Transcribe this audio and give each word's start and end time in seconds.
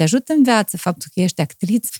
te 0.00 0.06
ajută 0.06 0.32
în 0.32 0.42
viață 0.42 0.76
faptul 0.76 1.10
că 1.14 1.20
ești 1.20 1.40
actriță? 1.40 1.90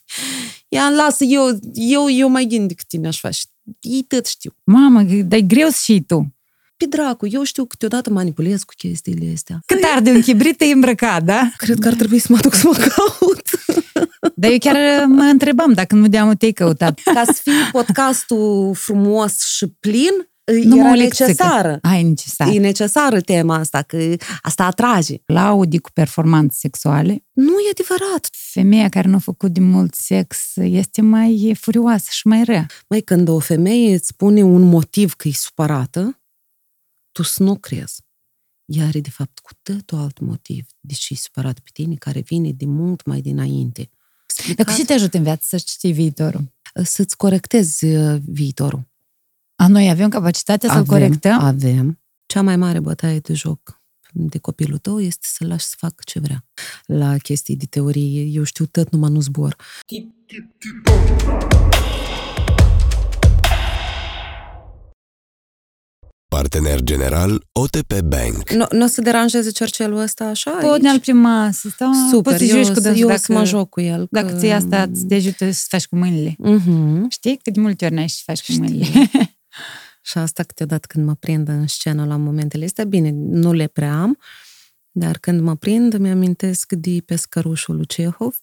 Ia, 0.68 0.88
lasă, 0.88 1.24
eu, 1.24 1.58
eu, 1.72 2.10
eu 2.10 2.28
mai 2.28 2.44
gând 2.44 2.68
decât 2.68 2.86
tine 2.86 3.06
aș 3.06 3.20
face. 3.20 3.40
Ei 3.80 4.02
tot 4.08 4.26
știu. 4.26 4.54
Mamă, 4.64 5.02
dar 5.02 5.38
e 5.38 5.42
greu 5.42 5.68
să 5.68 5.78
și 5.82 6.02
tu. 6.06 6.34
Pe 6.76 6.86
dracu, 6.86 7.26
eu 7.26 7.42
știu 7.42 7.64
câteodată 7.64 8.10
manipulez 8.10 8.62
cu 8.62 8.72
chestiile 8.76 9.32
astea. 9.34 9.60
Cât 9.66 9.78
arde 9.94 10.10
un 10.10 10.20
chibrit 10.20 10.56
te 10.56 10.64
îmbrăcat, 10.64 11.22
da? 11.22 11.50
Cred 11.56 11.78
că 11.78 11.88
ar 11.88 11.94
trebui 11.94 12.18
să 12.18 12.26
mă 12.30 12.38
duc 12.38 12.54
să 12.54 12.66
mă 12.66 12.74
caut. 12.74 13.50
Dar 14.34 14.50
eu 14.50 14.58
chiar 14.58 15.04
mă 15.06 15.22
întrebam 15.22 15.72
dacă 15.72 15.94
nu 15.94 16.08
de-amul 16.08 16.34
te-ai 16.34 16.52
căutat. 16.52 17.00
Ca 17.04 17.22
să 17.24 17.40
fie 17.42 17.52
podcastul 17.72 18.74
frumos 18.74 19.44
și 19.44 19.66
plin, 19.80 20.29
Nu 20.52 20.74
mă 20.74 20.80
era 20.80 20.90
olecțică. 20.90 21.26
necesară. 21.26 21.78
Ai 21.82 22.02
necesar. 22.02 22.48
E 22.48 22.58
necesară 22.58 23.20
tema 23.20 23.54
asta, 23.54 23.82
că 23.82 24.16
asta 24.42 24.64
atrage. 24.64 25.16
Laudi 25.26 25.78
cu 25.78 25.90
performanțe 25.90 26.56
sexuale. 26.58 27.24
Nu 27.32 27.58
e 27.58 27.70
adevărat. 27.70 28.28
Femeia 28.32 28.88
care 28.88 29.08
nu 29.08 29.14
a 29.14 29.18
făcut 29.18 29.52
de 29.52 29.60
mult 29.60 29.94
sex 29.94 30.56
este 30.56 31.00
mai 31.00 31.56
furioasă 31.60 32.08
și 32.10 32.26
mai 32.26 32.44
rea. 32.44 32.66
Mai 32.88 33.00
când 33.00 33.28
o 33.28 33.38
femeie 33.38 33.94
îți 33.94 34.06
spune 34.06 34.42
un 34.42 34.62
motiv 34.62 35.14
că 35.14 35.28
e 35.28 35.32
supărată, 35.32 36.20
tu 37.12 37.22
să 37.22 37.42
nu 37.42 37.56
crezi. 37.56 38.02
Ea 38.64 38.86
are, 38.86 39.00
de 39.00 39.10
fapt, 39.10 39.38
cu 39.38 39.50
totul 39.62 39.98
alt 39.98 40.18
motiv 40.18 40.66
de 40.80 40.94
ce 40.94 41.12
e 41.12 41.16
supărat 41.16 41.58
pe 41.58 41.70
tine, 41.72 41.94
care 41.94 42.20
vine 42.20 42.52
de 42.52 42.66
mult 42.66 43.04
mai 43.06 43.20
dinainte. 43.20 43.90
Dar 43.90 44.46
Explicat, 44.46 44.66
cu 44.66 44.72
ce 44.72 44.84
te 44.84 44.92
ajută 44.92 45.16
în 45.16 45.22
viață 45.22 45.42
să 45.42 45.56
știi 45.56 45.92
viitorul? 45.92 46.52
să-ți 46.84 47.16
corectezi 47.16 47.84
uh, 47.84 48.20
viitorul. 48.26 48.88
A, 49.60 49.66
noi 49.66 49.90
avem 49.90 50.08
capacitatea 50.08 50.72
să-l 50.72 50.84
corectăm? 50.84 51.40
Avem. 51.40 52.00
Cea 52.26 52.42
mai 52.42 52.56
mare 52.56 52.80
bătaie 52.80 53.18
de 53.18 53.34
joc 53.34 53.80
de 54.12 54.38
copilul 54.38 54.78
tău 54.78 55.00
este 55.00 55.26
să-l 55.30 55.48
lași 55.48 55.64
să 55.64 55.74
facă 55.78 56.02
ce 56.04 56.20
vrea. 56.20 56.44
La 56.86 57.16
chestii 57.16 57.56
de 57.56 57.64
teorie, 57.70 58.22
eu 58.22 58.42
știu 58.42 58.66
tot, 58.66 58.90
numai 58.90 59.10
nu 59.10 59.20
zbor. 59.20 59.56
Partener 66.28 66.80
general 66.80 67.44
OTP 67.52 68.00
Bank. 68.00 68.50
Nu, 68.50 68.66
nu 68.70 68.84
o 68.84 68.86
să 68.86 69.00
deranjeze 69.00 69.50
cercelul 69.50 69.98
ăsta 69.98 70.24
așa? 70.24 70.50
Pot 70.50 70.72
aici? 70.72 70.82
ne-al 70.82 71.00
prima 71.00 71.50
să 71.52 71.68
stau, 71.68 71.92
Super, 72.10 72.32
poți 72.32 72.46
să 72.46 72.56
eu, 72.56 72.64
joci 72.64 72.74
cu 72.74 72.80
dânsul 72.80 73.00
eu 73.00 73.08
dacă, 73.08 73.20
să 73.20 73.32
mă 73.32 73.44
joc 73.44 73.68
cu 73.68 73.80
el. 73.80 74.06
dacă 74.10 74.36
ți 74.38 74.46
asta 74.46 74.82
îți 74.82 75.06
te 75.06 75.14
ajută 75.14 75.50
să 75.50 75.64
faci 75.68 75.86
cu 75.86 75.96
mâinile. 75.96 76.30
Uh-huh. 76.30 77.00
Știi 77.08 77.40
cât 77.42 77.52
de 77.52 77.60
multe 77.60 77.84
ori 77.84 77.94
n-ai 77.94 78.08
să 78.08 78.20
faci 78.24 78.44
cu 78.44 78.52
Știu. 78.52 78.64
mâinile. 78.64 79.10
Și 80.02 80.18
asta 80.18 80.42
câteodată 80.42 80.86
când 80.86 81.06
mă 81.06 81.14
prind 81.14 81.48
în 81.48 81.66
scenă 81.66 82.04
la 82.04 82.16
momentele 82.16 82.64
astea, 82.64 82.84
bine, 82.84 83.10
nu 83.14 83.52
le 83.52 83.66
prea 83.66 84.00
am, 84.00 84.18
dar 84.90 85.18
când 85.18 85.40
mă 85.40 85.56
prind, 85.56 85.92
îmi 85.92 86.10
amintesc 86.10 86.72
de 86.72 87.02
pescărușul 87.04 87.76
lui 87.76 87.86
Cehov, 87.86 88.40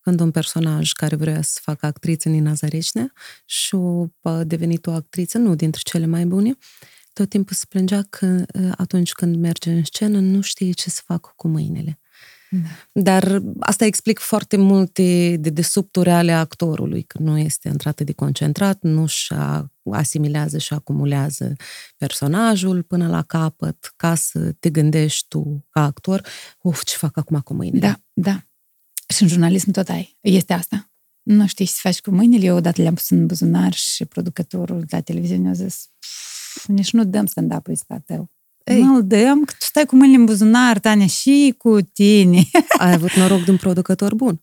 când 0.00 0.20
un 0.20 0.30
personaj 0.30 0.92
care 0.92 1.16
vrea 1.16 1.42
să 1.42 1.58
facă 1.62 1.86
actriță 1.86 2.28
Nina 2.28 2.52
Zarecnea 2.52 3.12
și 3.44 3.76
a 4.20 4.44
devenit 4.44 4.86
o 4.86 4.90
actriță, 4.90 5.38
nu 5.38 5.54
dintre 5.54 5.80
cele 5.84 6.06
mai 6.06 6.26
bune, 6.26 6.56
tot 7.12 7.28
timpul 7.28 7.56
se 7.56 7.64
plângea 7.68 8.02
că 8.02 8.44
atunci 8.76 9.12
când 9.12 9.36
merge 9.36 9.72
în 9.72 9.84
scenă 9.84 10.18
nu 10.20 10.40
știe 10.40 10.72
ce 10.72 10.90
să 10.90 11.00
facă 11.04 11.32
cu 11.36 11.48
mâinile. 11.48 12.00
Dar 12.92 13.42
asta 13.60 13.84
explic 13.84 14.18
foarte 14.18 14.56
multe 14.56 15.36
de 15.36 15.50
desubturi 15.50 16.10
ale 16.10 16.32
actorului, 16.32 17.02
că 17.02 17.18
nu 17.20 17.38
este 17.38 17.68
într-atât 17.68 18.06
de 18.06 18.12
concentrat, 18.12 18.82
nu 18.82 19.06
și 19.06 19.34
asimilează 19.90 20.58
și 20.58 20.72
acumulează 20.72 21.56
personajul 21.96 22.82
până 22.82 23.08
la 23.08 23.22
capăt, 23.22 23.92
ca 23.96 24.14
să 24.14 24.52
te 24.52 24.70
gândești 24.70 25.28
tu 25.28 25.66
ca 25.70 25.84
actor, 25.84 26.26
uf, 26.62 26.82
ce 26.84 26.96
fac 26.96 27.16
acum 27.16 27.40
cu 27.40 27.54
mâinile? 27.54 27.86
Da, 27.86 28.00
da. 28.12 28.42
Și 29.08 29.22
în 29.22 29.28
jurnalism 29.28 29.70
tot 29.70 29.88
ai. 29.88 30.16
Este 30.20 30.52
asta. 30.52 30.90
Nu 31.22 31.46
știi 31.46 31.64
ce 31.66 31.72
să 31.72 31.78
faci 31.82 32.00
cu 32.00 32.10
mâinile. 32.10 32.44
Eu 32.44 32.56
odată 32.56 32.82
le-am 32.82 32.94
pus 32.94 33.10
în 33.10 33.26
buzunar 33.26 33.72
și 33.72 34.04
producătorul 34.04 34.84
la 34.88 35.00
televiziune 35.00 35.48
a 35.48 35.52
zis 35.52 35.88
"Pf, 35.98 36.66
nici 36.66 36.92
nu 36.92 37.04
dăm 37.04 37.26
stand-up-ul 37.26 37.72
ăsta 37.72 37.98
tău. 38.06 38.30
Ei. 38.64 38.82
Nu 38.82 38.94
îl 38.94 39.06
dăm, 39.06 39.44
că 39.44 39.52
tu 39.58 39.64
stai 39.64 39.84
cu 39.86 39.96
mâinile 39.96 40.18
în 40.18 40.24
buzunar, 40.24 40.78
Tania, 40.78 41.06
și 41.06 41.54
cu 41.58 41.78
tine. 41.92 42.42
Ai 42.78 42.92
avut 42.92 43.12
noroc 43.12 43.44
de 43.44 43.50
un 43.50 43.56
producător 43.56 44.14
bun. 44.14 44.40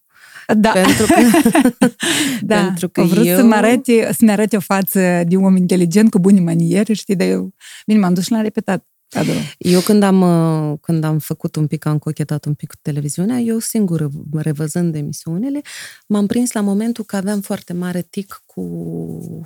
Da. 0.58 0.70
Pentru 0.70 1.06
că, 1.06 1.22
da. 2.42 2.64
pentru 2.64 2.90
că 2.90 3.02
a 3.02 3.04
vrut 3.04 3.26
eu... 3.26 3.38
să-mi 3.38 3.54
arate, 3.54 4.10
să-mi 4.18 4.32
arate 4.32 4.56
o 4.56 4.60
față 4.60 5.24
de 5.28 5.36
om 5.36 5.56
inteligent, 5.56 6.10
cu 6.10 6.20
bune 6.20 6.40
maniere, 6.40 6.94
știi, 6.94 7.16
dar 7.16 7.28
eu, 7.28 7.54
bine, 7.86 8.00
m-am 8.00 8.14
dus 8.14 8.24
și 8.24 8.32
l-am 8.32 8.42
repetat. 8.42 8.88
cadrul. 9.10 9.36
Eu 9.58 9.80
când 9.80 10.04
am, 10.04 10.22
uh, 10.22 10.78
când 10.82 11.04
am 11.04 11.20
făcut 11.20 11.56
un 11.56 11.68
pic, 11.68 11.86
am 11.86 11.98
cochetat 11.98 12.46
un 12.46 12.54
pic 12.54 12.70
cu 12.70 12.76
televiziunea, 12.82 13.38
eu 13.40 13.60
singură, 13.60 14.10
revăzând 14.34 14.96
emisiunile, 14.96 15.62
m-am 16.08 16.26
prins 16.26 16.52
la 16.52 16.62
momentul 16.62 17.04
că 17.04 17.16
aveam 17.16 17.42
foarte 17.42 17.74
mare 17.74 18.02
tic 18.10 18.44
cu 18.60 19.42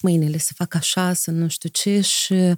mâinile, 0.00 0.38
să 0.38 0.52
fac 0.54 0.74
așa, 0.74 1.12
să 1.12 1.30
nu 1.30 1.48
știu 1.48 1.68
ce 1.68 2.00
și 2.00 2.32
uh, 2.32 2.54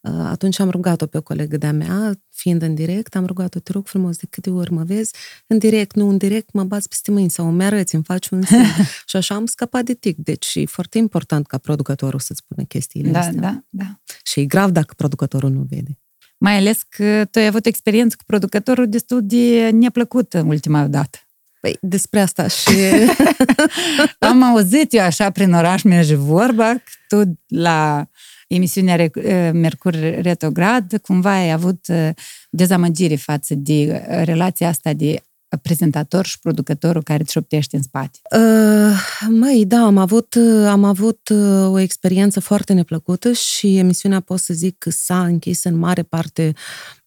atunci 0.00 0.58
am 0.58 0.70
rugat-o 0.70 1.06
pe 1.06 1.18
o 1.18 1.22
colegă 1.22 1.56
de-a 1.56 1.72
mea, 1.72 2.20
fiind 2.30 2.62
în 2.62 2.74
direct, 2.74 3.16
am 3.16 3.26
rugat-o, 3.26 3.58
te 3.58 3.72
rog 3.72 3.86
frumos, 3.86 4.16
de 4.16 4.26
câte 4.30 4.50
ori 4.50 4.72
mă 4.72 4.84
vezi, 4.84 5.12
în 5.46 5.58
direct, 5.58 5.94
nu 5.94 6.08
în 6.08 6.16
direct, 6.16 6.52
mă 6.52 6.64
bați 6.64 6.88
peste 6.88 7.10
mâini 7.10 7.30
sau 7.30 7.48
îmi 7.48 7.64
arăți, 7.64 7.94
îmi 7.94 8.04
faci 8.04 8.28
un 8.28 8.42
semn. 8.42 8.64
și 9.06 9.16
așa 9.16 9.34
am 9.34 9.46
scăpat 9.46 9.84
de 9.84 9.94
tic. 9.94 10.16
Deci 10.16 10.54
e 10.54 10.64
foarte 10.66 10.98
important 10.98 11.46
ca 11.46 11.58
producătorul 11.58 12.20
să-ți 12.20 12.42
spună 12.44 12.66
chestiile 12.66 13.10
Da, 13.10 13.18
astea. 13.18 13.40
da, 13.40 13.62
da. 13.68 14.00
Și 14.22 14.40
e 14.40 14.44
grav 14.44 14.70
dacă 14.70 14.94
producătorul 14.96 15.50
nu 15.50 15.66
vede. 15.70 15.98
Mai 16.38 16.56
ales 16.56 16.82
că 16.88 17.24
tu 17.30 17.38
ai 17.38 17.46
avut 17.46 17.66
experiență 17.66 18.16
cu 18.18 18.24
producătorul 18.26 18.88
destul 18.88 19.20
de 19.22 19.70
neplăcută 19.70 20.44
ultima 20.46 20.86
dată. 20.86 21.18
Păi, 21.60 21.76
despre 21.80 22.20
asta 22.20 22.46
și... 22.46 22.70
Am 24.50 24.56
auzit 24.56 24.92
eu 24.92 25.02
așa 25.02 25.30
prin 25.30 25.52
oraș 25.52 25.82
merge 25.82 26.14
vorba 26.14 26.72
că 26.72 26.90
tu 27.08 27.38
la 27.46 28.08
emisiunea 28.48 28.96
Re- 28.96 29.10
eh, 29.14 29.50
Mercur 29.52 29.94
Retrograd 30.20 30.98
cumva 31.02 31.30
ai 31.30 31.52
avut 31.52 31.88
eh, 31.88 32.10
dezamăgire 32.50 33.16
față 33.16 33.54
de 33.54 33.82
eh, 33.82 34.24
relația 34.24 34.68
asta 34.68 34.92
de 34.92 35.22
prezentator 35.62 36.26
și 36.26 36.38
producătorul 36.38 37.02
care 37.02 37.20
îți 37.22 37.32
șoptește 37.32 37.76
în 37.76 37.82
spate. 37.82 38.18
Uh, 38.36 39.28
măi, 39.28 39.64
da, 39.66 39.84
am 39.84 39.96
avut, 39.96 40.34
uh, 40.34 40.66
am 40.66 40.84
avut 40.84 41.28
uh, 41.28 41.72
o 41.72 41.78
experiență 41.78 42.40
foarte 42.40 42.72
neplăcută 42.72 43.32
și 43.32 43.78
emisiunea 43.78 44.20
pot 44.20 44.38
să 44.38 44.54
zic 44.54 44.78
că 44.78 44.90
s-a 44.90 45.24
închis 45.24 45.64
în 45.64 45.76
mare 45.76 46.02
parte 46.02 46.52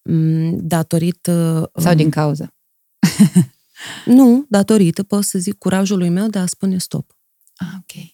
m, 0.02 0.56
datorită... 0.60 1.70
Sau 1.74 1.94
din 1.94 2.10
cauza. 2.10 2.48
Nu, 4.04 4.44
datorită, 4.48 5.02
pot 5.02 5.24
să 5.24 5.38
zic, 5.38 5.58
curajului 5.58 6.08
meu 6.08 6.26
de 6.26 6.38
a 6.38 6.46
spune 6.46 6.78
stop. 6.78 7.13
Ah, 7.64 7.78
ok. 7.78 8.04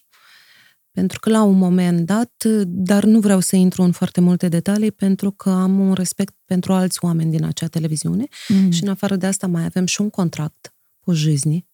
Pentru 0.91 1.19
că 1.19 1.29
la 1.29 1.43
un 1.43 1.57
moment 1.57 2.05
dat, 2.05 2.43
dar 2.65 3.03
nu 3.03 3.19
vreau 3.19 3.39
să 3.39 3.55
intru 3.55 3.81
în 3.81 3.91
foarte 3.91 4.21
multe 4.21 4.47
detalii, 4.47 4.91
pentru 4.91 5.31
că 5.31 5.49
am 5.49 5.79
un 5.79 5.93
respect 5.93 6.35
pentru 6.45 6.73
alți 6.73 7.03
oameni 7.03 7.31
din 7.31 7.43
acea 7.43 7.67
televiziune 7.67 8.27
Mm. 8.47 8.71
și 8.71 8.83
în 8.83 8.89
afară 8.89 9.15
de 9.15 9.25
asta 9.25 9.47
mai 9.47 9.63
avem 9.63 9.85
și 9.85 10.01
un 10.01 10.09
contract 10.09 10.73
pe 11.05 11.11
jizni, 11.13 11.67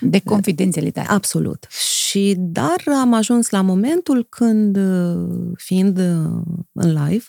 De 0.00 0.20
confidențialitate. 0.20 1.08
Absolut. 1.08 1.66
Și 1.70 2.34
dar 2.38 2.82
am 3.00 3.12
ajuns 3.12 3.50
la 3.50 3.60
momentul 3.60 4.26
când, 4.28 4.76
uh, 4.76 5.52
fiind 5.56 5.98
uh, 5.98 6.42
în 6.72 7.04
live 7.04 7.24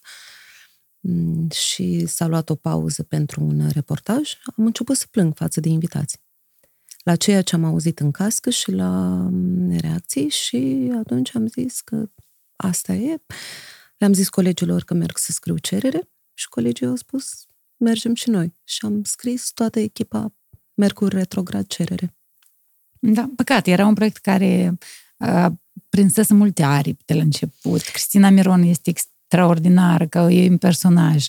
m, 0.99 1.49
și 1.49 2.05
s-a 2.05 2.27
luat 2.27 2.49
o 2.49 2.55
pauză 2.55 3.03
pentru 3.03 3.43
un 3.43 3.67
reportaj, 3.73 4.33
am 4.57 4.65
început 4.65 4.95
să 4.95 5.05
plâng 5.11 5.35
față 5.35 5.59
de 5.59 5.69
invitați. 5.69 6.19
La 7.03 7.15
ceea 7.15 7.41
ce 7.41 7.55
am 7.55 7.63
auzit 7.63 7.99
în 7.99 8.11
cască 8.11 8.49
și 8.49 8.71
la 8.71 8.89
m, 9.31 9.77
reacții 9.77 10.29
și 10.29 10.91
atunci 10.97 11.35
am 11.35 11.47
zis 11.47 11.81
că 11.81 12.09
asta 12.55 12.93
e. 12.93 13.21
Le-am 13.97 14.13
zis 14.13 14.29
colegilor 14.29 14.83
că 14.83 14.93
merg 14.93 15.17
să 15.17 15.31
scriu 15.31 15.57
cerere 15.57 16.09
și 16.33 16.47
colegii 16.47 16.85
au 16.85 16.95
spus 16.95 17.47
mergem 17.79 18.13
și 18.13 18.29
noi. 18.29 18.53
Și 18.63 18.85
am 18.85 19.03
scris 19.03 19.51
toată 19.51 19.79
echipa 19.79 20.33
Mercur 20.73 21.11
Retrograd 21.11 21.67
cerere. 21.67 22.15
Da, 22.99 23.29
păcat, 23.35 23.67
era 23.67 23.85
un 23.85 23.93
proiect 23.93 24.17
care 24.17 24.77
a 25.17 25.59
prinsese 25.89 26.33
multe 26.33 26.63
aripi 26.63 27.05
de 27.05 27.13
la 27.13 27.21
început. 27.21 27.81
Cristina 27.81 28.29
Miron 28.29 28.61
este 28.61 28.93
extraordinară, 29.29 30.07
că 30.07 30.17
e 30.17 30.49
un 30.49 30.57
personaj. 30.57 31.25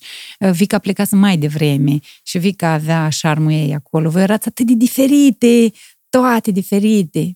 Vica 0.52 0.79
plecase 0.79 1.17
mai 1.17 1.37
devreme 1.37 1.99
și 2.23 2.38
Vica 2.38 2.73
avea 2.73 3.08
șarmul 3.08 3.50
ei 3.50 3.75
acolo. 3.75 4.11
Voi 4.11 4.23
erați 4.23 4.49
atât 4.49 4.67
de 4.67 4.75
diferite, 4.75 5.70
toate 6.08 6.50
diferite. 6.50 7.35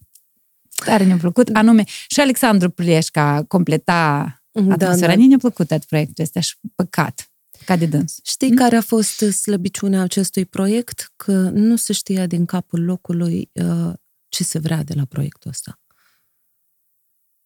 Tare 0.85 1.05
ne-a 1.05 1.17
plăcut. 1.17 1.49
Anume, 1.53 1.85
și 2.09 2.21
Alexandru 2.21 2.71
Pliesca 2.71 3.45
completa 3.49 4.35
atmosfera. 4.53 5.15
da. 5.15 5.21
Da, 5.21 5.27
ne-a 5.27 5.39
plăcut 5.39 5.69
tot 5.69 5.85
proiectul 5.85 6.25
ăsta 6.25 6.41
și 6.41 6.57
păcat. 6.75 7.31
Păcat 7.59 7.79
de 7.79 7.87
dâns. 7.87 8.19
Știi 8.23 8.51
mm? 8.51 8.57
care 8.57 8.77
a 8.77 8.81
fost 8.81 9.17
slăbiciunea 9.17 10.03
acestui 10.03 10.45
proiect? 10.45 11.13
Că 11.17 11.33
nu 11.53 11.77
se 11.77 11.93
știa 11.93 12.27
din 12.27 12.45
capul 12.45 12.85
locului 12.85 13.51
uh, 13.53 13.93
ce 14.29 14.45
se 14.45 14.59
vrea 14.59 14.83
de 14.83 14.95
la 14.97 15.05
proiectul 15.05 15.51
ăsta. 15.51 15.79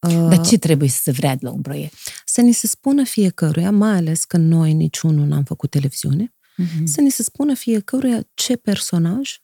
Uh, 0.07 0.29
Dar 0.29 0.47
ce 0.47 0.59
trebuie 0.59 0.89
să 0.89 0.99
se 1.03 1.11
vrea 1.11 1.35
de 1.35 1.47
la 1.47 1.51
un 1.51 1.61
proiect? 1.63 1.95
Să 2.25 2.41
ni 2.41 2.53
se 2.53 2.67
spună 2.67 3.05
fiecăruia, 3.05 3.71
mai 3.71 3.97
ales 3.97 4.25
că 4.25 4.37
noi 4.37 4.73
niciunul 4.73 5.27
n-am 5.27 5.45
făcut 5.45 5.71
televiziune, 5.71 6.33
Mm-hmm. 6.63 6.85
să 6.85 7.01
ni 7.01 7.11
se 7.11 7.23
spună 7.23 7.55
fiecăruia 7.55 8.27
ce 8.35 8.57
personaj 8.57 9.39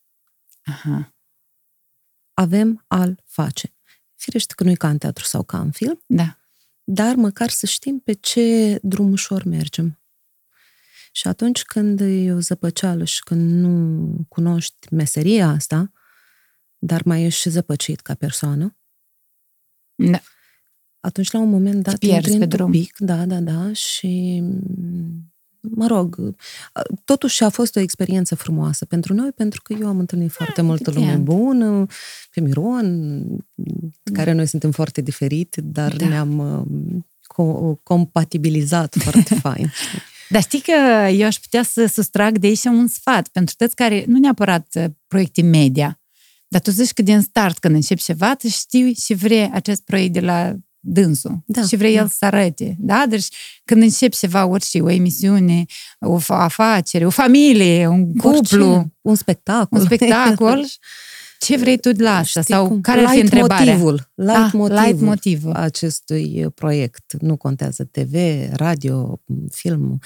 Aha. 0.65 1.15
Avem 2.35 2.85
al 2.87 3.23
face. 3.27 3.75
Firește 4.15 4.55
că 4.55 4.65
nu 4.65 4.71
e 4.71 4.75
ca 4.75 4.89
în 4.89 4.99
teatru 4.99 5.25
sau 5.25 5.43
ca 5.43 5.61
în 5.61 5.71
film, 5.71 6.03
Da. 6.07 6.39
dar 6.85 7.15
măcar 7.15 7.51
să 7.51 7.67
știm 7.67 7.99
pe 7.99 8.13
ce 8.13 8.79
drum 8.83 9.11
ușor 9.13 9.45
mergem. 9.45 10.01
Și 11.13 11.29
atunci 11.29 11.63
când 11.63 12.01
e 12.01 12.33
o 12.33 12.41
zăpăceală 12.41 13.05
și 13.05 13.23
când 13.23 13.51
nu 13.51 14.27
cunoști 14.29 14.95
meseria 14.95 15.49
asta, 15.49 15.93
dar 16.79 17.03
mai 17.05 17.23
ești 17.25 17.41
și 17.41 17.51
zăpăcit 17.51 18.01
ca 18.01 18.15
persoană, 18.15 18.77
Da. 19.95 20.21
Atunci 21.05 21.31
la 21.31 21.39
un 21.39 21.51
moment 21.51 21.83
dat 21.83 21.97
pierzi 21.97 22.17
intri 22.33 22.39
pe 22.39 22.43
în 22.43 22.49
drum. 22.49 22.71
pic, 22.71 22.95
da, 22.99 23.25
da, 23.27 23.41
da, 23.41 23.73
și 23.73 24.43
mă 25.61 25.87
rog, 25.87 26.35
totuși 27.05 27.45
a 27.45 27.49
fost 27.49 27.77
o 27.77 27.81
experiență 27.81 28.35
frumoasă 28.35 28.85
pentru 28.85 29.15
noi, 29.15 29.33
pentru 29.33 29.63
că 29.63 29.75
eu 29.81 29.87
am 29.87 29.99
întâlnit 29.99 30.31
foarte 30.31 30.63
multă 30.63 30.91
lume 30.91 31.05
evident. 31.05 31.25
bună, 31.25 31.87
pe 32.35 32.41
Miron, 32.41 33.25
care 34.13 34.33
noi 34.33 34.47
suntem 34.47 34.71
foarte 34.71 35.01
diferite, 35.01 35.61
dar 35.61 35.97
Da. 35.97 36.09
ne-am 36.09 36.39
uh, 36.39 37.03
co- 37.35 37.83
compatibilizat 37.83 38.95
foarte 39.05 39.35
fain. 39.35 39.73
Dar 40.29 40.43
știi 40.43 40.61
că 40.61 41.09
eu 41.09 41.27
aș 41.27 41.37
putea 41.37 41.63
să 41.63 41.87
sustrag 41.87 42.39
de 42.39 42.47
aici 42.47 42.65
un 42.65 42.87
sfat 42.87 43.29
pentru 43.29 43.55
toți 43.59 43.75
care, 43.75 44.05
nu 44.07 44.19
neapărat 44.19 44.67
uh, 44.75 44.85
proiecte 45.07 45.43
media, 45.43 46.01
dar 46.49 46.61
tu 46.61 46.71
zici 46.71 46.93
că 46.93 47.03
din 47.03 47.21
start, 47.21 47.59
când 47.59 47.75
începi 47.75 48.03
ceva, 48.03 48.35
tu 48.35 48.49
știi 48.49 48.95
și 48.95 49.15
vrei 49.15 49.51
acest 49.53 49.83
proiect 49.83 50.13
de 50.13 50.21
la 50.21 50.55
dânsul 50.85 51.43
Da, 51.47 51.63
și 51.67 51.77
vrei 51.77 51.95
da. 51.95 52.01
el 52.01 52.09
să 52.09 52.25
arate. 52.25 52.77
Da? 52.79 53.05
Deci 53.09 53.27
când 53.65 53.83
începi 53.83 54.17
ceva, 54.17 54.47
orice, 54.47 54.81
o 54.81 54.91
emisiune, 54.91 55.65
o 56.01 56.19
fa- 56.19 56.25
afacere, 56.27 57.07
o 57.07 57.11
familie, 57.11 57.87
un 57.87 58.15
cuplu, 58.17 58.67
Orice, 58.67 58.93
un 59.01 59.15
spectacol. 59.15 59.79
un 59.79 59.85
spectacol, 59.85 60.65
ce 61.39 61.57
vrei 61.57 61.79
tu 61.79 61.93
de 61.93 62.03
la 62.03 62.17
asta? 62.17 62.41
Știi 62.41 62.55
Sau 62.55 62.67
cum? 62.69 62.81
care 62.81 63.01
ar 63.01 63.07
fi 63.09 63.15
Light 63.15 63.33
întrebarea? 63.33 63.65
Motivul, 63.73 64.11
light 64.15 64.35
Ah, 64.37 64.51
motivul 64.53 64.83
light 64.85 65.01
motivul. 65.01 65.53
acestui 65.53 66.47
proiect. 66.55 67.13
Nu 67.21 67.37
contează 67.37 67.85
TV, 67.91 68.15
radio, 68.53 69.21
film, 69.51 69.99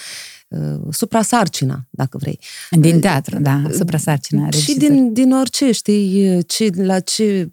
uh, 0.48 0.58
suprasarcina, 0.90 1.86
dacă 1.90 2.18
vrei. 2.18 2.38
Din 2.70 3.00
teatru, 3.00 3.38
da, 3.40 3.62
asupra 3.68 3.98
sarcina 3.98 4.50
Și 4.50 4.58
regizor. 4.72 4.90
din, 4.94 5.12
din 5.12 5.32
orice, 5.32 5.72
știi, 5.72 6.42
ce, 6.46 6.70
la 6.74 7.00
ce, 7.00 7.48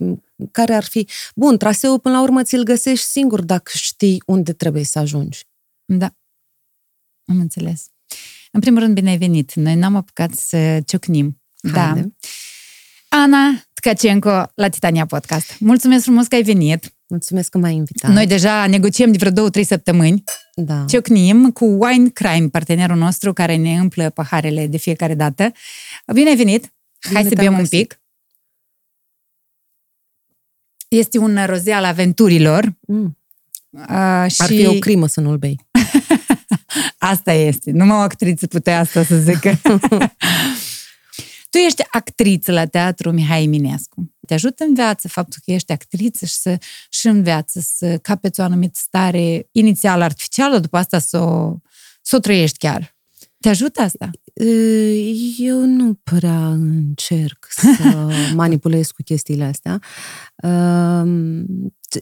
care 0.51 0.73
ar 0.73 0.83
fi... 0.83 1.07
Bun, 1.35 1.57
traseul 1.57 1.99
până 1.99 2.15
la 2.15 2.21
urmă 2.21 2.43
ți-l 2.43 2.63
găsești 2.63 3.05
singur 3.05 3.41
dacă 3.41 3.71
știi 3.75 4.23
unde 4.25 4.53
trebuie 4.53 4.83
să 4.83 4.99
ajungi. 4.99 5.45
Da. 5.85 6.15
Am 7.25 7.39
înțeles. 7.39 7.85
În 8.51 8.59
primul 8.59 8.79
rând, 8.79 8.93
bine 8.93 9.09
ai 9.09 9.17
venit. 9.17 9.53
Noi 9.53 9.75
n-am 9.75 9.95
apucat 9.95 10.31
să 10.33 10.79
ciocnim. 10.85 11.41
Da. 11.61 11.81
Haide. 11.85 12.15
Ana 13.09 13.63
Tkacenko 13.73 14.51
la 14.55 14.69
Titania 14.69 15.05
Podcast. 15.05 15.59
Mulțumesc 15.59 16.03
frumos 16.03 16.27
că 16.27 16.35
ai 16.35 16.43
venit. 16.43 16.93
Mulțumesc 17.07 17.49
că 17.49 17.57
m-ai 17.57 17.73
invitat. 17.75 18.11
Noi 18.11 18.27
deja 18.27 18.67
negociem 18.67 19.11
de 19.11 19.17
vreo 19.17 19.31
două, 19.31 19.49
trei 19.49 19.63
săptămâni. 19.63 20.23
da. 20.55 20.85
Ciocnim 20.87 21.51
cu 21.51 21.65
Wine 21.65 22.09
Crime, 22.09 22.47
partenerul 22.47 22.97
nostru 22.97 23.33
care 23.33 23.55
ne 23.55 23.77
împlă 23.77 24.09
paharele 24.09 24.67
de 24.67 24.77
fiecare 24.77 25.15
dată. 25.15 25.51
Bine 26.13 26.29
ai 26.29 26.35
venit! 26.35 26.73
Hai 26.99 27.13
Bine 27.13 27.29
să 27.29 27.35
te-am 27.35 27.45
bem 27.45 27.53
un 27.53 27.59
găsit. 27.59 27.79
pic. 27.87 28.01
Este 30.97 31.17
un 31.17 31.45
rozet 31.45 31.73
al 31.73 31.83
aventurilor. 31.83 32.77
Mm. 32.79 33.17
Uh, 33.69 33.85
Ar 33.87 34.29
și 34.29 34.45
fi 34.45 34.65
o 34.65 34.79
crimă 34.79 35.07
să 35.07 35.21
nu-l 35.21 35.37
bei. 35.37 35.59
Asta 36.97 37.33
este. 37.33 37.71
Numai 37.71 37.97
o 37.97 37.99
actriță 37.99 38.47
putea 38.47 38.79
asta 38.79 39.03
să 39.03 39.17
zică. 39.17 39.59
tu 41.49 41.57
ești 41.57 41.83
actriță 41.91 42.51
la 42.51 42.65
teatru 42.65 43.11
Mihai 43.11 43.43
Eminescu. 43.43 44.13
Te 44.27 44.33
ajută 44.33 44.63
în 44.63 44.73
viață 44.73 45.07
faptul 45.07 45.41
că 45.45 45.51
ești 45.51 45.71
actriță 45.71 46.25
și, 46.25 46.33
să, 46.33 46.57
și 46.89 47.07
în 47.07 47.23
viață 47.23 47.59
să 47.59 47.97
capeți 47.97 48.39
o 48.39 48.43
anumită 48.43 48.79
stare 48.81 49.47
inițial 49.51 50.01
artificială, 50.01 50.59
după 50.59 50.77
asta 50.77 50.99
să 50.99 51.17
o, 51.17 51.55
să 52.01 52.15
o 52.15 52.19
trăiești 52.19 52.57
chiar. 52.57 52.94
Te 53.45 53.51
ajută 53.51 53.81
asta? 53.81 54.09
Eu 55.37 55.65
nu 55.65 55.93
prea 56.03 56.47
încerc 56.47 57.47
să 57.49 58.09
manipulez 58.35 58.91
cu 58.91 59.01
chestiile 59.01 59.43
astea. 59.43 59.79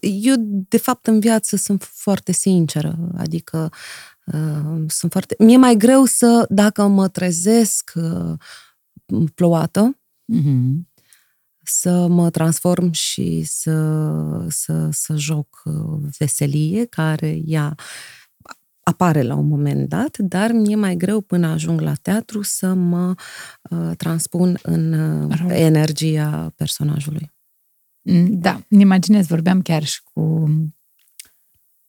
Eu, 0.01 0.35
de 0.67 0.77
fapt, 0.77 1.07
în 1.07 1.19
viață 1.19 1.55
sunt 1.55 1.83
foarte 1.83 2.31
sinceră, 2.31 2.97
adică 3.17 3.71
sunt 4.87 5.11
foarte... 5.11 5.35
Mi-e 5.39 5.57
mai 5.57 5.75
greu 5.75 6.05
să, 6.05 6.45
dacă 6.49 6.87
mă 6.87 7.07
trezesc 7.07 7.91
plouată, 9.35 9.97
Mm-hmm. 10.35 10.91
să 11.63 12.07
mă 12.07 12.29
transform 12.29 12.91
și 12.91 13.43
să, 13.43 14.45
să, 14.49 14.89
să 14.91 15.15
joc 15.15 15.61
veselie, 16.17 16.85
care 16.85 17.41
ea 17.45 17.75
apare 18.83 19.21
la 19.21 19.35
un 19.35 19.47
moment 19.47 19.89
dat, 19.89 20.17
dar 20.17 20.51
mi-e 20.51 20.75
mai 20.75 20.95
greu 20.95 21.21
până 21.21 21.47
ajung 21.47 21.81
la 21.81 21.93
teatru 21.93 22.41
să 22.41 22.73
mă 22.73 23.13
uh, 23.69 23.91
transpun 23.97 24.59
în 24.61 24.93
uh, 24.93 25.37
Rol. 25.39 25.51
energia 25.51 26.53
personajului. 26.55 27.31
Da, 28.29 28.61
îmi 28.69 28.81
imaginez, 28.81 29.27
vorbeam 29.27 29.61
chiar 29.61 29.83
și 29.83 30.03
cu... 30.03 30.45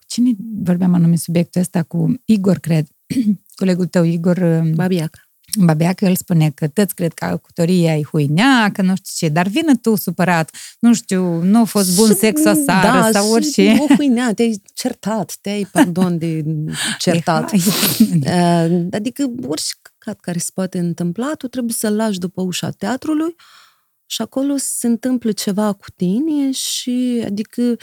Cine 0.07 0.31
vorbeam 0.63 0.95
anume 0.95 1.17
subiectul 1.17 1.61
ăsta? 1.61 1.83
Cu 1.83 2.15
Igor, 2.25 2.59
cred. 2.59 2.87
Colegul 3.61 3.87
tău, 3.87 4.05
Igor 4.05 4.63
Babiac. 4.75 5.24
Babeacă, 5.57 6.05
el 6.05 6.17
spune 6.17 6.51
că 6.51 6.69
tăți 6.69 6.95
cred 6.95 7.13
că 7.13 7.41
cutoria 7.43 7.93
ai 7.93 8.07
huinea, 8.11 8.73
că 8.73 8.83
nu 8.83 8.95
știu 8.97 9.27
ce, 9.27 9.33
dar 9.33 9.47
vină 9.47 9.77
tu 9.77 9.95
supărat, 9.95 10.51
nu 10.79 10.95
știu, 10.95 11.43
nu 11.43 11.61
a 11.61 11.65
fost 11.65 11.97
bun 11.97 12.15
sex 12.15 12.45
aseară 12.45 13.01
da, 13.01 13.11
sau 13.13 13.25
și 13.25 13.31
orice. 13.33 13.77
O 13.79 13.95
huinea, 13.95 14.35
te-ai 14.35 14.63
certat, 14.75 15.37
te-ai, 15.41 15.69
pardon, 15.73 16.19
de 16.19 16.45
certat. 16.99 17.51
Hai. 17.51 17.63
Uh, 18.71 18.87
Adică 18.91 19.31
orice 19.47 19.73
căcat 19.83 20.21
care 20.21 20.39
se 20.39 20.51
poate 20.55 20.79
întâmpla, 20.79 21.33
tu 21.39 21.49
trebuie 21.49 21.75
să-l 21.79 21.97
lași 21.97 22.19
după 22.19 22.43
ușa 22.43 22.71
teatrului 22.71 23.35
și 24.07 24.23
acolo 24.23 24.55
se 24.57 24.87
întâmplă 24.87 25.33
ceva 25.33 25.73
cu 25.73 25.87
tine 25.97 26.51
și 26.51 27.23
adică 27.27 27.77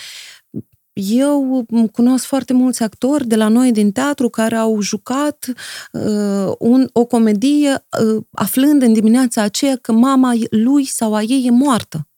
eu 0.93 1.65
cunosc 1.91 2.25
foarte 2.25 2.53
mulți 2.53 2.83
actori 2.83 3.27
de 3.27 3.35
la 3.35 3.47
noi 3.47 3.71
din 3.71 3.91
teatru 3.91 4.29
care 4.29 4.55
au 4.55 4.81
jucat 4.81 5.45
uh, 5.91 6.53
un, 6.59 6.89
o 6.93 7.05
comedie 7.05 7.85
uh, 8.03 8.23
aflând 8.31 8.81
în 8.81 8.93
dimineața 8.93 9.41
aceea 9.41 9.75
că 9.77 9.91
mama 9.91 10.33
lui 10.49 10.85
sau 10.85 11.15
a 11.15 11.21
ei 11.21 11.45
e 11.45 11.51
moartă. 11.51 12.09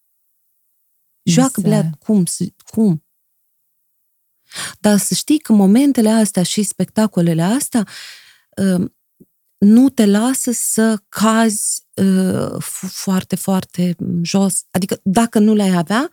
Joacă, 1.24 1.52
Însă- 1.56 1.68
blea, 1.70 1.90
cum? 2.00 2.26
să- 2.26 2.44
Cum? 2.72 3.04
Dar 4.80 4.98
să 4.98 5.14
știi 5.14 5.40
că 5.40 5.54
momentele 5.54 6.10
astea 6.10 6.44
și 6.44 6.64
spectacolele 6.64 7.42
astea 7.42 7.88
uh, 8.58 8.90
nu 9.58 9.90
te 9.90 10.06
lasă 10.06 10.52
să 10.52 10.98
cazi 11.10 11.86
uh, 11.96 12.56
f- 12.58 12.90
foarte, 12.90 13.36
foarte 13.36 13.96
jos. 14.22 14.66
Adică 14.72 15.00
dacă 15.04 15.40
nu 15.40 15.54
le-ai 15.54 15.76
avea, 15.76 16.10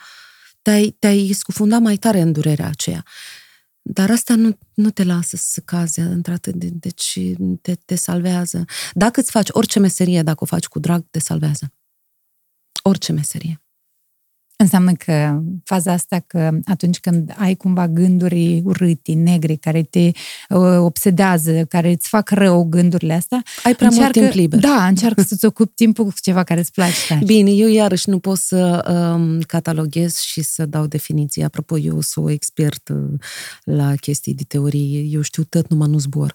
te-ai, 0.62 0.96
te-ai 0.98 1.32
scufunda 1.32 1.78
mai 1.78 1.96
tare 1.96 2.20
în 2.20 2.32
durerea 2.32 2.66
aceea. 2.66 3.04
Dar 3.82 4.10
asta 4.10 4.34
nu, 4.34 4.58
nu 4.74 4.90
te 4.90 5.04
lasă 5.04 5.36
să 5.36 5.60
cazi 5.60 6.00
într-atât 6.00 6.54
de, 6.54 6.68
deci 6.72 7.18
te, 7.62 7.74
te 7.74 7.94
salvează. 7.94 8.64
Dacă 8.92 9.20
îți 9.20 9.30
faci 9.30 9.48
orice 9.50 9.78
meserie, 9.78 10.22
dacă 10.22 10.38
o 10.42 10.46
faci 10.46 10.66
cu 10.66 10.78
drag, 10.78 11.06
te 11.10 11.18
salvează. 11.18 11.72
Orice 12.82 13.12
meserie. 13.12 13.62
Înseamnă 14.60 14.92
că 14.92 15.42
faza 15.64 15.92
asta 15.92 16.24
că 16.26 16.50
atunci 16.64 17.00
când 17.00 17.34
ai 17.36 17.54
cumva 17.54 17.88
gânduri 17.88 18.62
urâte, 18.64 19.12
negre, 19.12 19.54
care 19.54 19.82
te 19.82 20.10
uh, 20.48 20.78
obsedează, 20.78 21.64
care 21.68 21.90
îți 21.90 22.08
fac 22.08 22.30
rău 22.30 22.64
gândurile 22.64 23.12
astea, 23.12 23.42
Ai 23.64 23.74
prea 23.74 23.88
mult 23.92 24.12
timp 24.12 24.32
liber. 24.32 24.58
Da, 24.58 24.86
încearcă 24.86 25.22
să-ți 25.22 25.44
ocupi 25.44 25.74
timpul 25.74 26.04
cu 26.04 26.12
ceva 26.22 26.42
care 26.42 26.60
îți 26.60 26.72
place 26.72 26.94
tare. 27.08 27.24
Bine, 27.24 27.50
eu 27.50 27.68
iarăși 27.68 28.08
nu 28.08 28.18
pot 28.18 28.36
să 28.36 28.84
um, 29.16 29.40
cataloghez 29.40 30.18
și 30.18 30.42
să 30.42 30.66
dau 30.66 30.86
definiții. 30.86 31.42
Apropo, 31.42 31.78
eu 31.78 32.00
sunt 32.00 32.26
o 32.26 32.30
expert 32.30 32.88
uh, 32.88 32.96
la 33.64 33.94
chestii 33.94 34.34
de 34.34 34.42
teorie. 34.48 35.00
Eu 35.00 35.20
știu 35.20 35.42
tot, 35.42 35.68
numai 35.68 35.88
nu 35.88 35.98
zbor. 35.98 36.34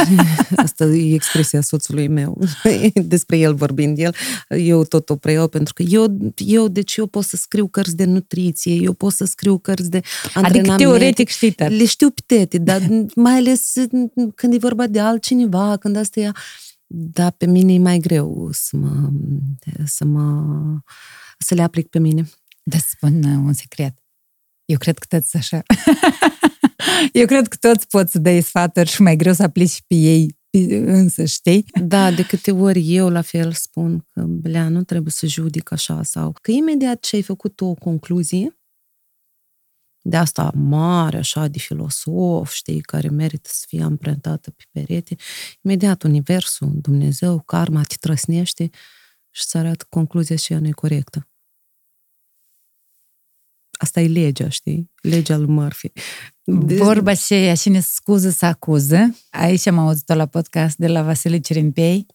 Asta 0.56 0.84
e 0.84 1.14
expresia 1.14 1.60
soțului 1.60 2.08
meu. 2.08 2.38
Despre 2.94 3.38
el 3.38 3.54
vorbind 3.54 3.98
el, 3.98 4.14
eu 4.48 4.84
tot 4.84 5.10
o 5.10 5.16
preiau 5.16 5.48
pentru 5.48 5.74
că 5.74 5.82
eu, 5.82 6.32
eu, 6.36 6.68
deci 6.68 6.96
eu 6.96 7.06
pot 7.06 7.24
să 7.24 7.36
scriu 7.52 7.68
cărți 7.68 7.96
de 7.96 8.04
nutriție, 8.04 8.74
eu 8.74 8.92
pot 8.92 9.12
să 9.12 9.24
scriu 9.24 9.58
cărți 9.58 9.90
de 9.90 10.00
antrenament. 10.34 10.68
Adică 10.68 10.76
teoretic 10.76 11.28
știi 11.28 11.50
tăr. 11.50 11.70
Le 11.70 11.84
știu 11.84 12.10
pe 12.10 12.22
toate, 12.26 12.58
dar 12.58 12.80
mai 13.14 13.32
ales 13.32 13.72
când 14.34 14.52
e 14.52 14.58
vorba 14.58 14.86
de 14.86 15.00
altcineva, 15.00 15.76
când 15.76 15.96
asta 15.96 16.20
e... 16.20 16.30
Da, 16.94 17.30
pe 17.30 17.46
mine 17.46 17.72
e 17.72 17.78
mai 17.78 17.98
greu 17.98 18.48
să 18.52 18.76
mă, 18.76 19.10
să 19.84 20.04
mă 20.04 20.44
să 21.38 21.54
le 21.54 21.62
aplic 21.62 21.88
pe 21.88 21.98
mine. 21.98 22.28
Da, 22.62 22.76
să 22.76 22.86
spun 22.88 23.24
uh, 23.24 23.42
un 23.44 23.52
secret. 23.52 23.98
Eu 24.64 24.78
cred 24.78 24.98
că 24.98 25.06
toți 25.08 25.36
așa. 25.36 25.62
Eu 27.20 27.26
cred 27.26 27.48
că 27.48 27.56
toți 27.60 27.86
pot 27.86 28.08
să 28.08 28.18
dai 28.18 28.42
sfaturi 28.42 28.90
și 28.90 29.02
mai 29.02 29.16
greu 29.16 29.32
să 29.32 29.42
aplici 29.42 29.82
pe 29.86 29.94
ei 29.94 30.36
însă, 31.00 31.24
știi? 31.24 31.64
Da, 31.82 32.10
de 32.10 32.22
câte 32.26 32.50
ori 32.52 32.94
eu 32.94 33.08
la 33.08 33.20
fel 33.22 33.52
spun 33.52 34.06
că, 34.10 34.22
blea, 34.22 34.68
nu 34.68 34.82
trebuie 34.84 35.12
să 35.12 35.26
judic 35.26 35.72
așa 35.72 36.02
sau 36.02 36.34
că 36.42 36.50
imediat 36.50 37.00
ce 37.00 37.16
ai 37.16 37.22
făcut 37.22 37.60
o 37.60 37.74
concluzie, 37.74 38.56
de 40.04 40.16
asta 40.16 40.50
mare, 40.54 41.16
așa, 41.18 41.46
de 41.48 41.58
filosof, 41.58 42.52
știi, 42.52 42.80
care 42.80 43.08
merită 43.08 43.48
să 43.52 43.64
fie 43.68 43.82
amprentată 43.82 44.50
pe 44.50 44.62
perete, 44.70 45.16
imediat 45.62 46.02
Universul, 46.02 46.70
Dumnezeu, 46.74 47.40
karma 47.40 47.82
te 47.82 47.94
trăsnește 48.00 48.70
și 49.30 49.44
să 49.44 49.58
arată 49.58 49.86
concluzia 49.88 50.36
și 50.36 50.52
ea 50.52 50.58
nu 50.60 50.66
e 50.66 50.70
corectă. 50.70 51.28
Asta 53.82 54.00
e 54.00 54.06
legea, 54.06 54.48
știi? 54.48 54.90
Legea 55.00 55.36
lui 55.36 55.52
Murphy. 55.52 55.92
De... 56.44 56.74
Vorba 56.74 57.10
aceea, 57.10 57.54
cine 57.54 57.80
scuză 57.80 58.30
să 58.30 58.46
acuză. 58.46 59.16
Aici 59.30 59.66
am 59.66 59.78
auzit-o 59.78 60.14
la 60.14 60.26
podcast 60.26 60.76
de 60.76 60.86
la 60.86 61.02
Vasile 61.02 61.38
Cirimpei 61.38 62.06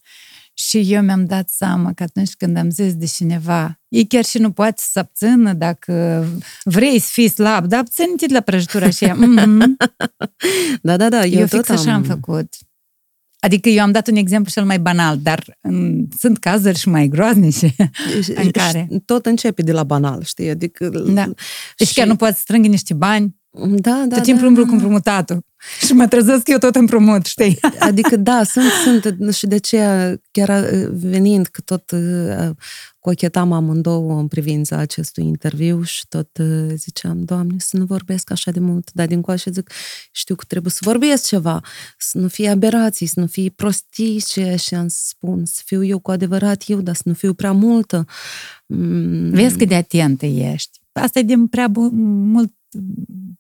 și 0.53 0.93
eu 0.93 1.01
mi-am 1.01 1.25
dat 1.25 1.50
seama 1.50 1.93
că 1.93 2.03
atunci 2.03 2.33
când 2.33 2.57
am 2.57 2.69
zis 2.69 2.95
de 2.95 3.05
cineva, 3.05 3.79
ei 3.88 4.07
chiar 4.07 4.25
și 4.25 4.38
nu 4.38 4.51
poate 4.51 4.81
să 4.86 5.00
abțină 5.00 5.53
dacă 5.53 6.25
vrei 6.63 7.00
să 7.00 7.09
fii 7.12 7.29
slab, 7.29 7.65
dar 7.65 7.79
abține-te 7.79 8.25
de 8.25 8.33
la 8.33 8.41
prăjitura 8.41 8.89
și 8.89 9.03
ea, 9.03 9.15
mm-hmm. 9.15 9.65
Da, 10.81 10.97
da, 10.97 11.09
da, 11.09 11.25
eu, 11.25 11.39
eu 11.39 11.47
tot 11.47 11.65
fix 11.65 11.69
așa 11.69 11.93
am 11.93 12.03
făcut. 12.03 12.53
Adică 13.39 13.70
eu 13.70 13.82
am 13.82 13.91
dat 13.91 14.08
un 14.08 14.15
exemplu 14.15 14.51
cel 14.51 14.65
mai 14.65 14.79
banal, 14.79 15.17
dar 15.17 15.58
în, 15.62 16.08
sunt 16.17 16.38
cazuri 16.38 16.77
și 16.77 16.89
mai 16.89 17.08
groaznice 17.08 17.75
în 18.44 18.51
care... 18.51 18.88
Tot 19.06 19.25
începe 19.25 19.62
de 19.62 19.72
la 19.72 19.84
banal, 19.84 20.24
știi? 20.24 20.50
Adică... 20.50 20.89
Da. 20.89 21.32
Deci 21.77 21.88
și... 21.88 21.94
chiar 21.94 22.08
nu 22.08 22.15
poți 22.15 22.34
să 22.34 22.39
strângi 22.41 22.70
niște 22.70 22.94
bani, 22.94 23.36
da, 23.51 24.06
da, 24.08 24.16
tot 24.16 24.24
timpul 24.24 24.42
da. 24.42 24.48
îmbrug 24.48 24.68
cu 24.68 24.74
împrumutatul. 24.74 25.46
Și 25.86 25.94
mă 25.94 26.08
trezesc 26.08 26.48
eu 26.48 26.58
tot 26.58 26.75
împrumut, 26.75 27.25
știi? 27.25 27.60
Adică 27.80 28.16
da, 28.16 28.44
sunt, 28.44 28.72
sunt 28.84 29.34
și 29.34 29.48
de 29.48 29.56
aceea 29.56 30.22
chiar 30.32 30.66
venind 30.92 31.48
că 31.48 31.62
tot 31.62 31.92
cochetam 33.00 33.51
amândouă 33.51 34.20
în 34.20 34.27
privința 34.27 34.77
acestui 34.77 35.24
interviu 35.24 35.82
și 35.84 36.08
tot 36.08 36.30
ziceam, 36.75 37.24
Doamne, 37.24 37.56
să 37.58 37.77
nu 37.77 37.86
vorbesc 37.86 38.32
așa 38.32 38.51
de 38.51 38.60
mult, 38.60 38.89
dar 38.94 39.08
din 39.08 39.22
coașă 39.22 39.51
zic, 39.51 39.72
știu 40.12 40.36
că 40.36 40.44
trebuie 40.48 40.72
să 40.72 40.80
vorbesc 40.82 41.27
ceva, 41.27 41.62
să 41.98 42.18
nu 42.18 42.27
fie 42.27 42.50
aberații, 42.50 43.06
să 43.06 43.20
nu 43.20 43.27
fie 43.27 43.50
prostii 43.50 44.20
și 44.58 44.74
am 44.75 44.88
să 44.88 45.00
spun, 45.04 45.46
să 45.46 45.62
fiu 45.66 45.84
eu 45.84 46.00
cu 46.00 46.12
adevărat 46.12 46.63
eu, 46.68 46.82
dar 46.82 46.96
să 46.96 47.01
nu 47.06 47.13
fiu 47.13 47.34
prea 47.34 47.51
multă. 47.51 48.06
Mm. 48.66 49.30
Vezi 49.30 49.58
cât 49.58 49.68
de 49.68 49.75
atentă 49.75 50.25
ești. 50.25 50.80
Asta 50.92 51.20
e 51.20 51.24
din 51.24 51.48
prea 51.48 51.68
bu- 51.68 51.89
mult 51.94 52.51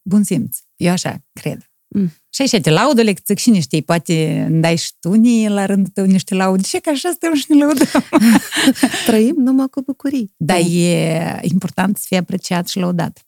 bun 0.01 0.23
simț. 0.23 0.57
Eu 0.75 0.91
așa 0.91 1.17
cred. 1.33 1.71
Mm. 1.87 2.11
Și 2.29 2.41
așa 2.41 2.59
te 2.59 2.69
laudă 2.69 3.01
le 3.01 3.13
zic 3.25 3.37
și 3.37 3.61
știi, 3.61 3.81
poate 3.81 4.45
îmi 4.49 4.61
dai 4.61 4.77
și 4.77 4.91
tu 4.99 5.13
la 5.47 5.65
rândul 5.65 5.91
tău 5.93 6.05
niște 6.05 6.35
laude. 6.35 6.63
Și 6.63 6.79
că 6.79 6.89
așa 6.89 7.11
stăm 7.11 7.33
și 7.33 7.45
ne 7.49 7.57
laudăm. 7.57 8.03
Trăim 9.05 9.35
numai 9.37 9.67
cu 9.71 9.81
bucurii. 9.81 10.33
Dar 10.37 10.59
e 10.69 11.39
important 11.41 11.97
să 11.97 12.03
fie 12.07 12.17
apreciat 12.17 12.67
și 12.67 12.79
laudat. 12.79 13.26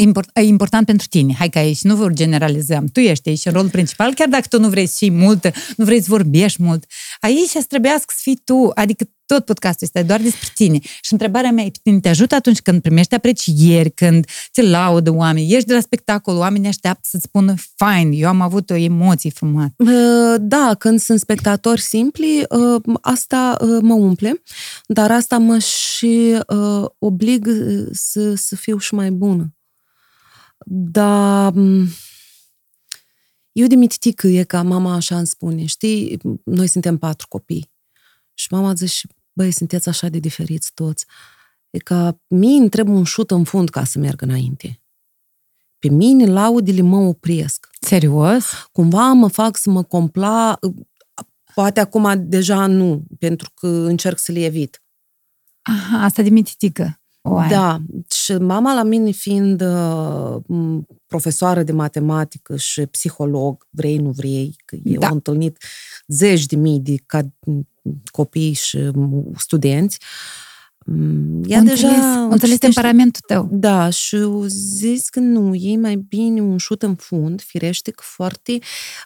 Import, 0.00 0.30
e 0.32 0.40
important 0.40 0.86
pentru 0.86 1.06
tine. 1.06 1.34
Hai 1.38 1.48
că 1.48 1.58
aici 1.58 1.82
nu 1.82 1.96
vor 1.96 2.12
generalizăm. 2.12 2.86
Tu 2.86 3.00
ești 3.00 3.28
aici 3.28 3.44
în 3.44 3.52
rolul 3.52 3.70
principal, 3.70 4.14
chiar 4.14 4.28
dacă 4.28 4.46
tu 4.48 4.60
nu 4.60 4.68
vrei 4.68 4.86
să 4.86 4.94
fii 4.98 5.10
mult, 5.10 5.52
nu 5.76 5.84
vrei 5.84 6.00
să 6.00 6.06
vorbești 6.08 6.62
mult. 6.62 6.84
Aici 7.20 7.48
să 7.48 7.64
trebuiască 7.68 8.12
să 8.14 8.20
fii 8.22 8.40
tu, 8.44 8.70
adică 8.74 9.04
tot 9.26 9.44
podcastul 9.44 9.86
este 9.86 10.06
doar 10.06 10.20
despre 10.20 10.48
tine. 10.54 10.78
Și 10.80 11.12
întrebarea 11.12 11.50
mea 11.50 11.64
e, 11.64 11.70
pe 11.70 11.78
tine 11.82 12.00
te 12.00 12.08
ajută 12.08 12.34
atunci 12.34 12.60
când 12.60 12.82
primești 12.82 13.14
aprecieri, 13.14 13.90
când 13.90 14.26
te 14.52 14.62
laudă 14.62 15.10
oameni, 15.14 15.52
ești 15.52 15.68
de 15.68 15.74
la 15.74 15.80
spectacol, 15.80 16.36
oamenii 16.36 16.68
așteaptă 16.68 17.00
să-ți 17.02 17.24
spună, 17.24 17.54
fine, 17.76 18.16
eu 18.16 18.28
am 18.28 18.40
avut 18.40 18.70
o 18.70 18.74
emoție 18.74 19.30
frumoasă. 19.30 19.74
Da, 20.40 20.74
când 20.78 21.00
sunt 21.00 21.20
spectatori 21.20 21.80
simpli, 21.80 22.42
asta 23.00 23.56
mă 23.80 23.94
umple, 23.94 24.42
dar 24.86 25.10
asta 25.10 25.38
mă 25.38 25.58
și 25.58 26.38
oblig 26.98 27.48
să, 27.92 28.34
să 28.34 28.56
fiu 28.56 28.78
și 28.78 28.94
mai 28.94 29.10
bună. 29.10 29.52
Dar 30.66 31.54
eu 33.52 33.66
de 33.66 33.74
mititică 33.74 34.26
e 34.26 34.42
ca 34.42 34.62
mama 34.62 34.94
așa 34.94 35.16
îmi 35.16 35.26
spune, 35.26 35.64
știi, 35.64 36.18
noi 36.44 36.66
suntem 36.66 36.98
patru 36.98 37.26
copii. 37.28 37.70
Și 38.34 38.46
mama 38.50 38.74
zice, 38.74 39.08
băi, 39.32 39.50
sunteți 39.50 39.88
așa 39.88 40.08
de 40.08 40.18
diferiți 40.18 40.70
toți. 40.74 41.06
E 41.70 41.78
ca 41.78 42.20
mie 42.26 42.58
îmi 42.58 42.68
trebuie 42.68 42.96
un 42.96 43.04
șut 43.04 43.30
în 43.30 43.44
fund 43.44 43.68
ca 43.68 43.84
să 43.84 43.98
merg 43.98 44.22
înainte. 44.22 44.82
Pe 45.78 45.88
mine 45.88 46.26
laudele 46.26 46.80
mă 46.80 46.96
opresc. 46.96 47.68
Serios? 47.80 48.44
Cumva 48.72 49.12
mă 49.12 49.28
fac 49.28 49.56
să 49.56 49.70
mă 49.70 49.82
compla, 49.82 50.58
poate 51.54 51.80
acum 51.80 52.28
deja 52.28 52.66
nu, 52.66 53.04
pentru 53.18 53.50
că 53.54 53.66
încerc 53.66 54.18
să 54.18 54.32
le 54.32 54.44
evit. 54.44 54.82
Aha, 55.62 56.04
asta 56.04 56.22
de 56.22 56.28
mititică. 56.28 57.00
Oai. 57.30 57.48
Da, 57.48 57.80
și 58.10 58.32
mama 58.32 58.74
la 58.74 58.82
mine 58.82 59.10
fiind 59.10 59.60
uh, 59.60 60.36
profesoară 61.06 61.62
de 61.62 61.72
matematică 61.72 62.56
și 62.56 62.86
psiholog, 62.86 63.66
vrei, 63.70 63.96
nu 63.96 64.10
vrei, 64.10 64.56
că 64.64 64.76
eu 64.84 65.00
da. 65.00 65.06
am 65.06 65.12
întâlnit 65.12 65.62
zeci 66.06 66.46
de 66.46 66.56
mii 66.56 66.80
de 66.80 66.94
ca, 67.06 67.20
copii 68.10 68.52
și 68.52 68.90
studenți, 69.36 69.98
uh, 70.00 70.47
ea 71.46 71.58
înțeles, 71.58 71.80
deja... 71.80 72.26
Înțeles 72.30 72.58
temperamentul 72.58 73.20
tău. 73.26 73.48
Da, 73.52 73.90
și 73.90 74.16
zis 74.46 75.08
că 75.08 75.20
nu, 75.20 75.54
e 75.54 75.76
mai 75.76 75.96
bine 76.08 76.40
un 76.40 76.58
șut 76.58 76.82
în 76.82 76.94
fund, 76.94 77.42
firește 77.42 77.90
că 77.90 78.02
foarte 78.06 78.58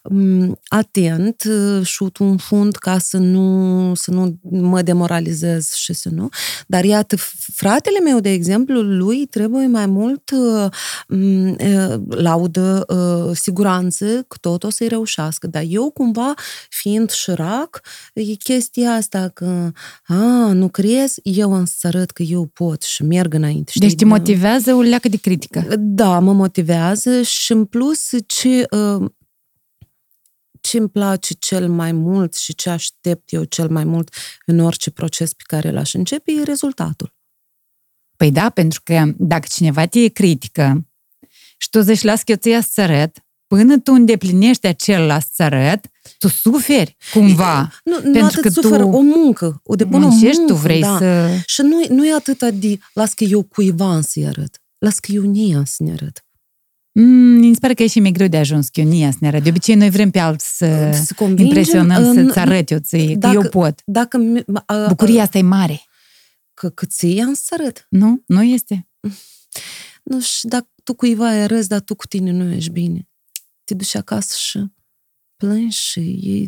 um, 0.02 0.58
atent 0.68 1.44
uh, 1.48 1.86
șut 1.86 2.16
în 2.16 2.36
fund 2.36 2.76
ca 2.76 2.98
să 2.98 3.16
nu, 3.16 3.92
să 3.94 4.10
nu 4.10 4.38
mă 4.50 4.82
demoralizez 4.82 5.72
și 5.72 5.92
să 5.92 6.08
nu. 6.12 6.28
Dar 6.66 6.84
iată, 6.84 7.16
fratele 7.54 7.98
meu, 8.00 8.20
de 8.20 8.30
exemplu, 8.30 8.80
lui 8.80 9.26
trebuie 9.26 9.66
mai 9.66 9.86
mult 9.86 10.30
uh, 10.30 10.70
uh, 11.08 11.94
laudă, 12.08 12.84
uh, 12.88 13.36
siguranță 13.36 14.04
că 14.28 14.36
tot 14.40 14.64
o 14.64 14.70
să-i 14.70 14.88
reușească. 14.88 15.46
Dar 15.46 15.64
eu 15.68 15.90
cumva, 15.90 16.34
fiind 16.68 17.10
șirac, 17.10 17.80
e 18.14 18.22
chestia 18.22 18.90
asta 18.92 19.30
că, 19.34 19.70
a, 20.06 20.52
nu 20.52 20.68
crezi, 20.68 21.20
eu 21.22 21.52
în 21.52 21.66
să 21.78 21.86
arăt 21.86 22.10
că 22.10 22.22
eu 22.22 22.46
pot 22.46 22.82
și 22.82 23.02
merg 23.02 23.34
înainte. 23.34 23.70
Știi? 23.70 23.88
Deci 23.88 23.98
te 23.98 24.04
motivează 24.04 24.74
o 24.74 24.80
leacă 24.80 25.08
de 25.08 25.16
critică. 25.16 25.74
Da, 25.78 26.18
mă 26.18 26.32
motivează 26.32 27.22
și 27.22 27.52
în 27.52 27.64
plus 27.64 28.08
ce, 28.26 28.66
uh, 28.70 29.10
ce 30.60 30.78
îmi 30.78 30.88
place 30.88 31.34
cel 31.34 31.68
mai 31.68 31.92
mult 31.92 32.34
și 32.34 32.54
ce 32.54 32.70
aștept 32.70 33.32
eu 33.32 33.44
cel 33.44 33.68
mai 33.68 33.84
mult 33.84 34.14
în 34.46 34.58
orice 34.58 34.90
proces 34.90 35.32
pe 35.32 35.42
care 35.46 35.70
l-aș 35.70 35.94
începe 35.94 36.32
e 36.32 36.42
rezultatul. 36.42 37.14
Păi 38.16 38.30
da, 38.30 38.50
pentru 38.50 38.80
că 38.84 39.12
dacă 39.16 39.46
cineva 39.50 39.86
te 39.86 40.08
critică 40.08 40.86
și 41.56 41.70
tu 41.70 41.80
zici, 41.80 42.02
las 42.02 42.22
că 42.22 42.30
eu 42.30 42.36
ți 42.60 42.72
să 42.72 42.80
arăt, 42.80 43.21
până 43.56 43.78
tu 43.78 43.92
îndeplinești 43.92 44.66
acel 44.66 45.06
las 45.06 45.26
arăt, 45.36 45.86
tu 46.18 46.28
suferi 46.28 46.96
cumva. 47.12 47.72
Nu, 47.84 47.94
nu 47.94 48.00
pentru 48.00 48.24
atât 48.24 48.42
că 48.42 48.48
sufer, 48.48 48.80
tu 48.80 48.88
o 48.88 49.00
muncă, 49.00 49.60
o 49.64 49.74
depun 49.74 50.02
o 50.02 50.08
muncă. 50.08 50.42
tu 50.46 50.54
vrei 50.54 50.80
da. 50.80 50.96
să... 50.98 51.28
Și 51.46 51.62
nu, 51.62 51.84
nu 51.88 52.06
e 52.06 52.14
atât 52.14 52.50
de 52.50 52.78
las 52.94 53.12
că 53.12 53.24
eu 53.24 53.42
cuiva 53.42 54.00
să-i 54.00 54.26
arăt, 54.26 54.62
las 54.78 54.98
că 54.98 55.12
eu 55.12 55.22
nie 55.22 55.62
să 55.64 55.82
ne 55.82 55.92
arăt. 55.92 56.24
Mm, 56.92 57.38
mi 57.38 57.54
se 57.54 57.60
pare 57.60 57.74
că 57.74 57.82
e 57.82 57.86
și 57.86 58.00
mai 58.00 58.10
greu 58.10 58.26
de 58.26 58.36
ajuns 58.36 58.68
că 58.68 58.80
eu 58.80 58.86
nie 58.86 59.10
să 59.10 59.18
ne 59.20 59.26
arăt. 59.26 59.42
De 59.42 59.48
obicei 59.48 59.74
noi 59.74 59.90
vrem 59.90 60.10
pe 60.10 60.18
alții 60.18 60.48
să, 60.52 60.90
să 60.92 61.24
impresionăm, 61.36 62.14
să-ți 62.14 62.38
arăt 62.38 62.70
eu 62.70 62.78
ție, 62.78 63.16
dacă, 63.16 63.36
că 63.36 63.42
eu 63.42 63.50
pot. 63.50 63.82
Dacă, 63.84 64.18
a, 64.66 64.86
Bucuria 64.86 65.22
asta 65.22 65.38
e 65.38 65.42
mare. 65.42 65.82
Că, 66.54 66.68
că 66.68 66.86
ție 66.86 67.22
am 67.22 67.34
să 67.34 67.56
arăt. 67.58 67.86
Nu, 67.88 68.22
nu 68.26 68.42
este. 68.42 68.88
Nu, 70.02 70.20
și 70.20 70.46
dacă 70.46 70.68
tu 70.84 70.94
cuiva 70.94 71.28
ai 71.28 71.42
arăți, 71.42 71.68
dar 71.68 71.80
tu 71.80 71.94
cu 71.94 72.06
tine 72.06 72.30
nu 72.30 72.52
ești 72.52 72.70
bine 72.70 73.06
te 73.72 73.78
duci 73.78 73.94
acasă 73.94 74.34
și 74.38 74.64
plângi 75.36 75.76
și 75.76 76.46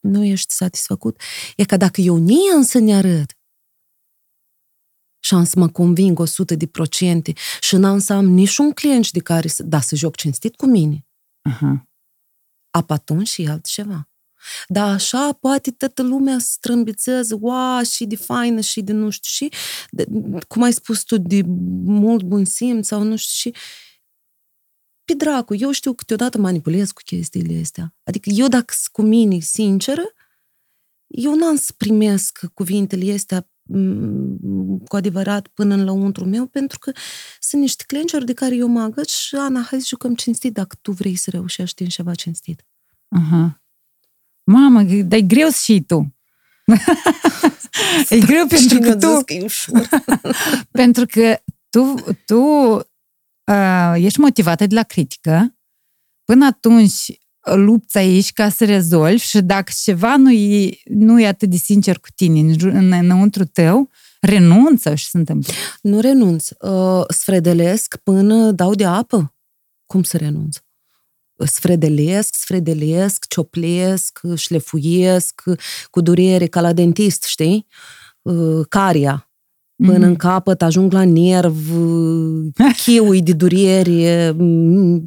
nu 0.00 0.24
ești 0.24 0.52
satisfăcut. 0.52 1.20
E 1.56 1.64
ca 1.64 1.76
dacă 1.76 2.00
eu 2.00 2.16
nie 2.16 2.52
am 2.54 2.62
să 2.62 2.78
ne 2.78 2.94
arăt 2.94 3.32
și 5.20 5.34
am 5.34 5.44
să 5.44 5.58
mă 5.58 5.68
conving 5.68 6.18
100 6.18 6.54
de 6.54 6.66
procente 6.66 7.32
și 7.60 7.76
n-am 7.76 7.98
să 7.98 8.12
am 8.12 8.24
niciun 8.24 8.72
client 8.72 9.10
de 9.10 9.20
care 9.20 9.48
să, 9.48 9.62
da, 9.62 9.80
să 9.80 9.96
joc 9.96 10.16
cinstit 10.16 10.56
cu 10.56 10.66
mine. 10.66 11.06
Uh-huh. 11.50 11.86
Ap 12.70 12.90
atunci 12.90 13.28
și 13.28 13.46
altceva. 13.46 14.08
Dar 14.68 14.94
așa 14.94 15.32
poate 15.32 15.70
toată 15.70 16.02
lumea 16.02 16.38
strâmbițează, 16.38 17.38
ua, 17.40 17.82
și 17.82 18.06
de 18.06 18.16
faină 18.16 18.60
și 18.60 18.82
de 18.82 18.92
nu 18.92 19.10
știu 19.10 19.46
și, 19.46 19.52
de, 19.90 20.06
cum 20.48 20.62
ai 20.62 20.72
spus 20.72 21.02
tu, 21.02 21.18
de 21.18 21.42
mult 21.84 22.22
bun 22.22 22.44
simț 22.44 22.86
sau 22.86 23.02
nu 23.02 23.16
știu 23.16 23.50
și, 23.50 23.58
pe 25.08 25.14
dracu, 25.14 25.54
eu 25.54 25.70
știu 25.70 25.92
câteodată 25.92 26.38
manipulez 26.38 26.90
cu 26.90 27.00
chestiile 27.04 27.60
astea. 27.60 27.94
Adică 28.04 28.30
eu 28.30 28.48
dacă 28.48 28.74
sunt 28.76 28.92
cu 28.92 29.02
mine 29.02 29.38
sinceră, 29.38 30.02
eu 31.06 31.34
n-am 31.34 31.56
să 31.56 31.72
primesc 31.76 32.40
cuvintele 32.54 33.12
astea 33.12 33.50
mm, 33.62 34.78
cu 34.78 34.96
adevărat 34.96 35.46
până 35.46 35.74
în 35.74 35.84
lăuntru 35.84 36.24
meu, 36.24 36.46
pentru 36.46 36.78
că 36.78 36.92
sunt 37.40 37.60
niște 37.60 37.84
clenceri 37.86 38.24
de 38.24 38.32
care 38.32 38.54
eu 38.54 38.68
mă 38.68 38.80
agăț 38.80 39.10
și, 39.10 39.34
Ana, 39.34 39.60
hai 39.60 39.80
să 39.80 39.86
jucăm 39.88 40.14
cinstit 40.14 40.52
dacă 40.52 40.76
tu 40.82 40.92
vrei 40.92 41.16
să 41.16 41.30
reușești 41.30 41.82
în 41.82 41.88
ceva 41.88 42.14
cinstit. 42.14 42.66
Aha. 43.08 43.62
Mamă, 44.44 44.82
dar 44.82 45.18
e 45.18 45.22
greu 45.22 45.48
și 45.48 45.84
tu. 45.86 46.16
e 48.08 48.18
greu 48.18 48.46
pentru 48.46 48.78
că 48.78 48.96
tu... 48.96 49.24
Că 49.24 49.32
e 49.32 49.42
ușor. 49.42 49.88
pentru 50.80 51.06
că 51.06 51.42
tu, 51.68 51.94
tu 52.26 52.36
uh, 52.36 52.80
ești 53.96 54.20
motivată 54.20 54.66
de 54.66 54.74
la 54.74 54.82
critică, 54.82 55.54
până 56.24 56.46
atunci 56.46 57.18
lupți 57.54 57.98
aici 57.98 58.32
ca 58.32 58.48
să 58.48 58.64
rezolvi 58.64 59.24
și 59.24 59.40
dacă 59.40 59.72
ceva 59.82 60.16
nu 60.16 60.32
e, 60.32 60.70
nu 60.84 61.20
e 61.20 61.26
atât 61.26 61.50
de 61.50 61.56
sincer 61.56 61.98
cu 61.98 62.08
tine 62.14 62.40
în, 62.40 62.58
ju- 62.58 62.70
în, 62.70 62.92
înăuntru 62.92 63.44
tău, 63.44 63.90
renunță 64.20 64.94
și 64.94 65.08
se 65.08 65.18
întâmplă. 65.18 65.52
Nu 65.82 66.00
renunț. 66.00 66.48
Uh, 66.60 67.04
sfredelesc 67.08 67.96
până 67.96 68.50
dau 68.50 68.74
de 68.74 68.84
apă. 68.84 69.34
Cum 69.86 70.02
să 70.02 70.16
renunț? 70.16 70.56
Sfredelesc, 71.44 72.34
sfredelesc, 72.34 73.26
cioplesc, 73.28 74.20
șlefuiesc, 74.34 75.42
cu 75.90 76.00
durere, 76.00 76.46
ca 76.46 76.60
la 76.60 76.72
dentist, 76.72 77.24
știi? 77.24 77.66
Uh, 78.22 78.66
caria. 78.68 79.27
Până 79.86 79.98
Mhm. 79.98 80.06
în 80.06 80.16
capăt 80.16 80.62
ajung 80.62 80.92
la 80.92 81.04
nerv, 81.04 81.56
uh, 81.76 82.52
chiui 82.84 83.22
de 83.22 83.32
durere. 83.32 84.30
mm, 84.36 85.06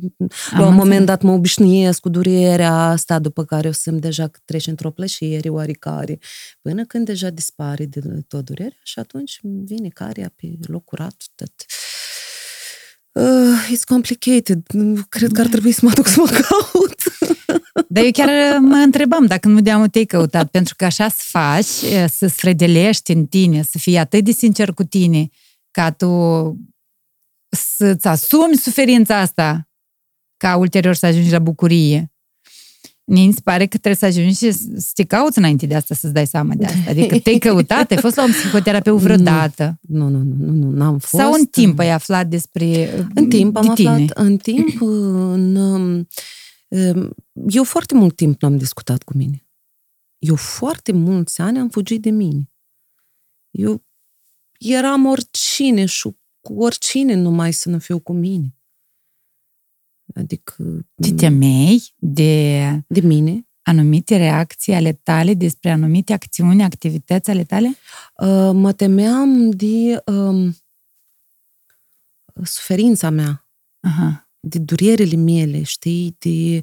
La 0.51 0.59
un 0.59 0.63
moment 0.65 0.81
înțeles. 0.81 1.05
dat 1.05 1.21
mă 1.21 1.31
obișnuiesc 1.31 1.99
cu 1.99 2.09
durerea 2.09 2.73
asta, 2.73 3.19
după 3.19 3.43
care 3.45 3.67
o 3.67 3.71
simt 3.71 4.01
deja 4.01 4.27
că 4.27 4.39
treci 4.45 4.67
într-o 4.67 4.89
plăcere 4.91 5.49
oarecare, 5.49 6.19
până 6.61 6.85
când 6.85 7.05
deja 7.05 7.29
dispare 7.29 7.85
de 7.85 8.01
tot 8.27 8.45
durerea 8.45 8.79
și 8.83 8.99
atunci 8.99 9.39
vine 9.41 9.87
caria 9.87 10.33
pe 10.35 10.47
loc 10.67 10.83
curat. 10.83 11.15
Tot. 11.35 11.51
Uh, 13.11 13.75
it's 13.75 13.83
complicated. 13.87 14.61
Cred 15.09 15.31
că 15.31 15.41
ar 15.41 15.47
trebui 15.47 15.71
să 15.71 15.79
mă 15.83 15.91
duc 15.95 16.07
să 16.07 16.19
mă 16.19 16.29
caut. 16.29 16.95
Dar 17.87 18.03
eu 18.03 18.11
chiar 18.11 18.57
mă 18.59 18.75
întrebam 18.75 19.25
dacă 19.25 19.47
nu 19.47 19.61
de-am 19.61 19.87
te-ai 19.87 20.05
căutat, 20.05 20.47
pentru 20.47 20.73
că 20.77 20.85
așa 20.85 21.09
să 21.09 21.21
faci, 21.25 21.91
e, 21.91 22.07
să 22.07 22.27
sfredelești 22.27 23.11
în 23.11 23.25
tine, 23.25 23.61
să 23.61 23.77
fii 23.77 23.97
atât 23.97 24.23
de 24.23 24.31
sincer 24.31 24.73
cu 24.73 24.83
tine, 24.83 25.29
ca 25.71 25.91
tu 25.91 26.07
să-ți 27.49 28.07
asumi 28.07 28.55
suferința 28.55 29.17
asta, 29.17 29.69
ca 30.37 30.55
ulterior 30.55 30.95
să 30.95 31.05
ajungi 31.05 31.31
la 31.31 31.39
bucurie. 31.39 32.11
Mie 33.03 33.31
se 33.31 33.39
pare 33.43 33.63
că 33.65 33.77
trebuie 33.77 33.95
să 33.95 34.05
ajungi 34.05 34.37
și 34.37 34.51
să 34.51 34.91
te 34.93 35.03
cauți 35.03 35.37
înainte 35.37 35.65
de 35.65 35.75
asta, 35.75 35.95
să-ți 35.95 36.13
dai 36.13 36.27
seama 36.27 36.53
de 36.53 36.65
asta. 36.65 36.89
Adică 36.89 37.19
te-ai 37.19 37.37
căutat, 37.47 37.91
ai 37.91 37.97
fost 37.97 38.15
la 38.15 38.23
un 38.23 38.31
psihoterapeut 38.31 38.99
vreodată. 38.99 39.79
Nu, 39.81 40.07
nu, 40.07 40.17
nu, 40.17 40.35
nu, 40.37 40.51
nu 40.51 40.69
n-am 40.69 40.97
fost. 40.97 41.23
Sau 41.23 41.33
în 41.33 41.45
timp 41.45 41.79
ai 41.79 41.89
aflat 41.89 42.27
despre 42.27 42.89
În 43.13 43.29
timp 43.29 43.55
am 43.55 43.65
de 43.65 43.71
tine. 43.73 43.89
aflat, 43.89 44.09
în 44.17 44.37
timp, 44.37 44.81
în, 44.81 45.55
um, 45.55 45.81
um, 45.81 46.07
eu 47.49 47.63
foarte 47.63 47.95
mult 47.95 48.15
timp 48.15 48.41
n-am 48.41 48.57
discutat 48.57 49.03
cu 49.03 49.17
mine. 49.17 49.45
Eu 50.17 50.35
foarte 50.35 50.91
mulți 50.91 51.41
ani 51.41 51.59
am 51.59 51.69
fugit 51.69 52.01
de 52.01 52.09
mine. 52.09 52.51
Eu 53.49 53.83
eram 54.59 55.05
oricine 55.05 55.85
și 55.85 56.09
cu 56.39 56.53
oricine 56.53 57.13
numai 57.13 57.51
să 57.53 57.69
nu 57.69 57.79
fiu 57.79 57.99
cu 57.99 58.13
mine. 58.13 58.55
Adică 60.15 60.85
Te 61.01 61.13
temei 61.13 61.93
de 61.95 62.61
de 62.87 62.99
mine. 63.01 63.47
anumite 63.61 64.17
reacții 64.17 64.73
ale 64.73 64.93
tale 64.93 65.33
despre 65.33 65.71
anumite 65.71 66.13
acțiuni, 66.13 66.63
activități 66.63 67.29
ale 67.29 67.43
tale? 67.43 67.67
Uh, 67.67 68.51
mă 68.53 68.73
temeam 68.73 69.49
de 69.49 70.03
um, 70.05 70.55
suferința 72.43 73.09
mea. 73.09 73.47
Aha. 73.79 74.30
De 74.41 74.59
durerile 74.59 75.15
mele, 75.15 75.63
știi? 75.63 76.15
De... 76.19 76.61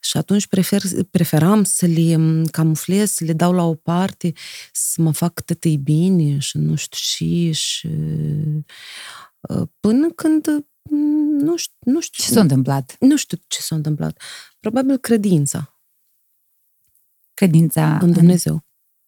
Și 0.00 0.16
atunci 0.16 0.46
prefer, 0.46 0.82
preferam 1.10 1.64
să 1.64 1.86
le 1.86 2.16
m, 2.16 2.44
camuflez, 2.44 3.10
să 3.10 3.24
le 3.24 3.32
dau 3.32 3.52
la 3.52 3.62
o 3.62 3.74
parte, 3.74 4.32
să 4.72 5.02
mă 5.02 5.12
fac 5.12 5.40
tătăi 5.40 5.76
bine 5.76 6.38
și 6.38 6.58
nu 6.58 6.74
știu 6.74 6.98
și, 7.00 7.52
și 7.52 7.86
uh, 9.40 9.68
până 9.80 10.10
când 10.10 10.46
m, 10.82 10.96
nu 11.40 11.56
știu, 11.56 11.76
nu 11.80 12.00
știu, 12.00 12.24
Ce 12.24 12.30
s-a 12.30 12.40
întâmplat? 12.40 12.96
nu 13.00 13.16
știu 13.16 13.38
ce 13.46 13.60
s-a 13.60 13.74
întâmplat. 13.74 14.22
Probabil 14.60 14.98
credința 14.98 15.72
Credința 17.38 17.98
în 17.98 18.12
Dumnezeu. 18.12 18.64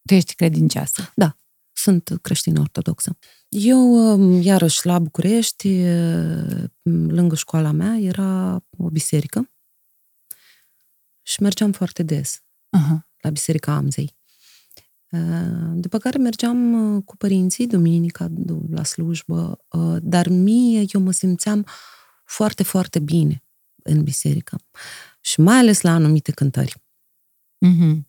Tu 0.07 0.13
ești 0.13 0.35
credincioasă. 0.35 1.11
Da, 1.15 1.37
sunt 1.71 2.19
creștină 2.21 2.59
ortodoxă. 2.59 3.17
Eu, 3.53 3.93
um, 3.93 4.41
iarăși, 4.41 4.85
la 4.85 4.99
București, 4.99 5.67
uh, 5.67 6.63
lângă 6.83 7.35
școala 7.35 7.71
mea, 7.71 7.97
era 7.97 8.63
o 8.77 8.89
biserică 8.89 9.51
și 11.21 11.41
mergeam 11.41 11.71
foarte 11.71 12.03
des 12.03 12.43
Aha. 12.69 13.09
la 13.21 13.29
Biserica 13.29 13.73
Amzei. 13.75 14.15
Uh, 15.11 15.71
După 15.73 15.97
care 15.97 16.17
mergeam 16.17 16.73
uh, 16.95 17.03
cu 17.05 17.17
părinții 17.17 17.67
duminica 17.67 18.27
du- 18.27 18.65
la 18.69 18.83
slujbă, 18.83 19.65
uh, 19.69 19.97
dar 20.01 20.27
mie 20.27 20.83
eu 20.93 21.01
mă 21.01 21.11
simțeam 21.11 21.65
foarte, 22.23 22.63
foarte 22.63 22.99
bine 22.99 23.43
în 23.83 24.03
biserică. 24.03 24.59
Și 25.21 25.39
mai 25.39 25.57
ales 25.57 25.81
la 25.81 25.91
anumite 25.91 26.31
cântări. 26.31 26.83
Mhm. 27.57 28.07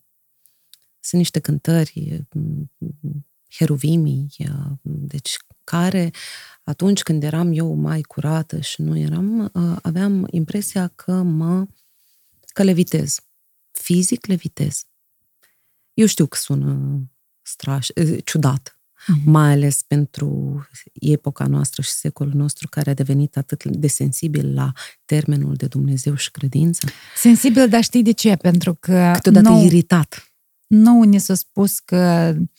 Sunt 0.99 1.21
niște 1.21 1.39
cântări, 1.39 2.25
m, 2.33 2.71
m, 2.77 3.25
heruvimii, 3.57 4.27
uh, 4.39 4.71
deci 4.83 5.37
care 5.63 6.11
atunci 6.63 7.01
când 7.03 7.23
eram 7.23 7.51
eu 7.53 7.73
mai 7.73 8.01
curată 8.01 8.59
și 8.59 8.81
nu 8.81 8.97
eram, 8.97 9.51
uh, 9.53 9.75
aveam 9.81 10.27
impresia 10.31 10.87
că 10.87 11.11
mă 11.21 11.65
că 12.53 12.63
levitez. 12.63 13.19
Fizic 13.71 14.25
levitez. 14.25 14.83
Eu 15.93 16.05
știu 16.05 16.25
că 16.25 16.37
sună 16.37 17.01
straș, 17.41 17.87
eh, 17.93 18.17
ciudat, 18.23 18.77
Mhm. 19.07 19.29
mai 19.29 19.51
ales 19.51 19.81
pentru 19.81 20.59
epoca 20.93 21.45
noastră 21.47 21.81
și 21.81 21.91
secolul 21.91 22.33
nostru 22.33 22.67
care 22.69 22.89
a 22.89 22.93
devenit 22.93 23.37
atât 23.37 23.63
de 23.65 23.87
sensibil 23.87 24.53
la 24.53 24.71
termenul 25.05 25.53
de 25.55 25.67
Dumnezeu 25.67 26.15
și 26.15 26.31
credință. 26.31 26.87
Sensibil, 27.15 27.69
dar 27.69 27.83
știi 27.83 28.03
de 28.03 28.11
ce? 28.11 28.35
Pentru 28.35 28.73
că 28.73 29.11
Câteodată 29.13 29.49
nou, 29.49 29.63
iritat. 29.63 30.33
nou 30.67 31.01
ni 31.03 31.19
s-a 31.19 31.33
spus 31.33 31.79
că 31.79 32.33
m, 32.37 32.51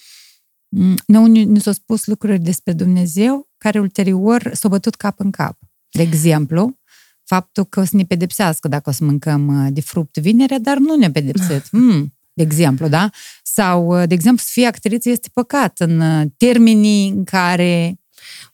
nou 1.07 1.27
ni 1.27 1.45
ni 1.45 1.61
s-a 1.61 1.73
spus 1.73 2.07
lucruri 2.07 2.39
despre 2.39 2.73
Dumnezeu 2.73 3.49
care 3.59 3.81
ulterior 3.81 4.51
s-au 4.53 4.71
bătut 4.71 4.95
cap 4.95 5.21
în 5.21 5.31
cap. 5.31 5.59
De 5.91 6.03
exemplu, 6.03 6.79
faptul 7.25 7.65
că 7.65 7.81
o 7.81 7.85
să 7.85 7.97
ne 7.97 8.05
pedepsească 8.05 8.69
dacă 8.69 8.91
o 8.91 8.93
să 8.93 9.05
mâncăm 9.05 9.65
uh, 9.65 9.73
de 9.73 9.81
fruct 9.81 10.17
vinerea, 10.17 10.59
dar 10.59 10.77
nu 10.77 10.97
ne 10.97 11.11
pedepsit. 11.11 11.71
Mm, 11.73 12.15
de 12.33 12.43
exemplu, 12.43 12.89
da? 12.89 13.11
Sau, 13.43 14.01
uh, 14.01 14.09
de 14.09 14.15
exemplu, 14.15 14.43
să 14.45 14.51
fie 14.53 14.67
actriță 14.67 15.09
este 15.09 15.29
păcat 15.33 15.79
în 15.79 16.01
uh, 16.01 16.27
termenii 16.37 17.09
în 17.09 17.25
care 17.25 17.99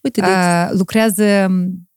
Uite, 0.01 0.21
de 0.21 0.27
uh, 0.27 0.69
lucrează, 0.71 1.47
m, 1.49 1.89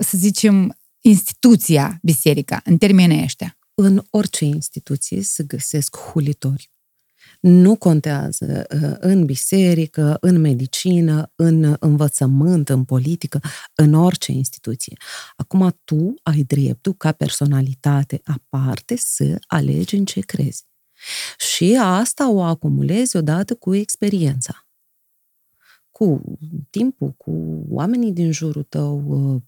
să 0.00 0.16
zicem, 0.16 0.78
instituția 1.00 1.98
biserica, 2.02 2.60
în 2.64 2.78
termenii 2.78 3.22
ăștia. 3.22 3.58
în 3.74 4.02
orice 4.10 4.44
instituție 4.44 5.22
se 5.22 5.42
găsesc 5.42 5.96
hulitori. 5.96 6.70
Nu 7.40 7.76
contează 7.76 8.66
uh, 8.74 8.94
în 8.98 9.24
biserică, 9.24 10.16
în 10.20 10.40
medicină, 10.40 11.32
în 11.34 11.76
învățământ, 11.78 12.68
în 12.68 12.84
politică, 12.84 13.40
în 13.74 13.94
orice 13.94 14.32
instituție. 14.32 14.96
Acum 15.36 15.80
tu 15.84 16.14
ai 16.22 16.42
dreptul 16.42 16.94
ca 16.94 17.12
personalitate 17.12 18.20
aparte 18.24 18.96
să 18.96 19.38
alegi 19.46 19.96
în 19.96 20.04
ce 20.04 20.20
crezi. 20.20 20.64
Și 21.38 21.78
asta 21.80 22.30
o 22.30 22.42
acumulezi 22.42 23.16
odată 23.16 23.54
cu 23.54 23.74
experiența. 23.74 24.66
Cu 25.90 26.22
timpul, 26.70 27.10
cu 27.10 27.64
oamenii 27.68 28.12
din 28.12 28.32
jurul 28.32 28.62
tău, 28.62 29.04
uh, 29.06 29.42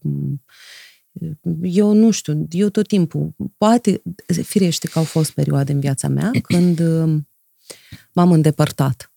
eu 1.62 1.92
nu 1.92 2.10
știu, 2.10 2.46
eu 2.50 2.68
tot 2.68 2.86
timpul, 2.86 3.34
poate, 3.56 4.02
firește 4.42 4.88
că 4.88 4.98
au 4.98 5.04
fost 5.04 5.30
perioade 5.30 5.72
în 5.72 5.80
viața 5.80 6.08
mea 6.08 6.30
când 6.42 6.78
uh, 6.78 7.20
m-am 8.12 8.32
îndepărtat. 8.32 9.12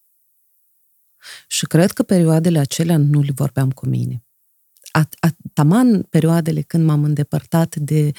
Și 1.47 1.65
cred 1.65 1.91
că 1.91 2.03
perioadele 2.03 2.59
acelea 2.59 2.97
nu 2.97 3.21
le 3.21 3.31
vorbeam 3.35 3.71
cu 3.71 3.85
mine. 3.87 4.23
At, 4.91 5.15
at, 5.19 5.35
taman 5.53 6.01
perioadele 6.01 6.61
când 6.61 6.85
m-am 6.85 7.03
îndepărtat 7.03 7.75
de 7.75 8.11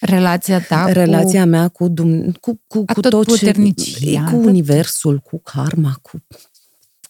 Relația 0.00 0.60
ta 0.60 0.92
relația 0.92 1.44
mea 1.44 1.68
cu, 1.68 1.88
Dum- 1.88 2.32
cu, 2.40 2.60
cu, 2.66 2.84
cu 2.84 2.84
tot 2.84 3.02
ce... 3.02 3.06
Atotputernicia, 3.06 4.24
Cu 4.24 4.30
atât- 4.30 4.44
universul, 4.44 5.18
cu 5.18 5.38
karma, 5.38 5.98
cu 6.02 6.26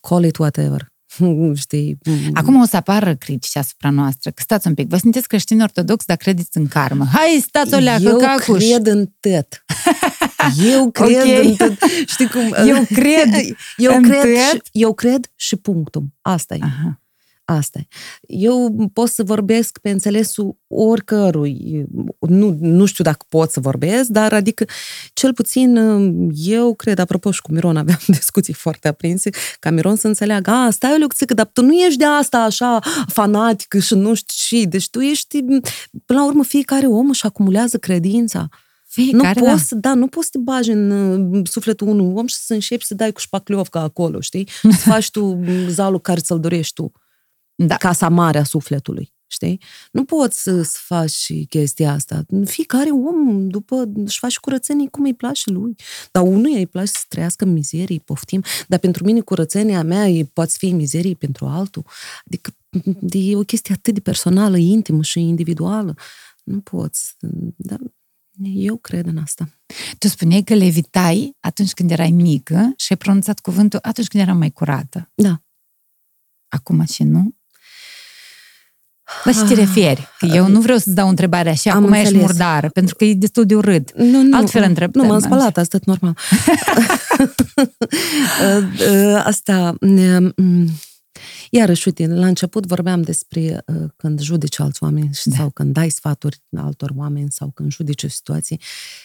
call 0.00 0.24
it 0.24 0.36
whatever. 0.36 0.92
Știi? 1.54 1.98
cu... 2.04 2.10
Acum 2.34 2.60
o 2.60 2.64
să 2.64 2.76
apară 2.76 3.14
critici 3.14 3.56
asupra 3.56 3.90
noastră, 3.90 4.30
că 4.30 4.42
stați 4.42 4.66
un 4.66 4.74
pic, 4.74 4.88
vă 4.88 4.96
sunteți 4.96 5.28
creștini 5.28 5.62
ortodox, 5.62 6.04
dar 6.04 6.16
credeți 6.16 6.56
în 6.56 6.66
karmă. 6.66 7.06
Hai, 7.12 7.42
stați 7.46 7.74
o 7.74 7.78
leacă, 7.78 8.02
Eu 8.02 8.16
cacuș. 8.16 8.64
cred 8.64 8.86
în 8.86 9.06
tot. 9.20 9.64
Eu 10.72 10.90
cred 10.90 11.20
Ok. 11.38 11.44
în 11.44 11.54
tot. 11.54 11.72
Știi 12.06 12.28
cum? 12.28 12.54
Eu 12.66 12.84
cred 12.84 13.28
eu 13.76 13.94
în 13.94 14.02
cred, 14.02 14.20
tot. 14.22 14.54
și, 14.54 14.60
eu 14.72 14.94
cred 14.94 15.30
și 15.36 15.56
punctul. 15.56 16.04
Asta 16.20 16.54
e. 16.54 16.58
Aha. 16.62 17.00
Asta 17.44 17.78
e. 17.78 17.86
Eu 18.26 18.90
pot 18.92 19.08
să 19.08 19.22
vorbesc 19.22 19.78
pe 19.78 19.90
înțelesul 19.90 20.56
oricărui. 20.66 21.84
Nu, 22.20 22.56
nu 22.60 22.84
știu 22.84 23.04
dacă 23.04 23.24
pot 23.28 23.50
să 23.50 23.60
vorbesc, 23.60 24.08
dar 24.08 24.32
adică 24.32 24.64
cel 25.12 25.34
puțin 25.34 25.76
eu 26.34 26.74
cred, 26.74 26.98
apropo 26.98 27.30
și 27.30 27.40
cu 27.42 27.52
Miron 27.52 27.76
aveam 27.76 27.98
discuții 28.18 28.52
foarte 28.52 28.88
aprinse, 28.88 29.30
ca 29.60 29.70
Miron 29.70 29.96
să 29.96 30.06
înțeleagă, 30.06 30.50
a, 30.50 30.70
stai 30.70 30.92
o 30.92 30.96
lecție, 30.96 31.26
dar 31.34 31.50
tu 31.52 31.62
nu 31.62 31.72
ești 31.72 31.98
de 31.98 32.04
asta 32.04 32.38
așa 32.38 32.78
fanatică 33.06 33.78
și 33.78 33.94
nu 33.94 34.14
știu 34.14 34.58
și, 34.58 34.66
deci 34.66 34.90
tu 34.90 35.00
ești, 35.00 35.42
până 36.06 36.18
la 36.18 36.26
urmă, 36.26 36.44
fiecare 36.44 36.86
om 36.86 37.08
își 37.08 37.26
acumulează 37.26 37.78
credința. 37.78 38.48
Fiecare, 38.86 39.40
nu 39.40 39.46
da. 39.46 39.50
poți, 39.50 39.74
da, 39.74 39.94
nu 39.94 40.06
poți 40.06 40.24
să 40.24 40.30
te 40.32 40.38
bagi 40.38 40.70
în 40.70 40.90
uh, 40.90 41.46
sufletul 41.50 41.88
unui 41.88 42.12
om 42.14 42.26
și 42.26 42.34
să 42.34 42.52
începi 42.52 42.84
să 42.84 42.94
dai 42.94 43.12
cu 43.12 43.20
șpacliovca 43.20 43.80
acolo, 43.80 44.20
știi? 44.20 44.48
Și 44.70 44.78
să 44.78 44.88
faci 44.88 45.10
tu 45.10 45.40
zalul 45.68 46.00
care 46.00 46.20
ți-l 46.20 46.40
dorești 46.40 46.74
tu. 46.74 46.92
Da. 47.54 47.76
Casa 47.76 48.08
mare 48.08 48.38
a 48.38 48.44
sufletului, 48.44 49.12
știi? 49.26 49.60
Nu 49.92 50.04
poți 50.04 50.42
să, 50.42 50.62
să 50.62 50.78
faci 50.80 51.32
chestia 51.48 51.92
asta. 51.92 52.24
Fiecare 52.44 52.90
om, 52.90 53.48
după, 53.48 53.90
își 53.94 54.18
face 54.18 54.38
curățenii 54.40 54.90
cum 54.90 55.04
îi 55.04 55.14
place 55.14 55.50
lui. 55.50 55.74
Dar 56.12 56.22
unuia 56.22 56.58
îi 56.58 56.66
place 56.66 56.90
să 56.90 57.04
trăiască 57.08 57.44
în 57.44 57.52
mizerie, 57.52 57.98
poftim. 57.98 58.42
Dar 58.68 58.78
pentru 58.78 59.04
mine 59.04 59.20
curățenia 59.20 59.82
mea 59.82 60.08
e, 60.08 60.24
poate 60.24 60.54
fi 60.56 60.72
mizerie 60.72 61.14
pentru 61.14 61.46
altul. 61.46 61.84
Adică 62.26 62.54
e 63.10 63.36
o 63.36 63.44
chestie 63.44 63.74
atât 63.74 63.94
de 63.94 64.00
personală, 64.00 64.56
intimă 64.56 65.02
și 65.02 65.20
individuală. 65.20 65.94
Nu 66.44 66.60
poți. 66.60 67.16
Da, 67.56 67.76
eu 68.42 68.76
cred 68.76 69.06
în 69.06 69.16
asta. 69.16 69.48
Tu 69.98 70.08
spuneai 70.08 70.42
că 70.42 70.54
le 70.54 70.64
evitai 70.64 71.36
atunci 71.40 71.72
când 71.72 71.90
erai 71.90 72.10
mică 72.10 72.72
și 72.76 72.86
ai 72.92 72.96
pronunțat 72.98 73.40
cuvântul 73.40 73.78
atunci 73.82 74.06
când 74.06 74.22
eram 74.22 74.38
mai 74.38 74.50
curată. 74.50 75.10
Da. 75.14 75.42
Acum 76.48 76.84
ce 76.84 77.04
nu? 77.04 77.34
La 79.24 79.32
ce 79.32 79.44
te 79.44 79.54
referi? 79.54 80.08
Că 80.18 80.26
eu 80.26 80.48
nu 80.48 80.60
vreau 80.60 80.78
să-ți 80.78 80.94
dau 80.94 81.06
o 81.06 81.08
întrebare 81.10 81.50
așa, 81.50 81.70
Am 81.70 81.76
acum 81.76 81.92
ești 81.92 82.06
înțeles. 82.06 82.26
murdară, 82.26 82.68
pentru 82.68 82.94
că 82.94 83.04
e 83.04 83.14
destul 83.14 83.46
de 83.46 83.54
urât. 83.54 83.92
Nu, 83.96 84.22
nu, 84.22 84.36
Altfel 84.36 84.62
întreb. 84.62 84.94
Nu, 84.94 85.04
m-am 85.04 85.20
spălat, 85.20 85.56
asta 85.56 85.76
e 85.76 85.80
normal. 85.84 86.16
asta, 89.30 89.74
mm, 89.80 90.68
iarăși, 91.50 91.82
uite, 91.88 92.06
la 92.06 92.26
început 92.26 92.66
vorbeam 92.66 93.02
despre 93.02 93.62
uh, 93.66 93.82
când 93.96 94.20
judeci 94.20 94.58
alți 94.58 94.82
oameni 94.82 95.10
Da. 95.24 95.36
sau 95.36 95.50
când 95.50 95.72
dai 95.72 95.88
sfaturi 95.88 96.42
altor 96.56 96.92
oameni 96.96 97.30
sau 97.30 97.50
când 97.54 97.72
judeci 97.72 98.02
o 98.02 98.08
situație. 98.08 98.56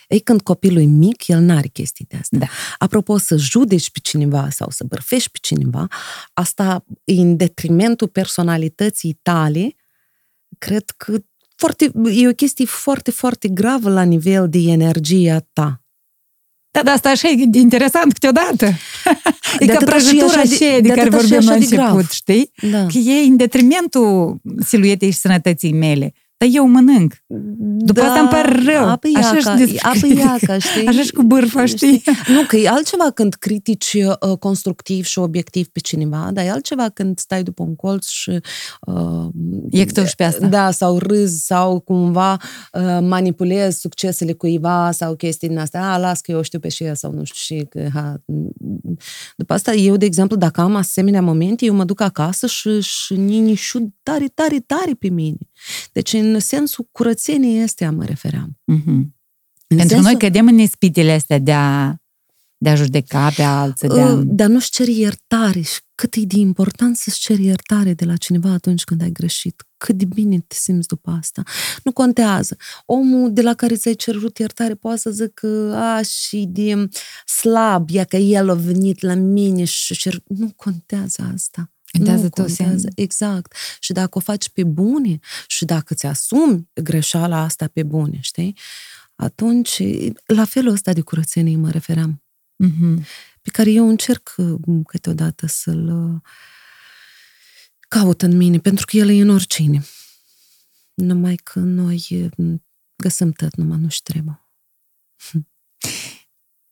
Ei, 0.07 0.19
când 0.19 0.41
copilul 0.41 0.81
e 0.81 0.85
mic, 0.85 1.27
el 1.27 1.39
n-are 1.39 1.67
chestii 1.67 2.05
de 2.09 2.17
astea. 2.21 2.39
Da. 2.39 2.45
Apropo, 2.77 3.17
să 3.17 3.35
judeci 3.37 3.91
pe 3.91 3.99
cineva 4.01 4.49
sau 4.49 4.69
să 4.69 4.83
bărfești 4.87 5.29
pe 5.29 5.37
cineva, 5.41 5.87
asta 6.33 6.85
e 7.03 7.13
în 7.13 7.35
detrimentul 7.37 8.07
personalității 8.07 9.19
tale, 9.21 9.75
cred 10.59 10.83
că 10.97 11.17
foarte, 11.55 11.91
e 12.13 12.27
o 12.27 12.31
chestie 12.33 12.65
foarte, 12.65 13.11
foarte 13.11 13.47
gravă 13.47 13.89
la 13.89 14.03
nivel 14.03 14.49
de 14.49 14.59
energia 14.59 15.45
ta. 15.53 15.81
Da, 16.71 16.83
dar 16.83 16.93
asta 16.93 17.09
așa 17.09 17.27
e 17.29 17.45
de 17.47 17.59
interesant 17.59 18.13
câteodată. 18.13 18.65
e 19.59 19.65
De 19.65 19.65
ca 19.65 19.73
atâta 19.73 19.97
și 19.97 20.05
prăjitura 20.05 20.25
așa 20.25 20.41
de- 20.49 20.53
aceea 20.55 20.75
de, 20.75 20.81
de 20.81 20.87
care 20.87 21.01
atâta 21.01 21.17
și 21.17 21.21
vorbeam 21.27 21.45
la 21.45 21.51
așa 21.51 21.59
de 21.69 21.75
grav. 21.75 21.87
început, 21.95 22.11
știi? 22.11 22.51
Da. 22.71 22.85
Că 22.85 22.97
e 22.97 23.25
în 23.27 23.35
detrimentul 23.37 24.41
siluetei 24.65 25.11
și 25.11 25.17
sănătății 25.17 25.73
mele. 25.73 26.13
Dar 26.39 26.49
eu 26.51 26.67
mănânc. 26.67 27.13
După 27.77 28.01
asta 28.01 28.19
îmi 28.19 28.29
pare 28.29 28.63
rău. 28.65 28.89
Apă 28.89 29.07
Așa 29.15 29.35
iaca, 29.35 29.51
și 29.51 29.57
despre 29.57 29.79
apă 29.81 29.97
critică. 29.99 30.19
iaca, 30.19 30.57
știi? 30.67 30.87
Așa 30.87 31.01
și 31.01 31.11
cu 31.11 31.23
bârfa, 31.23 31.65
știi? 31.65 32.03
Nu, 32.27 32.43
că 32.47 32.55
e 32.55 32.69
altceva 32.69 33.11
când 33.11 33.33
critici 33.33 33.93
uh, 33.93 34.37
constructiv 34.37 35.05
și 35.05 35.19
obiectiv 35.19 35.67
pe 35.67 35.79
cineva, 35.79 36.29
dar 36.33 36.45
e 36.45 36.49
altceva 36.49 36.89
când 36.89 37.19
stai 37.19 37.43
după 37.43 37.63
un 37.63 37.75
colț 37.75 38.07
și... 38.07 38.39
Uh, 38.81 39.27
Iectoși 39.69 40.15
pe 40.15 40.23
asta. 40.23 40.47
Da, 40.47 40.71
sau 40.71 40.97
râzi, 40.97 41.45
sau 41.45 41.79
cumva 41.79 42.31
uh, 42.73 42.97
manipulezi 43.01 43.79
succesele 43.79 44.33
cuiva 44.33 44.91
sau 44.91 45.15
chestii 45.15 45.47
din 45.47 45.57
astea. 45.57 45.93
A, 45.93 45.97
las 45.97 46.21
că 46.21 46.31
eu 46.31 46.41
știu 46.41 46.59
pe 46.59 46.69
și 46.69 46.83
ea 46.83 46.93
sau 46.93 47.11
nu 47.11 47.23
știu 47.23 47.55
și 47.55 47.65
că... 47.69 47.87
Ha. 47.93 48.21
După 49.35 49.53
asta, 49.53 49.73
eu, 49.73 49.97
de 49.97 50.05
exemplu, 50.05 50.35
dacă 50.35 50.61
am 50.61 50.75
asemenea 50.75 51.21
momente, 51.21 51.65
eu 51.65 51.73
mă 51.73 51.83
duc 51.83 52.01
acasă 52.01 52.47
și, 52.47 52.81
și 52.81 53.15
ninișu 53.15 53.93
tare, 54.03 54.25
tare, 54.27 54.59
tare 54.59 54.93
pe 54.99 55.09
mine. 55.09 55.37
Deci, 55.91 56.13
în 56.13 56.39
sensul 56.39 56.87
curățeniei 56.91 57.63
astea 57.63 57.91
mă 57.91 58.05
refeream. 58.05 58.57
Mhm. 58.63 59.17
În 59.71 59.77
Pentru 59.77 59.87
sensul- 59.95 60.11
noi 60.11 60.17
cădem 60.19 60.47
în 60.47 60.57
ispitele 60.57 61.11
astea 61.11 61.39
de 61.39 61.53
a, 61.53 61.95
de 62.57 62.69
a 62.69 62.75
judeca 62.75 63.29
pe 63.35 63.41
alții, 63.41 63.87
de 63.87 64.01
a... 64.01 64.13
Uh, 64.13 64.21
Dar 64.25 64.47
nu-și 64.47 64.69
ceri 64.69 64.99
iertare 64.99 65.61
și 65.61 65.79
cât 65.95 66.15
e 66.15 66.21
de 66.21 66.37
important 66.37 66.97
să-ți 66.97 67.19
ceri 67.19 67.43
iertare 67.45 67.93
de 67.93 68.05
la 68.05 68.15
cineva 68.15 68.49
atunci 68.49 68.83
când 68.83 69.01
ai 69.01 69.11
greșit. 69.11 69.63
Cât 69.77 69.95
de 69.97 70.05
bine 70.05 70.39
te 70.47 70.55
simți 70.55 70.87
după 70.87 71.17
asta. 71.19 71.43
Nu 71.83 71.91
contează. 71.91 72.57
Omul 72.85 73.33
de 73.33 73.41
la 73.41 73.53
care 73.53 73.75
ți-ai 73.75 73.93
cerut 73.93 74.37
iertare 74.37 74.75
poate 74.75 74.99
să 74.99 75.09
zică, 75.11 75.75
a, 75.75 76.01
și 76.01 76.45
de 76.49 76.89
slab, 77.39 77.89
ia 77.89 78.03
că 78.03 78.17
el 78.17 78.49
a 78.49 78.53
venit 78.53 79.01
la 79.01 79.13
mine 79.13 79.63
și 79.63 79.97
cer... 79.97 80.21
Nu 80.27 80.51
contează 80.55 81.31
asta. 81.33 81.71
Contează 81.91 82.21
nu 82.23 82.29
tu 82.29 82.41
contează. 82.41 82.71
singur. 82.77 82.89
Exact. 82.95 83.53
Și 83.79 83.93
dacă 83.93 84.17
o 84.17 84.21
faci 84.21 84.49
pe 84.49 84.63
bune 84.63 85.19
și 85.47 85.65
dacă 85.65 85.93
ți 85.93 86.05
asumi 86.05 86.69
greșeala 86.83 87.37
asta 87.37 87.67
pe 87.67 87.83
bune, 87.83 88.17
știi? 88.21 88.57
Atunci, 89.15 89.81
la 90.25 90.45
felul 90.45 90.71
ăsta 90.73 90.93
de 90.93 91.01
curățenie 91.01 91.55
mă 91.57 91.69
refeream 91.69 92.23
Mhm. 92.55 93.05
pe 93.41 93.49
care 93.49 93.71
eu 93.71 93.87
încerc 93.89 94.33
uh, 94.37 94.59
câteodată 94.87 95.45
să-l 95.47 96.11
uh, 96.13 96.21
caut 97.87 98.21
în 98.21 98.37
mine, 98.37 98.57
pentru 98.59 98.85
că 98.85 98.97
el 98.97 99.09
e 99.09 99.21
în 99.21 99.29
oricine. 99.29 99.83
Numai 100.93 101.35
că 101.35 101.59
noi 101.59 102.05
uh, 102.37 102.53
găsim 102.95 103.31
tot, 103.31 103.55
numai 103.55 103.77
nu-și 103.79 104.01
trebuie. 104.01 104.39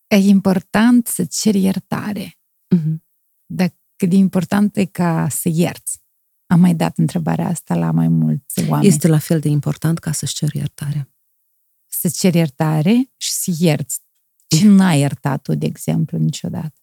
E 0.08 0.16
important 0.16 1.08
să 1.08 1.26
ceri 1.26 1.62
iertare. 1.62 2.40
Mhm. 2.76 3.04
Dar 3.46 3.74
cât 3.98 4.10
de 4.10 4.16
important 4.16 4.78
e 4.78 4.86
ca 4.86 5.28
să 5.30 5.50
ierți. 5.54 6.00
Am 6.46 6.60
mai 6.60 6.76
dat 6.76 6.98
întrebarea 6.98 7.48
asta 7.48 7.76
la 7.76 7.92
mai 7.92 8.08
mulți 8.08 8.66
oameni. 8.70 8.88
Este 8.88 9.08
la 9.08 9.18
fel 9.18 9.40
de 9.40 9.48
important 9.48 10.00
ca 10.00 10.12
să-și 10.12 10.34
ceri 10.34 10.58
iertare. 10.58 11.10
Să 11.90 12.10
ceri 12.10 12.38
iertare 12.38 13.10
și 13.18 13.32
să 13.32 13.52
ierți. 13.60 14.00
Ce 14.48 14.68
n-ai 14.68 15.00
iertat 15.00 15.42
tu, 15.42 15.56
de 15.56 15.66
exemplu, 15.66 16.18
niciodată? 16.18 16.74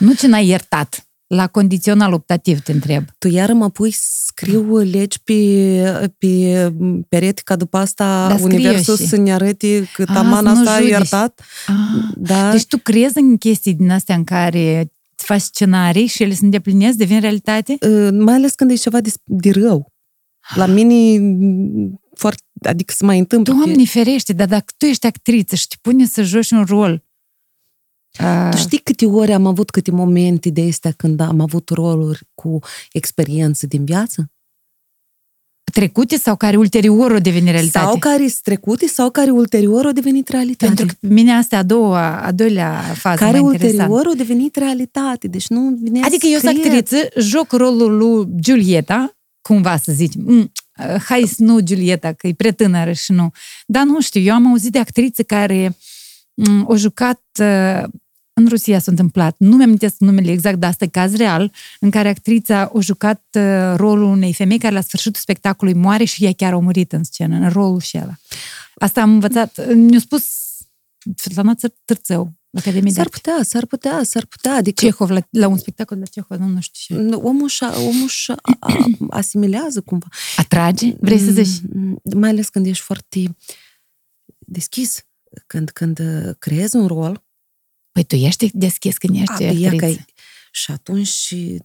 Nu 0.00 0.14
ce 0.14 0.26
n-ai 0.26 0.46
iertat. 0.46 1.04
La 1.26 1.46
condițional 1.46 2.12
optativ 2.12 2.60
te 2.60 2.72
întreb. 2.72 3.04
Tu 3.18 3.28
iară 3.28 3.52
mă 3.52 3.70
pui 3.70 3.90
să 3.90 4.06
scriu 4.26 4.76
legi 4.76 5.20
pe, 5.22 6.12
pe 6.18 6.72
perete 7.08 7.40
ca 7.44 7.56
după 7.56 7.76
asta 7.76 8.28
Da, 8.28 8.36
scrie 8.36 8.56
universul 8.56 8.96
și. 8.96 9.06
să 9.06 9.16
ne 9.16 9.32
arăte 9.32 9.88
că 9.94 10.02
Ah, 10.02 10.12
taman 10.14 10.44
să 10.44 10.50
nu 10.52 10.58
asta 10.58 10.70
a 10.72 10.76
judeci. 10.76 10.90
iertat. 10.90 11.40
Ah, 11.66 11.74
Da. 12.16 12.50
Deci 12.50 12.66
tu 12.66 12.78
crezi 12.78 13.18
în 13.18 13.36
chestii 13.36 13.74
din 13.74 13.90
astea 13.90 14.14
în 14.14 14.24
care 14.24 14.92
îți 15.34 15.42
faci 15.42 15.54
scenarii 15.54 16.06
și 16.06 16.22
ele 16.22 16.32
se 16.32 16.44
îndeplinesc, 16.44 16.96
devin 16.96 17.20
realitate? 17.20 17.76
Uh, 17.80 18.08
mai 18.12 18.34
ales 18.34 18.54
când 18.54 18.70
e 18.70 18.74
ceva 18.74 19.00
de, 19.00 19.12
de 19.24 19.50
rău. 19.50 19.92
La 20.54 20.66
mine, 20.66 21.18
mm, 21.18 22.00
foarte, 22.14 22.42
adică 22.62 22.92
se 22.96 23.04
mai 23.04 23.18
întâmplă. 23.18 23.52
Doamne 23.52 23.84
ferește, 23.84 24.32
dar 24.32 24.48
dacă 24.48 24.72
tu 24.76 24.84
ești 24.84 25.06
actriță 25.06 25.56
și 25.56 25.66
te 25.66 25.76
pune 25.80 26.06
să 26.06 26.22
joci 26.22 26.50
un 26.50 26.64
rol, 26.64 27.04
uh, 28.20 28.48
Tu 28.50 28.56
știi 28.56 28.78
câte 28.78 29.06
ori 29.06 29.32
am 29.32 29.46
avut 29.46 29.70
câte 29.70 29.90
momente 29.90 30.50
de 30.50 30.66
astea 30.68 30.92
când 30.92 31.20
am 31.20 31.40
avut 31.40 31.68
roluri 31.68 32.28
cu 32.34 32.58
experiență 32.92 33.66
din 33.66 33.84
viață? 33.84 34.30
Trecute 35.70 36.16
sau 36.16 36.36
care 36.36 36.56
ulterior 36.56 37.10
o 37.10 37.18
devine 37.18 37.50
realitate? 37.50 37.86
Sau 37.86 37.98
care 37.98 38.18
sunt 38.18 38.40
trecute 38.42 38.86
sau 38.86 39.10
care 39.10 39.30
ulterior 39.30 39.86
au 39.86 39.92
devenit 39.92 40.28
realitate. 40.28 40.66
Pentru 40.66 40.86
că 40.86 40.92
pe 41.00 41.14
mine 41.14 41.32
asta 41.32 41.56
a 41.56 41.62
doua, 41.62 42.20
a 42.20 42.32
doilea 42.32 42.72
fază 42.94 43.24
care 43.24 43.40
mai 43.40 43.52
interesant. 43.52 43.78
ulterior 43.78 44.06
au 44.06 44.14
devenit 44.14 44.56
realitate. 44.56 45.28
Deci 45.28 45.46
nu 45.48 45.78
vine 45.82 46.00
Adică 46.00 46.26
eu 46.26 46.38
sunt 46.38 46.56
scrie. 46.56 46.72
actriță, 46.72 47.08
joc 47.18 47.52
rolul 47.52 47.96
lui 47.96 48.26
Giulietta, 48.40 49.16
cumva 49.40 49.76
să 49.76 49.92
zicem, 49.92 50.22
mm, 50.26 50.52
hai 51.04 51.22
să 51.26 51.42
nu 51.42 51.60
Giulietta, 51.60 52.12
că 52.12 52.26
e 52.26 52.32
prea 52.32 52.52
tânără 52.52 52.92
și 52.92 53.12
nu. 53.12 53.30
Dar 53.66 53.84
nu 53.84 54.00
știu, 54.00 54.20
eu 54.20 54.34
am 54.34 54.46
auzit 54.46 54.72
de 54.72 54.78
actrițe 54.78 55.22
care 55.22 55.76
mm, 56.34 56.66
au 56.68 56.76
jucat 56.76 57.22
uh, 57.40 57.82
în 58.40 58.48
Rusia 58.48 58.78
s-a 58.78 58.90
întâmplat, 58.90 59.34
nu 59.38 59.56
mi-am 59.56 59.78
numele 59.98 60.30
exact, 60.30 60.56
dar 60.58 60.70
asta 60.70 60.84
e 60.84 60.88
caz 60.88 61.16
real, 61.16 61.52
în 61.80 61.90
care 61.90 62.08
actrița 62.08 62.70
a 62.74 62.80
jucat 62.80 63.24
uh, 63.32 63.72
rolul 63.76 64.04
unei 64.10 64.32
femei 64.32 64.58
care 64.58 64.74
la 64.74 64.80
sfârșitul 64.80 65.20
spectacolului 65.20 65.80
moare 65.80 66.04
și 66.04 66.24
ea 66.24 66.32
chiar 66.32 66.52
a 66.52 66.58
murit 66.58 66.92
în 66.92 67.04
scenă, 67.04 67.36
în 67.36 67.48
rolul 67.50 67.80
și 67.80 67.96
ăla. 67.96 68.14
Asta 68.74 69.00
am 69.02 69.10
învățat, 69.10 69.74
mi-a 69.74 69.98
spus 69.98 70.24
Svetlana 71.16 71.54
Târțău, 71.84 72.32
la 72.50 72.60
Academie 72.60 72.90
de 72.90 72.96
S-ar 72.96 73.04
Artă. 73.04 73.16
putea, 73.20 73.42
s-ar 73.42 73.66
putea, 73.66 74.00
s-ar 74.02 74.24
putea. 74.26 74.54
Adică 74.54 74.84
Cehov, 74.84 75.10
la, 75.10 75.20
la 75.30 75.46
un 75.48 75.58
spectacol 75.58 75.98
de 75.98 76.04
Cehov, 76.10 76.38
nu, 76.38 76.46
nu 76.46 76.60
știu 76.60 77.08
ce. 77.08 77.14
omul 77.14 77.48
și 77.48 77.64
omul 77.76 78.08
și 78.08 78.30
a- 78.30 78.56
a- 78.60 78.76
asimilează 79.10 79.80
cumva. 79.80 80.06
Atrage? 80.36 80.94
Vrei 81.00 81.18
să 81.18 81.30
zici? 81.30 81.60
Mm, 81.74 82.00
Mai 82.14 82.28
ales 82.30 82.48
când 82.48 82.66
ești 82.66 82.84
foarte 82.84 83.36
deschis. 84.38 85.04
Când, 85.46 85.70
când 85.70 85.98
uh, 85.98 86.34
creezi 86.38 86.76
un 86.76 86.86
rol, 86.86 87.24
Păi 87.92 88.04
tu 88.04 88.14
ești 88.14 88.50
deschis 88.52 88.98
când 88.98 89.16
ești 89.16 89.44
a, 89.44 89.46
ea 89.46 89.68
că 89.68 89.74
actriță. 89.74 89.84
ai- 89.84 90.04
și 90.52 90.70
atunci 90.70 91.06
și 91.06 91.62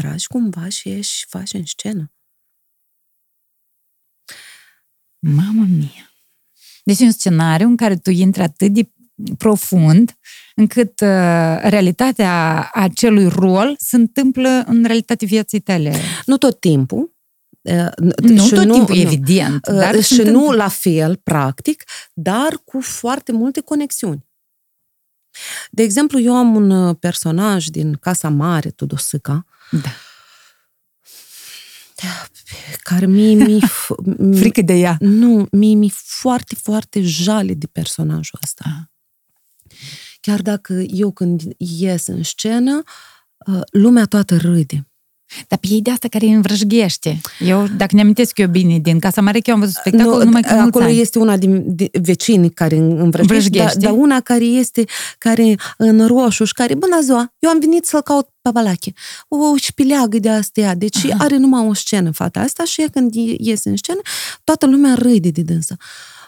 tragi 0.00 0.26
cumva 0.26 0.68
și 0.68 0.88
ieși 0.88 1.16
și 1.16 1.26
faci 1.28 1.52
în 1.52 1.64
scenă. 1.64 2.12
Mamă 5.18 5.64
mia! 5.64 6.12
Deci 6.84 7.00
e 7.00 7.04
un 7.04 7.12
scenariu 7.12 7.66
în 7.66 7.76
care 7.76 7.96
tu 7.96 8.10
intri 8.10 8.42
atât 8.42 8.72
de 8.72 8.90
profund 9.38 10.18
încât 10.54 11.00
uh, 11.00 11.58
realitatea 11.60 12.62
acelui 12.72 13.28
rol 13.28 13.74
se 13.78 13.96
întâmplă 13.96 14.48
în 14.66 14.84
realitatea 14.84 15.26
vieții 15.26 15.60
tale. 15.60 15.94
Nu 16.26 16.36
tot 16.36 16.60
timpul, 16.60 17.16
nu 18.16 18.44
și 18.44 18.54
tot 18.54 18.64
nu, 18.64 18.72
timpul, 18.72 18.94
nu, 18.94 19.00
evident. 19.00 19.66
Dar 19.66 20.02
și 20.02 20.22
nu 20.22 20.50
la 20.50 20.68
fel, 20.68 21.16
practic, 21.16 21.84
dar 22.12 22.60
cu 22.64 22.80
foarte 22.80 23.32
multe 23.32 23.60
conexiuni. 23.60 24.27
De 25.70 25.82
exemplu, 25.82 26.20
eu 26.20 26.34
am 26.34 26.54
un 26.54 26.94
personaj 26.94 27.66
din 27.66 27.94
Casa 27.94 28.28
Mare, 28.28 28.70
Tudosica, 28.70 29.44
da. 29.70 29.90
care 32.82 33.06
mie 33.06 33.34
mi 33.34 33.60
Frică 34.40 34.62
de 34.62 34.72
ea. 34.72 34.96
Nu, 35.00 35.46
mie 35.50 35.74
mi 35.74 35.92
foarte, 35.94 36.54
foarte 36.54 37.02
jale 37.02 37.54
de 37.54 37.66
personajul 37.66 38.38
ăsta. 38.42 38.64
Ah. 38.66 38.86
Chiar 40.20 40.42
dacă 40.42 40.72
eu 40.72 41.12
când 41.12 41.42
ies 41.56 42.06
în 42.06 42.22
scenă, 42.22 42.82
lumea 43.70 44.04
toată 44.04 44.36
râde. 44.36 44.86
Dar 45.48 45.58
pe 45.58 45.66
ei 45.70 45.82
de 45.82 45.90
asta 45.90 46.08
care 46.08 46.24
îi 46.24 46.32
învrăjghește. 46.32 47.20
Eu, 47.38 47.66
dacă 47.76 47.94
ne 47.94 48.00
amintesc 48.00 48.38
eu 48.38 48.48
bine, 48.48 48.78
din 48.78 48.98
Casa 48.98 49.20
Mare, 49.20 49.40
eu 49.44 49.54
am 49.54 49.60
văzut 49.60 49.74
spectacol 49.74 50.18
nu, 50.18 50.24
numai 50.24 50.42
că 50.42 50.52
Acolo 50.52 50.84
ani. 50.84 51.00
este 51.00 51.18
una 51.18 51.36
din 51.36 51.76
vecini 52.02 52.50
care 52.50 52.76
învrăjghește, 52.76 53.58
dar, 53.58 53.72
dar 53.76 53.92
una 53.92 54.20
care 54.20 54.44
este 54.44 54.84
care 55.18 55.54
în 55.76 56.06
roșu 56.06 56.44
și 56.44 56.52
care, 56.52 56.74
bună 56.74 57.00
ziua, 57.02 57.34
eu 57.38 57.50
am 57.50 57.58
venit 57.58 57.84
să-l 57.84 58.02
caut 58.02 58.28
pe 58.42 58.50
Balache. 58.50 58.92
O 59.28 59.56
șpileagă 59.56 60.18
de 60.18 60.28
astea, 60.28 60.74
deci 60.74 61.04
Aha. 61.04 61.24
are 61.24 61.36
numai 61.36 61.66
o 61.66 61.74
scenă 61.74 62.10
fata 62.10 62.40
asta 62.40 62.64
și 62.64 62.80
ea 62.80 62.88
când 62.92 63.14
iese 63.38 63.68
în 63.68 63.76
scenă, 63.76 64.00
toată 64.44 64.66
lumea 64.66 64.94
râde 64.94 65.30
de 65.30 65.42
dânsă. 65.42 65.76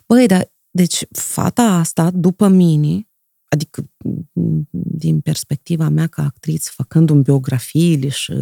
Băi, 0.06 0.26
dar, 0.26 0.50
deci 0.70 1.04
fata 1.12 1.62
asta, 1.62 2.10
după 2.14 2.48
mine, 2.48 3.09
adică 3.52 3.90
din 4.72 5.20
perspectiva 5.20 5.88
mea 5.88 6.06
ca 6.06 6.22
actriță, 6.22 6.70
făcând-mi 6.74 7.22
biografiile 7.22 8.08
și 8.08 8.32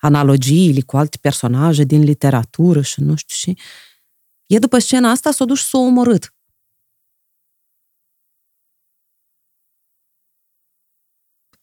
analogiile 0.00 0.80
cu 0.80 0.96
alte 0.96 1.18
personaje 1.20 1.84
din 1.84 2.02
literatură 2.02 2.82
și 2.82 3.00
nu 3.00 3.16
știu 3.16 3.52
și 3.52 3.62
e 4.46 4.58
după 4.58 4.78
scena 4.78 5.10
asta 5.10 5.30
s-o 5.30 5.44
duci 5.44 5.58
să 5.58 5.76
o 5.76 5.80
omorât. 5.80 6.34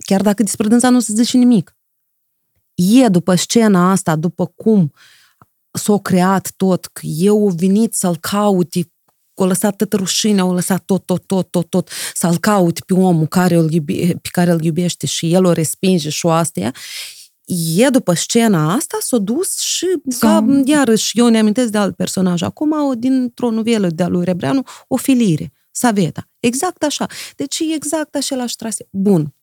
Chiar 0.05 0.21
dacă 0.21 0.43
despre 0.43 0.67
dânsa 0.67 0.89
nu 0.89 0.99
se 0.99 1.13
zice 1.13 1.37
nimic. 1.37 1.77
E 2.75 3.07
după 3.07 3.35
scena 3.35 3.91
asta, 3.91 4.15
după 4.15 4.45
cum 4.45 4.93
s-a 5.71 5.99
creat 6.01 6.51
tot, 6.51 6.85
că 6.85 7.05
eu 7.05 7.47
venit 7.47 7.93
să-l 7.93 8.17
caute 8.17 8.91
o 9.39 9.45
lăsat 9.45 9.75
toată 9.75 9.95
rușinea, 9.95 10.45
o 10.45 10.53
lăsat 10.53 10.83
tot, 10.85 11.05
tot, 11.05 11.23
tot, 11.25 11.51
tot, 11.51 11.69
tot, 11.69 11.89
să-l 12.13 12.37
caute 12.37 12.81
pe 12.85 12.93
omul 12.93 13.27
care 13.27 13.55
îl 13.55 13.71
iube, 13.71 13.93
pe 14.21 14.29
care 14.31 14.51
îl 14.51 14.63
iubește 14.63 15.05
și 15.05 15.33
el 15.33 15.45
o 15.45 15.51
respinge 15.51 16.09
și 16.09 16.25
o 16.25 16.29
astea, 16.29 16.73
e 17.75 17.89
după 17.89 18.13
scena 18.13 18.73
asta 18.73 18.97
s-a 19.01 19.17
dus 19.17 19.59
și 19.59 19.85
ca, 20.19 20.45
iarăși, 20.65 21.19
eu 21.19 21.27
ne 21.27 21.39
amintesc 21.39 21.71
de 21.71 21.77
alt 21.77 21.95
personaj 21.95 22.41
acum, 22.41 22.99
dintr-o 22.99 23.49
novelă 23.49 23.89
de-a 23.89 24.07
lui 24.07 24.25
Rebreanu, 24.25 24.63
o 24.87 24.95
filire, 24.95 25.53
Saveta. 25.71 26.29
Exact 26.39 26.83
așa. 26.83 27.05
Deci 27.35 27.59
e 27.59 27.73
exact 27.75 28.15
același 28.15 28.55
trase. 28.55 28.87
Bun, 28.91 29.33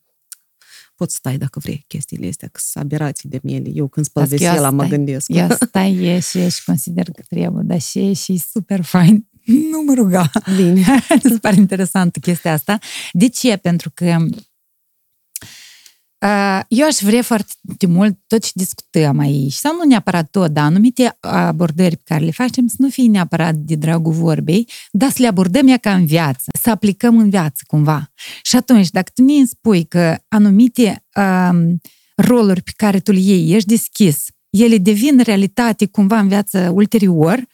poți 0.95 1.15
stai 1.15 1.37
dacă 1.37 1.59
vrei 1.59 1.83
chestiile 1.87 2.27
astea, 2.27 2.47
că 2.51 2.59
sunt 2.63 2.83
aberații 2.83 3.29
de 3.29 3.39
miele. 3.43 3.69
Eu 3.73 3.87
când 3.87 4.05
spăl 4.05 4.25
vesela 4.25 4.69
mă 4.69 4.85
gândesc. 4.85 5.29
Eu 5.29 5.49
stai 5.49 5.95
e 5.95 6.19
și, 6.19 6.49
și 6.49 6.63
consider 6.63 7.11
că 7.11 7.21
trebuie, 7.29 7.63
dar 7.63 7.81
și 7.81 7.99
e 7.99 8.13
și 8.13 8.37
super 8.37 8.81
fain 8.81 9.27
nu 9.71 9.83
mă 9.85 9.93
ruga. 9.93 10.31
Bine. 10.55 10.85
Îți 11.23 11.39
pare 11.39 11.55
interesantă 11.55 12.19
chestia 12.19 12.53
asta. 12.53 12.79
De 13.11 13.29
ce? 13.29 13.57
Pentru 13.57 13.91
că 13.93 14.15
uh, 16.25 16.61
eu 16.67 16.85
aș 16.85 16.95
vrea 17.01 17.21
foarte 17.21 17.87
mult 17.87 18.19
tot 18.27 18.43
ce 18.43 18.51
discutăm 18.53 19.19
aici, 19.19 19.53
sau 19.53 19.75
nu 19.75 19.83
neapărat 19.83 20.29
tot, 20.29 20.51
dar 20.51 20.63
anumite 20.63 21.17
abordări 21.19 21.95
pe 21.95 22.03
care 22.05 22.23
le 22.23 22.31
facem 22.31 22.67
să 22.67 22.75
nu 22.77 22.89
fie 22.89 23.07
neapărat 23.07 23.55
de 23.55 23.75
dragul 23.75 24.13
vorbei, 24.13 24.69
dar 24.91 25.09
să 25.09 25.17
le 25.19 25.27
abordăm 25.27 25.67
ea 25.67 25.77
ca 25.77 25.93
în 25.93 26.05
viață, 26.05 26.51
să 26.61 26.69
aplicăm 26.69 27.17
în 27.17 27.29
viață 27.29 27.63
cumva. 27.67 28.11
Și 28.41 28.55
atunci, 28.55 28.89
dacă 28.89 29.11
tu 29.15 29.23
ne 29.23 29.45
spui 29.45 29.85
că 29.85 30.17
anumite 30.27 31.05
um, 31.15 31.81
roluri 32.15 32.61
pe 32.61 32.71
care 32.75 32.99
tu 32.99 33.11
le 33.11 33.19
iei, 33.19 33.53
ești 33.53 33.67
deschis, 33.67 34.25
ele 34.49 34.77
devin 34.77 35.19
realitate 35.23 35.85
cumva 35.85 36.19
în 36.19 36.27
viață 36.27 36.71
ulterior, 36.73 37.45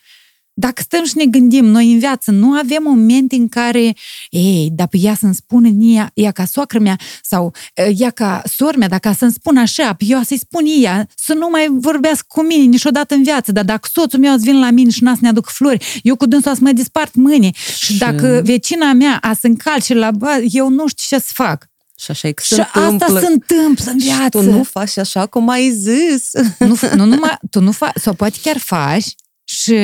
dacă 0.61 0.81
stăm 0.81 1.05
și 1.05 1.17
ne 1.17 1.25
gândim, 1.25 1.65
noi 1.65 1.91
în 1.91 1.99
viață 1.99 2.31
nu 2.31 2.51
avem 2.51 2.83
momente 2.83 3.35
în 3.35 3.47
care, 3.47 3.95
ei, 4.29 4.69
dacă 4.73 4.97
ea 4.97 5.15
să-mi 5.15 5.33
spună 5.33 5.67
ea, 5.79 6.11
ea 6.13 6.31
ca 6.31 6.45
soacră 6.45 6.79
mea 6.79 6.97
sau 7.21 7.53
ea 7.97 8.09
ca 8.09 8.41
sor 8.55 8.75
mea, 8.75 8.87
dacă 8.87 9.15
să-mi 9.17 9.31
spună 9.31 9.59
așa, 9.59 9.95
eu 9.99 10.21
să-i 10.21 10.37
spun 10.37 10.63
ea, 10.81 11.07
să 11.15 11.33
nu 11.33 11.47
mai 11.51 11.67
vorbească 11.71 12.25
cu 12.27 12.41
mine 12.41 12.63
niciodată 12.63 13.13
în 13.15 13.23
viață, 13.23 13.51
dar 13.51 13.63
dacă 13.63 13.89
soțul 13.91 14.19
meu 14.19 14.31
să 14.31 14.41
vin 14.43 14.59
la 14.59 14.69
mine 14.69 14.89
și 14.89 15.03
n-a 15.03 15.13
să 15.13 15.19
ne 15.21 15.27
aduc 15.27 15.47
flori, 15.49 15.99
eu 16.03 16.15
cu 16.15 16.25
dânsul 16.25 16.53
să 16.53 16.59
mă 16.61 16.71
dispart 16.71 17.15
mâine 17.15 17.51
și, 17.77 17.85
și 17.85 17.97
dacă 17.97 18.41
vecina 18.43 18.93
mea 18.93 19.17
a 19.21 19.33
să 19.33 19.47
încalce 19.47 19.93
la 19.93 20.11
bă, 20.11 20.43
eu 20.49 20.69
nu 20.69 20.87
știu 20.87 21.17
ce 21.17 21.23
să 21.23 21.31
fac. 21.33 21.69
Și 21.99 22.11
așa 22.11 22.27
e 22.27 22.31
că 22.31 22.43
și 22.45 22.53
se 22.53 22.61
întâmplă. 22.61 23.05
asta 23.05 23.19
se 23.19 23.31
întâmplă 23.31 23.91
în 23.91 23.97
viață. 23.97 24.23
Și 24.23 24.29
tu 24.29 24.51
nu 24.51 24.63
faci 24.63 24.97
așa 24.97 25.25
cum 25.25 25.49
ai 25.49 25.69
zis. 25.71 26.29
Nu, 26.59 26.75
nu 26.95 27.05
numai, 27.05 27.37
tu 27.49 27.59
nu 27.59 27.71
faci, 27.71 27.95
sau 27.95 28.13
poate 28.13 28.37
chiar 28.41 28.57
faci 28.57 29.15
și 29.43 29.75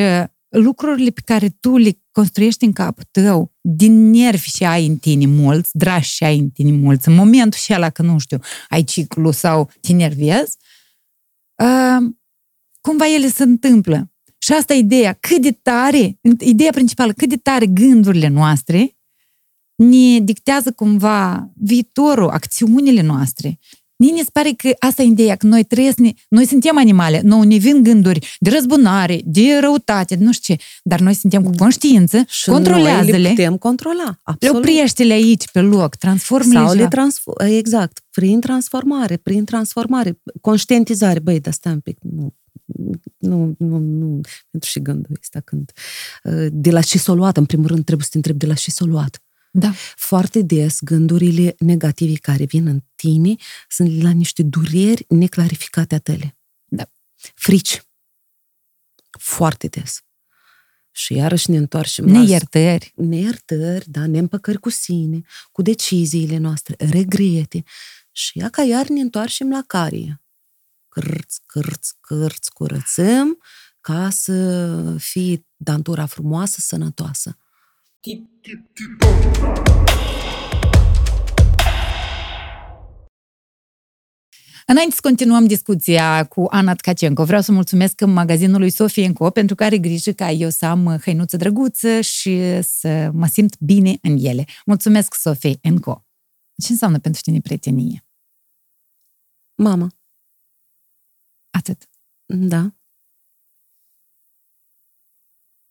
lucrurile 0.50 1.10
pe 1.10 1.22
care 1.26 1.50
tu 1.50 1.78
le 1.78 2.02
construiești 2.12 2.66
în 2.66 2.74
capul 2.74 3.04
tău, 3.12 3.54
din 3.62 4.10
nervi 4.10 4.50
și 4.50 4.64
ai 4.64 4.86
în 4.86 4.98
tine 4.98 5.26
mulți, 5.26 5.78
dragi 5.78 6.10
și 6.10 6.24
ai 6.24 6.38
în 6.38 6.50
tine 6.50 6.72
mulți, 6.72 7.08
în 7.08 7.16
momentul 7.16 7.60
și 7.60 7.74
ăla 7.74 7.90
că, 7.90 8.02
nu 8.02 8.18
știu, 8.18 8.40
ai 8.70 8.84
ciclu 8.84 9.32
sau 9.32 9.72
te 9.82 9.94
nervezi, 9.94 10.58
uh, 11.64 12.12
cumva 12.82 13.08
ele 13.08 13.28
se 13.28 13.44
întâmplă. 13.44 14.12
Și 14.38 14.54
asta 14.54 14.74
e 14.74 14.78
ideea, 14.78 15.14
cât 15.14 15.42
de 15.42 15.52
tare, 15.52 16.20
ideea 16.40 16.72
principală, 16.72 17.14
cât 17.14 17.30
de 17.30 17.38
tare 17.38 17.66
gândurile 17.66 18.28
noastre 18.28 18.98
ne 19.76 20.20
dictează 20.20 20.72
cumva 20.72 21.52
viitorul, 21.56 22.30
acțiunile 22.30 23.02
noastre. 23.02 23.60
Mie 23.98 24.12
mi 24.12 24.20
se 24.20 24.30
pare 24.34 24.52
că 24.52 24.70
asta 24.80 25.02
e 25.02 25.06
ideea, 25.06 25.36
că 25.36 25.48
noi 25.48 25.64
trebuie 25.64 25.92
să 25.92 26.02
ne... 26.02 26.12
Noi 26.28 26.46
suntem 26.46 26.78
animale, 26.78 27.22
nouă 27.24 27.46
ne 27.46 27.58
vin 27.58 27.84
gânduri 27.84 28.38
de 28.40 28.50
răzbunare, 28.50 29.22
de 29.26 29.58
răutate, 29.60 30.16
nu 30.16 30.32
știu 30.32 30.56
ce, 30.56 30.64
dar 30.84 31.00
noi 31.00 31.14
suntem 31.14 31.44
cu 31.44 31.52
conștiință, 31.58 32.24
și 32.28 32.50
controlează-le. 32.50 33.18
le 33.18 33.30
putem 33.30 33.58
controla, 33.58 34.20
absolut. 34.24 34.56
Le 34.56 34.60
oprește-le 34.60 35.14
aici, 35.14 35.50
pe 35.52 35.62
loc, 35.62 35.96
transformă-le 35.96 36.66
Sau 36.66 36.76
le 36.76 36.88
transform, 36.88 37.46
exact, 37.46 38.04
prin 38.12 38.40
transformare, 38.40 39.18
prin 39.18 39.46
transformare, 39.46 40.20
conștientizare, 40.42 41.20
băi, 41.20 41.40
dar 41.40 41.54
stai 41.54 41.74
un 41.74 41.80
pic, 41.80 41.98
nu, 42.02 42.34
nu, 43.18 43.56
nu, 43.58 43.78
nu, 43.78 44.22
pentru 44.52 44.70
și 44.70 44.82
gândul 44.82 45.18
ăsta 45.22 45.40
când, 45.40 45.72
de 46.52 46.72
la 46.72 46.82
ce 46.82 46.98
s-o 46.98 47.16
luat, 47.16 47.38
în 47.38 47.46
primul 47.46 47.68
rând 47.68 47.84
trebuie 47.84 48.06
să 48.06 48.12
te 48.12 48.18
întrebi 48.18 48.40
de 48.40 48.46
la 48.46 48.54
ce 48.54 48.72
s-o 48.72 48.86
luat. 48.86 49.22
Da. 49.60 49.74
Foarte 49.96 50.42
des 50.42 50.80
gândurile 50.82 51.56
negative 51.60 52.14
care 52.14 52.46
vin 52.46 52.68
în 52.68 52.84
tine 52.96 53.36
sunt 53.70 54.02
la 54.02 54.10
niște 54.10 54.44
dureri 54.44 55.06
neclarificate 55.08 55.96
a 55.96 56.00
tale. 56.00 56.38
Da. 56.66 56.92
Frici. 57.36 57.82
Foarte 59.20 59.68
des. 59.68 60.02
Și 60.92 61.14
iarăși 61.14 61.50
ne 61.52 61.58
întoarcem 61.58 62.06
Neiertări. 62.06 62.94
la... 62.96 63.06
Neiertări, 63.06 63.90
da, 63.90 64.06
neîmpăcări 64.06 64.60
cu 64.60 64.70
sine, 64.70 65.22
cu 65.52 65.62
deciziile 65.62 66.38
noastre, 66.38 66.76
regrete. 66.78 67.64
Și 68.12 68.40
ea 68.40 68.50
ca 68.50 68.64
iar 68.64 68.88
ne 68.88 69.00
întoarcem 69.00 69.50
la 69.50 69.64
carie. 69.68 70.22
Cârț, 70.88 71.36
cârț, 71.46 71.90
cârț, 72.00 72.48
curățăm 72.48 73.38
ca 73.82 74.10
să 74.10 74.96
fie 74.98 75.46
dantura 75.56 76.06
frumoasă, 76.06 76.60
sănătoasă. 76.60 77.38
Înainte 84.70 84.96
să 84.96 85.02
continuăm 85.02 85.48
discuția 85.48 86.26
cu 86.26 86.46
Ana 86.50 86.76
Tkacenco, 86.76 87.24
vreau 87.24 87.42
să 87.42 87.52
mulțumesc 87.52 88.02
magazinului 88.02 88.70
Sofienco 88.70 89.30
pentru 89.30 89.56
că 89.56 89.64
are 89.64 89.78
grijă 89.78 90.12
ca 90.12 90.32
eu 90.32 90.50
să 90.50 90.66
am 90.66 90.98
hăinuță 91.04 91.38
drăguță 91.38 92.02
și 92.02 92.62
să 92.62 93.10
mă 93.14 93.28
simt 93.28 93.60
bine 93.60 93.98
în 94.02 94.18
ele. 94.20 94.46
Mulțumesc, 94.66 95.14
Sofie 95.14 95.58
Enco. 95.62 96.06
Ce 96.64 96.72
înseamnă 96.72 97.00
pentru 97.00 97.22
tine 97.22 97.40
prietenie? 97.40 98.06
Mama. 99.56 99.88
Atât. 101.50 101.90
Da. 102.26 102.77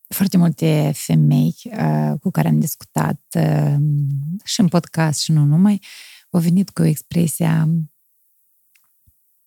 Foarte 0.08 0.36
multe 0.36 0.92
femei 0.94 1.54
uh, 1.64 2.12
cu 2.20 2.30
care 2.30 2.48
am 2.48 2.60
discutat 2.60 3.20
uh, 3.34 3.76
și 4.44 4.60
în 4.60 4.68
podcast 4.68 5.20
și 5.20 5.32
nu 5.32 5.44
numai, 5.44 5.82
au 6.30 6.40
venit 6.40 6.70
cu 6.70 6.82
expresia 6.84 7.68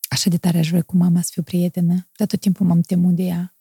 Așa 0.10 0.30
de 0.30 0.38
tare 0.38 0.58
aș 0.58 0.70
vrea 0.70 0.82
cu 0.82 0.98
mama 0.98 1.22
să 1.22 1.30
fiu 1.32 1.44
prietenă, 1.44 2.08
dar 2.18 2.28
tot 2.28 2.40
timpul 2.40 2.66
m-am 2.66 2.82
temut 2.82 3.16
de 3.16 3.24
ea. 3.24 3.56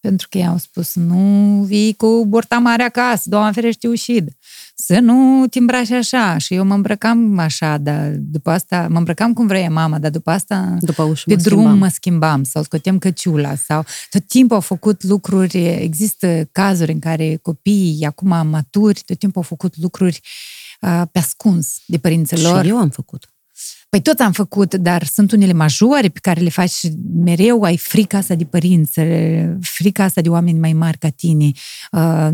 Pentru 0.00 0.26
că 0.30 0.38
ei 0.38 0.46
au 0.46 0.58
spus, 0.58 0.94
nu 0.94 1.62
vii 1.66 1.94
cu 1.94 2.24
burta 2.28 2.58
mare 2.58 2.82
acasă, 2.82 3.22
doamne 3.28 3.52
ferește 3.52 3.88
ușid. 3.88 4.28
Să 4.74 4.98
nu 4.98 5.46
te 5.46 5.58
îmbraci 5.58 5.90
așa. 5.90 6.38
Și 6.38 6.54
eu 6.54 6.64
mă 6.64 6.74
îmbrăcam 6.74 7.38
așa, 7.38 7.78
dar 7.78 8.10
după 8.16 8.50
asta, 8.50 8.86
mă 8.90 8.98
îmbrăcam 8.98 9.32
cum 9.32 9.46
vrea 9.46 9.70
mama, 9.70 9.98
dar 9.98 10.10
după 10.10 10.30
asta 10.30 10.76
După 10.80 11.02
ușă 11.02 11.24
pe 11.26 11.34
mă 11.34 11.40
drum 11.40 11.58
schimbam. 11.58 11.78
mă 11.78 11.88
schimbam 11.88 12.44
sau 12.44 12.62
scoteam 12.62 12.98
căciula 12.98 13.54
sau 13.54 13.84
tot 14.10 14.26
timpul 14.26 14.54
au 14.54 14.62
făcut 14.62 15.02
lucruri, 15.02 15.66
există 15.66 16.48
cazuri 16.52 16.92
în 16.92 16.98
care 16.98 17.38
copiii 17.42 18.04
acum 18.04 18.46
maturi, 18.46 19.02
tot 19.06 19.18
timpul 19.18 19.42
au 19.42 19.48
făcut 19.48 19.76
lucruri 19.76 20.20
uh, 20.80 21.02
pe 21.12 21.18
ascuns 21.18 21.82
de 21.86 21.98
părinții 21.98 22.42
lor. 22.42 22.62
Și 22.64 22.70
eu 22.70 22.78
am 22.78 22.88
făcut. 22.88 23.28
Păi 23.88 24.02
tot 24.02 24.20
am 24.20 24.32
făcut, 24.32 24.74
dar 24.74 25.04
sunt 25.04 25.32
unele 25.32 25.52
majore 25.52 26.08
pe 26.08 26.18
care 26.22 26.40
le 26.40 26.48
faci 26.48 26.70
și 26.70 26.92
mereu, 27.14 27.62
ai 27.62 27.76
frica 27.76 28.18
asta 28.18 28.34
de 28.34 28.44
părinți, 28.44 29.00
frica 29.60 30.04
asta 30.04 30.20
de 30.20 30.28
oameni 30.28 30.58
mai 30.58 30.72
mari 30.72 30.98
ca 30.98 31.08
tine. 31.08 31.50
Uh, 31.92 32.28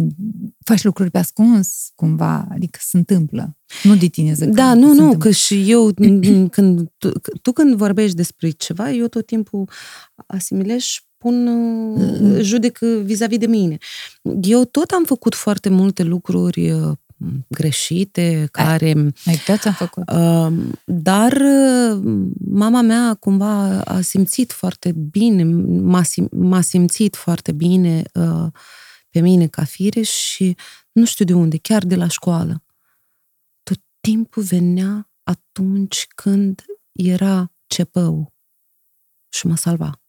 faci 0.65 0.83
lucruri 0.83 1.11
pe 1.11 1.19
ascuns, 1.19 1.91
cumva, 1.95 2.49
adică 2.51 2.79
se 2.83 2.97
întâmplă. 2.97 3.57
Nu 3.83 3.97
de 3.97 4.07
tine 4.07 4.33
zic. 4.33 4.49
Da, 4.49 4.71
că 4.71 4.75
nu, 4.75 4.89
se 4.89 4.95
nu, 4.95 5.05
întâmplă. 5.05 5.19
că 5.19 5.31
și 5.31 5.71
eu, 5.71 5.93
când, 6.57 6.89
tu, 6.99 7.13
tu 7.43 7.53
când 7.53 7.75
vorbești 7.75 8.17
despre 8.17 8.51
ceva, 8.51 8.91
eu 8.91 9.07
tot 9.07 9.27
timpul 9.27 9.69
asimilez 10.27 10.81
și 10.81 11.01
pun, 11.19 11.47
uh, 11.47 12.41
judec 12.41 12.79
vis-a-vis 12.79 13.39
de 13.39 13.47
mine. 13.47 13.79
Eu 14.43 14.65
tot 14.65 14.91
am 14.91 15.05
făcut 15.05 15.35
foarte 15.35 15.69
multe 15.69 16.03
lucruri 16.03 16.71
uh, 16.71 16.93
greșite, 17.49 18.49
care... 18.51 18.93
Noi 18.93 19.43
toți 19.45 19.67
am 19.67 19.73
făcut. 19.73 20.11
Uh, 20.11 20.53
Dar 20.85 21.33
uh, 21.33 22.03
mama 22.51 22.81
mea 22.81 23.15
cumva 23.15 23.81
a 23.81 24.01
simțit 24.01 24.53
foarte 24.53 24.93
bine, 24.93 25.45
m-a, 25.45 26.03
sim- 26.03 26.31
m-a 26.31 26.61
simțit 26.61 27.17
foarte 27.17 27.53
bine 27.53 28.03
uh, 28.15 28.47
pe 29.11 29.21
mine 29.21 29.47
ca 29.47 29.65
fire 29.65 30.03
și 30.03 30.57
nu 30.93 31.05
știu 31.05 31.25
de 31.25 31.33
unde, 31.35 31.57
chiar 31.59 31.85
de 31.85 31.97
la 31.97 32.09
școală. 32.09 32.65
Tot 33.63 33.81
timpul 34.01 34.43
venea 34.43 35.11
atunci 35.23 36.07
când 36.15 36.65
era 36.93 37.53
cepău 37.67 38.35
și 39.29 39.47
mă 39.47 39.57
salva. 39.57 40.01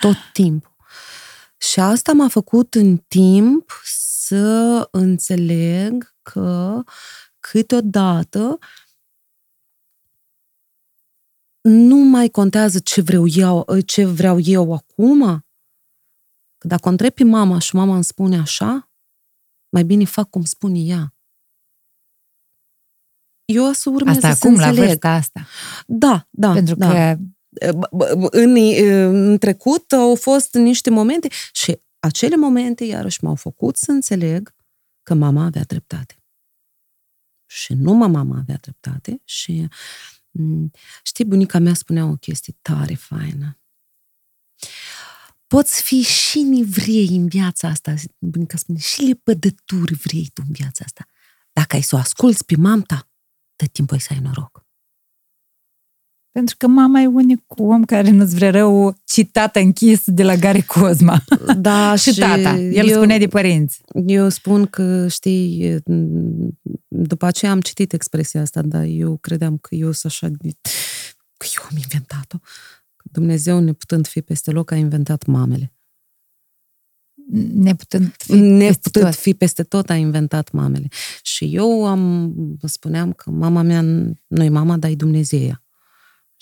Tot 0.00 0.16
timpul. 0.32 0.76
Și 1.56 1.80
asta 1.80 2.12
m-a 2.12 2.28
făcut 2.28 2.74
în 2.74 2.96
timp 2.96 3.80
să 4.30 4.88
înțeleg 4.90 6.16
că 6.22 6.82
câteodată 7.40 8.58
nu 11.60 11.96
mai 11.96 12.28
contează 12.28 12.78
ce 12.78 13.00
vreau 13.00 13.26
eu, 13.26 13.80
ce 13.80 14.04
vreau 14.04 14.38
eu 14.40 14.72
acum. 14.72 15.44
Că 16.58 16.66
dacă 16.66 16.88
o 16.88 16.90
întreb 16.90 17.12
pe 17.12 17.24
mama 17.24 17.58
și 17.58 17.74
mama 17.74 17.94
îmi 17.94 18.04
spune 18.04 18.38
așa, 18.38 18.90
mai 19.68 19.84
bine 19.84 20.04
fac 20.04 20.30
cum 20.30 20.44
spune 20.44 20.78
ea. 20.78 21.14
Eu 23.44 23.64
o 23.64 23.72
să 23.72 23.90
urmez 23.90 24.16
Asta 24.16 24.34
să 24.34 24.46
acum, 24.46 24.58
la 24.58 24.66
înțeleg. 24.66 24.88
vârsta 24.88 25.08
asta. 25.08 25.46
Da, 25.86 26.26
da. 26.30 26.52
Pentru 26.52 26.74
da. 26.74 26.88
că 26.88 27.22
B- 27.80 27.88
b- 28.04 28.30
în, 28.30 28.56
în 29.14 29.38
trecut 29.38 29.92
au 29.92 30.14
fost 30.14 30.54
niște 30.54 30.90
momente 30.90 31.28
și 31.52 31.80
acele 32.00 32.36
momente 32.36 32.84
iarăși 32.84 33.24
m-au 33.24 33.34
făcut 33.34 33.76
să 33.76 33.90
înțeleg 33.90 34.54
că 35.02 35.14
mama 35.14 35.44
avea 35.44 35.64
dreptate. 35.64 36.14
Și 37.46 37.72
numai 37.72 38.08
mama 38.08 38.38
avea 38.38 38.56
dreptate 38.56 39.20
și 39.24 39.68
m, 40.30 40.70
știi, 41.02 41.24
bunica 41.24 41.58
mea 41.58 41.74
spunea 41.74 42.04
o 42.04 42.16
chestie 42.16 42.58
tare 42.62 42.94
faină. 42.94 43.60
Poți 45.46 45.82
fi 45.82 46.02
și 46.02 46.42
nevrei 46.42 47.06
în 47.06 47.28
viața 47.28 47.68
asta, 47.68 47.94
bunica 48.18 48.56
spune, 48.56 48.78
și 48.78 49.02
lepădături 49.02 49.94
vrei 49.94 50.30
tu 50.34 50.42
în 50.46 50.52
viața 50.52 50.84
asta. 50.84 51.06
Dacă 51.52 51.76
ai 51.76 51.82
să 51.82 51.94
o 51.94 51.98
asculți 51.98 52.44
pe 52.44 52.56
mamta, 52.56 53.10
tot 53.56 53.72
timpul 53.72 53.94
ai 53.94 54.00
să 54.00 54.12
ai 54.12 54.18
noroc. 54.18 54.66
Pentru 56.32 56.54
că 56.58 56.66
mama 56.66 57.00
e 57.00 57.06
unicul 57.06 57.66
om 57.68 57.84
care 57.84 58.10
nu-ți 58.10 58.34
vrea 58.34 58.50
rău 58.50 58.94
citat 59.04 59.56
închis 59.56 60.02
de 60.06 60.22
la 60.22 60.34
Gary 60.34 60.62
Cosma. 60.62 61.24
Da, 61.56 61.94
și 62.02 62.14
tata. 62.14 62.58
El 62.58 62.88
eu, 62.88 62.96
spunea 62.96 63.18
de 63.18 63.28
părinți. 63.28 63.80
Eu 64.06 64.28
spun 64.28 64.66
că, 64.66 65.08
știi, 65.08 65.76
după 66.88 67.26
aceea 67.26 67.50
am 67.50 67.60
citit 67.60 67.92
expresia 67.92 68.40
asta, 68.40 68.62
dar 68.62 68.84
eu 68.84 69.16
credeam 69.16 69.56
că 69.56 69.74
eu 69.74 69.92
sunt 69.92 70.12
așa 70.12 70.28
de... 70.28 70.50
că 71.36 71.46
eu 71.56 71.64
am 71.70 71.76
inventat-o. 71.76 72.36
Dumnezeu, 73.02 73.60
neputând 73.60 74.06
fi 74.06 74.22
peste 74.22 74.50
loc, 74.50 74.70
a 74.70 74.74
inventat 74.74 75.26
mamele. 75.26 75.72
Neputând 77.54 78.14
fi 78.18 78.32
Neputând 78.32 79.04
tot. 79.04 79.14
fi 79.14 79.34
peste 79.34 79.62
tot, 79.62 79.90
a 79.90 79.94
inventat 79.94 80.50
mamele. 80.50 80.88
Și 81.22 81.54
eu 81.54 81.86
am, 81.86 82.32
vă 82.60 82.66
spuneam 82.66 83.12
că 83.12 83.30
mama 83.30 83.62
mea 83.62 83.82
nu 84.26 84.42
e 84.42 84.48
mama, 84.48 84.76
dar 84.76 84.90
e 84.90 84.94
Dumnezeia. 84.94 85.62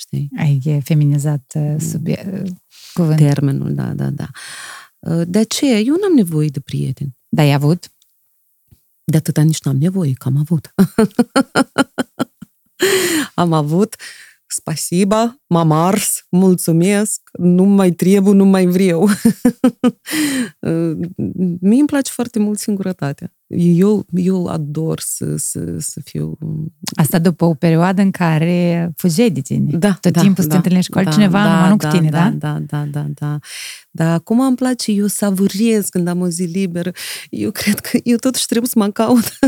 Știi? 0.00 0.30
Ai 0.36 0.80
feminizat 0.84 1.52
uh, 1.54 1.76
subie- 1.80 2.40
uh, 2.42 2.50
cuvânt. 2.94 3.18
Termenul, 3.18 3.74
da, 3.74 3.92
da, 3.94 4.10
da. 4.10 4.28
De 5.24 5.38
aceea, 5.38 5.78
eu 5.78 5.94
n-am 5.94 6.12
nevoie 6.14 6.48
de 6.48 6.60
prieteni. 6.60 7.16
Dar 7.28 7.44
ai 7.44 7.52
avut? 7.52 7.92
De 9.04 9.16
atâta 9.16 9.42
nici 9.42 9.62
n-am 9.62 9.76
nevoie, 9.76 10.12
că 10.12 10.28
am 10.28 10.36
avut. 10.36 10.74
am 13.34 13.52
avut, 13.52 13.96
spasiba, 14.52 15.40
m-am 15.46 15.72
ars, 15.72 16.26
mulțumesc, 16.30 17.20
nu 17.32 17.64
mai 17.64 17.90
trebuie, 17.90 18.34
nu 18.34 18.44
mai 18.44 18.66
vreau. 18.66 19.08
Mie 21.60 21.78
îmi 21.78 21.86
place 21.86 22.10
foarte 22.10 22.38
mult 22.38 22.58
singurătatea. 22.58 23.32
Eu, 23.56 24.06
eu 24.12 24.46
ador 24.46 25.00
să, 25.00 25.36
să, 25.36 25.76
să 25.78 26.00
fiu... 26.04 26.38
Asta 26.96 27.18
după 27.18 27.44
o 27.44 27.54
perioadă 27.54 28.02
în 28.02 28.10
care 28.10 28.92
fugeai 28.96 29.30
de 29.30 29.40
tine. 29.40 29.78
Da, 29.78 29.92
Tot 30.00 30.12
da, 30.12 30.20
timpul 30.20 30.42
să 30.42 30.48
da, 30.48 30.50
te 30.50 30.56
întâlnești 30.56 30.90
cu 30.90 30.98
altcineva, 30.98 31.42
da, 31.42 31.54
numai 31.54 31.68
nu 31.68 31.76
da, 31.76 31.88
cu 31.88 31.96
tine, 31.96 32.10
da? 32.10 32.30
Da, 32.30 32.58
da, 32.66 32.84
da, 32.84 33.06
da. 33.14 33.38
Dar 33.90 34.12
acum 34.12 34.40
îmi 34.40 34.56
place, 34.56 34.92
eu 34.92 35.06
savurez 35.06 35.88
când 35.88 36.08
am 36.08 36.20
o 36.20 36.28
zi 36.28 36.42
liberă. 36.42 36.90
Eu 37.30 37.50
cred 37.50 37.78
că 37.78 37.98
eu 38.02 38.16
totuși 38.16 38.46
trebuie 38.46 38.68
să 38.68 38.78
mă 38.78 38.88
caut. 38.88 39.38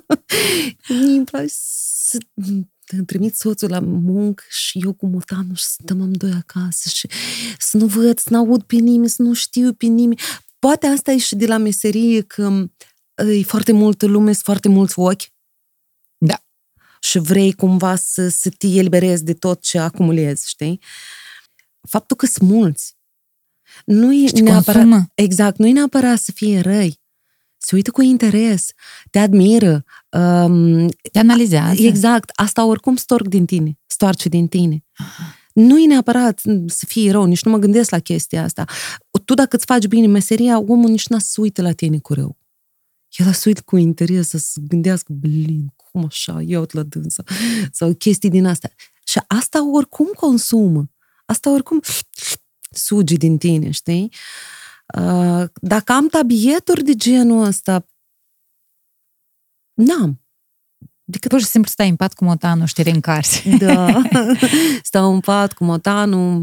Mie 0.88 1.16
îmi 1.16 1.24
place 1.24 1.52
să 1.52 2.18
îmi 2.86 3.04
trimit 3.04 3.36
soțul 3.36 3.70
la 3.70 3.80
muncă 3.80 4.44
și 4.48 4.78
eu 4.84 4.92
cu 4.92 5.06
motanul 5.06 5.54
și 5.54 5.64
stăm 5.64 6.00
amândoi 6.00 6.32
acasă 6.32 6.88
și 6.88 7.08
să 7.58 7.76
nu 7.76 7.86
văd, 7.86 8.18
să 8.18 8.28
nu 8.30 8.36
aud 8.38 8.62
pe 8.62 8.76
nimeni, 8.76 9.08
să 9.08 9.22
nu 9.22 9.32
știu 9.34 9.72
pe 9.72 9.86
nimeni. 9.86 10.20
Poate 10.58 10.86
asta 10.86 11.12
e 11.12 11.18
și 11.18 11.36
de 11.36 11.46
la 11.46 11.56
meserie 11.56 12.20
că 12.20 12.68
e 13.14 13.42
foarte 13.42 13.72
multă 13.72 14.06
lume, 14.06 14.32
sunt 14.32 14.44
foarte 14.44 14.68
mulți 14.68 14.98
ochi. 14.98 15.22
Da. 16.18 16.44
Și 17.00 17.18
vrei 17.18 17.52
cumva 17.52 17.96
să, 17.96 18.28
să 18.28 18.50
te 18.50 18.66
eliberezi 18.66 19.24
de 19.24 19.34
tot 19.34 19.62
ce 19.62 19.78
acumulezi, 19.78 20.48
știi? 20.48 20.80
Faptul 21.88 22.16
că 22.16 22.26
sunt 22.26 22.48
mulți. 22.50 22.96
Nu 23.84 24.12
e 24.14 24.26
Și 24.26 24.40
neapărat, 24.40 24.82
consumă. 24.82 25.06
exact, 25.14 25.58
nu 25.58 25.66
e 25.66 25.72
neapărat 25.72 26.18
să 26.18 26.32
fie 26.32 26.60
răi. 26.60 27.02
Se 27.66 27.74
uită 27.74 27.90
cu 27.90 28.02
interes, 28.02 28.72
te 29.10 29.18
admiră. 29.18 29.84
Um, 30.08 30.88
Te 31.12 31.18
analizează. 31.18 31.82
exact, 31.82 32.30
asta 32.34 32.64
oricum 32.64 32.96
storc 32.96 33.26
din 33.26 33.46
tine, 33.46 33.78
stoarce 33.86 34.28
din 34.28 34.48
tine. 34.48 34.84
Nu 35.52 35.78
e 35.78 35.86
neapărat 35.86 36.40
să 36.66 36.84
fii 36.86 37.10
rău, 37.10 37.24
nici 37.24 37.44
nu 37.44 37.50
mă 37.50 37.58
gândesc 37.58 37.90
la 37.90 37.98
chestia 37.98 38.42
asta. 38.42 38.64
Tu 39.24 39.34
dacă 39.34 39.56
îți 39.56 39.64
faci 39.64 39.86
bine 39.86 40.06
meseria, 40.06 40.58
omul 40.58 40.90
nici 40.90 41.06
n-a 41.06 41.18
să 41.18 41.40
uită 41.40 41.62
la 41.62 41.72
tine 41.72 41.98
cu 41.98 42.14
rău. 42.14 42.38
El 43.16 43.28
a 43.28 43.32
să 43.32 43.44
uită 43.46 43.62
cu 43.64 43.76
interes, 43.76 44.28
să 44.28 44.38
se 44.38 44.60
gândească, 44.68 45.12
blin, 45.12 45.72
cum 45.76 46.04
așa, 46.04 46.42
iau 46.46 46.66
la 46.70 46.82
dânsa, 46.82 47.22
sau 47.72 47.94
chestii 47.94 48.30
din 48.30 48.46
astea. 48.46 48.72
Și 49.04 49.20
asta 49.26 49.70
oricum 49.70 50.10
consumă. 50.16 50.90
Asta 51.24 51.52
oricum 51.52 51.80
suge 52.70 53.14
din 53.14 53.38
tine, 53.38 53.70
știi? 53.70 54.02
Uh, 54.02 54.63
Dacă 55.60 55.92
am 55.92 56.08
tabieturi 56.08 56.84
de 56.84 56.94
genul 56.94 57.44
ăsta, 57.44 57.86
n-am. 59.74 60.23
Decât 61.06 61.30
pur 61.30 61.40
și 61.40 61.46
simplu 61.46 61.70
stai 61.70 61.88
în 61.88 61.96
pat 61.96 62.12
cu 62.12 62.24
motanul 62.24 62.66
și 62.66 62.74
te 62.74 62.82
reîncarci. 62.82 63.46
Da. 63.58 64.02
Stau 64.82 65.14
în 65.14 65.20
pat 65.20 65.52
cu 65.52 65.64
motanul, 65.64 66.38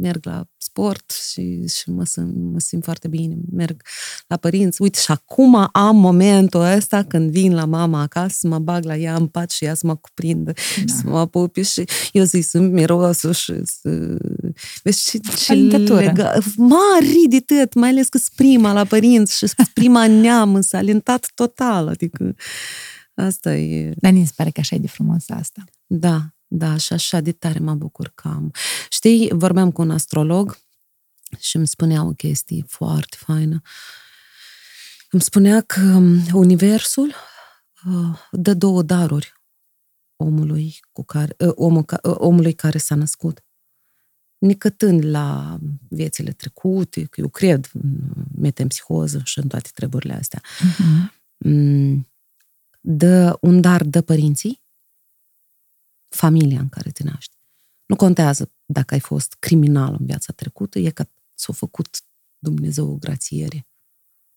merg 0.00 0.24
la 0.24 0.44
sport 0.58 1.12
și, 1.30 1.68
și 1.68 1.90
mă, 1.90 2.04
simt, 2.04 2.34
mă 2.52 2.60
simt 2.60 2.84
foarte 2.84 3.08
bine. 3.08 3.36
Merg 3.52 3.82
la 4.26 4.36
părinți. 4.36 4.82
Uite, 4.82 4.98
și 4.98 5.10
acum 5.10 5.68
am 5.72 5.96
momentul 5.96 6.60
ăsta 6.60 7.02
când 7.02 7.30
vin 7.30 7.54
la 7.54 7.64
mama 7.64 8.00
acasă, 8.00 8.34
să 8.38 8.48
mă 8.48 8.58
bag 8.58 8.84
la 8.84 8.96
ea 8.96 9.14
în 9.14 9.26
pat 9.26 9.50
și 9.50 9.64
ea 9.64 9.74
să 9.74 9.86
mă 9.86 9.96
cuprindă 9.96 10.52
da. 10.84 10.94
să 10.94 11.02
mă 11.04 11.18
apupi 11.18 11.60
și 11.60 11.84
eu 12.12 12.24
zic 12.24 12.44
sunt 12.44 12.72
mirosul 12.72 13.32
și 13.32 13.52
să... 13.64 14.16
Vezi 14.82 15.10
ce, 15.10 15.18
ce 15.18 15.52
Alintătură. 15.52 16.00
lega... 16.00 16.32
Mari 16.56 17.26
de 17.28 17.40
tot, 17.40 17.74
mai 17.74 17.88
ales 17.88 18.08
că 18.08 18.18
sunt 18.18 18.32
prima 18.34 18.72
la 18.72 18.84
părinți 18.84 19.36
și 19.36 19.46
sunt 19.46 19.68
prima 19.68 20.06
neamă, 20.06 20.60
s-a 20.60 20.78
alintat 20.78 21.30
total, 21.34 21.88
adică 21.88 22.34
asta 23.16 23.56
e... 23.56 23.94
Dar 23.96 24.12
mi 24.12 24.26
se 24.26 24.32
pare 24.36 24.50
că 24.50 24.60
așa 24.60 24.74
e 24.74 24.78
de 24.78 24.88
frumos 24.88 25.28
asta. 25.28 25.64
Da, 25.86 26.36
Da, 26.48 26.76
și 26.76 26.92
așa 26.92 27.20
de 27.20 27.32
tare 27.32 27.58
mă 27.58 27.74
bucur 27.74 28.12
că 28.14 28.28
am. 28.28 28.50
Știi, 28.90 29.30
vorbeam 29.32 29.70
cu 29.70 29.82
un 29.82 29.90
astrolog 29.90 30.58
și 31.38 31.56
îmi 31.56 31.66
spunea 31.66 32.04
o 32.04 32.10
chestie 32.10 32.64
foarte 32.68 33.16
faină. 33.20 33.62
Îmi 35.10 35.22
spunea 35.22 35.60
că 35.60 35.80
um, 35.80 36.20
Universul 36.32 37.14
uh, 37.86 38.18
dă 38.30 38.54
două 38.54 38.82
daruri 38.82 39.32
omului, 40.16 40.80
cu 40.92 41.04
care, 41.04 41.34
uh, 41.38 41.52
omul, 41.54 41.84
uh, 42.02 42.14
omului 42.16 42.52
care 42.52 42.78
s-a 42.78 42.94
născut. 42.94 43.44
Necătând 44.38 45.04
la 45.04 45.58
viețile 45.88 46.32
trecute, 46.32 47.04
că 47.04 47.20
eu 47.20 47.28
cred 47.28 47.70
în 47.72 47.98
metempsihoză 48.38 49.20
și 49.24 49.38
în 49.38 49.48
toate 49.48 49.70
treburile 49.74 50.14
astea, 50.14 50.40
uh-huh. 50.40 51.14
Dă 52.88 53.38
un 53.40 53.60
dar 53.60 53.84
de 53.84 54.02
părinții, 54.02 54.62
familia 56.08 56.60
în 56.60 56.68
care 56.68 56.90
te 56.90 57.02
naști. 57.02 57.36
Nu 57.86 57.96
contează 57.96 58.52
dacă 58.64 58.94
ai 58.94 59.00
fost 59.00 59.34
criminal 59.34 59.96
în 59.98 60.06
viața 60.06 60.32
trecută, 60.32 60.78
e 60.78 60.90
că 60.90 61.08
s-a 61.34 61.52
făcut 61.52 62.04
Dumnezeu 62.38 62.90
o 62.90 62.96
grațiere 62.96 63.66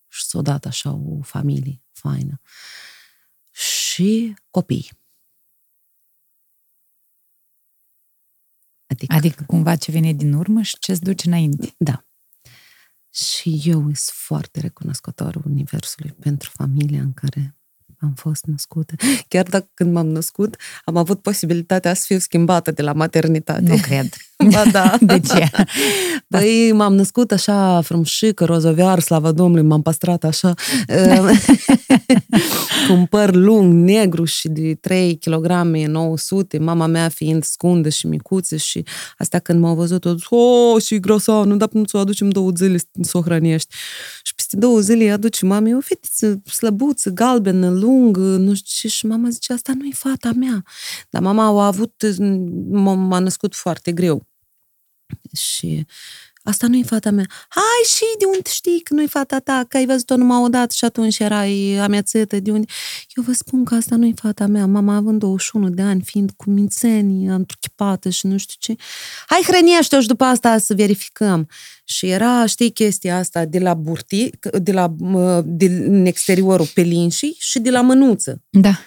și 0.08 0.24
s-a 0.24 0.42
dat 0.42 0.64
așa 0.64 0.92
o 0.92 1.22
familie 1.22 1.82
faină. 1.92 2.40
Și 3.50 4.34
copii. 4.50 4.90
Adică, 8.86 9.14
adică 9.14 9.44
cumva 9.44 9.76
ce 9.76 9.90
vine 9.90 10.12
din 10.12 10.32
urmă 10.32 10.62
și 10.62 10.78
ce-ți 10.78 11.02
duce 11.02 11.26
înainte. 11.26 11.74
Da. 11.78 12.04
Și 13.10 13.60
eu 13.64 13.80
sunt 13.80 13.96
foarte 13.98 14.60
recunoscător 14.60 15.34
Universului 15.34 16.12
pentru 16.12 16.50
familia 16.50 17.00
în 17.00 17.12
care 17.12 17.59
am 18.00 18.12
fost 18.16 18.44
născută. 18.44 18.94
Chiar 19.28 19.46
dacă 19.48 19.68
când 19.74 19.92
m-am 19.92 20.06
născut, 20.06 20.56
am 20.84 20.96
avut 20.96 21.22
posibilitatea 21.22 21.94
să 21.94 22.02
fiu 22.06 22.18
schimbată 22.18 22.70
de 22.70 22.82
la 22.82 22.92
maternitate. 22.92 23.60
Nu 23.60 23.76
cred. 23.76 24.08
Ba 24.52 24.64
da. 24.72 24.96
De 25.00 25.20
ce? 25.20 25.50
Păi 26.28 26.72
m-am 26.72 26.94
născut 26.94 27.32
așa 27.32 27.80
frumșică, 27.80 28.44
rozoviar, 28.44 29.00
slavă 29.00 29.32
Domnului, 29.32 29.66
m-am 29.66 29.82
păstrat 29.82 30.24
așa 30.24 30.54
cu 32.86 32.92
un 32.92 33.06
păr 33.06 33.34
lung, 33.34 33.72
negru 33.72 34.24
și 34.24 34.48
de 34.48 34.74
3 34.74 35.18
kg 35.18 35.46
900, 35.86 36.58
mama 36.58 36.86
mea 36.86 37.08
fiind 37.08 37.44
scundă 37.44 37.88
și 37.88 38.06
micuță 38.06 38.56
și 38.56 38.84
asta 39.18 39.38
când 39.38 39.60
m-au 39.60 39.74
văzut, 39.74 40.04
au 40.04 40.12
zis, 40.12 40.24
oh, 40.28 40.82
și 40.82 41.00
grosa, 41.00 41.44
nu, 41.44 41.56
dar 41.56 41.68
nu 41.72 41.84
ți-o 41.84 41.98
aducem 41.98 42.28
două 42.28 42.50
zile 42.56 42.78
să 43.00 43.18
o 43.18 43.20
hrănești. 43.20 43.74
Și 44.22 44.34
peste 44.34 44.56
două 44.56 44.80
zile 44.80 45.04
îi 45.04 45.12
aduce 45.12 45.46
mami 45.46 45.74
o 45.74 45.80
fetiță 45.80 46.42
slăbuță, 46.52 47.10
galbenă, 47.10 47.70
lungă, 47.70 48.20
nu 48.20 48.54
știu 48.54 48.88
ce, 48.88 48.88
și 48.88 49.06
mama 49.06 49.28
zice, 49.28 49.52
asta 49.52 49.72
nu-i 49.78 49.92
fata 49.92 50.30
mea. 50.36 50.62
Dar 51.10 51.22
mama 51.22 51.44
a 51.44 51.66
avut, 51.66 52.02
m-a 52.96 53.18
născut 53.18 53.54
foarte 53.54 53.92
greu. 53.92 54.29
Și 55.36 55.86
asta 56.42 56.66
nu-i 56.66 56.84
fata 56.84 57.10
mea. 57.10 57.26
Hai 57.48 57.82
și 57.86 58.04
de 58.18 58.24
unde 58.24 58.50
știi 58.50 58.80
că 58.80 58.94
nu-i 58.94 59.08
fata 59.08 59.38
ta, 59.38 59.64
că 59.68 59.76
ai 59.76 59.86
văzut-o 59.86 60.16
numai 60.16 60.42
odată 60.42 60.74
și 60.76 60.84
atunci 60.84 61.18
erai 61.18 61.76
amețătă, 61.80 62.40
de 62.40 62.50
unde... 62.50 62.66
Eu 63.16 63.22
vă 63.22 63.32
spun 63.32 63.64
că 63.64 63.74
asta 63.74 63.96
nu-i 63.96 64.14
fata 64.16 64.46
mea, 64.46 64.66
mama 64.66 64.94
având 64.94 65.18
21 65.18 65.68
de 65.68 65.82
ani, 65.82 66.02
fiind 66.02 66.30
cu 66.36 66.50
mințenii, 66.50 67.26
întruchipată 67.26 68.08
și 68.08 68.26
nu 68.26 68.38
știu 68.38 68.56
ce. 68.58 68.82
Hai 69.26 69.40
hrănește-o 69.46 70.00
și 70.00 70.06
după 70.06 70.24
asta 70.24 70.58
să 70.58 70.74
verificăm. 70.74 71.48
Și 71.84 72.06
era, 72.06 72.46
știi, 72.46 72.70
chestia 72.70 73.16
asta 73.16 73.44
de 73.44 73.58
la 73.58 73.74
burti, 73.74 74.30
de 74.52 74.72
la 74.72 74.94
din 75.44 76.06
exteriorul 76.06 76.66
pelinșii 76.74 77.36
și 77.38 77.58
de 77.58 77.70
la 77.70 77.80
mânuță. 77.80 78.42
Da. 78.50 78.78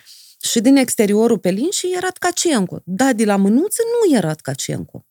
Și 0.41 0.59
din 0.59 0.75
exteriorul 0.75 1.37
pelinșii 1.37 1.93
era 1.95 2.09
Tkacenco. 2.09 2.81
Da, 2.85 3.13
de 3.13 3.25
la 3.25 3.35
mânuță 3.35 3.81
nu 4.01 4.15
era 4.15 4.33
Tkacenco 4.33 5.05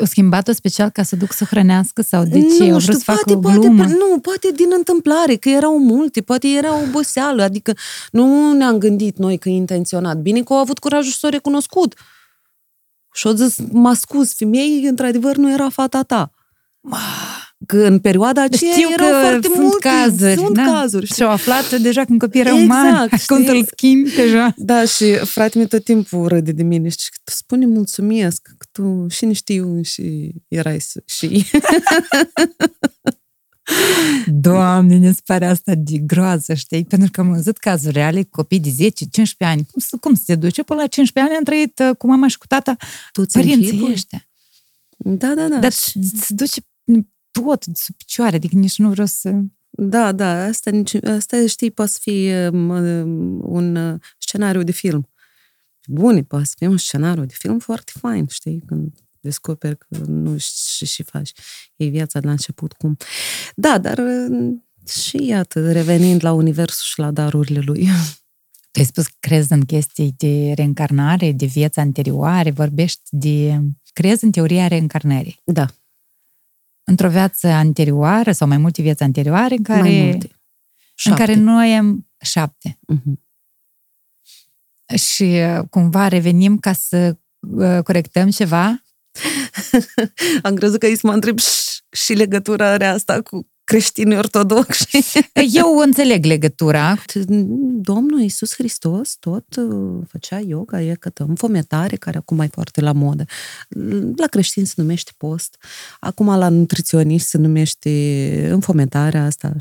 o 0.00 0.04
schimbat-o 0.04 0.52
special 0.52 0.90
ca 0.90 1.02
să 1.02 1.16
duc 1.16 1.32
să 1.32 1.44
hrănească 1.44 2.02
sau 2.02 2.24
de 2.24 2.40
ce? 2.40 2.70
Nu 2.70 2.78
știu, 2.78 2.92
să 2.92 3.02
poate, 3.04 3.32
facă 3.32 3.32
o 3.32 3.40
glumă? 3.40 3.76
Poate, 3.82 3.92
nu, 3.92 4.18
poate 4.18 4.50
din 4.54 4.68
întâmplare, 4.76 5.36
că 5.36 5.48
erau 5.48 5.78
multe, 5.78 6.20
poate 6.20 6.48
era 6.48 6.74
oboseală, 6.82 7.42
adică 7.42 7.72
nu 8.10 8.52
ne-am 8.52 8.78
gândit 8.78 9.16
noi 9.16 9.38
că 9.38 9.48
e 9.48 9.52
intenționat. 9.52 10.16
Bine 10.16 10.42
că 10.42 10.52
au 10.52 10.58
avut 10.58 10.78
curajul 10.78 11.12
să 11.12 11.26
o 11.26 11.30
recunoscut. 11.30 11.94
Și 13.12 13.26
au 13.26 13.32
zis, 13.32 13.56
mă 13.70 13.92
scuz, 13.92 14.34
femeii, 14.34 14.86
într-adevăr, 14.86 15.36
nu 15.36 15.52
era 15.52 15.68
fata 15.68 16.02
ta. 16.02 16.30
Că 17.72 17.86
în 17.86 17.98
perioada 17.98 18.42
aceea 18.42 18.72
Știu 18.72 18.88
erau 18.92 19.10
că 19.10 19.16
foarte 19.20 19.46
sunt 19.46 19.58
multe, 19.58 19.88
cazuri. 19.88 20.34
Sunt 20.34 20.54
da. 20.54 20.64
cazuri. 20.64 21.06
Și 21.06 21.22
au 21.22 21.30
aflat 21.30 21.80
deja 21.80 22.04
când 22.04 22.20
copiii 22.20 22.42
erau 22.44 22.58
exact, 22.58 22.82
mari, 22.82 23.26
cum 23.26 23.44
să-l 23.44 23.64
schimbi 23.64 24.14
deja. 24.14 24.54
Da, 24.56 24.84
și 24.84 25.14
fratele 25.14 25.58
meu 25.58 25.66
tot 25.66 25.84
timpul 25.84 26.28
râde 26.28 26.52
de 26.52 26.62
mine 26.62 26.88
și 26.88 26.96
tu 27.24 27.32
spune 27.32 27.66
mulțumesc, 27.66 28.42
că 28.58 28.66
tu 28.72 29.06
și 29.08 29.24
ne 29.24 29.32
știu 29.32 29.82
și 29.82 30.32
erai 30.48 30.84
și... 31.06 31.46
Doamne, 34.26 34.96
ne 34.96 35.12
pare 35.24 35.46
asta 35.46 35.72
de 35.76 35.98
groază, 35.98 36.54
știi? 36.54 36.84
Pentru 36.84 37.10
că 37.10 37.20
am 37.20 37.32
văzut 37.32 37.58
cazuri 37.58 37.94
reale, 37.94 38.22
copii 38.22 38.60
de 38.60 38.70
10-15 38.70 38.90
ani. 39.38 39.66
Cum, 39.70 39.80
să, 39.80 39.96
cum 40.00 40.14
să 40.14 40.22
te 40.26 40.34
duce? 40.34 40.62
Până 40.62 40.80
la 40.80 40.86
15 40.86 41.32
ani 41.32 41.38
am 41.38 41.44
trăit 41.44 41.78
uh, 41.78 41.96
cu 41.96 42.06
mama 42.06 42.28
și 42.28 42.38
cu 42.38 42.46
tata 42.46 42.76
tu 43.12 43.24
părinții 43.32 43.88
ăștia. 43.90 44.26
Da, 44.96 45.34
da, 45.34 45.48
da. 45.48 45.58
Dar 45.58 45.72
se 45.72 45.92
duce 46.28 46.60
tot 47.32 47.64
sub 47.72 47.96
picioare, 47.96 48.36
adică 48.36 48.56
nici 48.56 48.78
nu 48.78 48.90
vreau 48.90 49.06
să... 49.06 49.40
Da, 49.70 50.12
da, 50.12 50.44
asta, 50.44 50.70
asta 51.04 51.46
știi, 51.46 51.70
poate 51.70 51.90
să 51.90 51.98
fie 52.00 52.48
um, 52.48 52.68
um, 52.68 53.40
un 53.44 53.76
uh, 53.76 54.00
scenariu 54.18 54.62
de 54.62 54.72
film. 54.72 55.08
Bun, 55.86 56.24
poate 56.24 56.44
să 56.44 56.54
fie 56.58 56.66
un 56.66 56.76
scenariu 56.76 57.24
de 57.24 57.34
film 57.36 57.58
foarte 57.58 57.92
fain, 58.00 58.26
știi, 58.26 58.62
când 58.66 58.92
descoperi 59.20 59.78
că 59.78 59.86
nu 60.06 60.38
știi 60.38 60.86
și 60.86 61.02
faci. 61.02 61.32
E 61.76 61.86
viața 61.86 62.20
de 62.20 62.26
la 62.26 62.32
început 62.32 62.72
cum. 62.72 62.96
Da, 63.54 63.78
dar 63.78 63.98
uh, 63.98 64.54
și 64.88 65.26
iată, 65.26 65.72
revenind 65.72 66.24
la 66.24 66.32
universul 66.32 66.84
și 66.84 66.98
la 66.98 67.10
darurile 67.10 67.60
lui. 67.60 67.88
Tu 68.70 68.78
ai 68.78 68.84
spus 68.84 69.06
că 69.06 69.16
crezi 69.20 69.52
în 69.52 69.64
chestii 69.64 70.14
de 70.16 70.52
reîncarnare, 70.54 71.32
de 71.32 71.46
viața 71.46 71.80
anterioare, 71.80 72.50
vorbești 72.50 73.02
de... 73.10 73.60
Crezi 73.92 74.24
în 74.24 74.30
teoria 74.30 74.66
reîncarnării. 74.66 75.40
Da 75.44 75.66
într-o 76.84 77.08
viață 77.08 77.48
anterioară 77.48 78.32
sau 78.32 78.48
mai 78.48 78.56
multe 78.56 78.82
vieți 78.82 79.02
anterioare 79.02 79.54
în 79.54 79.62
care, 79.62 79.80
mai 79.80 80.10
multe. 80.10 80.40
în 81.04 81.14
care 81.14 81.34
noi 81.34 81.76
am 81.76 82.08
șapte. 82.20 82.78
Uh-huh. 82.92 83.20
Și 84.96 85.22
uh, 85.22 85.68
cumva 85.70 86.08
revenim 86.08 86.58
ca 86.58 86.72
să 86.72 87.16
uh, 87.38 87.82
corectăm 87.82 88.30
ceva. 88.30 88.82
am 90.42 90.54
crezut 90.54 90.78
că 90.78 90.86
îi 90.86 90.96
să 90.96 91.06
mă 91.06 91.12
întreb 91.12 91.38
și 91.90 92.12
legătura 92.12 92.70
are 92.70 92.86
asta 92.86 93.22
cu 93.22 93.51
creștini 93.72 94.16
ortodoxi. 94.16 94.86
Eu 95.60 95.76
înțeleg 95.76 96.24
legătura. 96.24 96.96
Domnul 97.80 98.20
Iisus 98.20 98.54
Hristos 98.54 99.16
tot 99.20 99.56
uh, 99.56 100.04
făcea 100.08 100.38
yoga, 100.38 100.82
e 100.82 100.94
că 100.94 101.10
înfometare, 101.14 101.96
care 101.96 102.16
acum 102.18 102.40
e 102.40 102.46
foarte 102.46 102.80
la 102.80 102.92
modă. 102.92 103.24
La 104.16 104.26
creștini 104.26 104.66
se 104.66 104.74
numește 104.76 105.10
post. 105.16 105.56
Acum 106.00 106.26
la 106.26 106.48
nutriționist 106.48 107.28
se 107.28 107.38
numește 107.38 108.48
înfometarea 108.50 109.24
asta, 109.24 109.52
16-8 109.52 109.56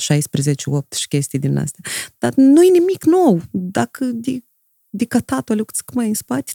și 0.97 1.07
chestii 1.07 1.39
din 1.39 1.57
astea. 1.57 1.91
Dar 2.17 2.33
nu 2.35 2.63
e 2.63 2.69
nimic 2.71 3.03
nou. 3.03 3.41
Dacă 3.51 4.05
de, 4.05 4.43
de 4.89 5.05
cătatul 5.05 5.65
mai 5.93 6.07
în 6.07 6.13
spate, 6.13 6.51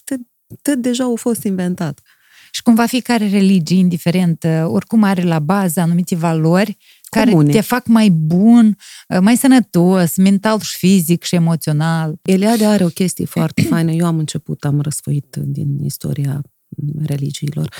tot 0.63 0.75
deja 0.75 1.05
au 1.05 1.17
fost 1.17 1.43
inventat. 1.43 2.01
Și 2.57 2.63
cumva 2.63 2.87
fiecare 2.87 3.29
religie, 3.29 3.79
indiferent, 3.79 4.45
uh, 4.45 4.65
oricum 4.65 5.03
are 5.03 5.23
la 5.23 5.39
bază 5.39 5.81
anumite 5.81 6.15
valori 6.15 6.77
care 7.17 7.31
Comune. 7.31 7.53
te 7.53 7.61
fac 7.61 7.87
mai 7.87 8.09
bun, 8.09 8.77
uh, 9.09 9.19
mai 9.21 9.37
sănătos, 9.37 10.17
mental 10.17 10.61
și 10.61 10.77
fizic 10.77 11.23
și 11.23 11.35
emoțional. 11.35 12.15
Eliade 12.23 12.65
are 12.67 12.85
o 12.85 12.89
chestie 12.89 13.25
foarte 13.25 13.63
faină. 13.71 13.91
Eu 13.91 14.07
am 14.07 14.19
început, 14.19 14.65
am 14.65 14.81
răsfoit 14.81 15.37
din 15.37 15.79
istoria 15.85 16.41
religiilor. 17.05 17.75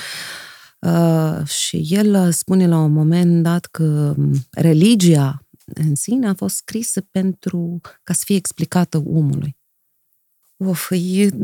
Uh, 0.79 1.47
și 1.47 1.87
el 1.89 2.31
spune 2.31 2.67
la 2.67 2.79
un 2.79 2.91
moment 2.91 3.43
dat 3.43 3.65
că 3.65 4.15
religia 4.51 5.47
în 5.73 5.95
sine 5.95 6.27
a 6.27 6.33
fost 6.33 6.55
scrisă 6.55 7.01
pentru 7.01 7.81
ca 8.03 8.13
să 8.13 8.21
fie 8.25 8.35
explicată 8.35 9.03
omului. 9.05 9.56
Of, 10.65 10.91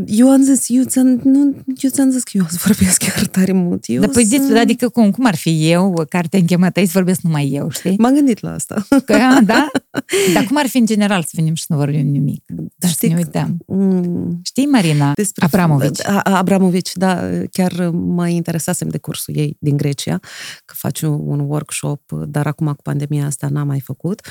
eu 0.06 0.30
am 0.30 0.42
zis, 0.42 0.66
eu 0.68 0.84
ți-am, 0.84 1.22
nu, 1.24 1.56
eu 1.82 1.90
ți-am 1.90 2.10
zis 2.10 2.24
că 2.24 2.32
eu 2.34 2.46
să 2.50 2.58
vorbesc 2.66 2.98
chiar 2.98 3.26
tare 3.26 3.52
mult. 3.52 3.84
Eu 3.88 4.00
Dar 4.00 4.10
păi 4.10 4.26
să... 4.26 4.30
zici, 4.30 4.58
adică 4.58 4.90
cum, 4.90 5.12
cum 5.12 5.26
ar 5.26 5.36
fi 5.36 5.70
eu, 5.72 6.06
care 6.10 6.28
te-am 6.28 6.46
chemat 6.46 6.78
aici, 6.78 6.88
să 6.88 6.92
vorbesc 6.94 7.22
numai 7.22 7.50
eu, 7.50 7.70
știi? 7.70 7.96
M-am 7.98 8.14
gândit 8.14 8.40
la 8.40 8.54
asta. 8.54 8.86
Că, 9.06 9.18
da? 9.44 9.72
Dar 10.34 10.44
cum 10.48 10.58
ar 10.58 10.68
fi 10.68 10.78
în 10.78 10.86
general 10.86 11.24
să 11.24 11.32
venim 11.34 11.54
și 11.54 11.64
să 11.64 11.74
nu 11.74 11.80
vorbim 11.80 12.08
nimic? 12.08 12.44
Dar 12.76 12.90
știi, 12.90 13.08
să 13.08 13.14
ne 13.14 13.20
uităm. 13.20 13.58
Mm, 13.68 14.40
Știi, 14.44 14.66
Marina? 14.66 15.12
Despre 15.14 15.46
Abramovici. 15.46 16.06
Abramovici, 16.24 16.92
da, 16.94 17.30
chiar 17.52 17.90
mă 17.90 18.28
interesasem 18.28 18.88
de 18.88 18.98
cursul 18.98 19.36
ei 19.38 19.58
din 19.60 19.78
Grecia, 19.78 20.20
că 20.66 20.74
face 20.78 21.08
un 21.08 21.40
workshop, 21.40 22.12
dar 22.12 22.48
acum 22.48 22.68
cu 22.68 22.82
pandemia 22.82 23.26
asta 23.26 23.48
n-am 23.48 23.68
mai 23.68 23.80
făcut 23.80 24.22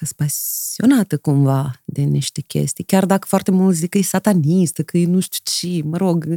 că 0.00 0.06
sunt 0.06 0.18
pasionată 0.18 1.18
cumva 1.18 1.82
de 1.84 2.02
niște 2.02 2.40
chestii, 2.40 2.84
chiar 2.84 3.06
dacă 3.06 3.26
foarte 3.28 3.50
mulți 3.50 3.78
zic 3.78 3.90
că 3.90 3.98
e 3.98 4.02
satanistă, 4.02 4.82
că 4.82 4.98
e 4.98 5.06
nu 5.06 5.20
știu 5.20 5.40
ce, 5.44 5.82
mă 5.84 5.96
rog, 5.96 6.36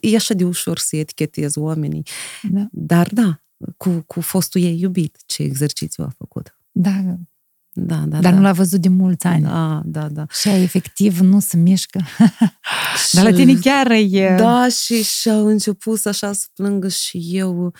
e 0.00 0.16
așa 0.16 0.34
de 0.34 0.44
ușor 0.44 0.78
să 0.78 0.96
etichetez 0.96 1.56
oamenii. 1.56 2.02
Da. 2.42 2.66
Dar 2.70 3.08
da, 3.12 3.42
cu, 3.76 4.04
cu 4.06 4.20
fostul 4.20 4.60
ei 4.60 4.80
iubit, 4.80 5.18
ce 5.26 5.42
exercițiu 5.42 6.04
a 6.04 6.12
făcut. 6.18 6.56
Da, 6.70 6.90
Da, 7.72 7.96
da, 7.96 8.04
dar 8.06 8.20
da. 8.20 8.30
nu 8.30 8.40
l-a 8.40 8.52
văzut 8.52 8.80
de 8.80 8.88
mulți 8.88 9.26
ani. 9.26 9.42
Da, 9.42 9.82
da, 9.84 10.08
da. 10.08 10.26
Și 10.30 10.48
aia, 10.48 10.62
efectiv 10.62 11.18
nu 11.18 11.40
se 11.40 11.56
mișcă. 11.56 12.00
Dar 13.12 13.24
la 13.24 13.32
tine 13.32 13.54
chiar 13.54 13.90
e... 13.90 14.34
Da, 14.38 14.68
și 14.68 15.02
și-au 15.02 15.46
început 15.46 16.06
așa 16.06 16.32
să 16.32 16.46
plângă 16.54 16.88
și 16.88 17.28
eu 17.32 17.72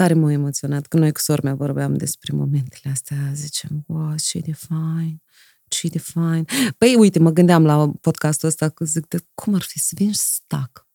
tare 0.00 0.14
m-a 0.14 0.32
emoționat. 0.32 0.86
Când 0.86 1.02
noi 1.02 1.12
cu 1.12 1.20
sora 1.20 1.40
mea 1.44 1.54
vorbeam 1.54 1.94
despre 1.96 2.36
momentele 2.36 2.92
astea, 2.92 3.16
zicem, 3.34 3.84
wow, 3.86 4.14
ce 4.16 4.38
de 4.38 4.52
fain, 4.52 5.22
ce 5.68 5.88
de 5.88 5.98
fain. 5.98 6.44
Păi, 6.78 6.94
uite, 6.94 7.18
mă 7.18 7.30
gândeam 7.30 7.64
la 7.64 7.90
podcastul 8.00 8.48
ăsta, 8.48 8.68
că 8.68 8.84
zic, 8.84 9.08
de 9.08 9.24
cum 9.34 9.54
ar 9.54 9.62
fi 9.62 9.78
să 9.78 9.92
vin 9.96 10.12
și 10.12 10.18
să 10.18 10.38
tac? 10.46 10.88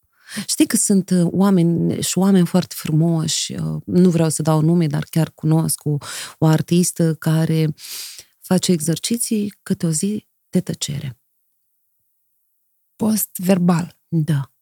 Știi 0.47 0.65
că 0.65 0.75
sunt 0.75 1.09
uh, 1.09 1.27
oameni 1.31 2.01
și 2.01 2.17
oameni 2.17 2.45
foarte 2.45 2.75
frumoși, 2.77 3.53
uh, 3.53 3.81
nu 3.85 4.09
vreau 4.09 4.29
să 4.29 4.41
dau 4.41 4.61
nume, 4.61 4.87
dar 4.87 5.03
chiar 5.09 5.31
cunosc 5.35 5.85
o, 5.85 5.97
o 6.37 6.45
artistă 6.45 7.15
care 7.15 7.73
face 8.39 8.71
exerciții 8.71 9.53
câte 9.63 9.85
o 9.85 9.89
zi 9.89 10.27
de 10.49 10.61
tăcere. 10.61 11.19
Post-verbal. 12.95 13.97
Da. 14.07 14.54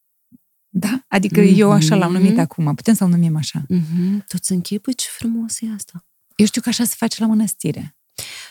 Da? 0.76 1.04
Adică 1.08 1.40
eu 1.40 1.70
așa 1.70 1.94
l-am 1.94 2.12
numit 2.12 2.30
Mhm. 2.30 2.40
acum. 2.40 2.74
Putem 2.74 2.94
să-l 2.94 3.08
numim 3.08 3.36
așa. 3.36 3.62
Mm-hmm. 3.74 4.24
Tu 4.28 4.38
ți 4.38 4.52
închipui 4.52 4.94
ce 4.94 5.06
frumos 5.10 5.60
e 5.60 5.66
asta. 5.76 6.06
Eu 6.36 6.46
știu 6.46 6.60
că 6.60 6.68
așa 6.68 6.84
se 6.84 6.94
face 6.96 7.16
la 7.20 7.26
mănăstire. 7.26 7.96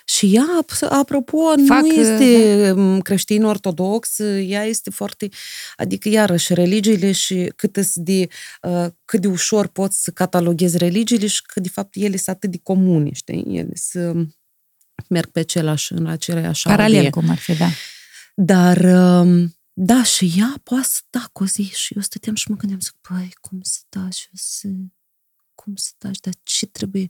Și 0.05 0.35
ea, 0.35 0.45
ap- 0.63 0.89
apropo, 0.89 1.37
Fac, 1.67 1.81
nu 1.81 1.87
este 1.87 2.71
da. 2.73 2.97
creștin 3.01 3.43
ortodox, 3.43 4.19
ea 4.45 4.63
este 4.63 4.89
foarte, 4.89 5.29
adică 5.75 6.09
iarăși 6.09 6.53
religiile 6.53 7.11
și 7.11 7.51
cât 7.55 7.77
îs 7.77 7.91
de, 7.95 8.27
uh, 8.61 8.85
cât 9.05 9.21
de 9.21 9.27
ușor 9.27 9.67
poți 9.67 10.03
să 10.03 10.11
cataloghezi 10.11 10.77
religiile 10.77 11.27
și 11.27 11.41
că 11.41 11.59
de 11.59 11.69
fapt 11.69 11.95
ele 11.95 12.15
sunt 12.15 12.35
atât 12.35 12.51
de 12.51 12.59
comune, 12.63 13.11
știi? 13.13 13.45
Ele 13.57 13.71
să 13.73 14.13
merg 15.09 15.29
pe 15.29 15.39
același, 15.39 15.93
în 15.93 16.07
aceleași 16.07 16.63
Paralel, 16.67 16.95
ardie. 16.95 17.09
cum 17.09 17.29
ar 17.29 17.37
fi, 17.37 17.53
da. 17.57 17.67
Dar, 18.35 18.77
um, 19.21 19.55
da, 19.73 20.03
și 20.03 20.33
ea 20.37 20.59
poate 20.63 20.87
să 20.87 21.01
tacă 21.09 21.43
o 21.43 21.45
zi 21.45 21.63
și 21.63 21.93
eu 21.95 22.01
stăteam 22.01 22.35
și 22.35 22.49
mă 22.49 22.55
gândeam, 22.55 22.79
zic, 22.79 22.95
păi, 23.01 23.33
cum 23.41 23.59
să 23.61 23.79
taci, 23.89 24.29
să, 24.33 24.67
cum 25.55 25.75
să 25.75 25.91
taci, 25.97 26.19
dar 26.19 26.33
ce 26.43 26.65
trebuie 26.65 27.07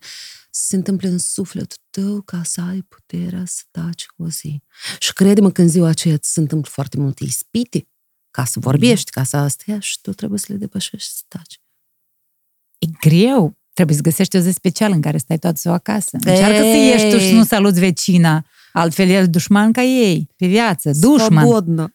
să 0.51 0.66
se 0.68 0.76
întâmple 0.76 1.07
în 1.07 1.18
sufletul 1.18 1.78
tău 1.89 2.22
ca 2.22 2.43
să 2.43 2.61
ai 2.61 2.82
puterea 2.82 3.45
să 3.45 3.61
taci 3.72 4.05
o 4.18 4.30
zi. 4.30 4.61
Și 4.99 5.14
crede-mă 5.14 5.51
că 5.51 5.61
în 5.61 5.68
ziua 5.68 5.88
aceea 5.88 6.18
ți 6.18 6.32
se 6.32 6.39
întâmplă 6.39 6.70
foarte 6.74 6.97
multe 6.97 7.24
ispite 7.24 7.88
ca 8.32 8.45
să 8.45 8.59
vorbești, 8.59 9.11
ca 9.11 9.24
să 9.24 9.38
astea 9.38 9.80
și 9.80 10.01
tu 10.01 10.14
trebuie 10.14 10.39
să 10.39 10.45
le 10.49 10.57
depășești 10.57 11.07
și 11.07 11.16
să 11.16 11.24
taci. 11.28 11.61
E 12.78 12.88
greu. 12.99 13.57
Trebuie 13.74 13.95
să 13.95 14.01
găsești 14.01 14.36
o 14.36 14.39
zi 14.39 14.51
specială 14.51 14.93
în 14.93 15.01
care 15.01 15.18
stai 15.18 15.38
toată 15.38 15.59
ziua 15.59 15.74
acasă. 15.74 16.09
Încearcă 16.11 16.57
să 16.57 16.64
Ei! 16.64 16.88
ieși 16.88 17.09
tu 17.09 17.18
și 17.18 17.28
să 17.28 17.34
nu 17.34 17.43
saluți 17.43 17.80
vecina. 17.80 18.45
Altfel 18.76 19.09
e 19.09 19.26
dușman 19.26 19.71
ca 19.71 19.84
ei, 19.84 20.30
pe 20.36 20.47
viață. 20.47 20.91
Dușman. 20.99 21.43
Svobodno. 21.43 21.89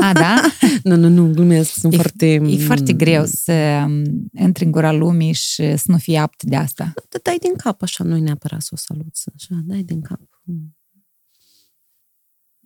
A, 0.00 0.12
da? 0.12 0.40
nu, 0.88 0.96
nu, 0.96 1.08
nu, 1.08 1.32
glumesc, 1.32 1.72
sunt 1.72 1.92
E, 1.92 1.96
foarte... 1.96 2.26
e 2.26 2.56
foarte 2.56 2.92
greu 2.92 3.24
să 3.24 3.82
um, 3.84 4.02
intri 4.38 4.64
în 4.64 4.70
gura 4.70 4.92
lumii 4.92 5.32
și 5.32 5.76
să 5.76 5.84
nu 5.86 5.98
fii 5.98 6.16
apt 6.16 6.42
de 6.42 6.56
asta. 6.56 6.92
Te 7.08 7.18
dai 7.22 7.36
din 7.40 7.54
cap, 7.56 7.82
așa, 7.82 8.04
nu-i 8.04 8.20
neapărat 8.20 8.62
să 8.62 8.70
o 8.72 8.76
saluți, 8.76 9.24
așa, 9.34 9.60
dai 9.64 9.82
din 9.82 10.00
cap. 10.00 10.20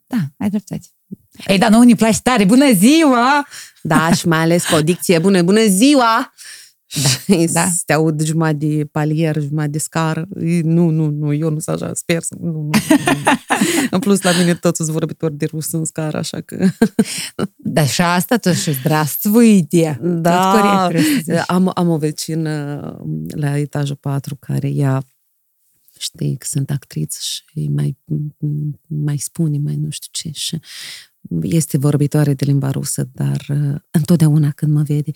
Da, 0.06 0.18
ai 0.38 0.50
dreptate. 0.50 0.86
Ei, 1.46 1.58
dar 1.58 1.70
nouă 1.70 1.84
ne 1.84 1.94
place 1.94 2.18
tare. 2.22 2.44
Bună 2.44 2.72
ziua! 2.72 3.46
Da, 3.82 4.12
și 4.12 4.28
mai 4.28 4.38
ales 4.38 4.66
cu 4.66 4.74
o 4.74 4.80
dicție 4.82 5.18
bună. 5.18 5.42
Bună 5.42 5.66
ziua! 5.66 6.32
Da, 7.27 7.36
da. 7.51 7.65
Să 7.69 7.82
te 7.86 7.93
aud 7.93 8.21
jumătate 8.21 8.55
de 8.65 8.86
palier, 8.86 9.41
jumătate 9.41 9.69
de 9.69 9.77
scară. 9.77 10.27
E, 10.39 10.61
Nu, 10.61 10.89
nu, 10.89 11.09
nu, 11.09 11.34
eu 11.34 11.49
nu 11.49 11.59
sunt 11.59 11.82
așa, 11.82 11.93
sper 11.93 12.21
să... 12.21 12.36
Nu, 12.39 12.51
nu, 12.51 12.61
nu. 12.61 12.71
În 13.91 13.99
plus, 13.99 14.21
la 14.21 14.32
mine 14.38 14.55
toți 14.55 14.77
sunt 14.84 14.89
vorbitori 14.89 15.38
de 15.38 15.45
rus 15.45 15.71
în 15.71 15.86
scară, 15.86 16.17
așa 16.17 16.41
că... 16.41 16.69
Dar 17.55 17.88
și 17.88 18.01
asta 18.01 18.38
tot 18.38 18.55
și 18.55 18.71
здравствуйте. 18.73 19.99
Da, 20.01 20.51
Tot 20.51 20.61
corect 20.61 20.88
trebuie 20.89 21.23
să 21.23 21.32
zici. 21.38 21.43
am, 21.47 21.71
am 21.73 21.89
o 21.89 21.97
vecină 21.97 22.79
la 23.27 23.57
etajul 23.57 23.95
4 23.95 24.36
care 24.36 24.69
ea 24.69 25.03
știi 25.99 26.36
că 26.38 26.45
sunt 26.49 26.69
actriță 26.69 27.19
și 27.21 27.67
mai, 27.75 27.97
mai 28.88 29.17
spune, 29.17 29.57
mai 29.57 29.75
nu 29.75 29.89
știu 29.89 30.09
ce 30.11 30.29
și 30.39 30.59
este 31.42 31.78
vorbitoare 31.78 32.34
de 32.34 32.44
limba 32.44 32.70
rusă, 32.70 33.08
dar 33.12 33.46
uh, 33.48 33.74
întotdeauna 33.90 34.50
când 34.50 34.72
mă 34.72 34.82
vede, 34.82 35.10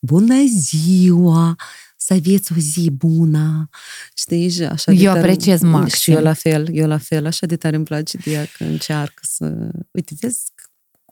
bună 0.00 0.34
ziua, 0.58 1.56
să 1.96 2.14
aveți 2.14 2.52
o 2.52 2.56
zi 2.58 2.90
bună, 2.90 3.68
știi, 4.14 4.48
și 4.48 4.62
așa 4.62 4.92
de 4.92 4.98
Eu 4.98 5.04
tare- 5.12 5.18
apreciez 5.18 5.60
maxim. 5.60 5.98
Și 5.98 6.10
eu 6.10 6.22
la 6.22 6.32
fel, 6.32 6.68
eu 6.74 6.86
la 6.86 6.98
fel, 6.98 7.26
așa 7.26 7.46
de 7.46 7.56
tare 7.56 7.76
îmi 7.76 7.84
place 7.84 8.16
de 8.24 8.30
ea 8.30 8.44
că 8.44 8.64
încearcă 8.64 9.20
să, 9.22 9.70
uite, 9.90 10.14
vezi, 10.20 10.42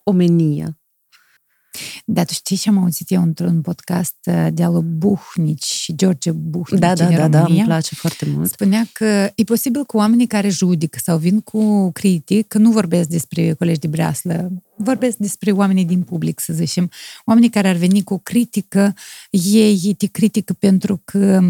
omenia. 0.03 0.77
Da, 2.05 2.23
tu 2.23 2.33
știi 2.33 2.57
ce 2.57 2.69
am 2.69 2.77
auzit 2.77 3.11
eu 3.11 3.21
într-un 3.21 3.61
podcast 3.61 4.15
uh, 4.25 4.47
de 4.53 4.63
al 4.63 4.73
lui 4.73 4.83
Buhnici 4.83 5.63
și 5.63 5.95
George 5.95 6.31
Buhnici 6.31 6.79
Da, 6.79 6.93
da, 6.95 7.05
din 7.07 7.15
da, 7.17 7.27
da, 7.27 7.37
România. 7.37 7.61
îmi 7.61 7.71
place 7.71 7.95
foarte 7.95 8.25
mult. 8.35 8.49
Spunea 8.51 8.87
că 8.93 9.29
e 9.35 9.43
posibil 9.43 9.83
cu 9.83 9.97
oamenii 9.97 10.27
care 10.27 10.49
judică 10.49 10.99
sau 11.03 11.17
vin 11.17 11.39
cu 11.39 11.91
critic, 11.91 12.47
că 12.47 12.57
nu 12.57 12.71
vorbesc 12.71 13.09
despre 13.09 13.53
colegi 13.53 13.79
de 13.79 13.87
breaslă, 13.87 14.51
vorbesc 14.75 15.17
despre 15.17 15.51
oamenii 15.51 15.85
din 15.85 16.01
public, 16.01 16.39
să 16.39 16.53
zicem. 16.53 16.89
Oamenii 17.25 17.49
care 17.49 17.67
ar 17.67 17.75
veni 17.75 18.03
cu 18.03 18.13
o 18.13 18.17
critică, 18.17 18.93
ei 19.29 19.95
te 19.97 20.05
critică 20.05 20.53
pentru 20.53 21.01
că 21.03 21.41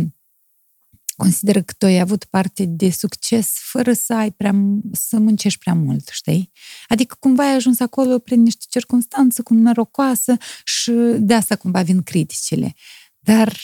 consideră 1.15 1.61
că 1.61 1.73
tu 1.77 1.85
ai 1.85 1.99
avut 1.99 2.23
parte 2.23 2.65
de 2.65 2.89
succes 2.89 3.53
fără 3.55 3.93
să 3.93 4.13
ai 4.13 4.31
prea, 4.31 4.55
să 4.91 5.17
muncești 5.17 5.59
prea 5.59 5.73
mult, 5.73 6.09
știi? 6.11 6.51
Adică 6.87 7.15
cumva 7.19 7.43
ai 7.43 7.55
ajuns 7.55 7.79
acolo 7.79 8.19
prin 8.19 8.41
niște 8.41 8.65
circunstanțe 8.69 9.41
cum 9.41 9.57
norocoasă 9.57 10.37
și 10.63 10.91
de 11.17 11.33
asta 11.33 11.55
cumva 11.55 11.81
vin 11.81 12.01
criticile. 12.01 12.73
Dar 13.19 13.59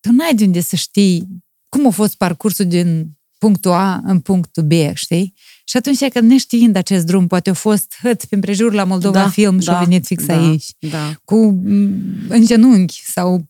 tu 0.00 0.12
n-ai 0.12 0.34
de 0.34 0.44
unde 0.44 0.60
să 0.60 0.76
știi 0.76 1.28
cum 1.68 1.86
a 1.86 1.90
fost 1.90 2.14
parcursul 2.14 2.66
din 2.66 3.16
punctul 3.38 3.70
A 3.70 4.00
în 4.04 4.20
punctul 4.20 4.62
B, 4.62 4.72
știi? 4.94 5.34
Și 5.64 5.76
atunci, 5.76 6.08
că 6.08 6.20
neștiind 6.20 6.76
acest 6.76 7.06
drum, 7.06 7.26
poate 7.26 7.50
a 7.50 7.54
fost 7.54 7.94
hăt 8.02 8.24
pe 8.24 8.34
împrejur 8.34 8.72
la 8.72 8.84
Moldova 8.84 9.22
Da, 9.22 9.28
Film 9.28 9.58
și 9.58 9.66
da, 9.66 9.78
a 9.78 9.84
venit 9.84 10.06
fix 10.06 10.26
da, 10.26 10.36
aici, 10.36 10.66
Da. 10.78 11.14
cu 11.24 11.36
m, 11.44 11.90
în 12.28 12.44
genunchi 12.44 13.02
sau 13.04 13.48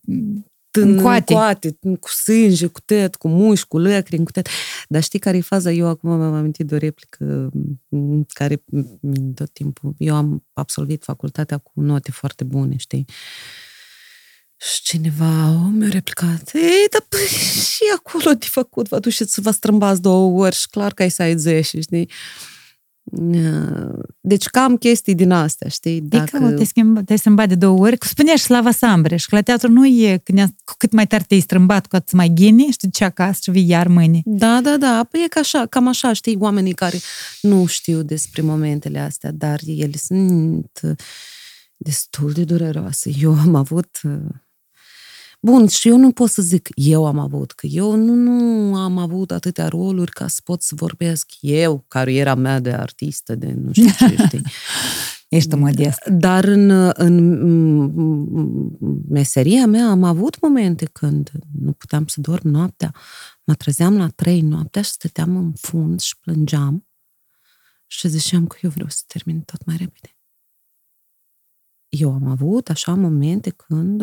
în 0.81 1.01
coate. 1.03 1.33
coate, 1.33 1.79
cu 2.01 2.09
sânge, 2.09 2.67
cu 2.67 2.81
tăt, 2.81 3.17
cu 3.17 3.29
mușchi, 3.29 3.69
cu 3.69 3.79
lăcrimi, 3.79 4.25
cu 4.25 4.31
tăt. 4.31 4.49
Dar 4.89 5.03
știi 5.03 5.19
care 5.19 5.37
e 5.37 5.41
faza? 5.41 5.73
Eu 5.73 5.87
acum 5.87 6.11
m-am 6.19 6.35
amintit 6.35 6.67
de 6.67 6.75
o 6.75 6.79
replică 6.79 7.51
m, 7.89 8.27
care 8.29 8.63
m, 9.01 9.33
tot 9.35 9.53
timpul... 9.53 9.95
Eu 9.99 10.15
am 10.15 10.45
absolvit 10.53 11.05
facultatea 11.05 11.59
cu 11.59 11.73
note 11.75 12.11
foarte 12.11 12.45
bune, 12.45 12.77
știi? 12.77 13.05
Și 14.57 14.83
cineva 14.83 15.51
oh, 15.51 15.71
mi-a 15.73 15.89
replicat, 15.89 16.51
ei, 16.55 16.87
dar 16.91 17.07
păi, 17.09 17.27
și 17.61 17.83
acolo 17.97 18.35
de 18.35 18.47
făcut, 18.47 18.89
vă 18.89 18.99
duceți 18.99 19.35
să 19.35 19.41
vă 19.41 19.51
strâmbați 19.51 20.01
două 20.01 20.45
ori 20.45 20.55
și 20.55 20.69
clar 20.69 20.95
că 20.95 21.03
ai 21.03 21.11
să 21.11 21.23
ai 21.23 21.37
10, 21.37 21.81
știi? 21.81 22.11
Deci 24.21 24.47
cam 24.47 24.77
chestii 24.77 25.15
din 25.15 25.31
astea, 25.31 25.69
știi? 25.69 26.01
Dacă... 26.01 26.37
Adică 26.37 26.51
te-ai, 26.51 26.65
schimba, 26.65 27.03
te-ai 27.03 27.19
strâmbat 27.19 27.49
de 27.49 27.55
două 27.55 27.79
ori, 27.79 27.99
cu 27.99 28.07
spunea 28.07 28.35
și 28.35 28.43
Slava 28.43 28.71
Sambreș, 28.71 29.25
că 29.25 29.35
la 29.35 29.43
teatru 29.43 29.71
nu 29.71 29.87
e, 29.87 30.21
când 30.25 30.39
ea, 30.39 30.47
cu 30.65 30.75
cât 30.79 30.93
mai 30.93 31.07
tare 31.07 31.25
te-ai 31.27 31.41
strâmbat, 31.41 31.87
cu 31.87 31.97
atât 31.97 32.13
mai 32.13 32.29
ghini, 32.29 32.69
știi 32.71 32.91
ce 32.91 33.05
acasă 33.05 33.39
și 33.43 33.51
vii 33.51 33.69
iar 33.69 33.89
mâine. 33.89 34.21
Da, 34.25 34.61
da, 34.61 34.77
da, 34.77 35.07
păi 35.11 35.23
e 35.25 35.29
ca 35.29 35.41
așa, 35.41 35.67
cam 35.67 35.89
așa, 35.89 36.13
știi, 36.13 36.37
oamenii 36.39 36.73
care 36.73 36.99
nu 37.41 37.67
știu 37.67 38.03
despre 38.03 38.43
momentele 38.43 38.99
astea, 38.99 39.31
dar 39.33 39.61
ele 39.67 39.97
sunt 39.97 40.81
destul 41.77 42.33
de 42.33 42.45
dureroase. 42.45 43.11
Eu 43.21 43.39
am 43.39 43.55
avut... 43.55 44.01
Bun, 45.45 45.67
și 45.69 45.89
eu 45.89 45.97
nu 45.97 46.13
pot 46.13 46.31
să 46.31 46.43
zic 46.43 46.69
eu 46.75 47.07
am 47.07 47.19
avut, 47.19 47.53
că 47.53 47.67
eu 47.67 47.95
nu, 47.97 48.15
nu 48.15 48.77
am 48.77 48.99
avut 48.99 49.31
atâtea 49.31 49.69
roluri 49.69 50.11
ca 50.11 50.29
să 50.29 50.41
pot 50.45 50.63
să 50.63 50.75
vorbesc 50.75 51.31
eu, 51.41 51.85
cariera 51.89 52.35
mea 52.35 52.61
de 52.61 52.73
artistă, 52.73 53.35
de 53.35 53.53
nu 53.53 53.73
știu 53.73 53.89
ce, 53.99 54.17
știi. 54.27 54.43
Ești 55.29 55.55
modest. 55.55 56.05
Dar 56.09 56.45
în, 56.45 56.71
în 56.95 57.17
meseria 59.09 59.67
mea 59.67 59.87
am 59.87 60.03
avut 60.03 60.41
momente 60.41 60.85
când 60.85 61.31
nu 61.61 61.73
puteam 61.73 62.07
să 62.07 62.21
dorm 62.21 62.49
noaptea. 62.49 62.95
Mă 63.45 63.55
trezeam 63.55 63.97
la 63.97 64.09
trei 64.09 64.41
noaptea 64.41 64.83
și 64.83 64.91
stăteam 64.91 65.37
în 65.37 65.53
fund 65.53 66.01
și 66.01 66.19
plângeam 66.19 66.87
și 67.87 68.09
ziceam 68.09 68.47
că 68.47 68.57
eu 68.61 68.71
vreau 68.71 68.89
să 68.89 69.03
termin 69.07 69.41
tot 69.41 69.65
mai 69.65 69.77
repede. 69.77 70.17
Eu 71.89 72.13
am 72.13 72.27
avut 72.27 72.69
așa 72.69 72.95
momente 72.95 73.51
când 73.51 74.03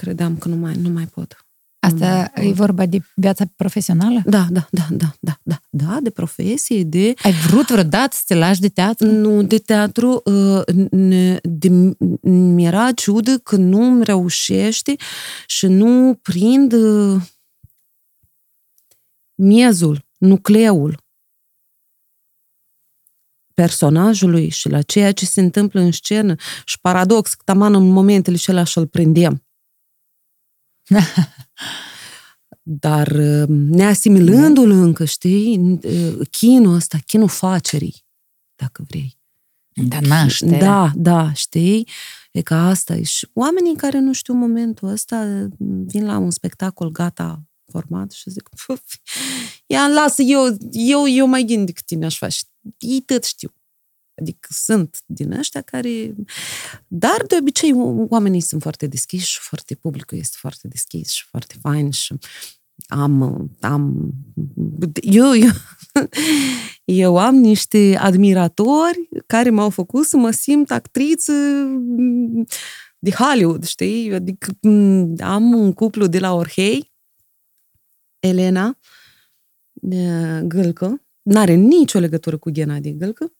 credeam 0.00 0.36
că 0.36 0.48
nu 0.48 0.56
mai, 0.56 0.74
nu 0.76 0.88
mai 0.88 1.06
pot. 1.06 1.46
Asta 1.78 2.32
e 2.34 2.52
vorba 2.52 2.86
de 2.86 2.98
viața 3.14 3.44
profesională? 3.56 4.22
Da, 4.24 4.46
da, 4.50 4.68
da, 4.70 4.86
da, 4.90 5.16
da, 5.20 5.38
da, 5.42 5.60
da, 5.70 5.98
de 6.02 6.10
profesie, 6.10 6.82
de... 6.82 7.14
Ai 7.22 7.32
vrut 7.32 7.70
vreodată 7.70 8.16
să 8.16 8.22
te 8.26 8.34
lași 8.34 8.60
de 8.60 8.68
teatru? 8.68 9.06
Nu, 9.06 9.42
de 9.42 9.58
teatru, 9.58 10.22
uh, 10.24 10.88
ne- 10.90 11.38
de, 11.42 11.68
mi-era 12.30 12.92
ciudă 12.92 13.38
că 13.38 13.56
nu 13.56 13.82
îmi 13.82 14.04
reușește 14.04 14.96
și 15.46 15.66
nu 15.66 16.18
prind 16.22 16.72
uh, 16.72 17.22
miezul, 19.34 20.06
nucleul 20.18 21.04
personajului 23.54 24.48
și 24.48 24.68
la 24.68 24.82
ceea 24.82 25.12
ce 25.12 25.26
se 25.26 25.40
întâmplă 25.40 25.80
în 25.80 25.92
scenă 25.92 26.34
și 26.64 26.80
paradox, 26.80 27.34
că 27.34 27.42
taman 27.44 27.74
în 27.74 27.88
momentele 27.88 28.36
și 28.36 28.64
și 28.64 28.78
îl 28.78 28.86
prindem. 28.86 29.45
Dar 32.62 33.08
uh, 33.08 33.48
neasimilându-l 33.48 34.70
încă, 34.70 35.04
știi, 35.04 35.78
uh, 35.82 36.28
chinul 36.30 36.74
ăsta, 36.74 36.98
chinul 37.06 37.28
facerii, 37.28 38.04
dacă 38.56 38.84
vrei. 38.88 39.18
Da, 39.74 40.00
naște. 40.00 40.56
Da, 40.58 40.92
da, 40.94 41.32
știi? 41.32 41.88
E 42.32 42.42
că 42.42 42.54
asta 42.54 42.94
e. 42.94 43.02
Și 43.02 43.28
oamenii 43.32 43.76
care 43.76 43.98
nu 43.98 44.12
știu 44.12 44.34
momentul 44.34 44.88
ăsta 44.88 45.48
vin 45.86 46.04
la 46.04 46.18
un 46.18 46.30
spectacol 46.30 46.90
gata 46.90 47.42
format 47.70 48.10
și 48.10 48.30
zic, 48.30 48.48
"Puf, 48.48 48.82
ia, 49.66 49.86
lasă, 49.88 50.22
eu, 50.22 50.56
eu, 50.70 51.08
eu 51.08 51.26
mai 51.26 51.42
gând 51.42 51.66
decât 51.66 51.84
tine 51.84 52.04
aș 52.04 52.16
face. 52.18 52.38
Ei 52.78 53.00
tot 53.00 53.24
știu. 53.24 53.54
Adică 54.20 54.48
sunt 54.50 55.02
din 55.06 55.32
ăștia 55.32 55.60
care... 55.60 56.14
Dar, 56.86 57.24
de 57.28 57.36
obicei, 57.40 57.72
oamenii 58.08 58.40
sunt 58.40 58.62
foarte 58.62 58.86
deschiși 58.86 59.30
și 59.30 59.38
foarte 59.40 59.74
publicul 59.74 60.18
este 60.18 60.36
foarte 60.38 60.68
deschis 60.68 61.10
și 61.10 61.24
foarte 61.24 61.54
fain 61.60 61.90
și 61.90 62.14
am, 62.88 63.50
am 63.60 64.14
eu, 65.02 65.36
eu, 65.36 65.50
eu 66.84 67.18
am 67.18 67.34
niște 67.34 67.96
admiratori 68.00 69.08
care 69.26 69.50
m-au 69.50 69.70
făcut 69.70 70.04
să 70.04 70.16
mă 70.16 70.30
simt 70.30 70.70
actriță 70.70 71.32
de 72.98 73.10
Hollywood, 73.10 73.64
știi? 73.64 74.14
Adică 74.14 74.68
m, 74.68 75.14
am 75.22 75.52
un 75.52 75.72
cuplu 75.72 76.06
de 76.06 76.18
la 76.18 76.34
Orhei, 76.34 76.92
Elena 78.18 78.78
eh, 79.90 80.40
Gâlcă, 80.42 81.06
n-are 81.22 81.54
nicio 81.54 81.98
legătură 81.98 82.38
cu 82.38 82.50
Ghenadie 82.50 82.92
Gâlcă, 82.92 83.35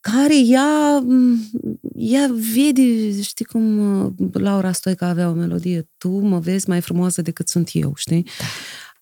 care 0.00 0.38
ea, 0.38 0.98
m, 0.98 1.38
ea 1.94 2.30
vede, 2.54 3.20
știi 3.22 3.44
cum 3.44 3.78
uh, 4.04 4.12
Laura 4.32 4.72
Stoica 4.72 5.06
avea 5.06 5.28
o 5.28 5.32
melodie, 5.32 5.88
tu 5.98 6.08
mă 6.08 6.38
vezi 6.38 6.68
mai 6.68 6.80
frumoasă 6.80 7.22
decât 7.22 7.48
sunt 7.48 7.70
eu, 7.72 7.92
știi? 7.96 8.26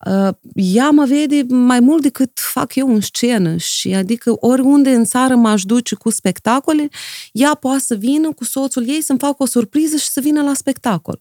Uh, 0.07 0.35
ea 0.55 0.91
mă 0.91 1.05
vede 1.05 1.55
mai 1.55 1.81
mult 1.81 2.03
decât 2.03 2.31
fac 2.53 2.75
eu 2.75 2.95
în 2.95 3.01
scenă 3.01 3.57
și 3.57 3.95
adică 3.95 4.37
oriunde 4.41 4.91
în 4.91 5.05
țară 5.05 5.35
m-aș 5.35 5.63
duce 5.63 5.95
cu 5.95 6.11
spectacole, 6.11 6.89
ea 7.33 7.55
poate 7.55 7.81
să 7.81 7.95
vină 7.95 8.33
cu 8.33 8.45
soțul 8.45 8.89
ei 8.89 9.03
să-mi 9.03 9.19
facă 9.19 9.43
o 9.43 9.47
surpriză 9.47 9.97
și 9.97 10.09
să 10.09 10.21
vină 10.21 10.43
la 10.43 10.55
spectacol. 10.55 11.21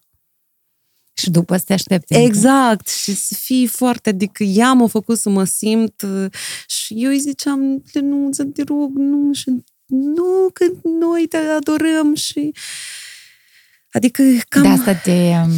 Și 1.14 1.30
după 1.30 1.58
să 1.58 1.64
te 1.66 1.74
aștepți. 1.74 2.14
încă. 2.14 2.26
Exact, 2.26 2.88
și 2.88 3.16
să 3.16 3.34
fii 3.34 3.68
foarte, 3.68 4.10
adică 4.10 4.44
ea 4.44 4.74
m-a 4.74 4.88
făcut 4.88 5.18
să 5.18 5.30
mă 5.30 5.44
simt 5.44 6.02
uh, 6.02 6.26
și 6.68 6.94
eu 7.04 7.10
îi 7.10 7.20
ziceam, 7.20 7.84
nu, 8.02 8.28
să 8.32 8.44
te 8.44 8.64
rog, 8.64 8.98
nu, 8.98 9.34
și 9.34 9.64
nu, 9.88 10.50
că 10.54 10.66
noi 11.00 11.28
te 11.30 11.38
adorăm 11.38 12.16
și 12.16 12.54
adică 13.92 14.24
cam... 14.50 14.62
De 14.62 14.68
asta 14.68 14.94
te, 14.94 15.12
um, 15.12 15.52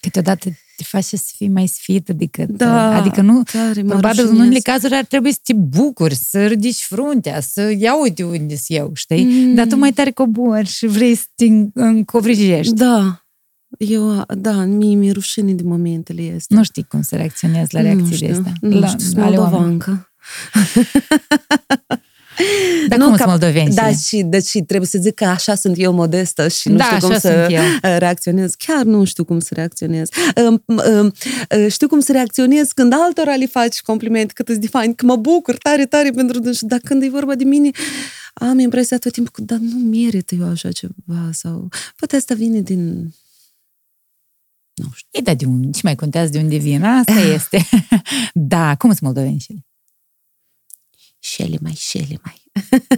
câteodată 0.00 0.48
te 0.76 0.84
face 0.84 1.16
să 1.16 1.32
fii 1.36 1.48
mai 1.48 1.66
sfită 1.66 2.12
decât... 2.12 2.48
Da, 2.48 2.96
adică 2.96 3.20
nu, 3.20 3.42
tare, 3.42 3.82
mă 3.82 3.88
probabil 3.88 4.18
în 4.20 4.24
rușinez. 4.26 4.46
unele 4.46 4.58
cazuri 4.60 4.94
ar 4.94 5.04
trebui 5.04 5.32
să 5.32 5.38
te 5.42 5.52
bucuri, 5.52 6.14
să 6.14 6.46
ridici 6.46 6.82
fruntea, 6.82 7.40
să 7.40 7.74
ia 7.78 8.00
uite 8.00 8.24
unde 8.24 8.56
sunt 8.56 8.78
eu, 8.78 8.90
știi? 8.94 9.24
Mm. 9.24 9.54
Dar 9.54 9.66
tu 9.66 9.76
mai 9.76 9.92
tare 9.92 10.10
cobori 10.10 10.68
și 10.68 10.86
vrei 10.86 11.14
să 11.14 11.24
te 11.34 11.44
în- 11.44 11.70
încovrijești. 11.74 12.72
Da, 12.74 13.26
eu, 13.78 14.24
da, 14.28 14.64
mie 14.64 14.94
mi-e 14.96 15.10
rușine 15.12 15.52
de 15.52 15.62
momentele 15.62 16.32
astea. 16.36 16.56
Nu 16.56 16.62
știi 16.64 16.84
cum 16.88 17.02
să 17.02 17.16
reacționezi 17.16 17.74
la 17.74 17.80
nu 17.80 17.86
reacțiile 17.86 18.16
știu, 18.16 18.30
astea. 18.30 18.52
nu 18.60 18.78
la, 18.78 18.86
știu, 18.86 18.98
sunt 18.98 19.16
ale 19.16 19.36
oamenilor. 19.36 19.60
moldovancă. 19.60 20.10
Dar 22.88 22.98
Nu, 22.98 23.04
cum 23.04 23.12
ca- 23.16 23.18
sunt 23.24 23.28
moldoveni? 23.28 23.74
Da, 23.74 23.92
și, 23.92 24.22
deci 24.22 24.50
trebuie 24.50 24.86
să 24.88 24.98
zic 25.00 25.14
că 25.14 25.24
așa 25.24 25.54
sunt 25.54 25.74
eu 25.78 25.92
modestă 25.92 26.48
și 26.48 26.68
nu 26.68 26.76
Da, 26.76 26.84
știu 26.84 26.98
cum 26.98 27.10
așa 27.10 27.18
să 27.18 27.28
sunt 27.28 27.58
eu. 27.58 27.62
uh, 27.92 27.98
reacționez. 28.04 28.54
Chiar 28.54 28.84
nu 28.84 29.04
știu 29.04 29.24
cum 29.24 29.38
să 29.40 29.54
reacționez. 29.54 30.08
Um, 30.48 30.62
um, 30.66 31.12
uh, 31.58 31.66
știu 31.72 31.88
cum 31.88 32.00
să 32.00 32.12
reacționez 32.12 32.72
când 32.72 32.92
altora 32.92 33.34
le 33.34 33.46
faci 33.46 33.80
compliment 33.80 34.32
cât 34.32 34.48
îți 34.48 34.60
de 34.60 34.66
fain, 34.66 34.94
că 34.94 35.06
mă 35.06 35.16
bucur 35.16 35.56
tare, 35.56 35.86
tare 35.86 36.10
pentru 36.10 36.38
dânsul. 36.38 36.68
Dar 36.68 36.78
când 36.84 37.02
e 37.02 37.08
vorba 37.08 37.34
de 37.34 37.44
mine, 37.44 37.70
am 38.34 38.58
impresia 38.58 38.98
tot 38.98 39.12
timpul 39.12 39.32
că 39.32 39.40
dar 39.42 39.58
nu 39.58 39.78
merită 39.78 40.34
eu 40.34 40.48
așa 40.48 40.70
ceva 40.72 41.30
sau 41.32 41.68
poate 41.96 42.16
asta 42.16 42.34
vine 42.34 42.60
din 42.60 43.14
nu 44.74 44.88
știu. 44.94 45.08
E, 45.10 45.20
da, 45.20 45.34
de 45.34 45.44
unde? 45.44 45.70
Ce 45.70 45.80
mai 45.82 45.94
contează 45.94 46.30
de 46.30 46.38
unde 46.38 46.56
vin? 46.56 46.84
Asta 46.84 47.20
este. 47.34 47.68
da, 48.34 48.74
cum 48.74 48.88
sunt 48.90 49.00
moldoveni 49.02 49.38
și 49.40 49.50
ele? 49.52 49.65
Șele 51.32 51.58
mai, 51.60 51.74
șele 51.74 52.20
mai. 52.22 52.42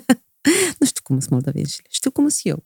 nu 0.79 0.87
știu 0.87 1.03
cum 1.03 1.18
sunt 1.18 1.31
moldoveni 1.31 1.68
și 1.68 1.81
știu 1.89 2.11
cum 2.11 2.29
sunt 2.29 2.47
eu. 2.47 2.64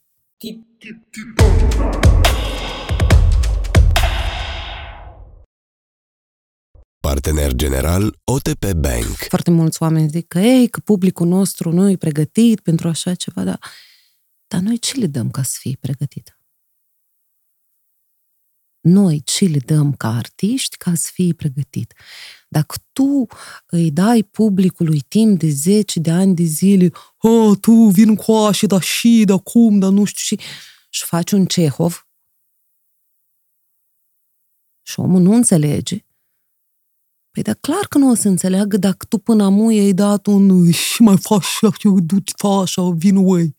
Partener 7.00 7.52
general 7.52 8.18
OTP 8.24 8.72
Bank. 8.72 9.16
Foarte 9.28 9.50
mulți 9.50 9.82
oameni 9.82 10.08
zic 10.08 10.28
că, 10.28 10.38
ei, 10.38 10.68
că 10.68 10.80
publicul 10.80 11.26
nostru 11.26 11.72
nu 11.72 11.90
e 11.90 11.96
pregătit 11.96 12.60
pentru 12.60 12.88
așa 12.88 13.14
ceva, 13.14 13.44
dar, 13.44 13.58
dar 14.46 14.60
noi 14.60 14.78
ce 14.78 14.98
le 14.98 15.06
dăm 15.06 15.30
ca 15.30 15.42
să 15.42 15.56
fie 15.58 15.76
pregătit? 15.80 16.36
Noi 18.82 19.22
ce 19.24 19.44
le 19.44 19.58
dăm 19.58 19.92
ca 19.92 20.08
artiști 20.08 20.76
ca 20.76 20.94
să 20.94 21.10
fie 21.12 21.34
pregătit? 21.34 21.94
Dacă 22.48 22.76
tu 22.92 23.26
îi 23.66 23.90
dai 23.90 24.22
publicului 24.22 25.00
timp 25.00 25.38
de 25.38 25.48
10 25.48 26.00
de 26.00 26.10
ani 26.10 26.34
de 26.34 26.42
zile, 26.42 26.92
oh, 27.18 27.58
tu 27.60 27.72
vin 27.72 28.14
cu 28.14 28.32
așa, 28.32 28.66
da 28.66 28.80
și, 28.80 29.22
da 29.26 29.36
cum, 29.36 29.78
da 29.78 29.88
nu 29.88 30.04
știu 30.04 30.36
și, 30.36 30.44
și 30.90 31.04
faci 31.04 31.32
un 31.32 31.46
Cehov 31.46 32.06
și 34.82 35.00
omul 35.00 35.20
nu 35.20 35.34
înțelege, 35.34 36.04
Păi 37.32 37.42
dar 37.42 37.54
clar 37.54 37.86
că 37.88 37.98
nu 37.98 38.10
o 38.10 38.14
să 38.14 38.28
înțeleagă 38.28 38.76
dacă 38.76 39.06
tu 39.08 39.18
până 39.18 39.44
amu 39.44 39.70
i-ai 39.70 39.92
dat 39.92 40.26
un 40.26 40.70
și 40.70 41.02
mai 41.02 41.18
faci 41.18 41.58
așa, 41.62 41.70
du-te, 42.04 42.32
fa 42.36 42.48
așa, 42.48 42.90
vin 42.90 43.16
uai. 43.16 43.56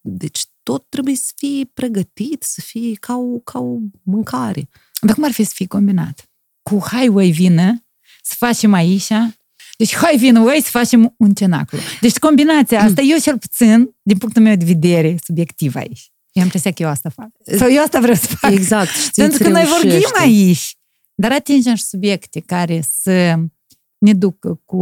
Deci 0.00 0.46
tot 0.70 0.86
trebuie 0.88 1.14
să 1.14 1.32
fie 1.36 1.70
pregătit, 1.74 2.42
să 2.42 2.60
fie 2.60 2.94
ca 2.94 3.16
o, 3.16 3.38
ca 3.38 3.58
o 3.58 3.76
mâncare. 4.02 4.68
Dar 5.00 5.14
cum 5.14 5.24
ar 5.24 5.30
fi 5.30 5.44
să 5.44 5.52
fie 5.54 5.66
combinat? 5.66 6.30
Cu 6.62 6.78
hai, 6.86 7.08
uai, 7.08 7.30
vină, 7.30 7.84
să 8.22 8.34
facem 8.38 8.72
aici, 8.72 9.08
deci 9.78 9.94
hai, 9.94 10.16
vină, 10.16 10.40
uai, 10.40 10.60
să 10.60 10.70
facem 10.70 11.14
un 11.18 11.34
cenaclu. 11.34 11.78
Deci 12.00 12.18
combinația 12.18 12.80
asta, 12.84 13.00
eu 13.00 13.18
cel 13.18 13.38
puțin, 13.38 13.96
din 14.02 14.18
punctul 14.18 14.42
meu 14.42 14.56
de 14.56 14.64
vedere, 14.64 15.16
subiectiv 15.24 15.74
aici. 15.74 16.12
Eu 16.32 16.42
am 16.42 16.42
impresia 16.42 16.72
că 16.72 16.82
eu 16.82 16.88
asta 16.88 17.08
fac. 17.08 17.28
Sau 17.58 17.70
eu 17.70 17.82
asta 17.82 18.00
vreau 18.00 18.16
să 18.16 18.26
fac. 18.26 18.50
Exact, 18.50 18.90
știi, 18.90 19.22
Pentru 19.22 19.42
că 19.42 19.48
noi 19.48 19.64
vorbim 19.64 20.08
aici, 20.18 20.76
dar 21.14 21.32
atingem 21.32 21.74
și 21.74 21.84
subiecte 21.84 22.40
care 22.40 22.84
să 23.02 23.34
ne 23.98 24.12
ducă 24.12 24.60
cu, 24.64 24.78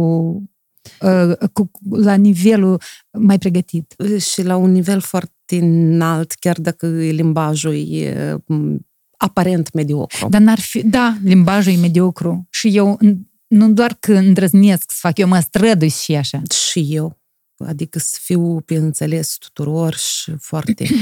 uh, 1.01 1.49
cu, 1.53 1.71
la 1.89 2.15
nivelul 2.15 2.81
mai 3.11 3.37
pregătit. 3.37 3.95
Și 4.19 4.43
la 4.43 4.55
un 4.55 4.71
nivel 4.71 4.99
foarte 4.99 5.33
înalt, 5.57 6.31
chiar 6.31 6.59
dacă 6.59 6.87
limbajul 6.87 7.91
e 7.91 8.37
m, 8.45 8.77
aparent 9.17 9.73
mediocru. 9.73 10.29
Dar 10.29 10.41
n-ar 10.41 10.59
fi, 10.59 10.83
da, 10.83 11.17
limbajul 11.23 11.73
e 11.73 11.75
mediocru 11.75 12.47
și 12.49 12.77
eu 12.77 12.99
n- 13.05 13.17
nu 13.47 13.71
doar 13.71 13.97
că 13.99 14.13
îndrăznesc 14.13 14.91
să 14.91 14.97
fac, 14.99 15.17
eu 15.17 15.27
mă 15.27 15.39
strădui 15.39 15.89
și 15.89 16.15
așa. 16.15 16.41
și 16.69 16.87
eu. 16.89 17.19
Adică 17.57 17.99
să 17.99 18.17
fiu 18.21 18.59
pe 18.59 18.75
înțeles 18.75 19.35
tuturor 19.37 19.95
și 19.95 20.31
foarte... 20.39 20.87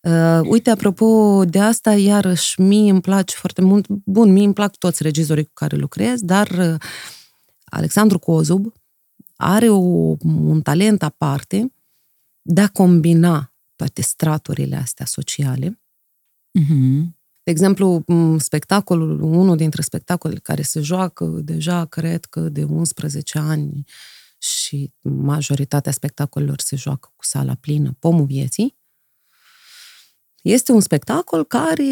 Uh, 0.00 0.40
uite, 0.42 0.70
apropo 0.70 1.44
de 1.44 1.60
asta, 1.60 1.94
iarăși, 1.94 2.60
mie 2.60 2.90
îmi 2.90 3.00
place 3.00 3.36
foarte 3.36 3.62
mult, 3.62 3.86
bun, 3.88 4.32
mie 4.32 4.44
îmi 4.44 4.54
plac 4.54 4.76
toți 4.76 5.02
regizorii 5.02 5.44
cu 5.44 5.50
care 5.54 5.76
lucrez, 5.76 6.20
dar 6.20 6.48
uh, 6.48 6.74
Alexandru 7.64 8.18
Cozub 8.18 8.72
are 9.36 9.68
o, 9.68 9.76
un 10.24 10.60
talent 10.62 11.02
aparte 11.02 11.72
de 12.42 12.60
a 12.60 12.68
combina 12.68 13.55
toate 13.76 14.02
straturile 14.02 14.76
astea 14.76 15.06
sociale. 15.06 15.80
Mm-hmm. 16.58 17.14
De 17.42 17.50
exemplu, 17.50 18.02
m, 18.06 18.38
spectacolul, 18.38 19.20
unul 19.20 19.56
dintre 19.56 19.82
spectacolele 19.82 20.40
care 20.40 20.62
se 20.62 20.80
joacă 20.80 21.24
deja, 21.24 21.84
cred 21.84 22.24
că 22.24 22.40
de 22.40 22.64
11 22.64 23.38
ani 23.38 23.84
și 24.38 24.92
majoritatea 25.02 25.92
spectacolelor 25.92 26.60
se 26.60 26.76
joacă 26.76 27.12
cu 27.16 27.24
sala 27.24 27.54
plină, 27.54 27.96
Pomul 27.98 28.26
Vieții, 28.26 28.76
Este 30.42 30.72
un 30.72 30.80
spectacol 30.80 31.44
care 31.44 31.84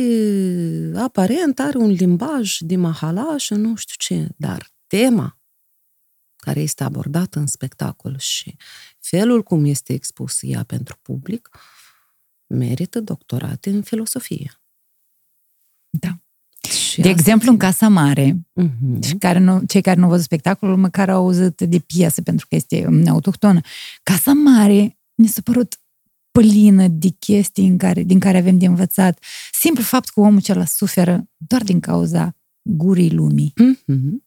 aparent 0.96 1.58
are 1.58 1.78
un 1.78 1.90
limbaj 1.90 2.58
de 2.58 2.76
mahalaș 2.76 3.42
și 3.42 3.54
nu 3.54 3.76
știu 3.76 3.94
ce, 3.98 4.28
dar 4.36 4.72
tema 4.86 5.38
care 6.36 6.60
este 6.60 6.84
abordată 6.84 7.38
în 7.38 7.46
spectacol 7.46 8.18
și 8.18 8.56
felul 8.98 9.42
cum 9.42 9.64
este 9.64 9.92
expus 9.92 10.38
ea 10.42 10.62
pentru 10.62 10.98
public 11.02 11.48
merită 12.46 13.00
doctorate 13.00 13.70
în 13.70 13.82
filosofie. 13.82 14.60
Da. 15.90 16.18
Și 16.68 17.00
de 17.00 17.08
exemplu, 17.08 17.50
în 17.50 17.56
Casa 17.56 17.88
Mare, 17.88 18.46
uh-huh. 18.62 19.06
și 19.06 19.14
care 19.14 19.38
nu, 19.38 19.62
cei 19.66 19.80
care 19.80 19.96
nu 19.96 20.04
au 20.04 20.10
văzut 20.10 20.24
spectacolul, 20.24 20.76
măcar 20.76 21.08
au 21.08 21.22
auzit 21.22 21.60
de 21.60 21.78
piesă, 21.78 22.22
pentru 22.22 22.46
că 22.48 22.54
este 22.54 23.04
autohtonă. 23.06 23.60
Casa 24.02 24.32
Mare 24.32 24.98
mi 25.14 25.26
s-a 25.26 25.40
părut 25.44 25.78
plină 26.30 26.88
de 26.88 27.08
chestii 27.08 27.66
în 27.66 27.78
care, 27.78 28.02
din 28.02 28.18
care 28.18 28.38
avem 28.38 28.58
de 28.58 28.66
învățat. 28.66 29.24
Simplu 29.52 29.82
fapt 29.82 30.08
că 30.08 30.20
omul 30.20 30.38
acela 30.38 30.64
suferă 30.64 31.28
doar 31.36 31.62
din 31.62 31.80
cauza 31.80 32.36
gurii 32.62 33.10
lumii. 33.10 33.52
Mm-hmm. 33.62 34.24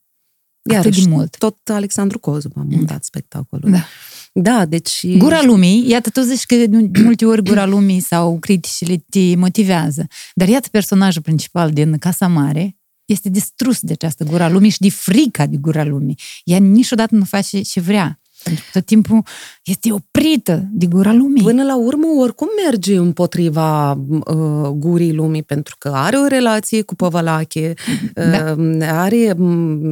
Iar 0.70 0.78
Atât 0.78 1.02
de 1.02 1.08
mult. 1.08 1.36
Tot 1.36 1.68
Alexandru 1.68 2.18
Cozu 2.18 2.50
a 2.54 2.66
montat 2.68 3.04
spectacolul. 3.04 3.70
Da. 3.70 3.84
Da, 4.32 4.64
deci... 4.64 5.06
Gura 5.16 5.42
lumii, 5.42 5.88
iată, 5.88 6.10
tu 6.10 6.20
zici 6.20 6.44
că 6.44 6.54
de 6.54 7.00
multe 7.02 7.26
ori 7.26 7.42
gura 7.42 7.66
lumii 7.66 8.00
sau 8.00 8.38
criticile 8.38 9.04
te 9.10 9.36
motivează. 9.36 10.06
Dar 10.34 10.48
iată 10.48 10.68
personajul 10.70 11.22
principal 11.22 11.70
din 11.70 11.98
Casa 11.98 12.26
Mare 12.26 12.76
este 13.04 13.28
distrus 13.28 13.80
de 13.80 13.92
această 13.92 14.24
gura 14.24 14.48
lumii 14.48 14.70
și 14.70 14.80
de 14.80 14.90
frica 14.90 15.46
de 15.46 15.56
gura 15.56 15.84
lumii. 15.84 16.18
Ea 16.44 16.58
niciodată 16.58 17.14
nu 17.14 17.24
face 17.24 17.60
ce 17.60 17.80
vrea. 17.80 18.20
Pentru 18.48 18.64
că 18.64 18.78
tot 18.78 18.86
timpul 18.86 19.22
este 19.64 19.92
oprită 19.92 20.68
de 20.70 20.86
gura 20.86 21.12
lumii. 21.12 21.42
Până 21.42 21.64
la 21.64 21.76
urmă, 21.76 22.06
oricum 22.06 22.48
merge 22.64 22.96
împotriva 22.96 23.92
uh, 23.92 24.68
gurii 24.68 25.12
lumii, 25.12 25.42
pentru 25.42 25.76
că 25.78 25.88
are 25.88 26.16
o 26.16 26.26
relație 26.26 26.82
cu 26.82 26.94
Păvălache, 26.94 27.74
da. 28.14 28.54
uh, 28.58 28.78
are, 28.80 29.36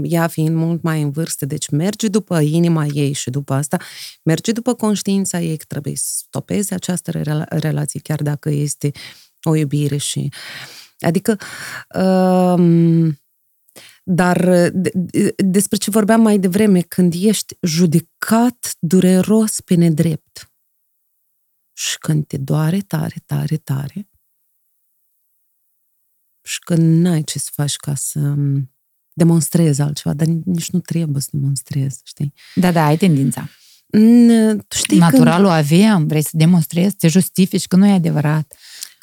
ea 0.02 0.26
fiind 0.26 0.57
mult 0.57 0.82
mai 0.82 1.02
în 1.02 1.11
vârstă, 1.11 1.46
deci 1.46 1.68
merge 1.68 2.09
după 2.09 2.40
inima 2.40 2.86
ei 2.92 3.12
și 3.12 3.30
după 3.30 3.54
asta, 3.54 3.76
merge 4.22 4.52
după 4.52 4.74
conștiința 4.74 5.40
ei 5.40 5.57
că 5.57 5.64
trebuie 5.68 5.96
să 5.96 6.04
stopeze 6.26 6.74
această 6.74 7.11
rela- 7.11 7.48
relație, 7.48 8.00
chiar 8.02 8.22
dacă 8.22 8.50
este 8.50 8.90
o 9.42 9.57
iubire 9.57 9.96
și... 9.96 10.28
Adică... 11.00 11.38
Uh, 11.94 13.09
dar 14.09 14.68
de, 14.72 15.34
despre 15.36 15.76
ce 15.76 15.90
vorbeam 15.90 16.20
mai 16.20 16.38
devreme, 16.38 16.80
când 16.80 17.14
ești 17.16 17.57
judecat 17.62 18.76
dureros 18.78 19.61
pe 19.61 19.74
nedrept 19.74 20.52
și 21.72 21.98
când 21.98 22.26
te 22.26 22.36
doare 22.36 22.80
tare, 22.80 23.22
tare, 23.26 23.57
tare 23.57 24.09
și 26.42 26.59
când 26.59 27.02
n-ai 27.02 27.22
ce 27.22 27.38
să 27.38 27.50
faci 27.52 27.76
ca 27.76 27.94
să 27.94 28.34
demonstrezi 29.12 29.80
altceva, 29.80 30.14
dar 30.14 30.26
nici 30.26 30.70
nu 30.70 30.80
trebuie 30.80 31.22
să 31.22 31.28
demonstrezi, 31.32 32.00
știi? 32.04 32.32
Da, 32.54 32.72
da, 32.72 32.84
ai 32.84 32.96
tendința. 32.96 33.48
Tu 34.68 34.76
știi 34.76 34.98
Naturalul 34.98 35.48
când... 35.48 35.59
aveam, 35.59 36.07
vrei 36.07 36.22
să 36.22 36.30
demonstrezi, 36.32 36.96
te 36.96 37.09
justifici 37.09 37.66
că 37.66 37.76
nu 37.76 37.86
e 37.86 37.92
adevărat. 37.92 38.54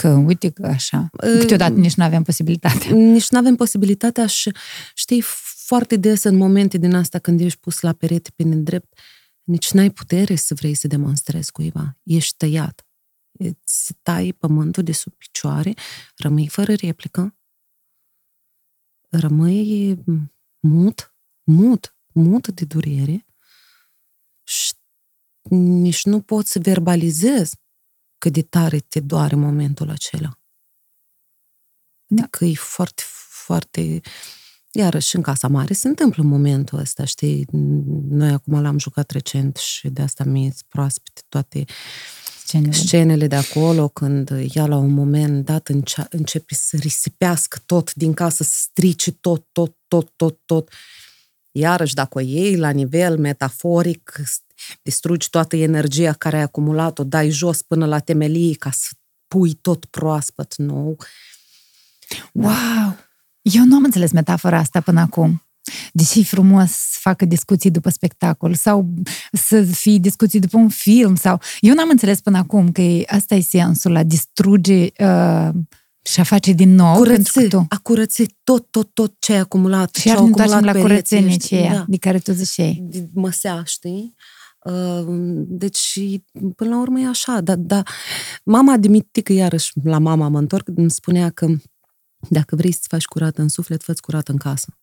Că 0.04 0.10
uite 0.10 0.50
că 0.50 0.66
așa, 0.66 1.10
câteodată 1.40 1.74
nici 1.74 1.94
nu 1.94 2.04
avem 2.04 2.24
posibilitatea. 2.24 2.92
Nici 2.92 3.30
nu 3.30 3.38
avem 3.38 3.56
posibilitatea 3.56 4.26
și 4.28 4.52
știi, 4.94 5.22
foarte 5.66 5.96
des 5.96 6.24
în 6.24 6.36
momente 6.36 6.78
din 6.78 6.94
asta 6.94 7.20
când 7.20 7.40
ești 7.40 7.60
pus 7.60 7.80
la 7.80 7.94
perete 7.94 8.30
pe 8.36 8.44
nedrept, 8.44 9.00
nici 9.44 9.72
n-ai 9.72 9.90
putere 9.90 10.36
să 10.36 10.54
vrei 10.54 10.74
să 10.74 10.88
demonstrezi 10.88 11.52
cuiva. 11.52 11.98
Ești 12.04 12.38
tăiat. 12.38 12.88
Îți 13.32 13.94
tai 14.02 14.34
pământul 14.34 14.84
de 14.84 14.92
sub 14.92 15.14
picioare, 15.14 15.74
rămâi 16.16 16.48
fără 16.48 16.74
replică, 16.74 17.38
rămâi 19.10 20.04
mut, 20.60 21.16
mut, 21.44 21.96
mut 22.14 22.48
de 22.48 22.66
durere 22.66 23.26
și 24.44 24.74
nici 25.50 26.06
nu 26.06 26.22
poți 26.22 26.52
să 26.52 26.60
verbalizezi 26.60 27.62
cât 28.24 28.34
de 28.34 28.42
tare 28.42 28.80
te 28.80 29.00
doare 29.00 29.36
momentul 29.36 29.90
acela. 29.90 30.40
Da. 32.06 32.28
Că 32.30 32.46
e 32.46 32.54
foarte, 32.54 33.04
foarte... 33.46 34.02
Iarăși, 34.72 35.16
în 35.16 35.22
Casa 35.22 35.48
Mare 35.48 35.74
se 35.74 35.88
întâmplă 35.88 36.24
momentul 36.24 36.80
ăsta, 36.80 37.06
știi? 37.06 37.48
Noi 38.10 38.30
acum 38.30 38.62
l-am 38.62 38.80
jucat 38.80 39.12
recent 39.12 39.56
și 39.56 39.90
de 39.90 40.02
asta 40.02 40.24
mi-e 40.24 40.54
proaspete 40.68 41.22
toate 41.30 41.66
scenele. 42.46 42.72
scenele 42.72 43.28
de 43.28 43.36
acolo, 43.36 43.88
când 43.88 44.30
ea 44.54 44.66
la 44.66 44.78
un 44.78 44.92
moment 44.92 45.46
dat 45.46 45.68
înce- 45.68 46.08
începe 46.10 46.54
să 46.54 46.78
risipească 46.78 47.60
tot 47.66 47.94
din 47.94 48.14
casă, 48.14 48.44
să 48.44 48.58
strice 48.62 49.12
tot, 49.12 49.48
tot, 49.52 49.78
tot, 49.88 50.14
tot, 50.16 50.40
tot. 50.46 50.72
Iarăși, 51.52 51.94
dacă 51.94 52.18
o 52.18 52.22
iei 52.22 52.58
la 52.58 52.70
nivel 52.70 53.18
metaforic, 53.18 54.22
distrugi 54.82 55.30
toată 55.30 55.56
energia 55.56 56.14
care 56.14 56.36
ai 56.36 56.42
acumulat-o, 56.42 57.04
dai 57.04 57.30
jos 57.30 57.62
până 57.62 57.86
la 57.86 58.00
temelii 58.00 58.56
ca 58.56 58.72
să 58.72 58.88
pui 59.28 59.54
tot 59.54 59.86
proaspăt 59.86 60.56
nou. 60.58 60.98
Da. 62.10 62.48
Wow! 62.48 62.98
Eu 63.42 63.64
nu 63.64 63.76
am 63.76 63.84
înțeles 63.84 64.12
metafora 64.12 64.58
asta 64.58 64.82
până 64.82 65.00
acum. 65.00 65.44
Deși 65.92 66.20
e 66.20 66.24
frumos 66.24 66.72
să 66.72 66.98
facă 67.00 67.26
discuții 67.26 67.72
după 67.72 67.90
spectacol 67.90 68.56
sau 68.56 68.94
să 69.32 69.64
fie 69.64 69.98
discuții 69.98 70.40
după 70.40 70.58
un 70.58 70.70
film 70.70 71.16
sau... 71.16 71.42
Eu 71.60 71.74
n-am 71.74 71.90
înțeles 71.90 72.22
până 72.22 72.38
acum 72.38 72.72
că 72.72 72.82
asta 73.08 73.36
e 73.36 73.42
sensul 73.42 73.92
la 73.92 74.04
distruge 74.04 74.88
uh, 74.98 75.50
și 76.06 76.20
a 76.20 76.24
face 76.24 76.52
din 76.52 76.76
nou 76.76 76.96
curăți, 76.96 77.32
pentru 77.32 77.42
că 77.42 77.48
tu... 77.48 77.66
A 77.70 77.78
curăți 77.78 78.26
tot, 78.44 78.68
tot, 78.72 78.94
tot 78.94 79.16
ce 79.20 79.34
ai 79.34 79.40
acumulat. 79.40 79.96
Și 79.96 80.02
ce 80.02 80.08
iar 80.08 80.18
au 80.18 80.26
ne 80.26 80.32
acumulat 80.32 80.64
la 80.64 80.82
curățenie 80.82 81.34
aceea 81.34 81.74
da. 81.74 81.86
de 81.88 81.98
care 81.98 82.20
tu 82.20 82.32
ziceai. 82.32 82.84
Măsea, 83.14 83.64
știi? 83.66 84.16
Deci, 85.36 86.00
până 86.56 86.70
la 86.70 86.80
urmă 86.80 87.00
e 87.00 87.08
așa. 87.08 87.42
Dar 87.42 87.56
da, 87.56 87.84
mama 88.44 88.78
Dimitică, 88.78 89.34
iarăși, 89.34 89.72
la 89.84 89.98
mama 89.98 90.28
mă 90.28 90.38
întorc, 90.38 90.68
îmi 90.76 90.92
spunea 90.92 91.30
că 91.30 91.48
dacă 92.30 92.56
vrei 92.56 92.72
să-ți 92.72 92.88
faci 92.88 93.06
curată 93.06 93.42
în 93.42 93.48
suflet, 93.48 93.84
fă 93.84 93.94
curată 94.02 94.32
în 94.32 94.38
casă. 94.38 94.78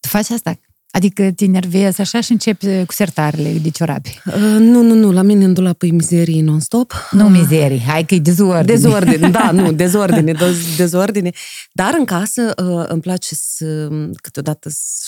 Tu 0.00 0.08
faci 0.08 0.30
asta? 0.30 0.58
Adică 0.90 1.32
te 1.32 1.44
enervezi 1.44 2.00
așa 2.00 2.20
și 2.20 2.32
începi 2.32 2.84
cu 2.84 2.92
sertarele 2.92 3.52
de 3.52 3.70
ciorapi. 3.70 4.20
Uh, 4.26 4.34
nu, 4.58 4.82
nu, 4.82 4.94
nu, 4.94 5.12
la 5.12 5.22
mine 5.22 5.44
în 5.44 5.52
dulap 5.52 5.82
e 5.82 5.86
mizerii 5.86 6.40
non-stop. 6.40 7.08
Nu 7.10 7.24
uh, 7.24 7.30
mizerii, 7.30 7.80
hai 7.80 8.04
că 8.04 8.14
e 8.14 8.18
dezordine. 8.18 8.74
Dezordine, 8.74 9.28
da, 9.28 9.50
nu, 9.50 9.72
dezordine, 9.84 10.34
dezordine. 10.76 11.30
Dar 11.72 11.94
în 11.98 12.04
casă 12.04 12.54
uh, 12.62 12.84
îmi 12.88 13.00
place 13.00 13.34
să 13.34 13.88
câteodată 14.22 14.68
să 14.68 15.06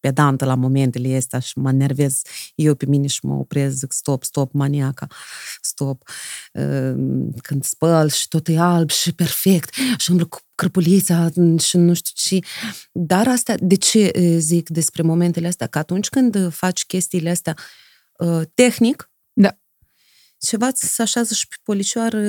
pedantă 0.00 0.44
la 0.44 0.54
momentele 0.54 1.16
astea 1.16 1.38
și 1.38 1.58
mă 1.58 1.72
nervez 1.72 2.22
eu 2.54 2.74
pe 2.74 2.86
mine 2.86 3.06
și 3.06 3.20
mă 3.22 3.34
oprez, 3.34 3.74
zic 3.74 3.92
stop, 3.92 4.24
stop, 4.24 4.52
maniaca, 4.52 5.06
stop. 5.60 6.08
Ehm, 6.52 7.32
când 7.42 7.64
spăl 7.64 8.08
și 8.08 8.28
tot 8.28 8.48
e 8.48 8.58
alb 8.58 8.90
și 8.90 9.12
perfect 9.12 9.74
și 9.96 10.10
îmblă 10.10 10.26
cu 10.26 10.38
crăpulița 10.54 11.28
și 11.58 11.76
nu 11.76 11.94
știu 11.94 12.12
ce. 12.14 12.46
Dar 12.92 13.28
asta, 13.28 13.54
de 13.60 13.74
ce 13.74 14.12
zic 14.38 14.68
despre 14.68 15.02
momentele 15.02 15.46
astea? 15.46 15.66
Că 15.66 15.78
atunci 15.78 16.08
când 16.08 16.52
faci 16.52 16.84
chestiile 16.84 17.30
astea 17.30 17.56
tehnic, 18.54 19.10
da. 19.32 19.58
ceva 20.38 20.70
să 20.74 21.02
așează 21.02 21.34
și 21.34 21.48
pe 21.48 21.56
policioară, 21.62 22.20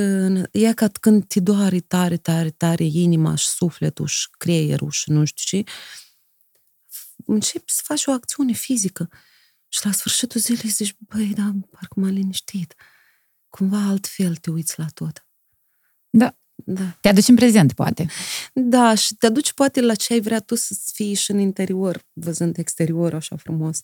e 0.51 0.73
ca 0.73 0.87
când 0.99 1.25
te 1.27 1.39
doare 1.39 1.79
tare, 1.79 2.17
tare, 2.17 2.49
tare 2.49 2.83
inima 2.83 3.35
și 3.35 3.47
sufletul 3.47 4.07
și 4.07 4.27
creierul 4.37 4.89
și 4.89 5.11
nu 5.11 5.25
știu 5.25 5.57
ce, 5.57 5.71
începi 7.33 7.71
să 7.71 7.81
faci 7.83 8.05
o 8.05 8.11
acțiune 8.11 8.53
fizică 8.53 9.09
și 9.67 9.85
la 9.85 9.91
sfârșitul 9.91 10.41
zilei 10.41 10.69
zici, 10.69 10.95
băi, 10.99 11.33
da, 11.35 11.51
parcă 11.69 11.99
m-am 11.99 12.09
liniștit. 12.09 12.75
Cumva 13.49 13.87
altfel 13.87 14.35
te 14.35 14.49
uiți 14.49 14.79
la 14.79 14.85
tot. 14.93 15.25
Da. 16.09 16.35
Da. 16.65 16.97
Te 17.01 17.07
aduci 17.07 17.27
în 17.27 17.35
prezent, 17.35 17.73
poate. 17.73 18.07
Da, 18.53 18.95
și 18.95 19.15
te 19.15 19.25
aduci 19.25 19.53
poate 19.53 19.81
la 19.81 19.95
ce 19.95 20.13
ai 20.13 20.19
vrea 20.19 20.39
tu 20.39 20.55
să 20.55 20.77
fii 20.93 21.13
și 21.13 21.31
în 21.31 21.39
interior, 21.39 22.05
văzând 22.13 22.57
exterior 22.57 23.13
așa 23.13 23.35
frumos. 23.35 23.79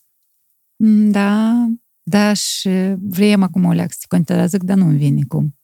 Mm, 0.75 1.11
da, 1.11 1.65
da, 2.03 2.33
și 2.33 2.95
vrei 2.99 3.33
acum 3.33 3.65
o 3.65 3.71
leac 3.71 3.91
să 3.91 3.97
te 3.99 4.07
contează, 4.07 4.57
dar 4.57 4.77
nu-mi 4.77 4.97
vine 4.97 5.23
cum. 5.27 5.56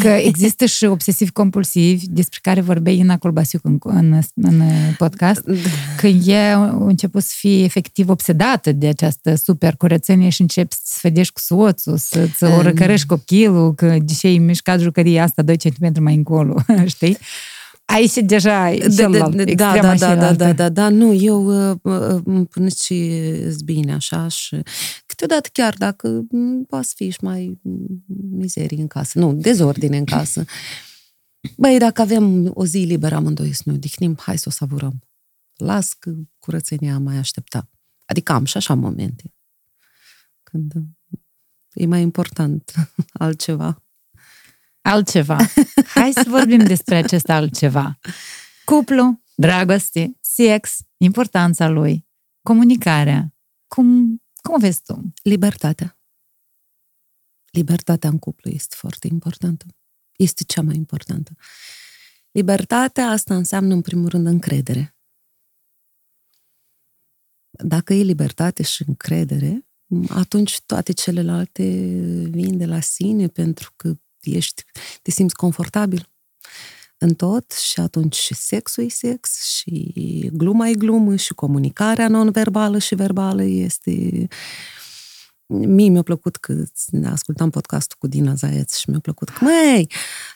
Că 0.00 0.08
există 0.08 0.64
și 0.64 0.84
obsesiv-compulsiv, 0.84 2.02
despre 2.02 2.38
care 2.42 2.60
vorbeai 2.60 2.96
Ina 2.96 3.18
Colbasiuc 3.18 3.64
în, 3.64 3.78
în, 3.82 4.22
în 4.34 4.62
podcast, 4.98 5.44
da. 5.44 5.52
că 5.96 6.06
e 6.06 6.52
a 6.52 6.62
început 6.62 7.22
să 7.22 7.32
fie 7.36 7.64
efectiv 7.64 8.08
obsedată 8.08 8.72
de 8.72 8.88
această 8.88 9.34
super 9.34 9.76
curățenie 9.76 10.28
și 10.28 10.40
începi 10.40 10.74
să 10.74 10.80
sfădești 10.84 11.32
cu 11.32 11.40
soțul, 11.40 11.96
să-ți 11.96 12.44
o 12.44 12.62
răcărești 12.62 13.06
copilul, 13.06 13.74
că 13.74 13.96
de 14.04 14.12
ce 14.18 14.26
ai 14.26 14.38
mișcat 14.38 14.80
jucăria 14.80 15.22
asta 15.22 15.42
2 15.42 15.56
cm 15.56 16.02
mai 16.02 16.14
încolo, 16.14 16.54
știi? 16.86 17.18
Aici 17.84 18.14
deja 18.14 18.74
da, 18.96 19.08
da, 19.08 19.28
da, 19.28 19.44
da, 19.54 19.94
da, 19.94 20.14
da, 20.14 20.32
da, 20.32 20.52
da, 20.52 20.68
da, 20.68 20.88
nu, 20.88 21.14
eu 21.14 21.44
până 22.50 22.68
și 22.84 23.12
bine 23.64 23.94
așa 23.94 24.28
și 24.28 24.56
câteodată 25.22 25.48
chiar 25.52 25.74
dacă 25.74 26.26
poate 26.68 26.88
fi 26.94 27.10
și 27.10 27.18
mai 27.20 27.60
mizerii 28.30 28.80
în 28.80 28.86
casă, 28.86 29.18
nu, 29.18 29.34
dezordine 29.34 29.96
în 29.96 30.04
casă, 30.04 30.44
Băi, 31.56 31.78
dacă 31.78 32.00
avem 32.00 32.50
o 32.54 32.66
zi 32.66 32.78
liberă 32.78 33.14
amândoi 33.14 33.52
să 33.52 33.62
ne 33.64 33.72
odihnim, 33.72 34.16
hai 34.20 34.38
să 34.38 34.44
o 34.46 34.50
savurăm. 34.50 34.98
Las 35.56 35.92
că 35.92 36.12
curățenia 36.38 36.98
mai 36.98 37.16
aștepta. 37.16 37.70
Adică 38.06 38.32
am 38.32 38.44
și 38.44 38.56
așa 38.56 38.74
momente. 38.74 39.34
Când 40.42 40.72
e 41.72 41.86
mai 41.86 42.02
important 42.02 42.72
altceva. 43.12 43.82
Altceva. 44.80 45.36
Hai 45.94 46.12
să 46.12 46.24
vorbim 46.28 46.64
despre 46.64 46.94
acest 46.94 47.28
altceva. 47.28 47.98
Cuplu, 48.64 49.22
dragoste, 49.34 50.16
sex, 50.20 50.78
importanța 50.96 51.68
lui, 51.68 52.06
comunicarea. 52.42 53.34
Cum, 53.66 54.21
cum 54.42 54.58
vezi 54.58 54.82
tu? 54.82 55.12
Libertatea. 55.22 55.98
Libertatea 57.50 58.10
în 58.10 58.18
cuplu 58.18 58.50
este 58.50 58.74
foarte 58.78 59.06
importantă. 59.06 59.66
Este 60.16 60.44
cea 60.44 60.62
mai 60.62 60.74
importantă. 60.74 61.32
Libertatea 62.30 63.06
asta 63.06 63.36
înseamnă, 63.36 63.74
în 63.74 63.80
primul 63.80 64.08
rând, 64.08 64.26
încredere. 64.26 64.96
Dacă 67.50 67.94
e 67.94 68.02
libertate 68.02 68.62
și 68.62 68.84
încredere, 68.86 69.66
atunci 70.08 70.60
toate 70.60 70.92
celelalte 70.92 71.62
vin 72.30 72.56
de 72.56 72.66
la 72.66 72.80
sine 72.80 73.26
pentru 73.26 73.72
că 73.76 73.94
ești, 74.20 74.64
te 75.02 75.10
simți 75.10 75.34
confortabil 75.34 76.11
în 77.02 77.14
tot 77.14 77.50
și 77.50 77.80
atunci 77.80 78.14
și 78.14 78.34
sexul 78.34 78.84
e 78.84 78.88
sex 78.88 79.42
și 79.44 79.92
gluma 80.32 80.68
e 80.68 80.74
glumă 80.74 81.16
și 81.16 81.34
comunicarea 81.34 82.08
non-verbală 82.08 82.78
și 82.78 82.94
verbală 82.94 83.42
este... 83.42 84.26
Mie 85.46 85.88
mi-a 85.88 86.02
plăcut 86.02 86.36
că 86.36 86.64
ascultam 87.04 87.50
podcastul 87.50 87.96
cu 88.00 88.06
Dina 88.06 88.34
Zaeț 88.34 88.76
și 88.76 88.90
mi-a 88.90 88.98
plăcut 88.98 89.28
că, 89.28 89.44
măi, 89.44 89.90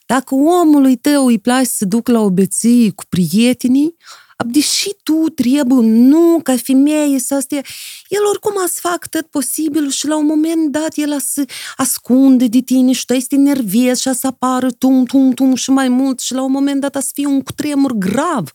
dacă 0.06 0.34
omului 0.34 0.96
tău 0.96 1.26
îi 1.26 1.38
place 1.38 1.68
să 1.68 1.84
duc 1.84 2.08
la 2.08 2.20
obeții 2.20 2.92
cu 2.94 3.04
prietenii, 3.08 3.96
deși 4.44 4.88
tu 5.02 5.28
trebuie, 5.34 5.80
nu, 5.88 6.40
ca 6.42 6.56
femeie 6.56 7.18
să 7.18 7.34
astea, 7.34 7.62
el 8.08 8.20
oricum 8.30 8.52
a 8.64 8.66
să 8.66 8.78
fac 8.80 9.06
tot 9.08 9.26
posibil 9.26 9.90
și 9.90 10.06
la 10.06 10.16
un 10.16 10.26
moment 10.26 10.72
dat 10.72 10.92
el 10.94 11.12
a 11.12 11.18
să 11.18 11.44
ascunde 11.76 12.46
de 12.46 12.60
tine 12.60 12.92
și 12.92 13.04
tu 13.04 13.12
este 13.12 13.36
nervios 13.36 14.00
și 14.00 14.08
a 14.08 14.12
să 14.12 14.26
apară 14.26 14.70
tum, 14.70 15.04
tum, 15.04 15.32
tum 15.32 15.54
și 15.54 15.70
mai 15.70 15.88
mult 15.88 16.20
și 16.20 16.34
la 16.34 16.42
un 16.42 16.50
moment 16.50 16.80
dat 16.80 16.96
a 16.96 17.00
să 17.00 17.10
fie 17.14 17.26
un 17.26 17.42
cutremur 17.42 17.92
grav. 17.92 18.52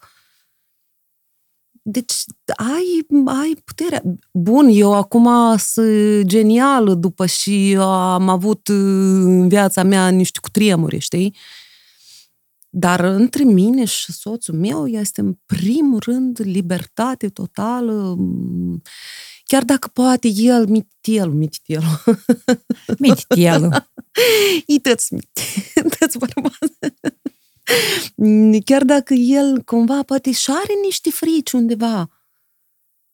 Deci 1.83 2.13
ai, 2.55 3.07
ai 3.25 3.61
puterea. 3.65 4.01
Bun, 4.31 4.67
eu 4.71 4.93
acum 4.93 5.57
sunt 5.57 6.23
genială 6.23 6.93
după 6.93 7.25
și 7.25 7.77
am 7.79 8.29
avut 8.29 8.67
în 8.67 9.47
viața 9.47 9.83
mea 9.83 10.09
niște 10.09 10.39
cutremuri, 10.41 10.99
știi? 10.99 11.35
Dar 12.73 12.99
între 12.99 13.43
mine 13.43 13.85
și 13.85 14.11
soțul 14.11 14.55
meu 14.55 14.87
este 14.87 15.21
în 15.21 15.37
primul 15.45 15.99
rând 15.99 16.39
libertate 16.43 17.29
totală, 17.29 18.17
chiar 19.43 19.63
dacă 19.63 19.87
poate 19.93 20.27
el, 20.27 20.67
mititelul, 20.67 21.33
mititelul. 21.33 22.03
Mititelul. 22.97 23.89
E 24.65 24.79
tăți, 24.89 25.15
tăți 25.99 26.17
bărbat. 26.17 26.97
Chiar 28.65 28.83
dacă 28.83 29.13
el 29.13 29.61
cumva 29.61 30.03
poate 30.03 30.31
și 30.31 30.51
are 30.51 30.73
niște 30.83 31.09
frici 31.09 31.51
undeva. 31.51 32.09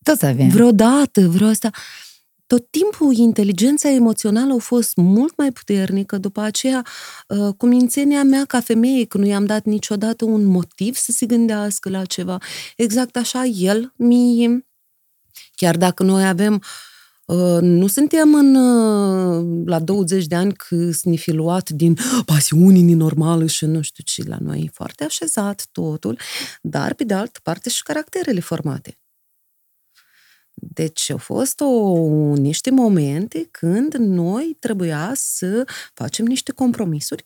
Toți 0.04 0.26
avem. 0.26 0.50
Vreodată, 0.50 1.28
vreo 1.28 1.48
asta 1.48 1.70
tot 2.48 2.68
timpul 2.70 3.14
inteligența 3.14 3.90
emoțională 3.90 4.54
a 4.54 4.58
fost 4.58 4.96
mult 4.96 5.38
mai 5.38 5.52
puternică, 5.52 6.18
după 6.18 6.42
aceea 6.42 6.86
uh, 7.28 7.54
cu 7.58 7.66
mințenia 7.66 8.24
mea 8.24 8.46
ca 8.46 8.60
femeie, 8.60 9.06
că 9.06 9.18
nu 9.18 9.26
i-am 9.26 9.46
dat 9.46 9.66
niciodată 9.66 10.26
un 10.26 10.46
motiv 10.46 10.96
să 10.96 11.12
se 11.12 11.26
gândească 11.26 11.90
la 11.90 12.06
ceva. 12.06 12.38
Exact 12.76 13.16
așa, 13.16 13.44
el 13.44 13.94
mie, 13.96 14.68
chiar 15.56 15.78
dacă 15.78 16.04
noi 16.04 16.28
avem 16.28 16.62
Uh, 17.28 17.62
nu 17.62 17.88
suntem 17.88 18.34
în, 18.34 18.56
uh, 18.56 19.64
la 19.66 19.80
20 19.80 20.26
de 20.26 20.36
ani 20.36 20.54
că 20.54 20.92
să 20.92 21.10
ne 21.10 21.16
fi 21.16 21.32
luat 21.32 21.70
din 21.70 21.98
pasiuni 22.26 22.82
nenormală 22.82 23.46
și 23.46 23.66
nu 23.66 23.82
știu 23.82 24.04
ce 24.04 24.24
la 24.28 24.38
noi. 24.42 24.62
E 24.66 24.70
foarte 24.74 25.04
așezat 25.04 25.68
totul, 25.72 26.20
dar 26.62 26.94
pe 26.94 27.04
de 27.04 27.14
altă 27.14 27.40
parte 27.44 27.70
și 27.70 27.84
caracterele 27.84 28.40
formate. 28.40 28.98
Deci 30.62 31.10
au 31.10 31.18
fost 31.18 31.60
o, 31.60 31.98
niște 32.36 32.72
momente 32.72 33.48
când 33.52 33.94
noi 33.94 34.58
trebuia 34.60 35.12
să 35.16 35.68
facem 35.94 36.26
niște 36.26 36.52
compromisuri 36.52 37.26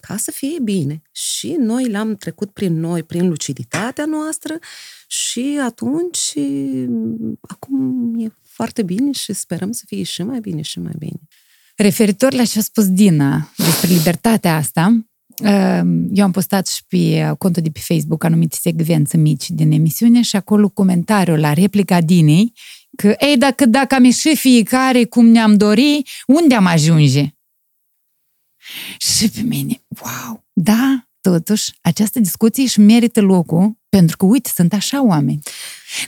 ca 0.00 0.16
să 0.16 0.30
fie 0.30 0.58
bine. 0.62 1.02
Și 1.12 1.56
noi 1.58 1.84
le-am 1.84 2.14
trecut 2.14 2.50
prin 2.50 2.80
noi, 2.80 3.02
prin 3.02 3.28
luciditatea 3.28 4.04
noastră 4.04 4.58
și 5.06 5.58
atunci 5.62 6.32
acum 7.40 8.14
e 8.18 8.32
foarte 8.42 8.82
bine 8.82 9.12
și 9.12 9.32
sperăm 9.32 9.72
să 9.72 9.82
fie 9.86 10.02
și 10.02 10.22
mai 10.22 10.40
bine 10.40 10.62
și 10.62 10.78
mai 10.78 10.94
bine. 10.98 11.20
Referitor 11.76 12.32
la 12.32 12.44
ce 12.44 12.58
a 12.58 12.62
spus 12.62 12.88
Dina 12.88 13.52
despre 13.56 13.88
libertatea 13.88 14.56
asta, 14.56 14.82
Ehm, 14.82 15.08
eu 16.12 16.24
am 16.24 16.30
postat 16.30 16.66
și 16.66 16.82
pe 16.88 17.32
contul 17.38 17.62
de 17.62 17.70
pe 17.70 17.80
Facebook 17.80 18.24
anumite 18.24 18.56
secvențe 18.60 19.16
mici 19.16 19.50
din 19.50 19.72
emisiune 19.72 20.22
și 20.22 20.36
acolo 20.36 20.68
comentariul 20.68 21.38
la 21.38 21.52
replica 21.52 22.00
Dinei 22.00 22.52
că, 22.96 23.14
ei, 23.18 23.36
dacă, 23.36 23.66
dacă 23.66 23.94
am 23.94 24.04
ieșit 24.04 24.38
fiecare 24.38 25.04
cum 25.04 25.26
ne-am 25.26 25.56
dori, 25.56 26.02
unde 26.26 26.54
am 26.54 26.66
ajunge? 26.66 27.32
Și 28.98 29.30
pe 29.30 29.40
mine, 29.40 29.82
wow, 30.00 30.44
da, 30.52 31.08
totuși, 31.20 31.72
această 31.80 32.20
discuție 32.20 32.62
își 32.62 32.80
merită 32.80 33.20
locul, 33.20 33.78
pentru 33.88 34.16
că, 34.16 34.24
uite, 34.24 34.50
sunt 34.54 34.72
așa 34.72 35.04
oameni 35.06 35.40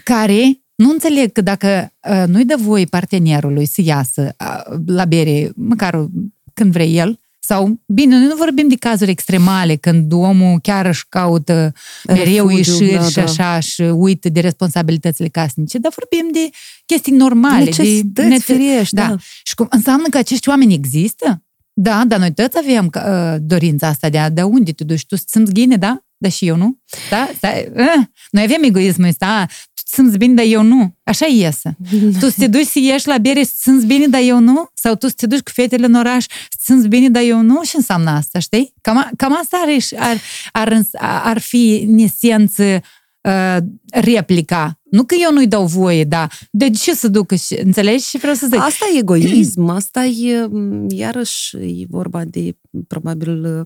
care 0.05 0.61
nu 0.75 0.91
înțeleg 0.91 1.33
că 1.33 1.41
dacă 1.41 1.93
uh, 2.09 2.25
nu-i 2.27 2.45
dă 2.45 2.55
voie 2.59 2.85
partenerului 2.85 3.67
să 3.67 3.81
iasă 3.81 4.35
uh, 4.41 4.79
la 4.87 5.05
bere, 5.05 5.51
măcar 5.55 6.09
când 6.55 6.73
vrea 6.73 6.85
el, 6.85 7.21
sau, 7.51 7.81
bine, 7.87 8.19
noi 8.19 8.27
nu 8.27 8.35
vorbim 8.35 8.69
de 8.69 8.75
cazuri 8.75 9.11
extremale, 9.11 9.77
când 9.77 10.13
omul 10.13 10.59
chiar 10.63 10.87
își 10.87 11.09
caută 11.09 11.73
mereu 12.07 12.49
ieșiri 12.49 12.95
da, 12.95 13.09
și 13.09 13.15
da. 13.15 13.23
așa 13.23 13.61
și 13.61 13.83
uită 13.83 14.29
de 14.29 14.41
responsabilitățile 14.41 15.29
casnice, 15.29 15.79
dar 15.79 15.93
vorbim 15.97 16.33
de 16.33 16.51
chestii 16.87 17.13
normale. 17.13 17.65
De 17.65 18.23
necesități, 18.23 18.95
da. 18.95 19.07
da. 19.07 19.17
Și 19.43 19.55
cum, 19.55 19.67
înseamnă 19.71 20.07
că 20.11 20.19
acești 20.19 20.49
oameni 20.49 20.75
există? 20.75 21.43
Da, 21.73 22.03
dar 22.07 22.19
noi 22.19 22.33
toți 22.33 22.59
avem 22.59 22.91
uh, 22.95 23.37
dorința 23.41 23.87
asta 23.87 24.09
de 24.09 24.19
a, 24.19 24.31
de 24.31 24.43
unde 24.43 24.73
te 24.73 24.85
duci? 24.85 25.07
Tu 25.07 25.17
simți 25.17 25.53
ghine, 25.53 25.77
da? 25.77 26.05
Dar 26.23 26.31
și 26.31 26.47
eu 26.47 26.57
nu? 26.57 26.79
Da? 27.11 27.31
da? 27.41 27.49
Uh, 27.49 28.05
noi 28.31 28.43
avem 28.43 28.63
egoismul 28.63 29.09
ăsta, 29.09 29.47
simți 29.87 30.19
bine, 30.19 30.35
dar 30.35 30.45
eu 30.45 30.63
nu. 30.63 30.95
Așa 31.03 31.27
iese. 31.27 31.77
Tu 32.21 32.29
să 32.29 32.35
te 32.39 32.47
duci 32.47 32.67
să 32.67 32.79
ieși 32.79 33.09
la 33.09 33.19
bere 33.19 33.43
să 33.43 33.53
simți 33.57 33.87
bine, 33.87 34.07
dar 34.07 34.21
eu 34.21 34.39
nu? 34.39 34.69
Sau 34.75 34.95
tu 34.95 35.07
să 35.07 35.15
te 35.17 35.27
duci 35.27 35.41
cu 35.41 35.51
fetele 35.51 35.87
în 35.87 35.95
oraș 35.95 36.25
să 36.29 36.59
simți 36.59 36.89
bine, 36.89 37.09
dar 37.09 37.23
eu 37.23 37.41
nu? 37.41 37.63
Și 37.63 37.77
înseamnă 37.77 38.11
asta, 38.11 38.39
știi? 38.39 38.75
Cam, 38.81 39.11
cam 39.17 39.37
asta 39.41 39.63
ar, 39.67 39.69
ar, 39.99 40.17
ar, 40.53 40.87
ar 41.25 41.39
fi 41.39 41.85
în 41.89 41.99
esență 41.99 42.81
uh, 43.21 43.57
replica. 43.91 44.81
Nu 44.91 45.05
că 45.05 45.15
eu 45.21 45.33
nu-i 45.33 45.47
dau 45.47 45.67
voie, 45.67 46.05
dar 46.05 46.33
de 46.51 46.71
ce 46.71 46.95
să 46.95 47.09
ducă 47.09 47.35
și... 47.35 47.55
Înțelegi 47.55 48.09
ce 48.09 48.19
vreau 48.19 48.35
să 48.35 48.47
zic? 48.47 48.61
Asta 48.61 48.87
e 48.95 48.99
egoism, 48.99 49.69
asta 49.69 50.05
e, 50.05 50.49
iarăși, 50.89 51.57
e 51.57 51.85
vorba 51.89 52.25
de, 52.25 52.57
probabil, 52.89 53.65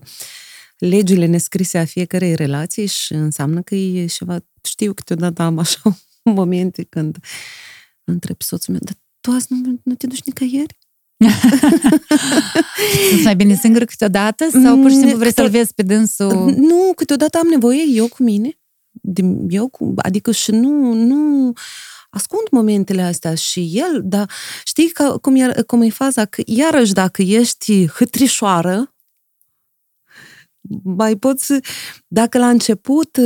legile 0.77 1.25
nescrise 1.25 1.77
a 1.77 1.85
fiecarei 1.85 2.35
relații 2.35 2.85
și 2.85 3.13
înseamnă 3.13 3.61
că 3.61 3.75
e 3.75 4.05
ceva... 4.05 4.37
Știu 4.63 4.93
câteodată 4.93 5.41
am 5.41 5.57
așa 5.57 5.81
momente 6.23 6.83
când 6.83 7.17
întreb 8.03 8.41
soțul 8.41 8.73
meu, 8.73 8.81
dar 8.83 8.95
tu 9.21 9.31
azi 9.31 9.45
nu, 9.49 9.79
nu 9.83 9.95
te 9.95 10.07
duci 10.07 10.23
nicăieri? 10.23 10.77
Sunt 13.09 13.23
mai 13.23 13.35
bine 13.35 13.55
singură 13.55 13.85
câteodată 13.85 14.49
sau 14.63 14.79
pur 14.79 14.89
și 14.89 14.95
simplu 14.95 15.17
vrei 15.17 15.33
să-l 15.33 15.49
vezi 15.49 15.73
pe 15.73 15.81
dânsul? 15.81 16.51
Nu, 16.57 16.91
câteodată 16.95 17.37
am 17.37 17.47
nevoie 17.47 17.83
eu 17.87 18.07
cu 18.07 18.23
mine. 18.23 18.59
Eu 19.49 19.67
cu, 19.67 19.93
adică 19.97 20.31
și 20.31 20.51
nu, 20.51 20.93
nu 20.93 21.53
ascund 22.09 22.47
momentele 22.51 23.01
astea 23.01 23.35
și 23.35 23.71
el, 23.73 24.01
dar 24.03 24.29
știi 24.63 24.89
că, 24.89 25.17
cum, 25.21 25.35
e, 25.35 25.61
cum 25.67 25.81
e 25.81 25.89
faza? 25.89 26.25
Că 26.25 26.41
iarăși 26.45 26.93
dacă 26.93 27.21
ești 27.21 27.87
hâtrișoară, 27.87 28.94
mai 30.83 31.15
poți, 31.15 31.53
dacă 32.07 32.37
la 32.37 32.49
început 32.49 33.19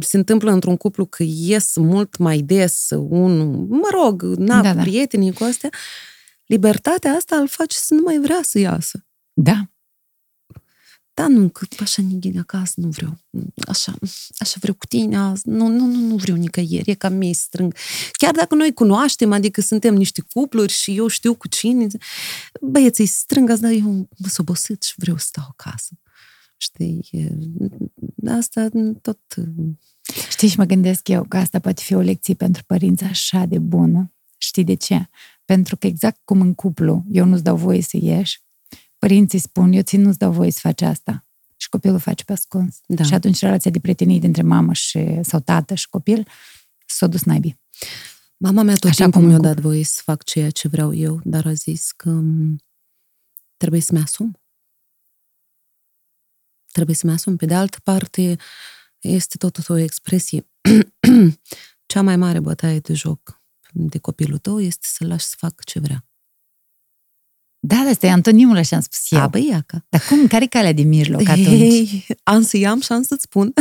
se 0.00 0.16
întâmplă 0.16 0.50
într-un 0.50 0.76
cuplu 0.76 1.06
că 1.06 1.22
ies 1.26 1.76
mult 1.76 2.16
mai 2.16 2.38
des 2.38 2.88
unul, 2.90 3.66
mă 3.68 3.88
rog, 3.92 4.22
na, 4.22 4.62
da, 4.62 4.70
cu 4.70 4.76
da. 4.76 4.82
prietenii 4.82 5.32
cu 5.32 5.44
astea, 5.44 5.70
libertatea 6.46 7.12
asta 7.12 7.36
îl 7.36 7.48
face 7.48 7.76
să 7.76 7.94
nu 7.94 8.02
mai 8.04 8.18
vrea 8.18 8.40
să 8.42 8.58
iasă. 8.58 9.06
Da. 9.32 9.73
Da, 11.14 11.28
nu, 11.28 11.48
că 11.48 11.66
așa 11.78 12.02
nici 12.02 12.36
acasă 12.36 12.72
nu 12.76 12.88
vreau. 12.88 13.18
Așa, 13.68 13.94
așa 14.38 14.56
vreau 14.60 14.74
cu 14.74 14.86
tine 14.86 15.16
azi. 15.16 15.48
Nu, 15.48 15.66
nu, 15.66 15.86
nu, 15.86 15.98
nu 15.98 16.16
vreau 16.16 16.36
nicăieri, 16.36 16.90
e 16.90 16.94
ca 16.94 17.08
mie 17.08 17.34
strâng. 17.34 17.74
Chiar 18.12 18.34
dacă 18.34 18.54
noi 18.54 18.72
cunoaștem, 18.72 19.32
adică 19.32 19.60
suntem 19.60 19.94
niște 19.94 20.24
cupluri 20.32 20.72
și 20.72 20.96
eu 20.96 21.06
știu 21.06 21.34
cu 21.34 21.48
cine, 21.48 21.86
băieții 22.60 23.06
strâng 23.06 23.50
azi, 23.50 23.60
dar 23.60 23.70
eu 23.70 24.08
mă 24.18 24.28
s-obosit 24.28 24.82
și 24.82 24.94
vreau 24.96 25.16
să 25.16 25.24
stau 25.28 25.44
acasă. 25.50 25.92
Știi, 26.56 27.08
asta 28.26 28.68
tot... 29.02 29.20
Știi, 30.28 30.48
și 30.48 30.58
mă 30.58 30.64
gândesc 30.64 31.08
eu 31.08 31.24
că 31.24 31.36
asta 31.36 31.58
poate 31.58 31.82
fi 31.82 31.94
o 31.94 32.00
lecție 32.00 32.34
pentru 32.34 32.62
părinți 32.66 33.04
așa 33.04 33.44
de 33.44 33.58
bună. 33.58 34.12
Știi 34.38 34.64
de 34.64 34.74
ce? 34.74 35.08
Pentru 35.44 35.76
că 35.76 35.86
exact 35.86 36.20
cum 36.24 36.40
în 36.40 36.54
cuplu, 36.54 37.04
eu 37.10 37.24
nu-ți 37.24 37.42
dau 37.42 37.56
voie 37.56 37.82
să 37.82 37.96
ieși, 37.96 38.43
părinții 39.04 39.38
spun, 39.38 39.72
eu 39.72 39.82
ți 39.82 39.96
nu-ți 39.96 40.18
dau 40.18 40.32
voie 40.32 40.50
să 40.50 40.58
faci 40.62 40.82
asta. 40.82 41.26
Și 41.56 41.68
copilul 41.68 41.98
face 41.98 42.24
pe 42.24 42.32
ascuns. 42.32 42.80
Da. 42.86 43.02
Și 43.04 43.14
atunci 43.14 43.40
relația 43.40 43.70
de 43.70 43.80
prietenie 43.80 44.18
dintre 44.18 44.42
mamă 44.42 44.72
și, 44.72 45.22
sau 45.22 45.40
tată 45.40 45.74
și 45.74 45.88
copil 45.88 46.28
s-a 46.86 47.06
dus 47.06 47.22
naibii. 47.22 47.60
Mama 48.36 48.62
mea 48.62 48.74
tot 48.74 48.90
Așa 48.90 49.02
timpul 49.02 49.22
mi-a 49.22 49.38
dat 49.38 49.60
voie 49.60 49.84
să 49.84 50.00
fac 50.04 50.24
ceea 50.24 50.50
ce 50.50 50.68
vreau 50.68 50.94
eu, 50.94 51.20
dar 51.24 51.46
a 51.46 51.52
zis 51.52 51.92
că 51.92 52.20
trebuie 53.56 53.80
să-mi 53.80 54.00
asum. 54.00 54.40
Trebuie 56.72 56.96
să-mi 56.96 57.12
asum. 57.12 57.36
Pe 57.36 57.46
de 57.46 57.54
altă 57.54 57.78
parte, 57.82 58.36
este 59.00 59.36
tot 59.36 59.68
o 59.68 59.76
expresie. 59.76 60.46
Cea 61.86 62.02
mai 62.02 62.16
mare 62.16 62.40
bătaie 62.40 62.78
de 62.78 62.94
joc 62.94 63.42
de 63.72 63.98
copilul 63.98 64.38
tău 64.38 64.60
este 64.60 64.86
să-l 64.88 65.08
lași 65.08 65.24
să 65.24 65.34
facă 65.38 65.62
ce 65.64 65.78
vrea. 65.80 66.04
Da, 67.66 67.80
da, 67.84 67.90
este 67.90 68.08
antonimul 68.08 68.56
așa 68.56 68.76
am 68.76 68.82
spus 68.82 69.10
eu. 69.10 69.20
A, 69.20 69.26
băi, 69.26 69.46
iaca. 69.50 69.84
Dar 69.88 70.02
cum, 70.08 70.26
care 70.26 70.46
calea 70.46 70.72
de 70.72 70.82
mijloc 70.82 71.28
atunci? 71.28 71.46
Ei, 71.46 72.06
am 72.22 72.42
să 72.42 72.56
iau 72.56 72.78
și 72.78 72.92
am 72.92 73.02
să-ți 73.02 73.22
spun. 73.22 73.52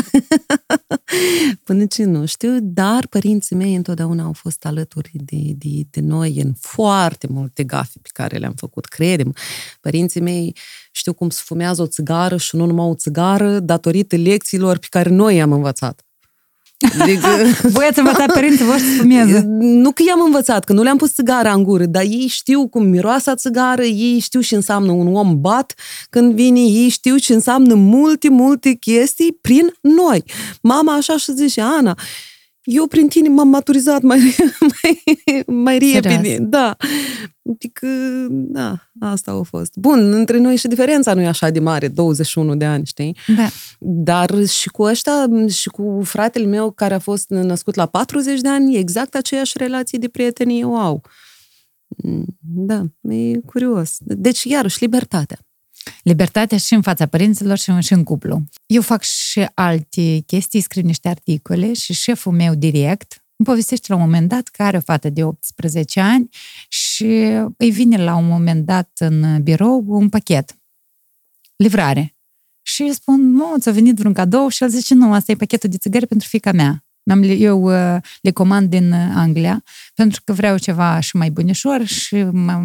Până 1.63 1.85
ce 1.85 2.03
nu 2.03 2.25
știu, 2.25 2.57
dar 2.61 3.07
părinții 3.07 3.55
mei 3.55 3.75
întotdeauna 3.75 4.23
au 4.23 4.33
fost 4.33 4.65
alături 4.65 5.11
de, 5.13 5.37
de, 5.57 5.69
de 5.89 6.01
noi 6.01 6.41
în 6.41 6.53
foarte 6.59 7.27
multe 7.29 7.63
gafe 7.63 7.99
pe 8.01 8.09
care 8.13 8.37
le-am 8.37 8.53
făcut, 8.55 8.85
credem. 8.85 9.35
Părinții 9.81 10.21
mei 10.21 10.55
știu 10.91 11.13
cum 11.13 11.29
se 11.29 11.41
fumează 11.43 11.81
o 11.81 11.87
țigară 11.87 12.37
și 12.37 12.55
nu 12.55 12.65
numai 12.65 12.85
o 12.85 12.95
țigară 12.95 13.59
datorită 13.59 14.15
lecțiilor 14.15 14.77
pe 14.77 14.87
care 14.89 15.09
noi 15.09 15.35
i-am 15.35 15.51
învățat. 15.51 16.02
Adică... 16.99 17.27
Voi 17.75 17.85
ați 17.85 17.99
învățat 17.99 18.31
părinții 18.33 18.65
voștri 18.65 18.89
să 18.89 18.97
fumeze. 18.97 19.43
Nu 19.59 19.91
că 19.91 20.03
i-am 20.07 20.21
învățat, 20.25 20.63
că 20.63 20.73
nu 20.73 20.83
le-am 20.83 20.97
pus 20.97 21.13
țigara 21.13 21.53
în 21.53 21.63
gură, 21.63 21.85
dar 21.85 22.03
ei 22.03 22.27
știu 22.27 22.67
cum 22.67 22.85
miroasa 22.85 23.35
țigară, 23.35 23.83
ei 23.83 24.19
știu 24.19 24.41
ce 24.41 24.55
înseamnă 24.55 24.91
un 24.91 25.15
om 25.15 25.41
bat 25.41 25.73
când 26.09 26.33
vine, 26.33 26.59
ei 26.59 26.89
știu 26.89 27.17
ce 27.17 27.33
înseamnă 27.33 27.73
multe, 27.73 28.29
multe 28.29 28.73
chestii 28.73 29.37
prin 29.41 29.73
noi. 29.81 30.23
Mama 30.61 30.93
așa 30.93 31.17
și 31.17 31.33
zice, 31.35 31.61
Ana, 31.61 31.95
eu 32.63 32.87
prin 32.87 33.07
tine 33.07 33.29
m-am 33.29 33.47
maturizat 33.47 34.01
mai, 34.01 34.19
mai, 34.71 35.03
mai 35.47 35.77
repede. 35.77 36.37
Da. 36.41 36.75
Adică, 37.49 37.87
da, 38.29 38.91
asta 38.99 39.31
a 39.31 39.41
fost. 39.41 39.77
Bun, 39.77 40.13
între 40.13 40.37
noi 40.37 40.55
și 40.55 40.67
diferența 40.67 41.13
nu 41.13 41.21
e 41.21 41.27
așa 41.27 41.49
de 41.49 41.59
mare, 41.59 41.87
21 41.87 42.55
de 42.55 42.65
ani, 42.65 42.85
știi? 42.85 43.17
Da. 43.35 43.47
Dar 43.79 44.45
și 44.45 44.69
cu 44.69 44.83
ăștia, 44.83 45.27
și 45.47 45.69
cu 45.69 46.01
fratele 46.03 46.45
meu 46.45 46.71
care 46.71 46.93
a 46.93 46.99
fost 46.99 47.29
născut 47.29 47.75
la 47.75 47.85
40 47.85 48.41
de 48.41 48.49
ani, 48.49 48.77
exact 48.77 49.15
aceeași 49.15 49.57
relație 49.57 49.97
de 49.97 50.07
prietenie 50.07 50.65
o 50.65 50.75
au. 50.75 51.01
Da, 52.39 52.83
e 53.01 53.39
curios. 53.45 53.97
Deci, 53.99 54.43
iarăși, 54.43 54.77
libertatea. 54.81 55.39
Libertatea 56.03 56.57
și 56.57 56.73
în 56.73 56.81
fața 56.81 57.05
părinților 57.05 57.57
și 57.57 57.69
în, 57.69 57.79
și 57.79 57.93
în 57.93 58.03
cuplu. 58.03 58.43
Eu 58.65 58.81
fac 58.81 59.01
și 59.01 59.45
alte 59.53 60.19
chestii, 60.25 60.61
scriu 60.61 60.83
niște 60.83 61.07
articole 61.07 61.73
și 61.73 61.93
șeful 61.93 62.31
meu 62.31 62.55
direct 62.55 63.23
îmi 63.35 63.47
povestește 63.47 63.85
la 63.89 63.95
un 63.95 64.01
moment 64.01 64.29
dat 64.29 64.47
că 64.47 64.63
are 64.63 64.77
o 64.77 64.79
fată 64.79 65.09
de 65.09 65.23
18 65.23 65.99
ani 65.99 66.29
și 66.67 67.05
îi 67.57 67.71
vine 67.71 68.03
la 68.03 68.15
un 68.15 68.27
moment 68.27 68.65
dat 68.65 68.91
în 68.99 69.43
birou 69.43 69.83
un 69.87 70.09
pachet, 70.09 70.57
livrare. 71.55 72.15
Și 72.61 72.81
îi 72.81 72.93
spun, 72.93 73.31
nu, 73.31 73.57
ți-a 73.59 73.71
venit 73.71 73.95
vreun 73.95 74.13
cadou? 74.13 74.47
Și 74.47 74.63
el 74.63 74.69
zice, 74.69 74.93
nu, 74.93 75.13
asta 75.13 75.31
e 75.31 75.35
pachetul 75.35 75.69
de 75.69 75.77
țigări 75.77 76.07
pentru 76.07 76.27
fica 76.27 76.51
mea. 76.51 76.82
Eu 77.21 77.63
uh, 77.63 77.97
le 78.21 78.31
comand 78.31 78.69
din 78.69 78.91
uh, 78.91 79.11
Anglia 79.15 79.63
pentru 79.93 80.21
că 80.23 80.33
vreau 80.33 80.57
ceva 80.57 80.99
și 80.99 81.15
mai 81.15 81.31
bunișor 81.31 81.85
și 81.85 82.15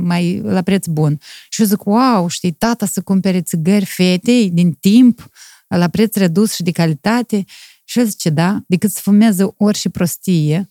mai 0.02 0.40
la 0.44 0.62
preț 0.62 0.86
bun. 0.86 1.20
Și 1.48 1.60
eu 1.60 1.66
zic, 1.66 1.84
wow, 1.84 2.28
știi, 2.28 2.52
tata 2.52 2.86
să 2.86 3.00
cumpere 3.00 3.40
țigări 3.42 3.84
fetei 3.84 4.50
din 4.50 4.72
timp, 4.72 5.30
la 5.68 5.88
preț 5.88 6.16
redus 6.16 6.54
și 6.54 6.62
de 6.62 6.70
calitate. 6.70 7.44
Și 7.84 7.98
el 7.98 8.06
zice, 8.06 8.30
da, 8.30 8.60
decât 8.66 8.90
să 8.90 9.00
fumeze 9.02 9.46
orice 9.56 9.88
prostie, 9.88 10.70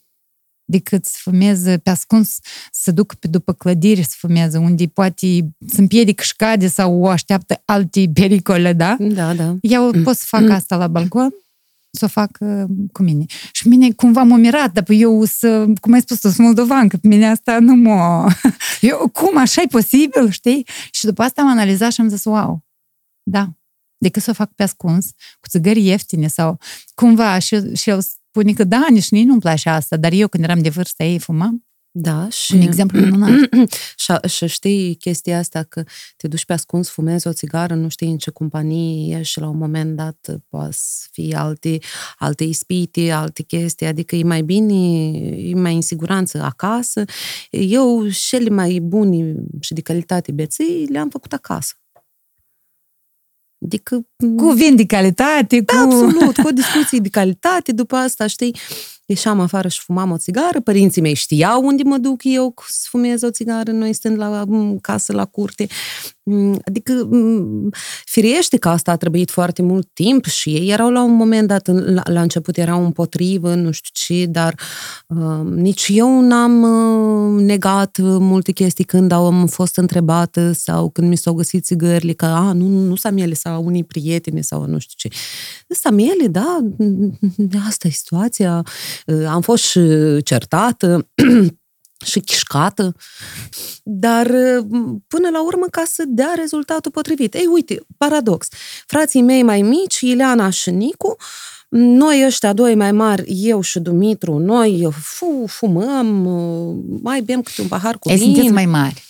decât 0.65 1.05
să 1.05 1.17
fumeze 1.21 1.77
pe 1.77 1.89
ascuns, 1.89 2.37
să 2.71 2.91
ducă 2.91 3.15
pe 3.19 3.27
după 3.27 3.53
clădiri 3.53 4.03
să 4.03 4.15
fumeze, 4.17 4.57
unde 4.57 4.85
poate 4.85 5.27
să 5.67 5.79
împiedic 5.79 6.19
și 6.19 6.35
cade 6.35 6.67
sau 6.67 7.01
o 7.01 7.07
așteaptă 7.07 7.61
alte 7.65 8.09
pericole, 8.13 8.73
da? 8.73 8.95
Da, 8.99 9.33
da. 9.33 9.55
Eu 9.61 9.91
pot 10.03 10.15
să 10.15 10.25
fac 10.27 10.49
asta 10.49 10.75
la 10.75 10.87
balcon, 10.87 11.33
să 11.97 12.05
o 12.05 12.07
fac 12.07 12.37
uh, 12.39 12.63
cu 12.91 13.03
mine. 13.03 13.25
Și 13.51 13.67
mine 13.67 13.91
cumva 13.91 14.23
m-a 14.23 14.37
mirat, 14.37 14.71
dar 14.71 14.83
eu 14.87 15.23
să, 15.23 15.65
cum 15.81 15.93
ai 15.93 16.01
spus, 16.01 16.19
sunt 16.19 16.37
moldovan, 16.37 16.87
că 16.87 16.97
pe 16.97 17.07
mine 17.07 17.29
asta 17.29 17.59
nu 17.59 17.75
mă... 17.75 18.27
Eu, 18.81 19.09
cum, 19.13 19.37
așa 19.37 19.61
e 19.61 19.65
posibil, 19.65 20.29
știi? 20.29 20.67
Și 20.91 21.05
după 21.05 21.21
asta 21.23 21.41
am 21.41 21.47
analizat 21.47 21.91
și 21.91 22.01
am 22.01 22.09
zis, 22.09 22.23
wow, 22.23 22.65
da, 23.23 23.49
decât 23.97 24.21
să 24.21 24.29
o 24.29 24.33
fac 24.33 24.53
pe 24.53 24.63
ascuns, 24.63 25.05
cu 25.39 25.47
țigări 25.49 25.85
ieftine 25.85 26.27
sau 26.27 26.59
cumva 26.95 27.39
și, 27.39 27.75
și 27.75 27.89
eu 27.89 27.99
spune 27.99 28.53
că 28.53 28.63
da, 28.63 28.85
nici 28.89 29.09
nu-mi 29.09 29.39
place 29.39 29.69
asta, 29.69 29.97
dar 29.97 30.11
eu 30.11 30.27
când 30.27 30.43
eram 30.43 30.61
de 30.61 30.69
vârstă 30.69 31.03
ei 31.03 31.19
fumam, 31.19 31.66
da, 31.99 32.29
și... 32.29 32.53
Un 32.53 32.61
exemplu 32.61 32.99
minunat. 32.99 33.29
și, 34.03 34.13
și 34.27 34.47
știi 34.47 34.95
chestia 34.95 35.37
asta 35.37 35.63
că 35.63 35.83
te 36.17 36.27
duci 36.27 36.45
pe 36.45 36.53
ascuns, 36.53 36.89
fumezi 36.89 37.27
o 37.27 37.33
țigară, 37.33 37.75
nu 37.75 37.89
știi 37.89 38.09
în 38.09 38.17
ce 38.17 38.31
companie 38.31 39.17
ești 39.17 39.31
și 39.31 39.39
la 39.39 39.47
un 39.47 39.57
moment 39.57 39.95
dat 39.95 40.37
poate 40.49 40.75
fi 41.11 41.33
alte, 41.35 41.77
alte 42.17 42.43
ispite, 42.43 43.11
alte 43.11 43.43
chestii, 43.43 43.87
adică 43.87 44.15
e 44.15 44.23
mai 44.23 44.41
bine, 44.41 45.09
e 45.37 45.53
mai 45.53 45.75
în 45.75 45.81
siguranță 45.81 46.41
acasă. 46.41 47.03
Eu 47.49 48.09
cele 48.09 48.49
mai 48.49 48.79
buni 48.79 49.35
și 49.59 49.73
de 49.73 49.81
calitate 49.81 50.31
beții 50.31 50.87
le-am 50.89 51.09
făcut 51.09 51.33
acasă. 51.33 51.73
Adică... 53.65 54.07
Cu 54.35 54.49
vin 54.49 54.75
de 54.75 54.85
calitate, 54.85 55.59
da, 55.59 55.73
cu... 55.73 55.79
Absolut, 55.79 56.37
cu 56.37 56.51
discuții 56.61 57.01
de 57.01 57.09
calitate, 57.09 57.71
după 57.71 57.95
asta, 57.95 58.27
știi, 58.27 58.55
ieșeam 59.07 59.39
afară 59.39 59.67
și 59.67 59.79
fumam 59.79 60.11
o 60.11 60.17
țigară, 60.17 60.61
părinții 60.61 61.01
mei 61.01 61.13
știau 61.13 61.65
unde 61.65 61.83
mă 61.83 61.97
duc 61.97 62.21
eu 62.23 62.53
să 62.67 62.87
fumez 62.89 63.21
o 63.21 63.29
țigară, 63.29 63.71
noi 63.71 63.93
stând 63.93 64.17
la 64.17 64.43
casă, 64.81 65.13
la 65.13 65.25
curte. 65.25 65.67
Mm, 66.29 66.59
adică, 66.65 67.07
mm, 67.09 67.69
firește 68.05 68.57
că 68.57 68.69
asta 68.69 68.91
a 68.91 68.95
trebuit 68.95 69.31
foarte 69.31 69.61
mult 69.61 69.89
timp 69.93 70.25
și 70.25 70.49
ei 70.49 70.69
erau 70.69 70.89
la 70.89 71.03
un 71.03 71.15
moment 71.15 71.47
dat, 71.47 71.67
la, 71.67 72.01
la 72.05 72.21
început 72.21 72.57
erau 72.57 72.85
împotrivă, 72.85 73.53
nu 73.53 73.71
știu 73.71 73.89
ce, 73.93 74.25
dar 74.25 74.55
uh, 75.07 75.49
nici 75.51 75.87
eu 75.93 76.21
n-am 76.21 76.61
uh, 76.61 77.41
negat 77.41 77.97
multe 78.01 78.51
chestii 78.51 78.83
când 78.83 79.11
am 79.11 79.47
fost 79.47 79.77
întrebată 79.77 80.51
sau 80.51 80.89
când 80.89 81.09
mi 81.09 81.17
s-au 81.17 81.33
găsit 81.33 81.65
țigările, 81.65 82.13
că 82.13 82.25
a, 82.25 82.51
nu, 82.51 82.67
nu 82.67 82.95
Samele 82.95 83.33
sau 83.33 83.65
unii 83.65 83.83
prieteni 83.83 84.43
sau 84.43 84.65
nu 84.65 84.79
știu 84.79 85.09
ce. 85.09 85.17
Samele, 85.67 86.27
da, 86.27 86.59
asta 87.67 87.87
e 87.87 87.91
situația. 87.91 88.63
Uh, 89.05 89.25
am 89.27 89.41
fost 89.41 89.63
și 89.63 89.81
certată, 90.23 91.07
și 92.05 92.19
chișcată, 92.19 92.95
dar 93.83 94.27
până 95.07 95.29
la 95.31 95.43
urmă 95.43 95.65
ca 95.71 95.83
să 95.85 96.03
dea 96.07 96.33
rezultatul 96.35 96.91
potrivit. 96.91 97.33
Ei, 97.33 97.45
uite, 97.45 97.85
paradox. 97.97 98.47
Frații 98.85 99.21
mei 99.21 99.43
mai 99.43 99.61
mici, 99.61 99.99
Ileana 99.99 100.49
și 100.49 100.69
Nicu, 100.69 101.15
noi 101.69 102.25
ăștia 102.25 102.53
doi 102.53 102.75
mai 102.75 102.91
mari, 102.91 103.23
eu 103.27 103.61
și 103.61 103.79
Dumitru, 103.79 104.37
noi 104.37 104.87
fu, 104.91 105.45
fumăm, 105.47 106.07
mai 107.01 107.21
bem 107.21 107.41
câte 107.41 107.61
un 107.61 107.67
pahar 107.67 107.97
cu 107.97 108.09
vin. 108.09 108.17
Ei 108.17 108.23
sunteți 108.23 108.53
mai 108.53 108.65
mari. 108.65 109.03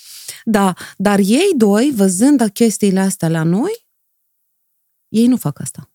Da, 0.44 0.74
dar 0.98 1.20
ei 1.20 1.52
doi, 1.56 1.94
văzând 1.96 2.50
chestiile 2.54 3.00
astea 3.00 3.30
la 3.30 3.44
noi, 3.44 3.86
ei 5.08 5.28
nu 5.28 5.38
fac 5.38 5.60
asta. 5.60 5.90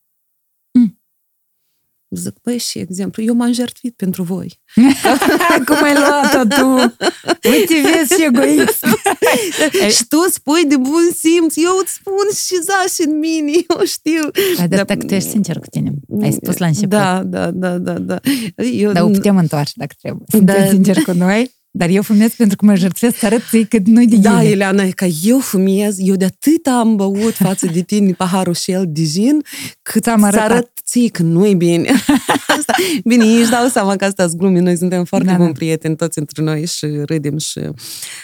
Zic, 2.15 2.39
păi 2.43 2.59
și 2.59 2.79
exemplu, 2.79 3.23
eu 3.23 3.35
m-am 3.35 3.53
jertfit 3.53 3.97
pentru 3.97 4.23
voi. 4.23 4.61
Cum 5.67 5.83
ai 5.83 5.95
luat-o 5.95 6.45
tu? 6.57 6.69
Uite, 7.51 7.75
vezi 7.83 8.17
ce 8.17 8.25
egoism. 8.25 8.87
și 9.97 10.07
tu 10.09 10.17
spui 10.31 10.65
de 10.69 10.77
bun 10.77 11.11
simț, 11.17 11.57
eu 11.57 11.79
îți 11.83 11.93
spun 11.93 12.27
și 12.35 12.55
zași 12.63 13.09
în 13.09 13.19
mine, 13.19 13.51
eu 13.53 13.85
știu. 13.85 14.21
Dar, 14.57 14.69
dar 14.69 14.85
dacă 14.85 15.07
tu 15.07 15.15
ești 15.15 15.31
sincer 15.31 15.59
cu 15.59 15.67
tine, 15.71 15.93
ai 16.23 16.33
spus 16.33 16.57
la 16.57 16.67
început. 16.67 16.89
Da, 16.89 17.23
da, 17.25 17.51
da, 17.51 17.79
da. 17.79 17.99
da. 17.99 18.21
Eu... 18.57 18.93
Dar 18.93 19.03
o 19.03 19.09
putem 19.09 19.37
întoarce 19.37 19.73
dacă 19.75 19.95
trebuie. 20.01 20.25
Sunteți 20.31 20.59
da. 20.59 20.69
sincer 20.69 21.03
cu 21.03 21.13
noi? 21.13 21.61
Dar 21.75 21.89
eu 21.89 22.03
fumez 22.03 22.35
pentru 22.35 22.57
că 22.57 22.65
mă 22.65 22.75
jertfesc 22.75 23.17
să 23.19 23.27
arăt 23.27 23.43
ție 23.49 23.65
că 23.65 23.79
nu-i 23.85 24.07
de 24.07 24.17
Da, 24.17 24.41
ele. 24.41 24.51
Eliana, 24.51 24.83
e 24.83 24.91
că 24.91 25.07
eu 25.23 25.39
fumez, 25.39 25.97
eu 25.99 26.15
de 26.15 26.25
atât 26.25 26.67
am 26.67 26.97
băut 26.97 27.35
față 27.35 27.67
de 27.67 27.81
tine 27.83 28.13
paharul 28.13 28.55
și 28.55 28.71
el 28.71 28.85
de 28.89 29.03
gin, 29.05 29.43
cât 29.83 30.03
Ți-am 30.03 30.21
să 30.21 30.27
arătat. 30.27 30.51
arăt 30.51 30.71
ție 30.85 31.09
că 31.09 31.23
nu-i 31.23 31.55
bine. 31.55 31.91
Asta, 32.59 32.75
bine, 33.05 33.25
ei 33.25 33.41
își 33.41 33.51
dau 33.51 33.67
seama 33.69 33.97
că 33.97 34.05
asta 34.05 34.27
glume, 34.27 34.61
noi 34.61 34.77
suntem 34.77 35.05
foarte 35.05 35.27
Da, 35.27 35.35
buni 35.37 35.47
da. 35.49 35.53
prieteni 35.55 35.97
toți 35.97 36.19
între 36.19 36.43
noi 36.43 36.67
și 36.67 36.87
râdem 36.87 37.39
și... 37.39 37.61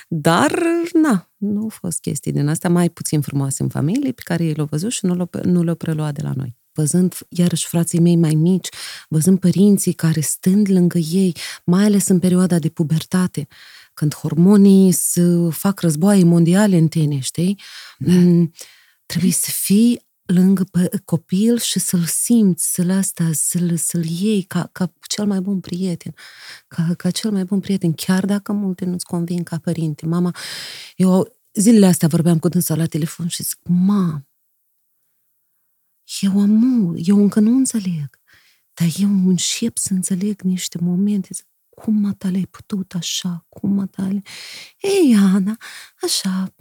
Dar, 0.09 0.59
na, 1.03 1.31
nu 1.37 1.61
au 1.61 1.69
fost 1.69 2.01
chestii 2.01 2.33
din 2.33 2.49
astea 2.49 2.71
mai 2.71 2.89
puțin 2.91 3.21
frumoase 3.21 3.63
în 3.63 3.69
familie 3.69 4.13
pe 4.13 4.23
care 4.25 4.45
ei 4.45 4.53
le-au 4.53 4.69
văzut 4.71 4.91
și 4.91 5.07
nu 5.07 5.15
le-au, 5.15 5.31
nu 5.43 5.63
le-au 5.63 5.77
preluat 5.77 6.15
de 6.15 6.21
la 6.23 6.33
noi. 6.37 6.57
Văzând, 6.79 7.15
iarăși, 7.29 7.67
frații 7.67 8.01
mei 8.01 8.17
mai 8.17 8.35
mici, 8.35 8.69
văzând 9.09 9.39
părinții 9.41 9.93
care 9.93 10.21
stând 10.21 10.71
lângă 10.71 10.99
ei, 10.99 11.37
mai 11.65 11.85
ales 11.85 12.09
în 12.09 12.19
perioada 12.19 12.59
de 12.59 12.69
pubertate, 12.69 13.47
când 13.95 14.15
hormonii 14.15 14.93
să 14.93 15.49
fac 15.51 15.81
războaie 15.81 16.25
mondiale 16.25 16.77
în 16.77 16.89
tine, 16.89 17.19
știi? 17.19 17.61
Mm, 17.99 18.53
Trebuie 19.07 19.31
să 19.33 19.51
fii 19.51 20.07
lângă 20.27 20.65
pe 20.65 20.91
copil 21.05 21.59
și 21.59 21.79
să-l 21.79 22.05
simți, 22.05 22.73
să-l 22.75 22.91
asta, 22.91 23.31
să-l, 23.33 23.77
să-l 23.77 24.05
iei 24.05 24.43
ca, 24.43 24.69
ca 24.73 24.93
cel 25.09 25.27
mai 25.27 25.41
bun 25.41 25.61
prieten, 25.61 26.15
ca, 26.69 26.95
ca 26.97 27.11
cel 27.11 27.31
mai 27.31 27.45
bun 27.45 27.61
prieten, 27.61 27.93
chiar 27.93 28.25
dacă 28.27 28.53
multe 28.53 28.85
nu-ți 28.85 29.05
convin 29.05 29.43
ca 29.43 29.59
părinte. 29.59 30.07
Mama, 30.07 30.35
eu 30.97 31.33
zilele 31.53 31.87
astea 31.87 32.09
vorbeam 32.09 32.39
cu 32.39 32.49
dânsa 32.49 32.75
la 32.75 32.87
telefon 32.87 33.29
și 33.29 33.43
zic, 33.43 33.59
mam, 33.69 34.28
eu 36.21 36.41
am, 36.41 36.95
eu 36.99 37.17
încă 37.17 37.41
nu 37.41 37.51
înțeleg, 37.57 38.21
dar 38.75 38.89
eu 38.99 39.09
încep 39.09 39.77
să 39.79 39.93
înțeleg 39.93 40.41
niște 40.43 40.79
momente, 40.81 41.29
zic, 41.33 41.47
cum 41.69 41.95
matale 41.95 42.37
ai 42.37 42.47
putut 42.51 42.93
așa, 42.95 43.47
cum 43.49 43.73
matale... 43.73 44.23
Ei, 44.81 45.17
Ana, 45.35 45.57
așa, 46.03 46.55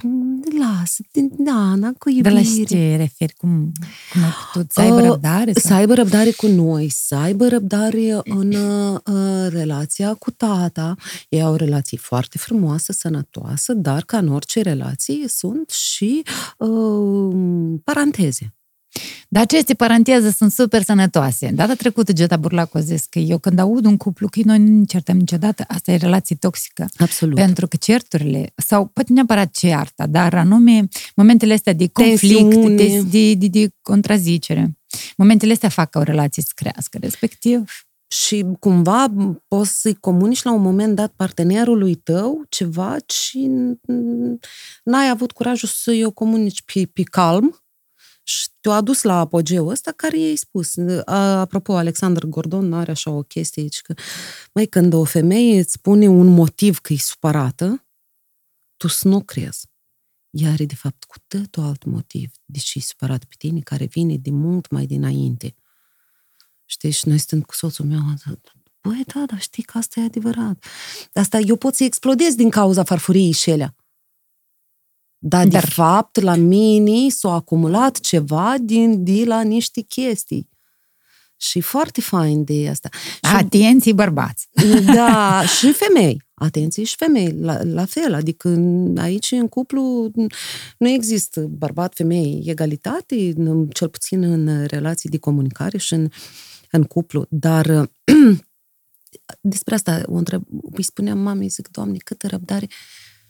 lasă, 0.60 1.04
da, 1.38 1.52
Ana, 1.52 1.91
cu 1.98 2.10
De 2.10 2.16
iubire. 2.16 2.34
la 2.34 2.41
ce 2.41 2.64
te 2.64 2.95
referi? 2.95 3.34
Cum, 3.34 3.72
cum 4.12 4.24
ai 4.24 4.32
putut? 4.54 4.72
Să 4.72 4.80
aibă 4.82 4.95
Uh, 4.95 5.04
răbdare? 5.04 5.54
Să 5.54 5.60
Sau? 5.68 5.78
aibă 5.78 5.93
răbdare 5.93 6.32
cu 6.32 6.48
noi, 6.48 6.89
să 6.89 7.16
aibă 7.16 7.48
răbdare 7.48 8.20
în 8.24 8.54
uh, 8.54 9.00
relația 9.50 10.14
cu 10.14 10.32
tata. 10.32 10.95
Ei 11.30 11.41
au 11.41 11.52
o 11.52 11.56
relație 11.56 11.98
foarte 11.98 12.38
frumoasă, 12.38 12.91
sănătoasă, 12.91 13.74
dar 13.74 14.04
ca 14.04 14.18
în 14.18 14.28
orice 14.28 14.62
relație 14.62 15.28
sunt 15.28 15.70
și 15.70 16.24
uh, 16.58 17.80
paranteze. 17.84 18.52
Dar 19.30 19.43
aceste 19.43 19.74
paranteze 19.74 20.32
sunt 20.32 20.52
super 20.52 20.82
sănătoase. 20.82 21.52
Data 21.54 21.74
trecută 21.74 22.14
Geta 22.14 22.38
Burlacu 22.38 22.78
a 22.78 22.82
zis 22.82 23.06
că 23.10 23.20
eu 23.20 23.38
când 23.38 23.60
aud 23.60 23.86
un 23.86 23.98
cuplu 23.98 24.28
că 24.28 24.39
noi 24.43 24.60
nu 24.60 24.78
ne 24.78 24.84
certăm 24.86 25.18
niciodată, 25.18 25.64
asta 25.68 25.91
e 25.91 25.95
relație 25.95 26.36
toxică. 26.36 26.88
Absolut. 26.98 27.36
Pentru 27.36 27.68
că 27.68 27.76
certurile, 27.76 28.54
sau 28.56 28.86
poate 28.86 29.14
neapărat 29.14 29.52
cearta, 29.52 30.08
dar 30.08 30.34
anume 30.34 30.88
momentele 31.16 31.54
astea 31.54 31.74
de 31.74 31.88
conflict, 31.88 32.50
Tensiune. 32.50 32.76
de, 32.76 33.02
de, 33.10 33.34
de, 33.34 33.48
de 33.48 33.70
contrazicere, 33.82 34.78
momentele 35.18 35.52
astea 35.52 35.70
fac 35.70 35.89
ca 35.89 36.00
o 36.00 36.04
relație 36.04 36.43
să 36.43 36.52
crească, 36.56 36.98
respectiv. 37.02 37.64
și 38.08 38.45
cumva 38.60 39.14
poți 39.48 39.82
să-i 39.82 39.95
comunici 40.00 40.43
la 40.43 40.54
un 40.54 40.62
moment 40.62 40.95
dat 40.95 41.14
partenerului 41.16 41.95
tău 41.95 42.45
ceva 42.50 42.95
și 43.08 43.50
n-ai 44.84 45.10
avut 45.10 45.32
curajul 45.32 45.70
să-i 45.70 46.06
o 46.06 46.12
comunici 46.12 46.62
pe, 46.74 46.89
pe 46.93 47.04
calm 47.04 47.62
și 48.68 48.74
te-a 48.74 48.82
adus 48.82 49.01
la 49.01 49.20
apogeul 49.20 49.70
ăsta 49.70 49.91
care 49.91 50.20
i-ai 50.20 50.36
spus. 50.36 50.78
A- 51.05 51.39
Apropo, 51.39 51.76
Alexander 51.76 52.26
Gordon 52.26 52.74
are 52.74 52.91
așa 52.91 53.11
o 53.11 53.24
chestie 53.24 53.61
aici 53.61 53.82
că, 53.82 53.93
mai 54.53 54.65
când 54.65 54.93
o 54.93 55.03
femeie 55.03 55.59
îți 55.59 55.72
spune 55.72 56.07
un 56.07 56.28
motiv 56.28 56.80
că 56.80 56.93
e 56.93 56.97
supărată, 56.97 57.86
tu 58.78 58.88
să 58.88 59.07
nu 59.07 59.22
crezi. 59.24 59.68
Ea 60.30 60.51
are, 60.51 60.65
de 60.65 60.76
fapt, 60.76 61.03
cu 61.03 61.15
totul 61.28 61.63
alt 61.63 61.84
motiv 61.84 62.32
de 62.45 62.59
ce 62.59 62.78
e 62.78 62.82
supărat 62.82 63.24
pe 63.24 63.36
tine, 63.38 63.59
care 63.59 63.86
vine 63.86 64.18
de 64.18 64.32
mult 64.32 64.70
mai 64.72 64.86
dinainte. 64.86 65.55
Știi, 66.65 66.91
și 66.91 67.07
noi 67.07 67.18
stând 67.18 67.45
cu 67.45 67.53
soțul 67.53 67.86
meu, 67.86 67.99
băi, 68.82 69.03
da, 69.13 69.24
dar 69.26 69.39
știi 69.39 69.63
că 69.63 69.78
asta 69.78 69.99
e 69.99 70.03
adevărat. 70.03 70.65
Asta 71.13 71.39
eu 71.39 71.55
pot 71.55 71.76
să 71.76 71.84
explodez 71.84 72.36
din 72.36 72.49
cauza 72.49 72.84
farfuriei 72.84 73.32
și 73.32 73.49
elea. 73.49 73.76
Dar, 75.20 75.47
dar, 75.47 75.61
de 75.61 75.68
fapt, 75.70 76.20
la 76.20 76.36
mine 76.36 77.09
s-a 77.09 77.34
acumulat 77.34 77.99
ceva 77.99 78.55
din, 78.61 79.03
de 79.03 79.24
la 79.26 79.41
niște 79.41 79.82
chestii. 79.82 80.49
Și 81.39 81.57
e 81.57 81.61
foarte 81.61 82.01
fain 82.01 82.43
de 82.43 82.68
asta. 82.70 82.89
Și, 83.24 83.36
Atenție, 83.36 83.93
bărbați! 83.93 84.49
da, 84.95 85.41
și 85.57 85.72
femei. 85.74 86.26
Atenție 86.34 86.84
și 86.84 86.95
femei, 86.95 87.32
la, 87.39 87.63
la 87.63 87.86
fel. 87.86 88.13
Adică 88.13 88.49
aici, 88.97 89.32
în 89.32 89.47
cuplu, 89.47 90.11
nu 90.78 90.88
există 90.89 91.41
bărbat-femei 91.41 92.43
egalitate, 92.45 93.34
în- 93.36 93.68
cel 93.68 93.89
puțin 93.89 94.24
în 94.24 94.65
relații 94.65 95.09
de 95.09 95.18
comunicare 95.18 95.78
și 95.78 95.93
în, 95.93 96.09
în 96.72 96.84
cuplu. 96.84 97.26
Dar 97.30 97.89
despre 99.41 99.76
asta 99.76 100.01
o 100.05 100.13
întreb, 100.13 100.43
îi 100.72 100.84
spuneam 100.84 101.20
mamei, 101.20 101.47
zic, 101.47 101.68
Doamne, 101.72 101.97
câtă 101.97 102.28
răbdare 102.28 102.68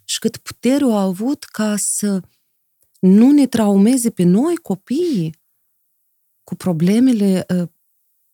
și 0.10 0.20
cât 0.20 0.38
putere 0.38 0.84
au 0.84 0.98
avut 0.98 1.44
ca 1.44 1.76
să 1.76 2.22
nu 3.00 3.32
ne 3.32 3.48
traumeze 3.48 4.10
pe 4.10 4.24
noi, 4.24 4.56
copiii, 4.56 5.36
cu 6.44 6.56
problemele, 6.56 7.46
uh, 7.56 7.70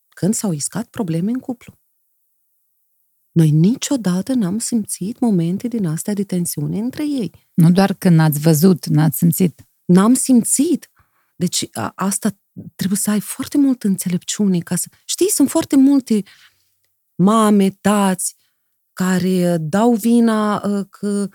când 0.10 0.34
s-au 0.34 0.52
iscat 0.52 0.88
probleme 0.88 1.32
în 1.32 1.40
cuplu. 1.40 1.82
Noi 3.32 3.50
niciodată 3.50 4.34
n-am 4.34 4.60
simțit 4.60 5.20
momente 5.20 5.68
din 5.68 5.86
astea 5.86 6.14
de 6.14 6.24
tensiune 6.24 6.80
între 6.80 7.04
ei. 7.08 7.32
Nu 7.54 7.72
doar 7.72 7.94
că 7.94 8.10
n-ați 8.10 8.40
văzut, 8.40 8.86
n-ați 8.86 9.18
simțit. 9.18 9.68
N-am 9.86 10.14
simțit. 10.14 10.92
Deci 11.36 11.68
a, 11.72 11.92
asta 11.96 12.40
trebuie 12.76 12.98
să 12.98 13.10
ai 13.10 13.20
foarte 13.20 13.58
multă 13.58 13.88
înțelepciune 13.88 14.60
ca 14.60 14.76
să... 14.76 14.88
Știi, 15.06 15.30
sunt 15.30 15.50
foarte 15.50 15.76
multe 15.76 16.24
mame, 17.16 17.70
tați, 17.70 18.36
care 18.94 19.58
dau 19.58 19.94
vina 19.94 20.62
uh, 20.68 20.86
că 20.90 21.30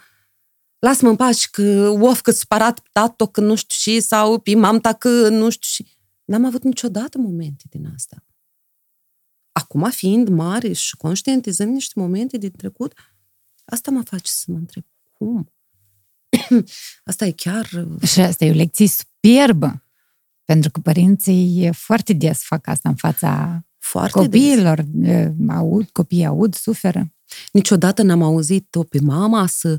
lasă-mă 0.79 1.11
în 1.11 1.17
pace, 1.17 1.47
că 1.51 1.89
of, 2.01 2.21
că 2.21 2.31
sparat 2.31 2.83
tato, 2.93 3.27
că 3.27 3.41
nu 3.41 3.55
știu 3.55 3.93
și, 3.93 4.01
sau 4.01 4.39
pe 4.39 4.55
mamta, 4.55 4.93
că 4.93 5.29
nu 5.29 5.51
știu 5.51 5.85
și... 5.85 5.97
N-am 6.25 6.45
avut 6.45 6.63
niciodată 6.63 7.19
momente 7.19 7.65
din 7.71 7.91
asta. 7.95 8.27
Acum, 9.53 9.91
fiind 9.91 10.29
mare 10.29 10.73
și 10.73 10.97
conștientizând 10.97 11.73
niște 11.73 12.01
momente 12.01 12.37
din 12.37 12.51
trecut, 12.51 12.93
asta 13.65 13.91
mă 13.91 14.03
face 14.03 14.31
să 14.33 14.45
mă 14.47 14.57
întreb, 14.57 14.85
cum? 15.13 15.53
asta 17.05 17.25
e 17.25 17.31
chiar... 17.31 17.87
Și 18.07 18.21
asta 18.21 18.45
e 18.45 18.51
o 18.51 18.55
lecție 18.55 18.89
superbă. 18.89 19.83
Pentru 20.45 20.71
că 20.71 20.81
părinții 20.81 21.71
foarte 21.73 22.13
des 22.13 22.43
fac 22.43 22.67
asta 22.67 22.89
în 22.89 22.95
fața 22.95 23.63
Foarte 23.89 24.19
copiilor. 24.19 24.85
Des. 24.87 25.29
Aud, 25.49 25.89
copiii 25.93 26.25
aud, 26.25 26.55
suferă. 26.55 27.13
Niciodată 27.53 28.03
n-am 28.03 28.23
auzit-o 28.23 28.83
pe 28.83 28.99
mama 29.01 29.47
să, 29.47 29.79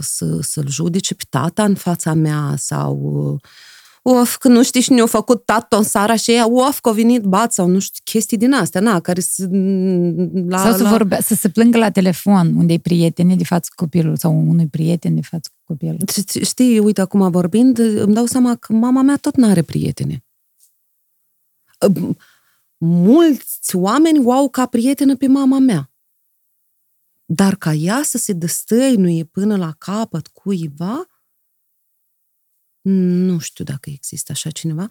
să, 0.00 0.38
să-l 0.40 0.68
judece 0.68 1.14
pe 1.14 1.24
tata 1.28 1.64
în 1.64 1.74
fața 1.74 2.14
mea 2.14 2.54
sau 2.56 3.40
of, 4.02 4.36
că 4.36 4.48
nu 4.48 4.62
știi 4.62 4.80
și 4.80 4.92
ne-a 4.92 5.06
făcut 5.06 5.44
tată 5.44 5.76
în 5.76 5.82
seara 5.82 6.16
și 6.16 6.32
ea, 6.32 6.50
of, 6.50 6.80
că 6.80 6.88
a 6.88 6.92
venit 6.92 7.22
bat 7.22 7.52
sau 7.52 7.66
nu 7.66 7.78
știu, 7.78 8.00
chestii 8.04 8.36
din 8.36 8.52
astea, 8.52 8.80
na, 8.80 9.00
care 9.00 9.20
să... 9.20 9.48
La, 10.46 10.58
sau 10.58 10.72
să, 10.72 10.82
la... 10.82 10.90
Vorbe, 10.90 11.18
să 11.20 11.34
se 11.34 11.48
plângă 11.48 11.78
la 11.78 11.90
telefon 11.90 12.56
unde 12.56 12.72
e 12.72 12.78
prietene 12.78 13.36
de 13.36 13.44
față 13.44 13.70
cu 13.74 13.84
copilul 13.84 14.16
sau 14.16 14.48
unui 14.48 14.66
prieten 14.66 15.14
de 15.14 15.20
față 15.20 15.50
cu 15.54 15.60
copilul. 15.64 15.98
Știi, 16.42 16.78
uite, 16.78 17.00
acum 17.00 17.30
vorbind, 17.30 17.78
îmi 17.78 18.14
dau 18.14 18.26
seama 18.26 18.54
că 18.54 18.72
mama 18.72 19.02
mea 19.02 19.16
tot 19.16 19.36
n-are 19.36 19.62
prietene. 19.62 20.24
Mulți 22.78 23.76
oameni 23.76 24.24
o 24.24 24.32
au 24.32 24.48
ca 24.48 24.66
prietenă 24.66 25.16
pe 25.16 25.26
mama 25.26 25.58
mea. 25.58 25.90
Dar 27.30 27.56
ca 27.56 27.72
ea 27.72 28.02
să 28.02 28.18
se 28.18 28.32
dăstăinuie 28.32 29.24
până 29.24 29.56
la 29.56 29.72
capăt 29.72 30.26
cuiva, 30.26 31.06
nu 32.80 33.38
știu 33.38 33.64
dacă 33.64 33.90
există 33.90 34.32
așa 34.32 34.50
cineva, 34.50 34.88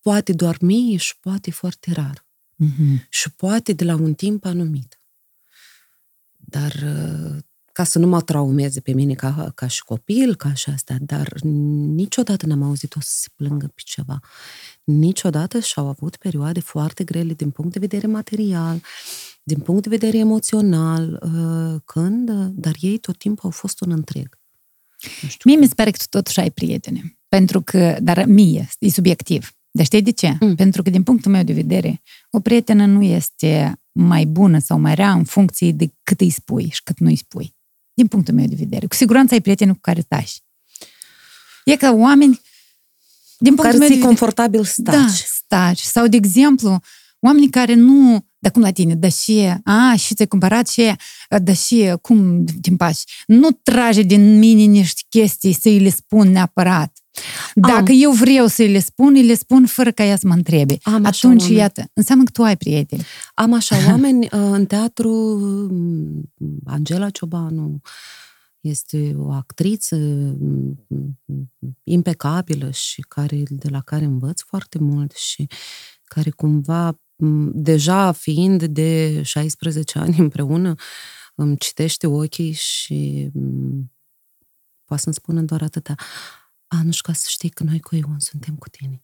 poate 0.00 0.32
doar 0.32 0.56
mie 0.60 0.96
și 0.96 1.18
poate 1.20 1.50
foarte 1.50 1.92
rar. 1.92 2.26
Mm-hmm. 2.64 3.08
Și 3.08 3.32
poate 3.32 3.72
de 3.72 3.84
la 3.84 3.94
un 3.94 4.14
timp 4.14 4.44
anumit. 4.44 5.00
Dar 6.36 6.84
ca 7.72 7.84
să 7.84 7.98
nu 7.98 8.06
mă 8.06 8.22
traumeze 8.22 8.80
pe 8.80 8.92
mine 8.92 9.14
ca, 9.14 9.52
ca 9.54 9.66
și 9.66 9.84
copil, 9.84 10.34
ca 10.34 10.54
și 10.54 10.70
asta, 10.70 10.96
dar 11.00 11.40
niciodată 11.42 12.46
n-am 12.46 12.62
auzit-o 12.62 13.00
să 13.00 13.12
se 13.12 13.28
plângă 13.34 13.66
pe 13.66 13.82
ceva. 13.84 14.20
Niciodată 14.84 15.60
și-au 15.60 15.88
avut 15.88 16.16
perioade 16.16 16.60
foarte 16.60 17.04
grele 17.04 17.32
din 17.34 17.50
punct 17.50 17.72
de 17.72 17.78
vedere 17.78 18.06
material, 18.06 18.82
din 19.46 19.58
punct 19.58 19.82
de 19.82 19.88
vedere 19.88 20.18
emoțional, 20.18 21.18
când, 21.84 22.30
dar 22.52 22.76
ei 22.80 22.98
tot 22.98 23.18
timpul 23.18 23.44
au 23.44 23.50
fost 23.50 23.80
un 23.80 23.90
întreg. 23.90 24.38
Nu 25.22 25.28
știu 25.28 25.40
mie 25.44 25.54
cum. 25.54 25.62
mi 25.62 25.68
se 25.68 25.74
pare 25.74 25.90
că 25.90 25.96
tu 25.98 26.04
totuși 26.10 26.40
ai 26.40 26.50
prietene. 26.50 27.18
Pentru 27.28 27.60
că, 27.60 27.98
dar 28.02 28.24
mie, 28.24 28.68
e 28.78 28.88
subiectiv. 28.90 29.50
Dar 29.70 29.84
știi 29.84 30.02
de 30.02 30.10
ce? 30.10 30.36
Mm. 30.40 30.54
Pentru 30.54 30.82
că, 30.82 30.90
din 30.90 31.02
punctul 31.02 31.30
meu 31.30 31.42
de 31.42 31.52
vedere, 31.52 32.02
o 32.30 32.40
prietenă 32.40 32.86
nu 32.86 33.02
este 33.02 33.80
mai 33.92 34.24
bună 34.24 34.58
sau 34.58 34.78
mai 34.78 34.94
rea 34.94 35.12
în 35.12 35.24
funcție 35.24 35.72
de 35.72 35.92
cât 36.02 36.20
îi 36.20 36.30
spui 36.30 36.68
și 36.72 36.82
cât 36.82 36.98
nu 36.98 37.08
îi 37.08 37.16
spui. 37.16 37.54
din 37.94 38.06
punctul 38.06 38.34
meu 38.34 38.46
de 38.46 38.54
vedere. 38.54 38.86
Cu 38.86 38.94
siguranță 38.94 39.34
ai 39.34 39.40
prieteni 39.40 39.72
cu 39.72 39.78
care 39.80 40.02
tași. 40.02 40.42
E 41.64 41.76
ca 41.76 41.92
oameni, 41.92 42.40
din 43.38 43.54
punctul 43.54 43.64
Care 43.64 43.76
meu 43.76 43.88
de 43.88 43.94
ți 43.94 43.98
vedere... 43.98 44.06
confortabil 44.06 44.64
staci. 44.64 44.94
Da, 44.94 45.08
staci. 45.08 45.80
Sau, 45.80 46.06
de 46.06 46.16
exemplu, 46.16 46.80
oamenii 47.26 47.50
care 47.50 47.74
nu... 47.74 48.26
Dar 48.38 48.52
cum 48.52 48.62
la 48.62 48.70
tine? 48.70 48.94
Da 48.94 49.08
și... 49.08 49.52
A, 49.64 49.94
și 49.96 50.14
ți-ai 50.14 50.26
cumpărat 50.28 50.68
și... 50.68 50.92
Da 51.42 51.52
și... 51.52 51.94
Cum 52.02 52.44
te 52.44 52.70
împaci? 52.70 53.02
Nu 53.26 53.48
trage 53.62 54.02
din 54.02 54.38
mine 54.38 54.62
niște 54.62 55.02
chestii 55.08 55.52
să-i 55.52 55.78
le 55.78 55.88
spun 55.90 56.30
neapărat. 56.30 56.98
Dacă 57.54 57.92
eu 57.92 58.10
vreau 58.10 58.46
să-i 58.46 58.70
le 58.70 58.78
spun, 58.78 59.14
îi 59.14 59.22
le 59.22 59.34
spun 59.34 59.66
fără 59.66 59.90
ca 59.90 60.04
ea 60.04 60.16
să 60.16 60.26
mă 60.26 60.34
întrebe. 60.34 60.78
Am 60.82 61.04
așa 61.04 61.28
Atunci, 61.28 61.40
oameni. 61.40 61.58
iată, 61.58 61.90
înseamnă 61.92 62.24
că 62.24 62.30
tu 62.30 62.42
ai 62.42 62.56
prieteni. 62.56 63.04
Am 63.34 63.52
așa 63.52 63.76
oameni 63.90 64.24
uh, 64.24 64.30
în 64.32 64.66
teatru, 64.66 65.10
m, 65.70 66.32
Angela 66.64 67.10
Ciobanu 67.10 67.80
este 68.60 69.14
o 69.16 69.30
actriță 69.30 69.96
m, 69.96 70.86
m, 71.24 71.48
impecabilă 71.82 72.70
și 72.70 73.00
care, 73.08 73.42
de 73.48 73.68
la 73.68 73.80
care 73.80 74.04
învăț 74.04 74.42
foarte 74.42 74.78
mult 74.78 75.12
și 75.12 75.46
care 76.04 76.30
cumva, 76.30 76.88
m, 76.88 77.00
deja 77.52 78.12
fiind 78.12 78.64
de 78.64 79.22
16 79.22 79.98
ani 79.98 80.18
împreună, 80.18 80.74
îmi 81.34 81.56
citește 81.56 82.06
ochii 82.06 82.52
și 82.52 83.30
m, 83.32 83.92
poate 84.84 85.02
să-mi 85.02 85.14
spună 85.14 85.42
doar 85.42 85.62
atâta. 85.62 85.94
Anușca, 86.66 87.12
să 87.12 87.26
știi 87.28 87.48
că 87.48 87.64
noi 87.64 87.80
cu 87.80 87.94
Ion 87.94 88.18
suntem 88.18 88.56
cu 88.56 88.68
tine. 88.68 89.00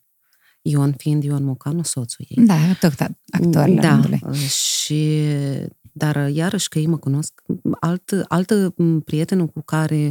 Ion 0.62 0.93
fiind 0.93 1.22
Ion 1.22 1.44
Mocanu, 1.44 1.82
soțul 1.82 2.24
ei. 2.28 2.44
Da, 2.44 2.74
tot 2.74 3.01
actor 3.30 3.68
la 3.68 3.80
da, 3.80 3.89
rândul 3.89 4.18
lui. 4.30 4.39
și 4.47 5.24
dar 5.93 6.28
iarăși 6.28 6.68
că 6.68 6.78
ei 6.78 6.86
mă 6.86 6.98
cunosc, 6.98 7.43
alt, 7.80 8.10
altă 8.28 8.74
prietenă 9.05 9.47
cu 9.47 9.62
care 9.62 10.10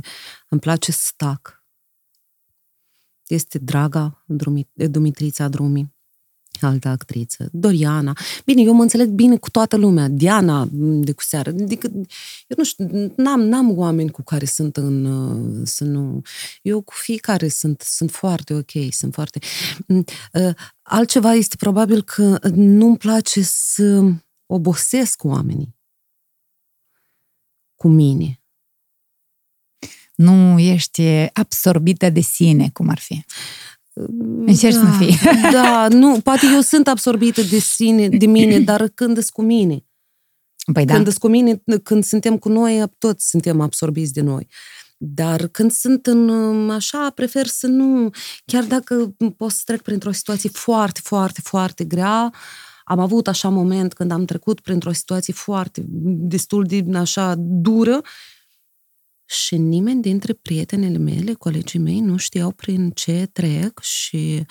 îmi 0.50 0.62
place 0.62 0.92
să 0.92 1.02
stac 1.04 1.62
este 3.28 3.58
Draga 3.58 4.24
Drumi, 4.28 4.70
Dumitrița 4.74 5.48
Drumi, 5.48 5.94
altă 6.60 6.88
actriță, 6.88 7.50
Doriana. 7.52 8.18
Bine, 8.46 8.62
eu 8.62 8.74
mă 8.74 8.82
înțeleg 8.82 9.08
bine 9.10 9.38
cu 9.38 9.50
toată 9.50 9.76
lumea, 9.76 10.08
Diana 10.08 10.68
de 10.72 11.12
cu 11.12 11.22
seară. 11.24 11.50
Adică, 11.50 11.90
eu 12.48 12.58
nu 12.58 12.64
știu, 12.64 13.14
n-am, 13.16 13.42
n-am 13.42 13.78
oameni 13.78 14.12
cu 14.12 14.24
care 14.24 14.46
sunt 14.46 14.78
în... 14.78 15.06
uh, 15.06 15.62
Să 15.64 15.84
nu, 15.84 16.22
eu 16.62 16.82
cu 16.82 16.94
fiecare 16.96 17.48
sunt, 17.48 17.82
sunt 17.82 18.12
foarte 18.12 18.54
ok, 18.54 18.72
sunt 18.90 19.14
foarte... 19.14 19.40
Mm, 19.88 20.06
uh, 20.34 20.54
Altceva 20.82 21.34
este 21.34 21.56
probabil 21.56 22.04
că 22.04 22.40
nu-mi 22.54 22.98
place 22.98 23.42
să 23.44 24.12
obosesc 24.46 25.24
oamenii 25.24 25.76
cu 27.76 27.88
mine. 27.88 28.42
Nu 30.16 30.60
ești 30.60 31.02
absorbită 31.34 32.10
de 32.10 32.20
sine, 32.20 32.70
cum 32.70 32.90
ar 32.90 33.00
fi. 33.00 33.26
Încerci 34.46 34.74
să 34.74 34.82
nu 34.82 34.92
fii. 34.92 35.18
Da, 35.52 35.88
nu, 35.88 36.20
poate 36.20 36.46
eu 36.54 36.62
sunt 36.62 36.88
absorbită 36.88 37.42
de 37.42 37.60
sine, 37.60 38.10
de 38.10 38.26
mine, 38.26 38.60
dar 38.60 38.88
când 38.88 39.14
sunt 39.14 39.30
cu 39.30 39.42
mine. 39.42 39.86
Păi 40.74 40.86
da. 40.86 40.94
Când 40.94 41.06
sunt 41.06 41.20
cu 41.20 41.28
mine, 41.28 41.62
când 41.84 42.04
suntem 42.04 42.38
cu 42.38 42.50
noi, 42.50 42.84
toți 42.98 43.30
suntem 43.30 43.62
absorbiți 43.62 44.14
de 44.14 44.22
noi. 44.22 44.48
Dar 44.98 45.48
când 45.48 45.72
sunt 45.72 46.06
în 46.06 46.70
așa, 46.70 47.12
prefer 47.16 47.48
să 47.48 47.68
nu, 47.68 48.10
chiar 48.46 48.64
dacă 48.64 49.16
pot 49.38 49.52
să 49.52 49.62
trec 49.66 49.82
printr-o 49.82 50.12
situație 50.12 50.50
foarte, 50.54 51.00
foarte, 51.04 51.42
foarte 51.44 51.84
grea, 51.84 52.34
am 52.84 53.00
avut 53.00 53.28
așa 53.28 53.50
moment 53.50 53.94
când 53.94 54.12
am 54.12 54.26
trecut 54.26 54.60
printr-o 54.60 54.92
situație 54.92 55.34
foarte, 55.34 55.84
destul 56.04 56.64
de 56.64 56.86
așa 56.94 57.36
dură 57.38 58.02
și 59.32 59.58
nimeni 59.58 60.02
dintre 60.02 60.34
prietenele 60.34 60.98
mele, 60.98 61.34
colegii 61.34 61.80
mei, 61.80 62.00
nu 62.00 62.18
știau 62.18 62.52
prin 62.52 62.90
ce 62.90 63.30
trec 63.34 63.80
și 63.80 64.46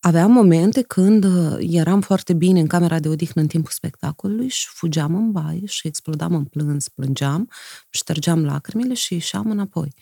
aveam 0.00 0.30
momente 0.32 0.82
când 0.82 1.24
uh, 1.24 1.56
eram 1.58 2.00
foarte 2.00 2.32
bine 2.32 2.60
în 2.60 2.66
camera 2.66 2.98
de 2.98 3.08
odihnă 3.08 3.42
în 3.42 3.46
timpul 3.46 3.70
spectacolului 3.70 4.48
și 4.48 4.66
fugeam 4.68 5.14
în 5.14 5.32
baie 5.32 5.66
și 5.66 5.86
explodam 5.86 6.34
în 6.34 6.44
plâns, 6.44 6.88
plângeam, 6.88 7.50
ștergeam 7.90 8.44
lacrimile 8.44 8.94
și 8.94 9.12
ieșeam 9.12 9.50
înapoi. 9.50 9.94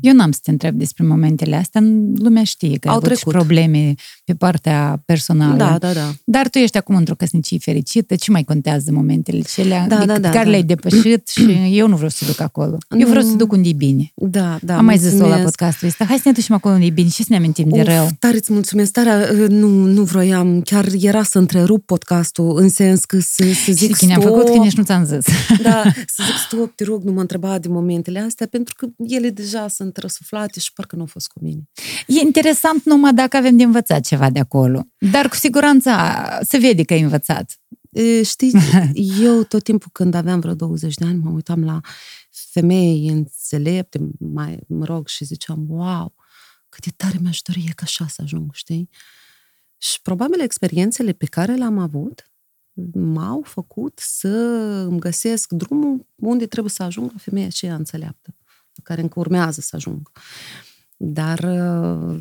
Eu 0.00 0.14
n-am 0.14 0.30
să 0.32 0.38
te 0.42 0.50
întreb 0.50 0.74
despre 0.78 1.04
momentele 1.06 1.56
astea, 1.56 1.80
lumea 2.14 2.44
știe 2.44 2.76
că 2.78 2.88
Au 2.88 2.94
ai 2.94 3.00
avut 3.04 3.16
și 3.16 3.22
trecut. 3.22 3.32
probleme 3.32 3.94
pe 4.24 4.34
partea 4.34 5.02
personală. 5.06 5.56
Da, 5.56 5.76
da, 5.78 5.92
da. 5.92 6.12
Dar 6.24 6.48
tu 6.48 6.58
ești 6.58 6.76
acum 6.76 6.96
într-o 6.96 7.14
căsnicie 7.14 7.58
fericită, 7.58 8.14
ce 8.14 8.30
mai 8.30 8.44
contează 8.44 8.92
momentele 8.92 9.40
celea 9.40 9.86
Da, 9.86 9.98
de, 9.98 10.04
da, 10.04 10.18
da, 10.18 10.30
care 10.30 10.44
da. 10.44 10.50
le-ai 10.50 10.62
depășit 10.62 11.28
și 11.28 11.46
eu 11.80 11.88
nu 11.88 11.94
vreau 11.94 12.10
să 12.10 12.24
duc 12.24 12.40
acolo. 12.40 12.78
Eu 12.98 13.08
vreau 13.08 13.22
să 13.24 13.34
duc 13.34 13.52
unde 13.52 13.68
e 13.68 13.72
bine. 13.72 14.12
Da, 14.14 14.58
da. 14.62 14.76
Am 14.76 14.84
mai 14.84 14.98
zis-o 14.98 15.10
la 15.16 15.20
mulțumesc. 15.20 15.44
podcastul 15.44 15.88
ăsta. 15.88 16.04
Hai 16.04 16.16
să 16.16 16.22
ne 16.24 16.32
ducem 16.32 16.54
acolo 16.54 16.74
unde 16.74 16.86
e 16.86 16.90
bine 16.90 17.08
și 17.08 17.22
să 17.22 17.26
ne 17.28 17.36
amintim 17.36 17.68
de 17.68 17.80
Uf, 17.80 17.86
rău. 17.86 18.08
Tare 18.18 18.36
îți 18.36 18.52
mulțumesc, 18.52 18.92
tare, 18.92 19.28
uh, 19.42 19.48
nu, 19.48 19.68
nu 19.68 20.02
vroiam, 20.02 20.60
chiar 20.60 20.86
era 21.00 21.22
să 21.22 21.38
întrerup 21.38 21.86
podcastul 21.86 22.56
în 22.58 22.68
sens 22.68 23.04
că 23.04 23.18
să, 23.20 23.44
să 23.64 23.72
zic 23.72 23.76
Știi 23.76 23.88
că 23.94 24.06
ne-am 24.06 24.20
stop, 24.20 24.32
făcut 24.32 24.48
că 24.52 24.58
nici 24.58 24.76
nu 24.76 24.82
ți-am 24.82 25.04
zis. 25.04 25.24
Da, 25.62 25.82
să 26.14 26.22
zic 26.26 26.34
stop, 26.46 26.74
te 26.76 26.84
rog, 26.84 27.02
nu 27.02 27.12
mă 27.12 27.20
întreba 27.20 27.58
de 27.58 27.68
momentele 27.68 28.18
astea, 28.18 28.46
pentru 28.50 28.74
că 28.76 28.86
ele 29.08 29.30
deja 29.44 29.68
sunt 29.68 29.96
răsuflate 29.96 30.60
și 30.60 30.72
parcă 30.72 30.94
nu 30.96 31.00
au 31.00 31.06
fost 31.06 31.28
cu 31.28 31.38
mine. 31.42 31.68
E 32.06 32.20
interesant 32.20 32.84
numai 32.84 33.14
dacă 33.14 33.36
avem 33.36 33.56
de 33.56 33.62
învățat 33.62 34.04
ceva 34.04 34.30
de 34.30 34.38
acolo. 34.38 34.86
Dar 35.12 35.28
cu 35.28 35.34
siguranță 35.34 35.90
a, 35.90 36.38
se 36.42 36.58
vede 36.58 36.82
că 36.82 36.92
ai 36.92 37.00
învățat. 37.00 37.58
E, 37.90 38.22
Știi, 38.22 38.52
eu 39.20 39.42
tot 39.42 39.62
timpul 39.62 39.90
când 39.92 40.14
aveam 40.14 40.40
vreo 40.40 40.54
20 40.54 40.94
de 40.94 41.04
ani 41.04 41.20
mă 41.22 41.30
uitam 41.30 41.64
la 41.64 41.80
femei 42.30 43.08
înțelepte, 43.08 43.98
mai, 44.18 44.58
mă 44.66 44.84
rog, 44.84 45.08
și 45.08 45.24
ziceam, 45.24 45.64
wow, 45.68 46.14
cât 46.68 46.84
de 46.84 46.90
tare 46.96 47.18
mi-aș 47.22 47.40
dori 47.40 47.64
e 47.68 47.72
ca 47.74 47.82
așa 47.84 48.06
să 48.08 48.22
ajung, 48.22 48.54
știi? 48.54 48.88
Și 49.78 50.02
probabil 50.02 50.40
experiențele 50.40 51.12
pe 51.12 51.26
care 51.26 51.54
le-am 51.54 51.78
avut 51.78 52.28
m-au 52.92 53.42
făcut 53.42 53.98
să 53.98 54.28
îmi 54.88 55.00
găsesc 55.00 55.52
drumul 55.52 56.06
unde 56.14 56.46
trebuie 56.46 56.72
să 56.72 56.82
ajung 56.82 57.10
la 57.12 57.18
femeia 57.18 57.46
aceea 57.46 57.74
înțeleaptă, 57.74 58.34
la 58.36 58.43
care 58.82 59.00
încă 59.00 59.18
urmează 59.18 59.60
să 59.60 59.76
ajung. 59.76 60.10
Dar, 60.96 61.38
uh, 61.38 62.20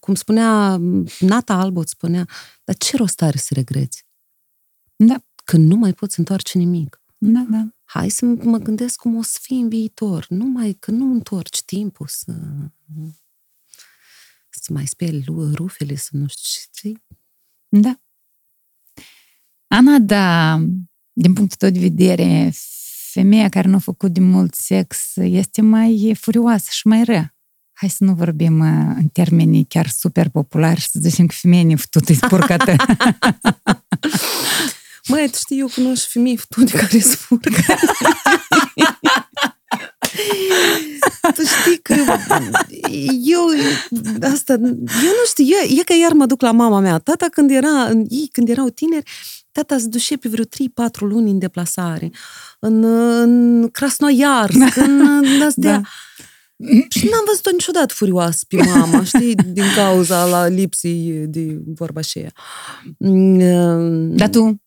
cum 0.00 0.14
spunea 0.14 0.80
Nata 1.20 1.54
Albot, 1.54 1.88
spunea, 1.88 2.28
dar 2.64 2.76
ce 2.76 2.96
rost 2.96 3.22
are 3.22 3.36
să 3.36 3.54
regreți? 3.54 4.04
Da, 4.96 5.22
Când 5.44 5.68
nu 5.68 5.76
mai 5.76 5.92
poți 5.92 6.18
întoarce 6.18 6.58
nimic. 6.58 7.00
da, 7.18 7.46
da. 7.50 7.66
Hai 7.84 8.08
să 8.08 8.24
mă 8.24 8.58
gândesc 8.58 8.96
cum 8.98 9.16
o 9.16 9.22
să 9.22 9.38
fie 9.40 9.56
în 9.56 9.68
viitor. 9.68 10.26
Numai 10.28 10.72
că 10.72 10.90
nu 10.90 11.10
întorci 11.12 11.62
timpul 11.62 12.06
să 12.06 12.32
să 14.50 14.72
mai 14.72 14.86
speli 14.86 15.22
lu- 15.26 15.54
rufele, 15.54 15.94
să 15.96 16.08
nu 16.12 16.26
știu 16.28 16.42
ce. 16.50 16.58
știi? 16.60 17.02
Da. 17.68 18.00
Ana, 19.66 19.98
da, 19.98 20.56
din 21.12 21.32
punctul 21.32 21.56
tău 21.56 21.70
de 21.70 21.78
vedere, 21.78 22.50
femeia 23.16 23.48
care 23.48 23.68
nu 23.68 23.74
a 23.74 23.78
făcut 23.78 24.12
de 24.12 24.20
mult 24.20 24.54
sex 24.54 24.96
este 25.16 25.62
mai 25.62 26.16
furioasă 26.20 26.68
și 26.70 26.86
mai 26.86 27.04
rea. 27.04 27.34
Hai 27.72 27.88
să 27.88 28.04
nu 28.04 28.12
vorbim 28.12 28.60
uh, 28.60 28.94
în 28.96 29.08
termenii 29.12 29.64
chiar 29.68 29.88
super 29.88 30.28
populari 30.28 30.80
și 30.80 30.88
să 30.88 30.98
zicem 31.02 31.26
că 31.26 31.34
femeia 31.38 31.64
nefătută 31.64 32.12
e 32.12 32.14
spurcată. 32.14 32.76
Măi, 35.08 35.28
tu 35.30 35.38
știi, 35.38 35.58
eu 35.58 35.68
cunosc 35.74 36.02
și 36.02 36.08
femei 36.08 36.36
futune 36.36 36.70
care 36.70 36.98
spurcă. 36.98 37.50
tu 41.36 41.42
știi 41.42 41.82
că 41.82 41.94
eu, 43.22 43.44
asta, 44.32 44.52
eu 44.52 45.12
nu 45.18 45.24
știu, 45.26 45.44
eu, 45.44 45.78
e 45.78 45.82
că 45.82 45.94
iar 46.00 46.12
mă 46.12 46.26
duc 46.26 46.40
la 46.40 46.52
mama 46.52 46.80
mea. 46.80 46.98
Tata 46.98 47.26
când 47.30 47.50
era, 47.50 47.90
ei 48.08 48.28
când 48.32 48.48
erau 48.48 48.68
tineri, 48.68 49.10
tata 49.56 49.78
se 49.78 49.88
duce 49.88 50.16
pe 50.16 50.28
vreo 50.28 50.44
3-4 50.44 50.48
luni 50.98 51.30
în 51.30 51.38
deplasare, 51.38 52.10
în, 52.58 52.84
în 53.20 53.68
Krasnoiarsk, 53.72 54.76
în, 54.76 55.00
în 55.00 55.42
astea. 55.46 55.70
Da. 55.70 55.80
Și 56.88 57.04
n-am 57.04 57.24
văzut-o 57.26 57.50
niciodată 57.50 57.94
furioasă 57.94 58.44
pe 58.48 58.56
mama, 58.56 59.04
știi, 59.04 59.34
din 59.34 59.64
cauza 59.74 60.24
la 60.24 60.46
lipsii 60.46 61.10
de 61.26 61.60
vorba 61.74 62.00
aceea. 62.00 62.32
Mm, 62.98 64.16
Dar 64.16 64.28
tu, 64.28 64.62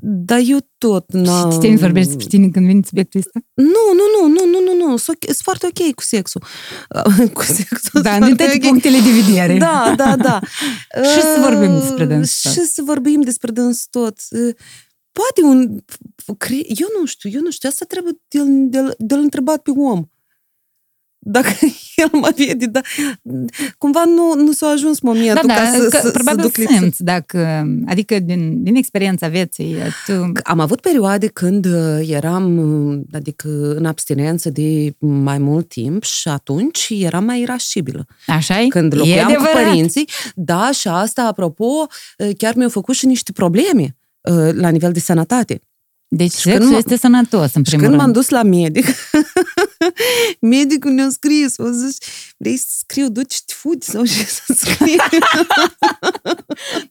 Dar 0.00 0.40
eu 0.46 0.58
tot 0.78 1.12
n-am... 1.12 1.50
și 1.50 1.58
te 1.58 1.74
vorbești 1.74 2.08
despre 2.08 2.26
tine 2.28 2.48
când 2.48 2.66
vine 2.66 2.80
subiectul 2.84 3.20
ăsta? 3.20 3.40
Nu, 3.54 3.84
nu, 3.98 4.04
nu, 4.14 4.28
nu, 4.28 4.44
nu, 4.50 4.60
nu, 4.60 4.86
nu, 4.86 4.96
sunt 4.96 5.16
sunt 5.20 5.36
foarte 5.36 5.66
ok 5.66 5.94
cu 5.94 6.02
sexul. 6.02 6.42
cu 7.34 7.42
sexul. 7.42 8.02
Da, 8.02 8.10
sunt 8.10 8.22
în 8.22 8.36
foarte 8.36 8.42
toate 8.44 8.56
ok. 8.56 8.68
punctele 8.68 8.98
de 8.98 9.10
vedere. 9.20 9.58
Da, 9.58 9.94
da, 9.96 10.16
da. 10.16 10.40
Și 11.12 11.20
să 11.20 11.38
vorbim 11.42 11.74
Uh, 11.74 11.80
despre 11.80 12.04
dâns 12.04 12.40
tot. 12.42 12.52
Și 12.52 12.60
să 12.60 12.82
vorbim 12.84 13.20
despre 13.20 13.50
dâns 13.50 13.86
tot. 13.90 14.16
Uh, 14.30 14.54
Poate 15.12 15.42
un... 15.42 15.78
cre- 16.38 16.66
Eu 16.66 16.88
nu 17.00 17.06
știu, 17.06 17.30
eu 17.32 17.40
nu 17.40 17.50
știu, 17.50 17.68
asta 17.68 17.84
trebuie 17.88 18.12
de-l, 18.28 18.68
de-l, 18.68 18.94
de-l 18.98 19.18
întrebat 19.18 19.62
pe 19.62 19.70
om. 19.70 20.04
Dacă 21.28 21.48
el 21.96 22.08
mă 22.12 22.32
vede, 22.36 22.66
dar 22.66 22.82
cumva 23.78 24.04
nu, 24.04 24.42
nu 24.44 24.52
s-a 24.52 24.66
ajuns 24.66 25.00
momentul 25.00 25.46
da, 25.46 25.54
ca 25.54 25.60
da, 25.64 25.70
să, 25.78 25.88
că, 25.88 25.98
să, 26.02 26.10
probabil 26.10 26.40
să 26.42 26.46
duc 26.46 26.56
lipsă. 26.56 26.74
simți, 26.78 27.02
dacă, 27.04 27.66
adică 27.86 28.18
din, 28.18 28.62
din 28.62 28.74
experiența 28.74 29.28
vieții, 29.28 29.76
tu... 30.06 30.32
Am 30.42 30.60
avut 30.60 30.80
perioade 30.80 31.26
când 31.26 31.64
uh, 31.64 32.08
eram, 32.08 32.56
uh, 32.90 32.98
adică 33.12 33.48
în 33.76 33.84
abstinență 33.86 34.50
de 34.50 34.94
mai 34.98 35.38
mult 35.38 35.68
timp 35.68 36.02
și 36.02 36.28
atunci 36.28 36.86
eram 36.90 37.24
mai 37.24 37.40
irascibilă. 37.40 38.06
așa 38.26 38.60
e? 38.60 38.66
Când 38.68 38.92
E 38.92 38.96
locuiam 38.96 39.26
cu 39.26 39.32
adevărat. 39.32 39.52
părinții, 39.64 40.08
da, 40.34 40.70
și 40.72 40.88
asta, 40.88 41.22
apropo, 41.22 41.64
uh, 42.18 42.30
chiar 42.38 42.54
mi-au 42.54 42.68
făcut 42.68 42.94
și 42.94 43.06
niște 43.06 43.32
probleme 43.32 43.96
uh, 44.20 44.52
la 44.52 44.68
nivel 44.68 44.92
de 44.92 45.00
sănătate. 45.00 45.60
Deci 46.08 46.32
Și 46.34 46.42
când 46.42 46.54
sexul 46.56 46.74
m- 46.74 46.78
este 46.78 46.96
sănătos, 46.96 47.54
în 47.54 47.62
Și 47.64 47.68
primul 47.70 47.84
când 47.86 47.96
m-am 47.96 48.04
rând. 48.04 48.14
dus 48.14 48.28
la 48.28 48.42
medic, 48.42 48.84
medicul 50.40 50.90
ne-a 50.90 51.08
scris, 51.10 51.58
a 51.58 51.70
zis, 51.70 51.96
vrei 52.36 52.56
să 52.56 52.66
scriu, 52.78 53.08
du-te 53.08 53.34
te 53.46 53.52
fugi 53.56 53.86
sau 53.86 54.04
ce 54.04 54.24
să 54.24 54.54
scriu? 54.56 54.96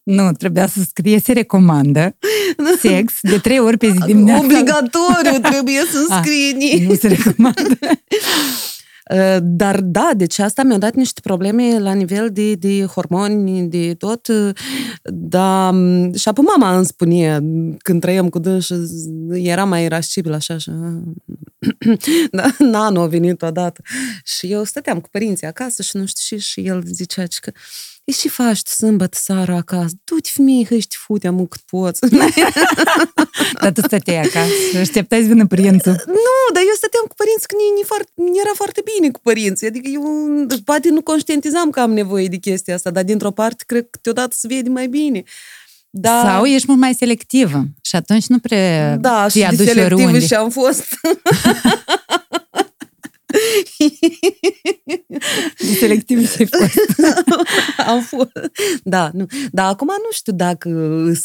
Nu, 0.03 0.31
trebuia 0.31 0.67
să 0.67 0.79
scrie, 0.87 1.19
se 1.19 1.31
recomandă 1.33 2.15
sex 2.81 3.13
de 3.21 3.37
trei 3.37 3.59
ori 3.59 3.77
pe 3.77 3.91
zi 3.91 3.97
dimineața. 4.05 4.43
Obligatoriu 4.43 5.39
trebuie 5.41 5.79
să 5.91 6.05
Ah, 6.09 6.19
scrii. 6.23 6.85
Nu 6.87 6.95
se 6.95 7.07
recomandă. 7.07 7.77
Uh, 9.13 9.37
Dar 9.41 9.81
da, 9.81 10.11
deci 10.15 10.39
asta 10.39 10.63
mi-a 10.63 10.77
dat 10.77 10.93
niște 10.95 11.19
probleme 11.23 11.79
la 11.79 11.93
nivel 11.93 12.29
de, 12.31 12.53
de 12.53 12.83
hormoni, 12.83 13.67
de 13.67 13.93
tot. 13.93 14.27
uh, 14.27 14.49
Da, 15.03 15.71
m, 15.71 16.13
și 16.13 16.27
apoi 16.27 16.43
mama 16.57 16.75
îmi 16.77 16.85
spune, 16.85 17.39
când 17.77 18.01
trăiam 18.01 18.29
cu 18.29 18.39
dânsul, 18.39 18.87
era 19.33 19.63
mai 19.63 19.83
irascibil 19.83 20.33
așa 20.33 20.57
și... 20.57 20.69
da, 22.31 22.55
nano 22.59 23.01
a 23.01 23.07
venit 23.07 23.41
odată. 23.41 23.81
Și 24.23 24.51
eu 24.51 24.63
stăteam 24.63 24.99
cu 25.01 25.09
părinții 25.09 25.47
acasă 25.47 25.81
și 25.81 25.97
nu 25.97 26.05
știu 26.05 26.37
și, 26.37 26.45
și 26.45 26.67
el 26.67 26.83
zicea 26.85 27.23
că 27.41 27.51
E 28.05 28.11
și 28.11 28.29
faci 28.29 28.61
tu 28.61 28.69
sâmbătă 28.69 29.17
seara 29.21 29.55
acasă? 29.55 29.93
Du-te 30.03 30.29
femeie, 30.33 30.63
că 30.65 30.73
ești 30.73 30.95
fute, 30.95 31.27
am 31.27 31.45
cât 31.45 31.61
poți. 31.61 31.99
Dar 33.61 33.71
tu 33.73 33.81
stăteai 33.81 34.17
acasă 34.17 34.51
și 34.69 34.77
așteptai 34.77 35.21
să 35.21 35.27
vină 35.27 35.47
prințul. 35.47 36.03
Nu, 36.05 36.53
dar 36.53 36.61
eu 36.61 36.73
stăteam 36.75 37.05
cu 37.07 37.15
părinți 37.15 37.47
când 37.47 37.61
ni, 37.77 37.83
foarte, 37.83 38.11
era 38.43 38.51
foarte 38.55 38.81
bine 38.93 39.11
cu 39.11 39.19
părinții. 39.19 39.67
Adică 39.67 39.89
eu 39.89 40.03
poate 40.65 40.89
nu 40.89 41.01
conștientizam 41.01 41.69
că 41.69 41.79
am 41.79 41.91
nevoie 41.93 42.27
de 42.27 42.37
chestia 42.37 42.75
asta, 42.75 42.89
dar 42.89 43.03
dintr-o 43.03 43.31
parte 43.31 43.63
cred 43.67 43.81
că 43.81 43.87
câteodată 43.91 44.35
se 44.37 44.47
vede 44.47 44.69
mai 44.69 44.87
bine. 44.87 45.23
Da, 45.97 46.21
Sau 46.25 46.45
ești 46.45 46.65
mult 46.67 46.79
mai 46.79 46.93
selectivă 46.93 47.65
și 47.81 47.95
atunci 47.95 48.27
nu 48.27 48.39
prea 48.39 48.97
da, 48.97 49.27
și 49.27 49.37
îi 49.37 49.41
de 49.41 49.47
aduci 49.47 49.67
selectivă 49.67 50.01
oriunde. 50.01 50.25
și 50.25 50.33
am 50.33 50.49
fost. 50.49 50.83
De 55.57 55.73
selectiv 55.79 56.31
și 56.31 56.37
ai 56.39 56.45
fost. 56.47 57.01
am 57.91 58.01
fost. 58.01 58.31
Da, 58.83 59.09
nu. 59.13 59.25
Dar 59.51 59.65
acum 59.69 59.87
nu 59.87 60.11
știu 60.11 60.33
dacă 60.33 60.69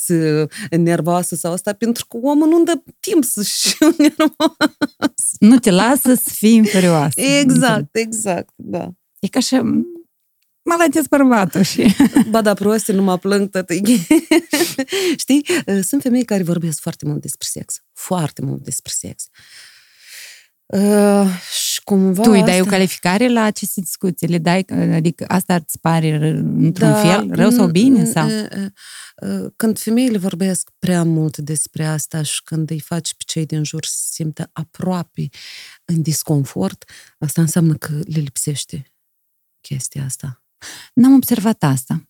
sunt 0.04 0.50
nervoasă 0.70 1.34
sau 1.34 1.52
asta, 1.52 1.72
pentru 1.72 2.06
că 2.06 2.16
omul 2.16 2.48
nu 2.48 2.64
dă 2.64 2.82
timp 3.00 3.24
să-și 3.24 3.76
nervos. 3.98 5.20
Nu 5.38 5.58
te 5.58 5.70
lasă 5.70 6.14
să 6.14 6.30
fii 6.32 6.54
inferioasă. 6.54 7.20
Exact, 7.20 7.96
exact, 7.96 8.52
da. 8.56 8.88
E 9.18 9.26
ca 9.28 9.40
și 9.40 9.60
mă 10.62 10.74
lăteți 10.84 11.08
bărbatul 11.08 11.62
și... 11.62 11.94
Ba 12.30 12.42
da, 12.42 12.54
proste, 12.54 12.92
nu 12.92 13.02
mă 13.02 13.18
plâng, 13.18 13.50
tătă. 13.50 13.74
Știi, 15.22 15.46
sunt 15.82 16.02
femei 16.02 16.24
care 16.24 16.42
vorbesc 16.42 16.80
foarte 16.80 17.06
mult 17.06 17.20
despre 17.20 17.46
sex. 17.50 17.82
Foarte 17.92 18.42
mult 18.42 18.62
despre 18.64 18.92
sex. 18.96 19.28
Uh, 20.66 21.26
și 21.70 21.80
cumva 21.84 22.22
Tu 22.22 22.30
îi 22.30 22.42
dai 22.42 22.50
asta... 22.58 22.62
o 22.62 22.70
calificare 22.70 23.28
la 23.28 23.42
aceste 23.42 23.80
discuții? 23.80 24.26
Le 24.28 24.38
dai, 24.38 24.64
adică 24.92 25.24
asta 25.28 25.54
îți 25.54 25.78
pare 25.80 26.16
r- 26.18 26.36
într-un 26.42 26.90
Da, 26.90 27.00
fel, 27.00 27.28
rău 27.34 27.50
sau 27.50 27.64
mm, 27.64 27.70
bine? 27.70 27.98
mm, 27.98 28.10
Sau? 28.12 28.28
uh, 28.28 28.66
uh, 29.22 29.50
Când 29.56 29.78
femeile 29.78 30.18
vorbesc 30.18 30.70
prea 30.78 31.04
mult 31.04 31.36
despre 31.36 31.86
asta 31.86 32.22
și 32.22 32.42
când 32.42 32.70
îi 32.70 32.80
faci 32.80 33.14
pe 33.14 33.22
cei 33.26 33.46
din 33.46 33.64
jur 33.64 33.84
să 33.84 33.96
se 33.96 34.08
simtă 34.12 34.50
aproape 34.52 35.28
în 35.84 36.02
disconfort, 36.02 36.90
asta 37.18 37.40
înseamnă 37.40 37.74
că 37.74 37.92
le 37.92 38.20
lipsește 38.20 38.92
chestia 39.60 40.04
asta. 40.04 40.42
N-am 40.94 41.12
observat 41.14 41.62
asta. 41.62 42.04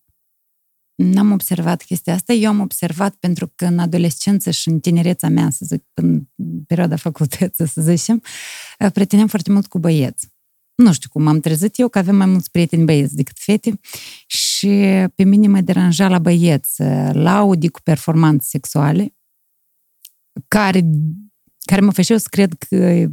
N-am 0.95 1.33
observat 1.33 1.83
chestia 1.83 2.15
asta. 2.15 2.33
Eu 2.33 2.49
am 2.49 2.61
observat 2.61 3.15
pentru 3.15 3.53
că 3.55 3.65
în 3.65 3.79
adolescență 3.79 4.51
și 4.51 4.69
în 4.69 4.81
tinereța 4.81 5.29
mea, 5.29 5.51
să 5.51 5.65
zic, 5.65 5.85
în 5.95 6.29
perioada 6.67 6.97
facultății, 6.97 7.69
să 7.69 7.81
zicem, 7.81 8.23
prieteneam 8.93 9.29
foarte 9.29 9.53
mult 9.53 9.67
cu 9.67 9.79
băieți. 9.79 10.29
Nu 10.75 10.93
știu 10.93 11.09
cum 11.09 11.27
am 11.27 11.41
trezit 11.41 11.79
eu, 11.79 11.89
că 11.89 11.99
avem 11.99 12.17
mai 12.17 12.27
mulți 12.27 12.51
prieteni 12.51 12.85
băieți 12.85 13.15
decât 13.15 13.39
fete 13.39 13.81
și 14.27 14.69
pe 15.15 15.25
mine 15.25 15.47
mă 15.47 15.61
deranja 15.61 16.09
la 16.09 16.19
băieți 16.19 16.83
laude 17.13 17.69
cu 17.69 17.81
performanțe 17.83 18.47
sexuale 18.49 19.15
care, 20.49 20.91
care 21.65 21.81
mă 21.81 21.93
făceau 21.93 22.17
să 22.17 22.27
cred 22.31 22.53
că 22.53 23.07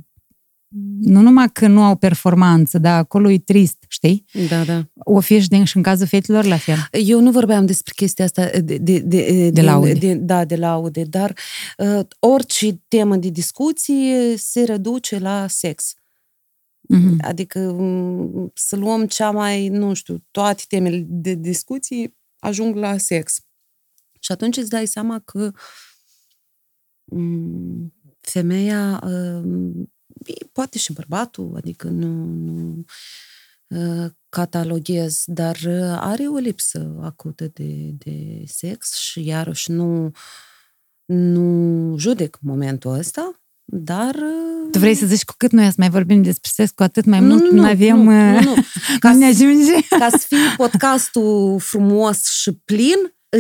nu 0.99 1.22
numai 1.22 1.49
că 1.52 1.68
nu 1.68 1.84
au 1.84 1.95
performanță, 1.95 2.77
dar 2.77 2.98
acolo 2.98 3.31
e 3.31 3.38
trist, 3.38 3.85
știi? 3.88 4.26
Da, 4.49 4.64
da. 4.64 4.88
O 4.94 5.19
fi 5.19 5.39
și, 5.39 5.48
din, 5.48 5.64
și 5.64 5.77
în 5.77 5.84
cazul 5.84 6.07
fetelor 6.07 6.45
la 6.45 6.57
fel. 6.57 6.76
Eu 6.91 7.19
nu 7.19 7.31
vorbeam 7.31 7.65
despre 7.65 7.94
chestia 7.95 8.26
asta 8.26 8.49
de, 8.60 8.77
de, 8.77 8.99
de, 8.99 9.49
De 9.49 9.61
laude. 9.61 9.94
De, 9.94 10.14
da, 10.14 10.45
de 10.45 10.56
laude, 10.56 11.03
dar 11.03 11.34
uh, 11.77 12.06
orice 12.19 12.81
temă 12.88 13.15
de 13.15 13.30
discuție 13.30 14.35
se 14.38 14.64
reduce 14.64 15.19
la 15.19 15.48
sex. 15.48 15.94
Mm-hmm. 16.95 17.18
Adică 17.22 17.60
m, 17.60 18.52
să 18.53 18.76
luăm 18.76 19.06
cea 19.06 19.31
mai, 19.31 19.68
nu 19.68 19.94
știu, 19.94 20.23
toate 20.31 20.64
temele 20.68 21.06
de 21.07 21.34
discuții 21.34 22.18
ajung 22.39 22.76
la 22.76 22.98
sex. 22.98 23.41
Și 24.19 24.31
atunci 24.31 24.57
îți 24.57 24.69
dai 24.69 24.88
seama 24.88 25.19
că 25.19 25.52
m, 27.06 27.94
femeia, 28.19 29.02
uh, 29.03 29.88
poate 30.52 30.78
și 30.78 30.94
bărbatul, 30.94 31.54
adică 31.58 31.88
nu, 31.88 32.08
nu 32.26 32.86
uh, 33.68 34.10
cataloghez, 34.30 35.24
dar 35.26 35.58
uh, 35.68 35.98
are 35.99 36.24
o 36.24 36.36
lipsă 36.38 36.95
acută 37.02 37.49
de, 37.54 37.91
de 37.98 38.44
sex 38.45 38.95
și 38.98 39.26
iarăși 39.26 39.72
nu, 39.72 40.12
nu 41.06 41.95
judec 41.98 42.38
momentul 42.41 42.91
ăsta, 42.94 43.32
dar... 43.66 44.16
uh, 44.16 44.72
Tu 44.72 44.80
vrei 44.80 44.95
să 44.95 45.06
zici 45.06 45.24
cu 45.24 45.34
cât 45.38 45.52
noi 45.52 45.66
să 45.66 45.74
mai 45.78 45.90
vorbim 45.90 46.22
despre 46.22 46.49
sex, 46.54 46.72
cu 46.72 46.84
atât 46.84 47.06
mai 47.06 47.20
nu, 47.20 47.28
mult 47.28 47.52
nu, 47.52 47.62
nu 47.62 47.68
avem... 47.68 47.98
nu, 48.04 48.36
uh, 48.36 48.41
nu, 48.44 48.49
nu. 48.56 48.56
Ca 48.56 48.64
Ca, 48.99 49.14
ne 49.14 49.26
ajunge. 49.26 49.74
ca 49.99 50.10
să 50.10 50.18
fie 50.28 50.38
podcastul 50.58 51.60
frumos 51.60 52.26
și 52.30 52.52
plin, 52.52 52.95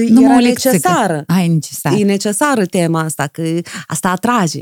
Nu 0.09 0.21
mă 0.21 0.27
era 0.27 0.39
lecțică. 0.39 0.69
necesară. 0.71 1.23
Ai 1.27 1.47
necesar. 1.47 1.93
E 1.93 2.03
necesară 2.03 2.65
tema 2.65 2.99
asta, 3.01 3.27
că 3.27 3.59
asta 3.87 4.09
atrage. 4.09 4.61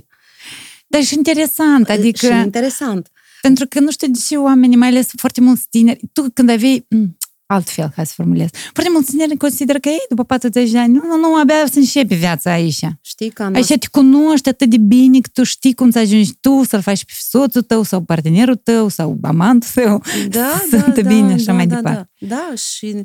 Dar 0.88 1.04
și 1.04 1.14
interesant, 1.14 1.90
adică... 1.90 2.26
Și 2.26 2.32
interesant. 2.32 3.10
Pentru 3.42 3.68
că 3.68 3.80
nu 3.80 3.92
știu 3.92 4.08
de 4.08 4.20
ce 4.28 4.38
oamenii, 4.38 4.78
mai 4.78 4.88
ales 4.88 5.08
foarte 5.18 5.42
mulți 5.42 5.68
tineri, 5.70 6.00
tu 6.14 6.26
când 6.34 6.50
aveai, 6.50 6.86
m, 6.90 7.18
altfel, 7.47 7.93
hai 7.95 8.07
să 8.07 8.13
formulez, 8.17 8.49
foarte 8.73 8.91
mulți 8.93 9.11
tineri 9.11 9.37
consideră 9.37 9.79
că 9.79 9.89
ei, 9.89 10.05
după 10.09 10.25
40 10.25 10.71
de 10.71 10.79
ani, 10.79 10.93
nu, 10.93 11.03
nu, 11.07 11.17
nu, 11.17 11.37
abia 11.37 11.67
să 11.73 11.79
începe 11.79 12.15
viața 12.15 12.51
aici. 12.53 12.87
Știi 13.01 13.31
că 13.31 13.51
Aici 13.55 13.67
te 13.67 13.89
cunoști 13.91 14.49
atât 14.49 14.71
de 14.71 14.77
bine 14.77 15.21
că 15.21 15.29
tu 15.33 15.43
știi 15.43 15.75
cum 15.75 15.91
să 15.91 15.99
ajungi 15.99 16.35
tu 16.41 16.65
să-l 16.69 16.81
faci 16.81 17.05
pe 17.05 17.13
soțul 17.19 17.63
tău 17.63 17.83
sau 17.83 18.01
partenerul 18.01 18.57
tău 18.57 18.89
sau 18.89 19.19
amantul 19.23 19.69
tău. 19.75 20.03
da, 20.29 20.63
să 20.71 20.77
da, 20.77 20.91
te 20.93 21.03
da, 21.03 21.09
bine 21.09 21.33
așa 21.33 21.45
da, 21.45 21.53
mai 21.53 21.67
da, 21.67 21.75
departe. 21.75 22.11
Da, 22.19 22.27
da, 22.27 22.55
și 22.55 23.05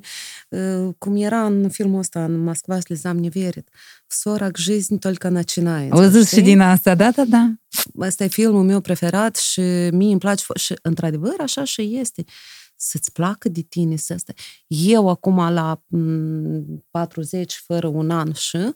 uh, 0.50 0.94
cum 0.98 1.16
era 1.16 1.46
în 1.46 1.70
filmul 1.70 2.00
ăsta, 2.00 2.24
în 2.24 2.44
Moskva 2.44 2.80
слезам 2.80 3.18
не 3.18 3.30
верит. 3.30 3.68
В 4.08 4.24
40 4.24 4.58
жизнь 4.58 5.00
только 5.00 5.30
начинается. 5.30 6.02
Au 6.02 6.10
zis 6.10 6.28
și 6.28 6.28
știi? 6.28 6.42
din 6.42 6.60
asta, 6.60 6.96
da, 6.96 7.12
da, 7.12 7.24
da. 7.26 7.52
Ăsta 8.00 8.24
e 8.24 8.28
filmul 8.28 8.64
meu 8.64 8.80
preferat 8.80 9.36
și 9.36 9.62
mie 9.92 10.12
îmi 10.12 10.20
place 10.20 10.44
fo- 10.44 10.62
și 10.62 10.74
într-adevăr 10.82 11.36
așa 11.40 11.64
și 11.64 11.98
este. 12.02 12.24
să-ți 12.83 13.13
placă 13.13 13.49
de 13.49 13.61
tine 13.61 13.97
să 13.97 14.13
asta. 14.13 14.33
Eu 14.67 15.09
acum 15.09 15.37
la 15.37 15.83
m, 15.87 16.85
40 16.91 17.55
fără 17.55 17.87
un 17.87 18.11
an 18.11 18.33
și 18.33 18.75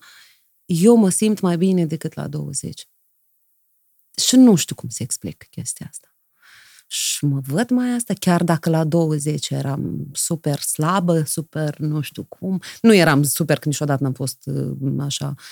eu 0.65 0.97
mă 0.97 1.09
simt 1.09 1.41
mai 1.41 1.57
bine 1.57 1.87
decât 1.87 2.15
la 2.15 2.29
20. 2.29 2.89
Și 4.17 4.37
nu 4.37 4.55
știu 4.55 4.75
cum 4.75 4.89
să 4.89 5.03
explic 5.03 5.47
chestia 5.51 5.87
asta. 5.91 6.09
Și 6.87 7.25
mă 7.25 7.41
văd 7.47 7.71
mai 7.71 7.91
asta, 7.91 8.15
chiar 8.15 8.43
dacă 8.43 8.71
la 8.71 8.85
20 8.85 9.51
eram 9.51 10.09
super 10.13 10.61
slabă, 10.61 11.23
super 11.23 11.79
nu 11.79 12.01
știu 12.01 12.25
cum. 12.25 12.63
Nu 12.81 12.95
eram 12.95 13.23
super, 13.23 13.59
că 13.59 13.69
niciodată 13.69 14.03
n-am 14.03 14.13
fost 14.13 14.47
uh, 14.47 14.95
așa 14.99 15.35
uh, 15.37 15.45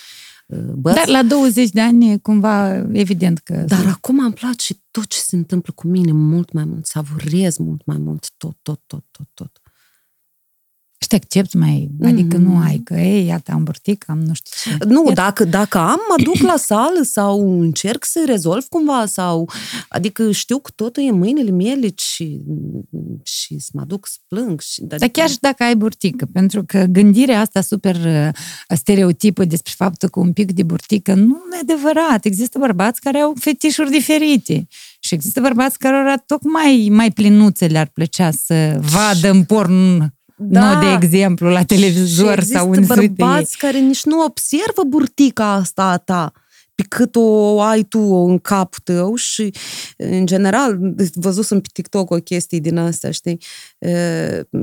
băț. 0.74 0.94
Dar 0.94 1.08
la 1.08 1.22
20 1.22 1.70
de 1.70 1.80
ani, 1.80 2.20
cumva, 2.20 2.74
evident 2.92 3.38
că... 3.38 3.64
Dar 3.66 3.86
acum 3.86 4.18
îmi 4.18 4.32
place 4.32 4.74
tot 4.90 5.06
ce 5.06 5.18
se 5.18 5.36
întâmplă 5.36 5.72
cu 5.76 5.86
mine 5.86 6.12
mult 6.12 6.52
mai 6.52 6.64
mult, 6.64 6.86
savurez 6.86 7.56
mult 7.56 7.86
mai 7.86 7.98
mult 7.98 8.30
tot, 8.36 8.56
tot, 8.62 8.80
tot, 8.86 9.04
tot, 9.10 9.28
tot. 9.34 9.61
Și 11.02 11.08
te 11.08 11.14
accepti 11.14 11.56
mai, 11.56 11.90
adică 12.04 12.36
mm-hmm. 12.36 12.40
nu 12.40 12.58
ai 12.58 12.80
că, 12.84 12.94
ei, 12.94 13.26
iată, 13.26 13.52
am 13.52 13.64
burtic, 13.64 14.04
am 14.08 14.18
nu 14.18 14.32
știu 14.34 14.76
ce. 14.76 14.84
Nu, 14.84 15.10
dacă, 15.14 15.44
dacă 15.44 15.78
am, 15.78 15.98
mă 16.08 16.22
duc 16.22 16.36
la 16.36 16.56
sală 16.56 17.00
sau 17.02 17.60
încerc 17.60 18.04
să 18.04 18.22
rezolv 18.26 18.64
cumva 18.64 19.06
sau, 19.06 19.50
adică 19.88 20.30
știu 20.30 20.58
că 20.58 20.70
totul 20.74 21.02
e 21.02 21.08
în 21.08 21.18
mâinile 21.18 21.50
mele 21.50 21.92
și, 21.96 22.40
și 23.22 23.58
să 23.58 23.70
mă 23.72 23.84
duc 23.86 24.06
să 24.06 24.16
plâng. 24.28 24.60
Și, 24.60 24.80
adică... 24.80 24.96
Dar 24.96 25.08
chiar 25.08 25.28
și 25.28 25.38
dacă 25.40 25.62
ai 25.62 25.76
burtică, 25.76 26.26
pentru 26.32 26.64
că 26.66 26.84
gândirea 26.84 27.40
asta 27.40 27.60
super 27.60 27.96
uh, 27.96 28.28
stereotipă 28.76 29.44
despre 29.44 29.72
faptul 29.76 30.08
că 30.08 30.20
un 30.20 30.32
pic 30.32 30.52
de 30.52 30.62
burtică 30.62 31.14
nu 31.14 31.38
e 31.54 31.58
adevărat. 31.60 32.24
Există 32.24 32.58
bărbați 32.58 33.00
care 33.00 33.18
au 33.18 33.34
fetișuri 33.38 33.90
diferite. 33.90 34.66
Și 35.00 35.14
există 35.14 35.40
bărbați 35.40 35.78
care 35.78 36.22
tocmai 36.26 36.88
mai 36.90 37.10
plinuțe 37.10 37.66
le-ar 37.66 37.86
plăcea 37.86 38.30
să 38.30 38.80
vadă 38.80 39.30
în 39.30 39.44
porn 39.44 40.12
da. 40.42 40.72
nu 40.72 40.80
de 40.80 41.06
exemplu 41.06 41.48
la 41.48 41.64
televizor 41.64 42.42
și 42.42 42.46
sau 42.48 42.70
în 42.70 42.84
bărbați 42.86 43.56
care 43.56 43.78
nici 43.78 44.04
nu 44.04 44.24
observă 44.24 44.82
burtica 44.86 45.52
asta 45.52 45.82
a 45.82 45.96
ta 45.96 46.32
pe 46.74 46.82
cât 46.88 47.16
o 47.16 47.60
ai 47.60 47.82
tu 47.82 48.00
în 48.00 48.38
capul 48.38 48.80
tău 48.84 49.14
și, 49.14 49.54
în 49.96 50.26
general, 50.26 50.78
văzusem 51.14 51.60
pe 51.60 51.68
TikTok 51.72 52.10
o 52.10 52.16
chestie 52.16 52.58
din 52.58 52.76
asta, 52.76 53.10
știi? 53.10 53.38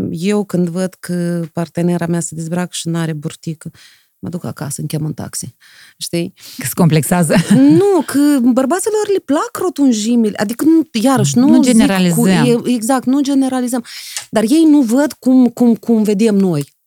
Eu 0.09 0.43
când 0.43 0.67
văd 0.67 0.93
că 0.99 1.43
partenera 1.53 2.05
mea 2.05 2.19
se 2.19 2.35
dezbracă 2.35 2.69
și 2.71 2.87
nu 2.87 2.97
are 2.97 3.13
burtică, 3.13 3.71
mă 4.19 4.29
duc 4.29 4.43
acasă, 4.43 4.75
îmi 4.77 4.87
chem 4.87 5.05
un 5.05 5.13
taxi. 5.13 5.55
Știi? 5.97 6.33
Că 6.57 6.65
se 6.65 6.73
complexează. 6.73 7.35
Nu, 7.81 8.03
că 8.05 8.39
bărbaților 8.41 9.07
le 9.13 9.19
plac 9.19 9.57
rotunjimile. 9.59 10.37
Adică, 10.37 10.65
nu, 10.65 10.89
iarăși, 10.91 11.37
nu, 11.37 11.47
nu 11.47 11.61
generalizăm. 11.61 12.61
Cu, 12.61 12.69
exact, 12.69 13.05
nu 13.05 13.21
generalizăm. 13.21 13.85
Dar 14.29 14.43
ei 14.43 14.63
nu 14.63 14.81
văd 14.81 15.13
cum, 15.13 15.47
cum, 15.47 15.75
cum 15.75 16.03
vedem 16.03 16.35
noi. 16.35 16.77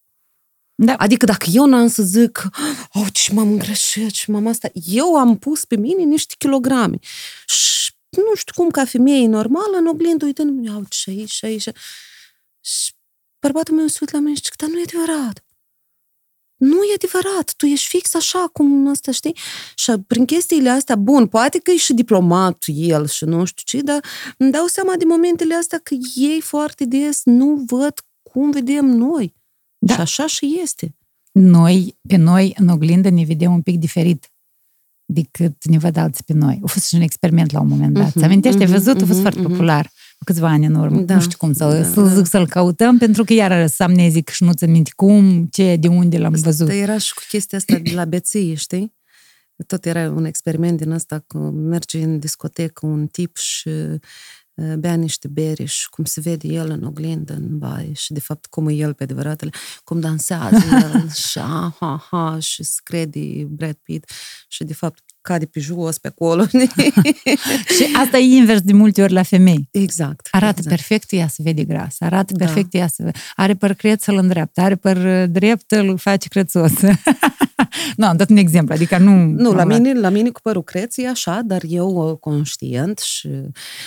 Da. 0.74 0.94
Adică 0.94 1.26
dacă 1.26 1.46
eu 1.52 1.66
n-am 1.66 1.88
să 1.88 2.02
zic, 2.02 2.48
oh, 2.92 3.06
ce 3.12 3.32
m-am 3.32 3.48
îngreșit, 3.48 4.10
ce 4.10 4.30
m-am 4.30 4.46
asta, 4.46 4.70
eu 4.72 5.16
am 5.16 5.38
pus 5.38 5.64
pe 5.64 5.76
mine 5.76 6.02
niște 6.02 6.34
kilograme. 6.38 6.98
Și 7.46 7.92
nu 8.10 8.34
știu 8.34 8.52
cum, 8.56 8.70
ca 8.70 8.84
femeie 8.84 9.26
normală, 9.26 9.76
în 9.78 9.86
oglindă, 9.86 10.24
uitând, 10.24 10.64
iau 10.66 10.84
ce 10.88 11.10
aici, 11.10 11.30
și 11.30 11.44
aici. 11.44 11.68
Și 12.60 12.92
bărbatul 13.40 13.74
meu 13.74 13.86
se 13.86 13.98
uită 14.00 14.16
la 14.16 14.22
mine 14.22 14.34
și 14.34 14.42
zice, 14.42 14.54
dar 14.56 14.68
nu 14.68 14.78
e 14.78 14.82
adevărat 14.82 15.44
nu 16.62 16.82
e 16.82 16.94
adevărat, 16.94 17.54
tu 17.56 17.66
ești 17.66 17.88
fix 17.88 18.14
așa 18.14 18.48
cum 18.52 18.86
ăsta, 18.86 19.12
știi? 19.12 19.36
Și 19.74 19.92
prin 20.06 20.24
chestiile 20.24 20.68
astea, 20.68 20.96
bun, 20.96 21.26
poate 21.26 21.58
că 21.58 21.70
e 21.70 21.76
și 21.76 21.92
diplomat 21.92 22.64
el 22.66 23.06
și 23.06 23.24
nu 23.24 23.44
știu 23.44 23.78
ce, 23.78 23.84
dar 23.84 24.00
îmi 24.36 24.50
dau 24.50 24.66
seama 24.66 24.94
de 24.98 25.04
momentele 25.04 25.54
astea 25.54 25.80
că 25.82 25.94
ei 26.14 26.40
foarte 26.40 26.84
des 26.84 27.20
nu 27.24 27.64
văd 27.66 27.94
cum 28.22 28.50
vedem 28.50 28.86
noi. 28.86 29.34
Da. 29.78 29.94
Și 29.94 30.00
așa 30.00 30.26
și 30.26 30.58
este. 30.62 30.96
Noi, 31.32 31.98
pe 32.08 32.16
noi, 32.16 32.54
în 32.58 32.68
oglindă, 32.68 33.08
ne 33.08 33.24
vedem 33.24 33.52
un 33.52 33.62
pic 33.62 33.78
diferit 33.78 34.30
decât 35.04 35.64
ne 35.64 35.78
văd 35.78 35.96
alții 35.96 36.24
pe 36.26 36.32
noi. 36.32 36.60
A 36.62 36.66
fost 36.66 36.86
și 36.86 36.94
un 36.94 37.00
experiment 37.00 37.52
la 37.52 37.60
un 37.60 37.68
moment 37.68 37.94
dat. 37.94 38.08
Uh-huh, 38.08 38.18
Ți 38.18 38.24
amintești? 38.24 38.58
Uh-huh, 38.58 38.66
ai 38.66 38.72
văzut? 38.72 38.96
Uh-huh, 38.96 39.02
a 39.02 39.06
fost 39.06 39.18
uh-huh. 39.18 39.22
foarte 39.22 39.40
popular 39.40 39.92
câțiva 40.24 40.48
ani 40.48 40.66
în 40.66 40.74
urmă. 40.74 41.00
Da. 41.00 41.14
Nu 41.14 41.20
știu 41.20 41.36
cum 41.38 41.52
să, 41.52 41.64
da, 41.64 41.82
să 41.82 42.00
da. 42.00 42.14
zic 42.14 42.26
să-l 42.26 42.46
căutăm, 42.46 42.98
pentru 42.98 43.24
că 43.24 43.32
iar 43.32 43.66
să 43.66 43.82
amnezic 43.82 44.28
și 44.28 44.44
nu 44.44 44.52
ți 44.52 44.66
minte 44.66 44.90
cum, 44.96 45.46
ce, 45.50 45.76
de 45.76 45.88
unde 45.88 46.18
l-am 46.18 46.32
văzut. 46.32 46.68
Asta 46.68 46.74
era 46.80 46.98
și 46.98 47.14
cu 47.14 47.22
chestia 47.28 47.58
asta 47.58 47.78
de 47.78 47.92
la 47.94 48.04
beție, 48.04 48.54
știi? 48.54 48.94
Tot 49.66 49.84
era 49.84 50.10
un 50.10 50.24
experiment 50.24 50.78
din 50.78 50.90
asta 50.90 51.24
că 51.26 51.38
merge 51.38 52.02
în 52.02 52.18
discotecă 52.18 52.86
un 52.86 53.06
tip 53.06 53.36
și 53.36 53.70
bea 54.78 54.94
niște 54.94 55.28
bere 55.28 55.64
și 55.64 55.88
cum 55.88 56.04
se 56.04 56.20
vede 56.20 56.48
el 56.48 56.70
în 56.70 56.84
oglindă, 56.84 57.32
în 57.32 57.58
baie 57.58 57.92
și 57.92 58.12
de 58.12 58.20
fapt 58.20 58.46
cum 58.46 58.68
e 58.68 58.72
el 58.72 58.94
pe 58.94 59.02
adevăratele, 59.02 59.50
cum 59.84 60.00
dansează 60.00 60.64
el 60.72 61.10
și 61.28 61.38
aha, 61.38 61.74
aha, 61.78 62.38
și 62.38 62.62
se 62.62 62.80
crede 62.82 63.44
Brad 63.48 63.78
Pitt 63.82 64.10
și 64.48 64.64
de 64.64 64.74
fapt 64.74 65.02
cade 65.22 65.46
pe 65.46 65.60
jos, 65.60 65.98
pe 65.98 66.08
acolo. 66.08 66.46
și 67.76 67.86
asta 67.96 68.18
e 68.18 68.36
invers 68.36 68.60
de 68.60 68.72
multe 68.72 69.02
ori 69.02 69.12
la 69.12 69.22
femei. 69.22 69.68
Exact. 69.70 70.28
Arată 70.30 70.58
exact. 70.58 70.68
perfect, 70.68 71.12
ea 71.12 71.28
se 71.28 71.42
vede 71.42 71.64
gras. 71.64 71.96
Arată 71.98 72.34
da. 72.36 72.44
perfect, 72.44 72.74
ea 72.74 72.86
se 72.86 73.10
Are 73.34 73.54
păr 73.54 73.72
creț, 73.72 74.06
îl 74.06 74.16
îndreaptă. 74.16 74.60
Are 74.60 74.76
păr 74.76 75.26
drept, 75.26 75.70
îl 75.70 75.98
face 75.98 76.28
crețos. 76.28 76.72
nu, 77.96 78.06
am 78.06 78.16
dat 78.16 78.30
un 78.30 78.36
exemplu, 78.36 78.74
adică 78.74 78.98
nu... 78.98 79.24
Nu, 79.24 79.52
la 79.52 79.64
mine, 79.64 79.92
la 79.92 80.08
mine 80.08 80.30
cu 80.30 80.40
părul 80.40 80.62
creț 80.62 80.96
e 80.96 81.08
așa, 81.08 81.40
dar 81.44 81.62
eu 81.68 82.10
uh, 82.10 82.18
conștient 82.18 82.98
și 82.98 83.28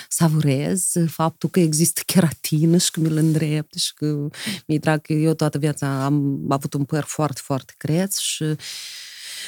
savurez 0.09 0.91
faptul 1.07 1.49
că 1.49 1.59
există 1.59 2.01
keratină 2.05 2.77
și 2.77 2.91
că 2.91 2.99
mi-l 2.99 3.17
îndrept 3.17 3.73
și 3.73 3.93
că 3.93 4.27
mi-e 4.67 4.77
drag 4.77 5.01
că 5.01 5.13
eu 5.13 5.33
toată 5.33 5.57
viața 5.57 6.03
am 6.03 6.45
avut 6.49 6.73
un 6.73 6.83
păr 6.83 7.03
foarte, 7.03 7.41
foarte 7.43 7.73
creț 7.77 8.17
și 8.17 8.45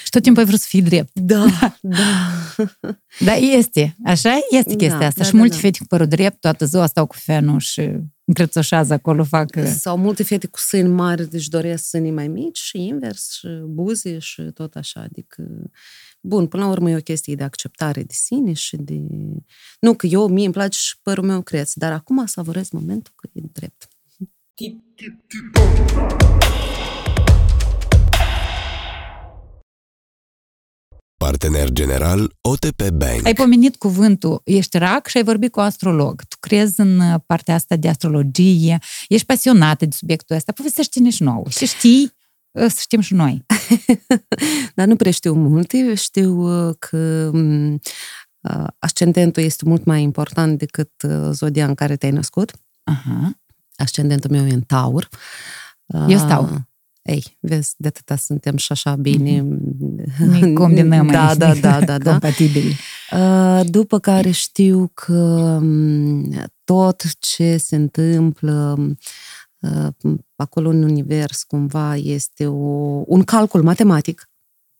și 0.03 0.09
tot 0.09 0.21
timpul 0.21 0.41
ai 0.41 0.47
vrut 0.47 0.59
să 0.59 0.65
fii 0.69 0.81
drept. 0.81 1.19
Da, 1.19 1.45
da. 1.81 2.39
da, 3.19 3.33
este. 3.33 3.95
Așa 4.05 4.39
este 4.49 4.75
chestia 4.75 4.99
da, 4.99 5.05
asta. 5.05 5.21
Da, 5.21 5.25
și 5.25 5.31
da, 5.31 5.37
multe 5.37 5.53
da. 5.53 5.59
fete 5.59 5.77
cu 5.79 5.85
părul 5.85 6.07
drept, 6.07 6.39
toată 6.39 6.65
ziua 6.65 6.85
stau 6.85 7.05
cu 7.05 7.15
fenul 7.15 7.59
și 7.59 7.91
încrețoșează 8.25 8.93
acolo, 8.93 9.23
fac... 9.23 9.49
Sau 9.65 9.97
multe 9.97 10.23
fete 10.23 10.47
cu 10.47 10.59
sâni 10.59 10.89
mari, 10.89 11.29
deci 11.29 11.47
doresc 11.47 11.83
sânii 11.83 12.11
mai 12.11 12.27
mici 12.27 12.57
și 12.57 12.77
invers, 12.77 13.31
și 13.31 13.47
buze 13.65 14.19
și 14.19 14.41
tot 14.41 14.75
așa. 14.75 15.01
Adică, 15.01 15.43
bun, 16.21 16.47
până 16.47 16.63
la 16.63 16.69
urmă 16.69 16.89
e 16.89 16.95
o 16.95 17.01
chestie 17.01 17.35
de 17.35 17.43
acceptare 17.43 18.03
de 18.03 18.13
sine 18.13 18.53
și 18.53 18.75
de... 18.77 19.01
Nu, 19.79 19.93
că 19.93 20.07
eu, 20.07 20.27
mie 20.27 20.45
îmi 20.45 20.53
place 20.53 20.79
și 20.79 20.95
părul 21.01 21.23
meu 21.23 21.41
creț, 21.41 21.73
dar 21.73 21.91
acum 21.91 22.25
savurez 22.25 22.69
momentul 22.69 23.13
că 23.15 23.29
e 23.33 23.41
drept. 23.51 23.87
Partener 31.17 31.69
general 31.69 32.35
OTP 32.41 32.89
Bank. 32.89 33.25
Ai 33.25 33.33
pomenit 33.33 33.75
cuvântul, 33.75 34.41
ești 34.43 34.77
rac 34.77 35.07
și 35.07 35.17
ai 35.17 35.23
vorbit 35.23 35.51
cu 35.51 35.59
astrolog. 35.59 36.21
Tu 36.21 36.35
crezi 36.39 36.79
în 36.79 36.99
uh, 36.99 37.19
partea 37.25 37.55
asta 37.55 37.75
de 37.75 37.89
astrologie, 37.89 38.79
ești 39.07 39.25
pasionată 39.25 39.85
de 39.85 39.95
subiectul 39.95 40.35
ăsta, 40.35 40.51
povestește-ne 40.51 41.09
și 41.09 41.23
nouă. 41.23 41.43
Și 41.49 41.65
știi, 41.65 42.13
uh, 42.51 42.65
să 42.69 42.77
știm 42.79 42.99
și 42.99 43.13
noi. 43.13 43.45
Dar 44.75 44.87
nu 44.87 44.95
prea 44.95 45.11
știu 45.11 45.33
multe, 45.33 45.93
știu 45.93 46.67
uh, 46.67 46.75
că 46.79 47.29
mm, 47.33 47.79
ascendentul 48.79 49.43
este 49.43 49.63
mult 49.65 49.85
mai 49.85 50.01
important 50.01 50.57
decât 50.57 50.91
zodia 51.31 51.65
în 51.65 51.75
care 51.75 51.95
te-ai 51.95 52.11
născut. 52.11 52.51
Aha. 52.83 53.39
Ascendentul 53.75 54.31
meu 54.31 54.45
e 54.45 54.53
în 54.53 54.61
taur. 54.61 55.09
Eu 56.07 56.17
stau. 56.17 56.67
Ei, 57.07 57.37
vezi, 57.39 57.73
de 57.77 57.87
atâta 57.87 58.15
suntem 58.15 58.57
și 58.57 58.71
așa 58.71 58.95
bine... 58.95 59.41
Ne 60.19 60.53
combinăm 60.53 61.07
da, 61.11 61.27
aici, 61.27 61.37
da, 61.37 61.53
da, 61.53 61.79
da, 61.79 61.97
da. 61.97 62.11
compatibili. 62.11 62.75
După 63.65 63.99
care 63.99 64.31
știu 64.31 64.91
că 64.93 65.59
tot 66.63 67.03
ce 67.19 67.57
se 67.57 67.75
întâmplă 67.75 68.77
acolo 70.35 70.69
în 70.69 70.83
univers 70.83 71.43
cumva 71.43 71.95
este 71.95 72.47
o, 72.47 73.03
un 73.05 73.23
calcul 73.23 73.63
matematic. 73.63 74.29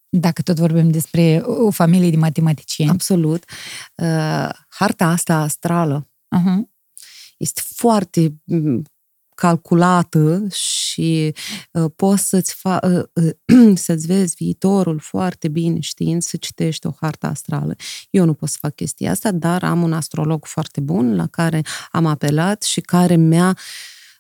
Dacă 0.10 0.42
tot 0.42 0.58
vorbim 0.58 0.90
despre 0.90 1.42
o 1.46 1.70
familie 1.72 2.10
de 2.10 2.18
matematicieni. 2.18 2.92
Absolut. 2.92 3.44
Harta 4.70 5.06
asta 5.06 5.36
astrală 5.36 6.10
uh-huh. 6.38 6.60
este 7.38 7.62
foarte 7.66 8.42
calculată 9.38 10.48
și 10.52 11.34
uh, 11.72 11.92
poți 11.96 12.28
să-ți, 12.28 12.56
fa- 12.56 12.84
uh, 12.84 13.04
uh, 13.14 13.78
să-ți 13.86 14.08
vezi 14.08 14.36
viitorul 14.36 15.00
foarte 15.00 15.48
bine 15.48 15.80
știind 15.80 16.22
să 16.22 16.38
citești 16.38 16.88
o 16.88 16.92
hartă 17.02 17.28
astrală. 17.28 17.76
Eu 18.10 18.26
nu 18.26 18.34
pot 18.34 18.50
să 18.50 18.58
fac 18.60 18.76
chestia 18.76 19.12
asta, 19.12 19.32
dar 19.32 19.64
am 19.64 19.84
un 19.84 19.94
astrolog 19.94 20.46
foarte 20.46 20.82
bun 20.82 21.16
la 21.16 21.28
care 21.28 21.62
am 21.92 22.06
apelat 22.06 22.64
și 22.64 22.82
care 22.82 23.16
mi-a 23.16 23.58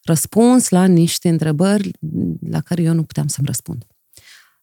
răspuns 0.03 0.69
la 0.69 0.85
niște 0.85 1.29
întrebări 1.29 1.91
la 2.49 2.61
care 2.61 2.81
eu 2.81 2.93
nu 2.93 3.03
puteam 3.03 3.27
să-mi 3.27 3.47
răspund 3.47 3.85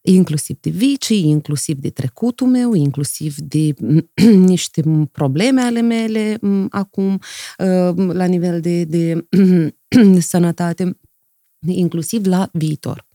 inclusiv 0.06 0.56
de 0.60 0.70
vicii, 0.70 1.28
inclusiv 1.28 1.78
de 1.78 1.90
trecutul 1.90 2.46
meu, 2.46 2.74
inclusiv 2.74 3.36
de 3.36 3.74
niște 4.52 4.82
probleme 5.12 5.60
ale 5.60 5.80
mele 5.80 6.38
acum 6.70 7.12
uh, 7.58 7.94
la 8.12 8.24
nivel 8.24 8.60
de, 8.60 8.84
de 8.84 9.28
sănătate, 10.20 10.98
inclusiv 11.66 12.26
la 12.26 12.48
viitor. 12.52 13.06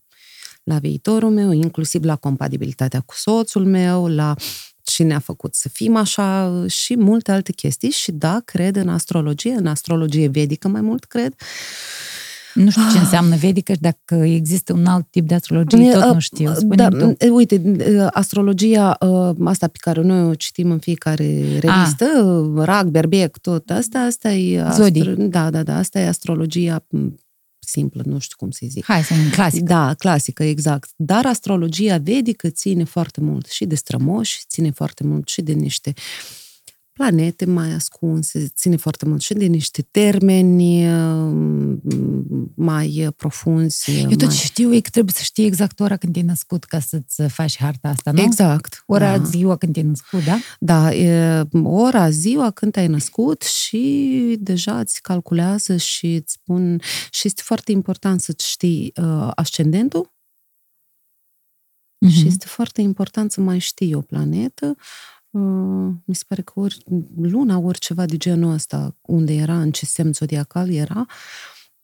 La 0.64 0.80
viitorul 0.80 1.30
meu, 1.30 1.52
inclusiv 1.52 2.04
la 2.04 2.16
compatibilitatea 2.16 3.00
cu 3.00 3.14
soțul 3.16 3.66
meu, 3.66 4.08
la 4.08 4.36
ce 4.84 5.04
ne-a 5.04 5.20
făcut 5.20 5.56
să 5.56 5.70
fim 5.70 5.96
așa 5.96 6.64
și 6.68 6.98
multe 6.98 7.32
alte 7.32 7.52
chestii 7.52 7.90
și 7.90 8.12
da, 8.12 8.42
cred 8.46 8.76
în 8.76 8.90
astrologie, 8.90 9.52
în 9.52 9.66
astrologie 9.66 10.28
vedică 10.28 10.68
mai 10.68 10.82
mult 10.82 11.04
cred. 11.04 11.34
Uh, 11.34 12.19
nu 12.54 12.70
știu 12.70 12.82
ce 12.82 12.98
ah. 12.98 13.02
înseamnă 13.04 13.36
vedică 13.36 13.74
și 13.74 13.80
dacă 13.80 14.16
există 14.16 14.74
un 14.74 14.86
alt 14.86 15.08
tip 15.10 15.28
de 15.28 15.36
astrologie, 15.36 15.92
tot 15.92 16.14
nu 16.14 16.20
știu. 16.20 16.52
da, 16.62 16.88
tu. 16.88 17.16
Uite, 17.34 17.62
astrologia 18.12 18.98
asta 19.44 19.68
pe 19.68 19.78
care 19.80 20.02
noi 20.02 20.24
o 20.24 20.34
citim 20.34 20.72
în 20.72 20.80
fiecare 20.80 21.60
revistă, 21.60 22.06
A. 22.58 22.64
rag, 22.64 22.88
berbec, 22.88 23.38
tot 23.38 23.70
asta, 23.70 24.00
asta 24.00 24.32
e... 24.32 24.66
Zodii. 24.72 25.02
Astro, 25.02 25.26
da, 25.26 25.50
da, 25.50 25.64
da, 25.64 25.78
asta 25.78 26.00
e 26.00 26.08
astrologia 26.08 26.86
simplă, 27.70 28.02
nu 28.06 28.20
știu 28.20 28.38
cum 28.38 28.52
să-i 28.52 28.68
zic. 28.68 28.86
Hai 28.86 29.04
să 29.04 29.14
în 29.14 29.30
clasic. 29.30 29.64
Da, 29.64 29.94
clasică, 29.94 30.44
exact. 30.44 30.90
Dar 30.96 31.26
astrologia 31.26 31.98
vedică 31.98 32.50
ține 32.50 32.84
foarte 32.84 33.22
mult 33.22 33.48
și 33.48 33.66
de 33.66 33.76
strămoși, 33.76 34.44
ține 34.48 34.72
foarte 34.72 35.04
mult 35.04 35.28
și 35.28 35.42
de 35.42 35.54
niște 35.54 35.94
planete 37.00 37.46
mai 37.46 37.72
ascunse, 37.72 38.48
ține 38.48 38.76
foarte 38.76 39.06
mult 39.06 39.22
și 39.22 39.34
de 39.34 39.46
niște 39.46 39.82
termeni 39.82 40.88
uh, 40.94 41.78
mai 42.56 43.10
profunzi. 43.16 43.92
Eu 44.02 44.10
tot 44.10 44.26
mai... 44.26 44.36
știu 44.36 44.74
e 44.74 44.80
că 44.80 44.90
trebuie 44.90 45.14
să 45.14 45.24
știi 45.24 45.46
exact 45.46 45.80
ora 45.80 45.98
când 45.98 46.14
te-ai 46.14 46.26
născut 46.26 46.64
ca 46.64 46.80
să-ți 46.80 47.22
faci 47.28 47.58
harta 47.58 47.88
asta, 47.88 48.12
nu? 48.12 48.22
Exact. 48.22 48.84
Ora, 48.86 49.18
da. 49.18 49.24
ziua 49.24 49.56
când 49.56 49.74
te-ai 49.74 49.86
născut, 49.86 50.24
da? 50.24 50.38
Da, 50.60 50.94
e 50.94 51.48
ora, 51.64 52.10
ziua 52.10 52.52
când 52.52 52.72
te-ai 52.72 52.88
născut 52.88 53.42
și 53.42 54.36
deja 54.40 54.80
îți 54.80 55.02
calculează 55.02 55.78
și 55.78 56.14
îți 56.16 56.34
spun... 56.34 56.82
Și 57.10 57.28
este 57.28 57.42
foarte 57.46 57.72
important 57.72 58.22
să 58.22 58.34
știi 58.38 58.94
uh, 58.96 59.32
ascendentul 59.36 60.18
Mhm. 62.06 62.12
și 62.12 62.28
este 62.28 62.46
foarte 62.46 62.82
important 62.82 63.32
să 63.32 63.42
mai 63.42 63.60
știi 63.60 63.94
o 63.94 64.02
planetă. 64.02 64.76
Uh, 65.30 65.94
mi 66.06 66.16
se 66.16 66.24
pare 66.28 66.42
că 66.42 66.52
ori 66.56 66.78
luna, 67.22 67.58
ori 67.58 67.80
ceva 67.80 68.06
de 68.06 68.18
genul 68.18 68.54
ăsta, 68.54 68.96
unde 69.02 69.34
era, 69.34 69.62
în 69.62 69.72
ce 69.72 69.86
semn 69.86 70.14
zodiacal 70.14 70.70
era, 70.72 71.06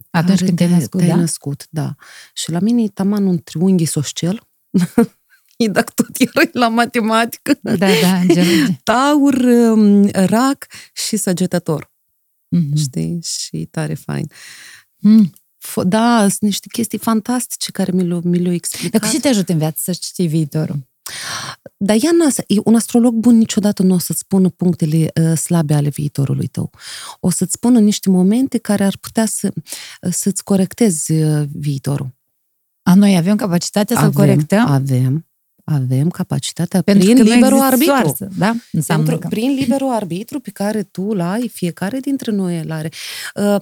Atunci 0.09 0.33
care 0.39 0.45
când 0.45 0.57
te-ai 0.57 0.69
născut, 0.69 0.99
te-ai 0.99 1.11
da? 1.11 1.15
născut, 1.15 1.67
da. 1.69 1.95
Și 2.33 2.51
la 2.51 2.59
mine 2.59 2.83
e 2.83 2.87
taman 2.87 3.25
un 3.25 3.39
triunghi 3.43 3.85
soscel. 3.85 4.47
E 5.57 5.67
dacă 5.67 5.91
tot 5.95 6.07
erai 6.17 6.49
la 6.53 6.67
matematică. 6.67 7.57
Da, 7.61 7.75
da, 7.75 8.21
gen. 8.33 8.45
Taur, 8.83 9.33
um, 9.33 10.09
rac 10.13 10.67
și 10.93 11.17
săgetător. 11.17 11.91
Mhm. 12.47 12.75
Știi? 12.75 13.19
Și 13.23 13.65
tare 13.71 13.93
fain. 13.93 14.29
Mm. 14.97 15.33
F- 15.67 15.83
Da, 15.83 16.19
sunt 16.19 16.39
niște 16.41 16.67
chestii 16.71 16.97
fantastice 16.97 17.71
care 17.71 17.91
mi 17.91 18.03
le-au, 18.07 18.21
mi 18.23 18.39
le-au 18.39 18.53
explicat. 18.53 19.01
Dacă 19.01 19.13
și 19.13 19.19
te 19.21 19.27
ajută 19.27 19.51
în 19.51 19.57
viață 19.57 19.77
să 19.79 19.91
știi 19.91 20.27
viitorul. 20.27 20.87
Dar 21.77 21.97
ea 22.01 22.11
n 22.11 22.43
e 22.47 22.59
un 22.63 22.75
astrolog 22.75 23.13
bun 23.13 23.37
niciodată 23.37 23.83
nu 23.83 23.93
o 23.93 23.97
să-ți 23.97 24.19
spună 24.19 24.49
punctele 24.49 25.11
uh, 25.21 25.37
slabe 25.37 25.73
ale 25.73 25.89
viitorului 25.89 26.47
tău. 26.47 26.71
O 27.19 27.29
să-ți 27.29 27.51
spună 27.51 27.79
niște 27.79 28.09
momente 28.09 28.57
care 28.57 28.83
ar 28.83 28.97
putea 28.97 29.25
să, 29.25 29.51
uh, 29.55 30.11
să-ți 30.13 30.43
corectezi 30.43 31.11
uh, 31.11 31.47
viitorul. 31.53 32.15
A, 32.83 32.95
noi 32.95 33.17
avem 33.17 33.35
capacitatea 33.35 33.99
să-l 33.99 34.11
corectăm? 34.11 34.65
Avem, 34.65 35.27
avem 35.63 36.09
capacitatea 36.09 36.81
pentru 36.81 37.03
prin 37.03 37.17
că 37.17 37.23
nu 37.23 37.33
liberul 37.33 37.57
există 37.57 37.91
arbitru. 37.91 38.15
soarță, 38.15 38.37
da? 38.37 38.55
Înseamnă 38.71 39.05
Pentru, 39.05 39.27
că... 39.27 39.35
Prin 39.35 39.51
liberul 39.51 39.91
arbitru 39.91 40.39
pe 40.39 40.49
care 40.49 40.83
tu 40.83 41.03
îl 41.03 41.21
ai, 41.21 41.47
fiecare 41.47 41.99
dintre 41.99 42.31
noi 42.31 42.59
îl 42.59 42.71
are. 42.71 42.91
Uh, 43.35 43.61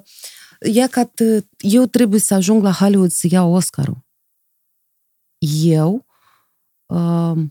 ia 0.74 0.88
ca 0.88 1.06
t- 1.06 1.44
eu 1.58 1.86
trebuie 1.86 2.20
să 2.20 2.34
ajung 2.34 2.64
la 2.64 2.72
Hollywood 2.72 3.12
să 3.12 3.28
iau 3.30 3.54
Oscarul. 3.54 4.06
Eu 5.64 6.06
uh, 6.94 7.46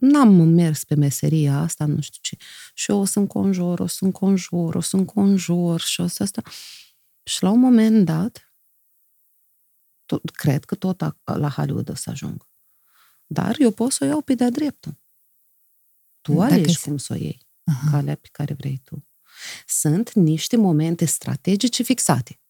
n-am 0.00 0.28
mers 0.34 0.84
pe 0.84 0.94
meseria 0.94 1.58
asta, 1.58 1.84
nu 1.86 2.00
știu 2.00 2.18
ce. 2.22 2.36
Și 2.74 2.90
eu 2.90 2.98
o 2.98 3.04
să 3.04 3.18
înconjur, 3.18 3.80
o 3.80 3.86
să 3.86 4.04
înconjur, 4.04 4.74
o 4.74 4.80
să 4.80 4.96
înconjur 4.96 5.80
și 5.80 6.00
o 6.00 6.06
să 6.06 6.22
asta. 6.22 6.42
Și 7.22 7.42
la 7.42 7.50
un 7.50 7.60
moment 7.60 8.04
dat, 8.04 8.54
tot, 10.06 10.30
cred 10.30 10.64
că 10.64 10.74
tot 10.74 11.02
a- 11.02 11.16
la 11.24 11.50
Hollywood 11.50 11.88
o 11.88 11.94
să 11.94 12.10
ajung. 12.10 12.48
Dar 13.26 13.56
eu 13.58 13.70
pot 13.70 13.92
să 13.92 14.04
o 14.04 14.06
iau 14.06 14.20
pe 14.20 14.34
de-a 14.34 14.50
dreptul. 14.50 15.00
Tu 16.20 16.32
Dacă 16.32 16.52
alegi 16.52 16.74
se- 16.78 16.88
cum 16.88 16.96
să 16.96 17.12
o 17.12 17.16
iei, 17.16 17.46
Aha. 17.64 17.90
calea 17.90 18.14
pe 18.14 18.28
care 18.32 18.54
vrei 18.54 18.80
tu. 18.84 19.06
Sunt 19.66 20.12
niște 20.12 20.56
momente 20.56 21.04
strategice 21.04 21.82
fixate. 21.82 22.40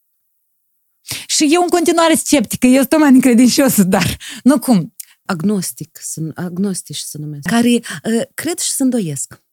Și 1.27 1.49
eu 1.51 1.63
în 1.63 1.69
continuare 1.69 2.15
sceptică, 2.15 2.67
eu 2.67 2.81
sunt 2.83 3.01
mai 3.01 3.13
necredincioasă, 3.13 3.83
dar 3.85 4.17
nu 4.43 4.59
cum. 4.59 4.95
Agnostic, 5.27 5.99
să- 6.03 6.31
agnostici 6.35 6.97
se 6.97 7.19
numesc. 7.19 7.47
Care 7.49 7.69
uh, 7.69 8.23
cred 8.35 8.59
și 8.59 8.71
se 8.71 8.83
îndoiesc. 8.83 9.45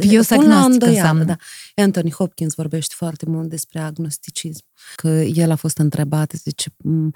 Eu 0.00 0.22
sunt 0.22 0.40
Pun 0.40 0.48
la 0.48 0.54
agnostică 0.56 0.84
îndoială, 0.86 1.08
înseamnă. 1.08 1.24
da. 1.24 1.82
Anthony 1.82 2.10
Hopkins 2.12 2.54
vorbește 2.54 2.94
foarte 2.96 3.26
mult 3.26 3.48
despre 3.48 3.80
agnosticism. 3.80 4.64
Că 4.95 5.07
el 5.07 5.51
a 5.51 5.55
fost 5.55 5.77
întrebat, 5.77 6.31
zice, 6.31 6.73
"M, 6.77 7.11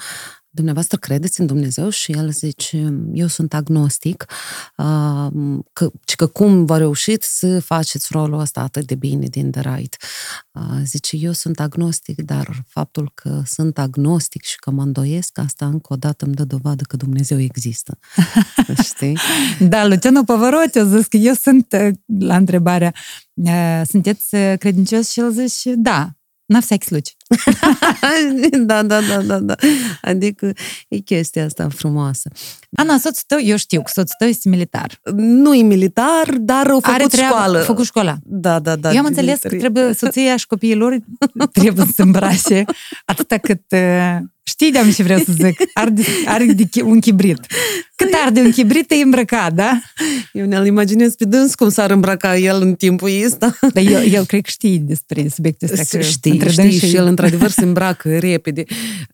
dumneavoastră 0.49 0.97
credeți 0.97 1.39
în 1.39 1.45
Dumnezeu? 1.45 1.89
Și 1.89 2.11
el 2.11 2.31
zice, 2.31 2.93
eu 3.13 3.27
sunt 3.27 3.53
agnostic, 3.53 4.25
uh, 4.77 5.27
că, 5.73 5.91
ci 6.05 6.15
că 6.15 6.27
cum 6.27 6.65
vă 6.65 6.77
reușit 6.77 7.23
să 7.23 7.59
faceți 7.59 8.07
rolul 8.11 8.39
ăsta 8.39 8.61
atât 8.61 8.85
de 8.85 8.95
bine 8.95 9.27
din 9.27 9.51
The 9.51 9.61
Right? 9.75 9.95
Uh, 10.51 10.61
zice, 10.84 11.17
eu 11.17 11.31
sunt 11.31 11.59
agnostic, 11.59 12.21
dar 12.21 12.63
faptul 12.67 13.11
că 13.13 13.41
sunt 13.45 13.77
agnostic 13.77 14.43
și 14.43 14.55
că 14.55 14.71
mă 14.71 14.81
îndoiesc, 14.81 15.38
asta 15.38 15.65
încă 15.65 15.93
o 15.93 15.95
dată 15.95 16.25
îmi 16.25 16.34
dă 16.34 16.43
dovadă 16.43 16.84
că 16.84 16.95
Dumnezeu 16.97 17.39
există. 17.39 17.99
Știi? 18.84 19.17
Da, 19.59 19.88
Luciano 19.88 20.23
Pavarotti 20.23 20.79
a 20.79 20.85
zis 20.85 21.07
că 21.07 21.17
eu 21.17 21.34
sunt, 21.34 21.73
uh, 21.79 21.89
la 22.19 22.35
întrebarea, 22.35 22.93
uh, 23.34 23.81
sunteți 23.88 24.35
uh, 24.35 24.53
credincios? 24.59 25.09
Și 25.09 25.19
el 25.19 25.31
zice, 25.31 25.73
da, 25.75 26.17
na 26.47 26.61
всякий 26.61 26.88
случай. 26.88 27.15
da, 28.66 28.82
da, 28.82 29.00
da, 29.00 29.22
da, 29.22 29.38
da. 29.38 29.54
Adică 30.02 30.52
e 30.88 30.98
chestia 30.98 31.44
asta 31.44 31.68
frumoasă. 31.74 32.30
Ana, 32.74 32.98
soțul 32.98 33.22
tău, 33.26 33.38
eu 33.42 33.56
știu 33.56 33.82
că 33.82 33.90
soțul 33.94 34.14
tău 34.18 34.28
este 34.28 34.48
militar. 34.48 35.00
Nu 35.14 35.54
e 35.54 35.62
militar, 35.62 36.28
dar 36.40 36.66
au 36.66 36.80
făcut 36.80 36.94
Are 37.00 37.06
treabă, 37.06 37.34
școală. 37.34 37.59
a 37.59 37.62
făcut 37.62 37.84
școala. 37.84 38.16
Da, 38.22 38.59
da, 38.59 38.76
da. 38.76 38.92
eu 38.92 38.98
am 38.98 39.04
înțeles 39.04 39.38
că 39.38 39.48
Dimitri. 39.48 39.70
trebuie 39.70 39.94
soția 39.94 40.36
și 40.36 40.46
copiii 40.46 40.74
lor 40.74 40.96
trebuie 41.52 41.86
să 41.86 41.92
se 41.94 42.02
îmbrace 42.02 42.64
atâta 43.04 43.38
cât... 43.38 43.62
uh, 43.70 44.16
Știi 44.44 44.72
de 44.72 44.92
ce 44.96 45.02
vreau 45.02 45.18
să 45.18 45.32
zic? 45.32 45.62
Arde, 45.74 46.02
are 46.26 46.44
de 46.44 46.62
chi- 46.64 46.82
un 46.84 47.00
chibrit. 47.00 47.38
Cât 47.96 48.09
arde 48.24 48.40
un 48.40 48.50
chibrit, 48.50 48.90
e 48.90 48.94
îmbrăcat, 48.94 49.52
da? 49.52 49.80
Eu 50.32 50.46
ne-l 50.46 50.66
imaginez 50.66 51.14
pe 51.14 51.24
dâns 51.24 51.54
cum 51.54 51.68
s-ar 51.68 51.90
îmbrăca 51.90 52.36
el 52.36 52.60
în 52.62 52.74
timpul 52.74 53.10
ăsta. 53.26 53.59
Dar 53.72 53.84
eu, 53.84 54.02
eu 54.02 54.24
cred 54.24 54.40
că 54.42 54.50
știi 54.50 54.78
despre 54.78 55.28
subiectul 55.34 55.68
ăsta. 55.72 55.96
că 55.98 56.02
Știi, 56.04 56.30
între 56.30 56.50
știi, 56.50 56.62
dânsii- 56.64 56.88
și 56.88 56.96
el 56.96 57.06
într-adevăr 57.22 57.50
se 57.50 57.64
îmbracă 57.64 58.18
repede. 58.18 58.64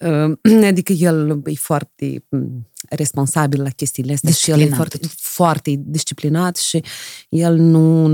Uh, 0.01 0.65
Adică 0.67 0.93
el 0.93 1.43
e 1.45 1.55
foarte 1.55 2.25
mm, 2.29 2.69
responsabil 2.89 3.63
la 3.63 3.71
chestiile 3.71 4.13
astea 4.13 4.33
și 4.33 4.51
el 4.51 4.57
e 4.57 4.65
Disciplinat. 4.65 4.89
foarte, 4.89 5.09
foarte 5.17 5.75
disciplinat 5.85 6.57
și 6.57 6.83
el 7.29 7.57
nu, 7.57 8.07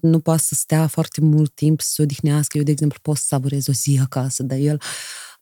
nu 0.00 0.18
poate 0.18 0.42
să 0.42 0.54
stea 0.54 0.86
foarte 0.86 1.20
mult 1.20 1.54
timp 1.54 1.80
să 1.80 1.90
se 1.92 2.02
odihnească. 2.02 2.58
Eu, 2.58 2.64
de 2.64 2.70
exemplu, 2.70 2.98
pot 3.02 3.16
să 3.16 3.24
savurez 3.26 3.68
o 3.68 3.72
zi 3.72 3.98
acasă, 4.02 4.42
dar 4.42 4.58
el 4.58 4.80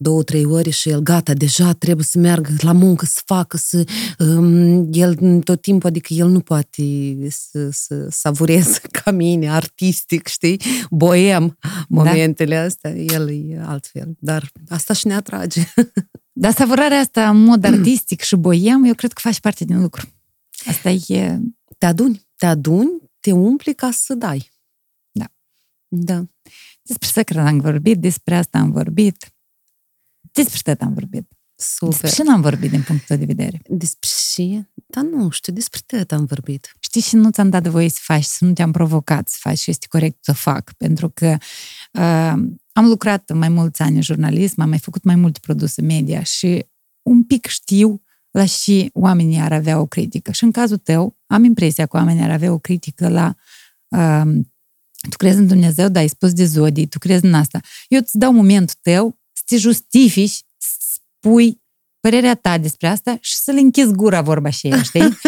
două, 0.03 0.23
trei 0.23 0.45
ore 0.45 0.71
și 0.71 0.89
el 0.89 1.01
gata, 1.01 1.33
deja 1.33 1.73
trebuie 1.73 2.05
să 2.05 2.19
meargă 2.19 2.51
la 2.59 2.73
muncă, 2.73 3.05
să 3.05 3.21
facă, 3.25 3.57
să... 3.57 3.85
Um, 4.19 4.89
el 4.93 5.41
tot 5.41 5.63
timpul, 5.63 5.89
adică 5.89 6.15
el 6.15 6.29
nu 6.29 6.41
poate 6.41 6.83
să, 7.29 7.69
să 7.71 8.07
savureze 8.11 8.81
ca 9.03 9.11
mine, 9.11 9.51
artistic, 9.51 10.27
știi? 10.27 10.61
Boem 10.91 11.59
momentele 11.89 12.57
astea, 12.57 12.91
el 12.91 13.29
e 13.31 13.63
altfel. 13.67 14.17
Dar 14.19 14.53
asta 14.69 14.95
și 14.95 15.07
ne 15.07 15.15
atrage. 15.15 15.63
Dar 16.43 16.53
savurarea 16.53 16.99
asta 16.99 17.29
în 17.29 17.45
mod 17.45 17.65
artistic 17.65 18.21
și 18.21 18.37
boiem, 18.37 18.85
eu 18.85 18.95
cred 18.95 19.13
că 19.13 19.21
faci 19.21 19.41
parte 19.41 19.65
din 19.65 19.81
lucru. 19.81 20.09
Asta 20.67 20.91
e... 20.91 21.39
Te 21.79 21.87
aduni, 21.87 22.27
te 22.37 22.47
aduni, 22.47 23.03
te 23.21 23.33
umpli 23.33 23.75
ca 23.75 23.91
să 23.91 24.15
dai. 24.15 24.51
Da. 25.11 25.25
Da. 25.89 26.25
Despre 26.83 27.09
secret 27.09 27.47
am 27.47 27.61
vorbit, 27.61 27.99
despre 27.99 28.35
asta 28.35 28.59
am 28.59 28.71
vorbit. 28.71 29.33
Despre 30.33 30.75
tot 30.75 30.81
am 30.81 30.95
vorbit. 30.95 31.29
Super. 31.55 31.89
Despre 31.89 32.11
ce 32.11 32.23
n-am 32.31 32.41
vorbit 32.41 32.71
din 32.71 32.83
punctul 32.83 33.07
tău 33.07 33.17
de 33.17 33.25
vedere? 33.25 33.61
Despre 33.69 34.09
ce? 34.35 34.71
Dar 34.87 35.05
nu 35.05 35.31
știu, 35.31 35.53
despre 35.53 35.81
tot 35.87 36.13
am 36.13 36.25
vorbit. 36.25 36.73
Știi, 36.81 37.01
și 37.01 37.17
nu 37.17 37.31
ți-am 37.31 37.51
dat 37.51 37.67
voie 37.67 37.89
să 37.89 37.99
faci, 38.03 38.25
să 38.25 38.45
nu 38.45 38.53
te-am 38.53 38.73
provocat 38.73 39.29
să 39.29 39.37
faci 39.41 39.59
și 39.59 39.71
este 39.71 39.87
corect 39.89 40.25
să 40.25 40.33
fac, 40.33 40.73
pentru 40.73 41.09
că 41.09 41.37
uh, 41.93 42.33
am 42.73 42.87
lucrat 42.87 43.33
mai 43.33 43.49
mulți 43.49 43.83
ani 43.83 43.97
în 43.97 44.03
jurnalism, 44.03 44.61
am 44.61 44.69
mai 44.69 44.79
făcut 44.79 45.03
mai 45.03 45.15
multe 45.15 45.39
produse 45.43 45.83
media 45.83 46.23
și 46.23 46.67
un 47.03 47.25
pic 47.25 47.47
știu 47.47 48.03
la 48.31 48.45
și 48.45 48.91
oamenii 48.93 49.39
ar 49.39 49.53
avea 49.53 49.81
o 49.81 49.87
critică. 49.87 50.33
Și 50.33 50.45
în 50.45 50.51
cazul 50.51 50.77
tău, 50.77 51.17
am 51.27 51.45
impresia 51.45 51.87
că 51.87 51.97
oamenii 51.97 52.23
ar 52.23 52.31
avea 52.31 52.53
o 52.53 52.59
critică 52.59 53.09
la 53.09 53.35
uh, 53.89 54.33
tu 55.09 55.17
crezi 55.17 55.39
în 55.39 55.47
Dumnezeu, 55.47 55.89
da, 55.89 56.01
ai 56.01 56.09
spus 56.09 56.33
de 56.33 56.45
zodii, 56.45 56.87
tu 56.87 56.99
crezi 56.99 57.25
în 57.25 57.35
asta. 57.35 57.61
Eu 57.89 57.99
îți 57.99 58.19
dau 58.19 58.33
momentul 58.33 58.75
tău 58.81 59.19
să 59.20 59.20
te 59.51 59.57
justifici, 59.57 60.43
să 60.59 60.77
spui 60.79 61.61
părerea 62.01 62.35
ta 62.35 62.59
despre 62.59 62.87
asta 62.87 63.19
și 63.21 63.35
să 63.37 63.51
le 63.51 63.61
închizi 63.61 63.93
gura 63.93 64.21
vorba 64.21 64.51
și 64.51 64.67
ea, 64.67 64.83
știi? 64.83 65.01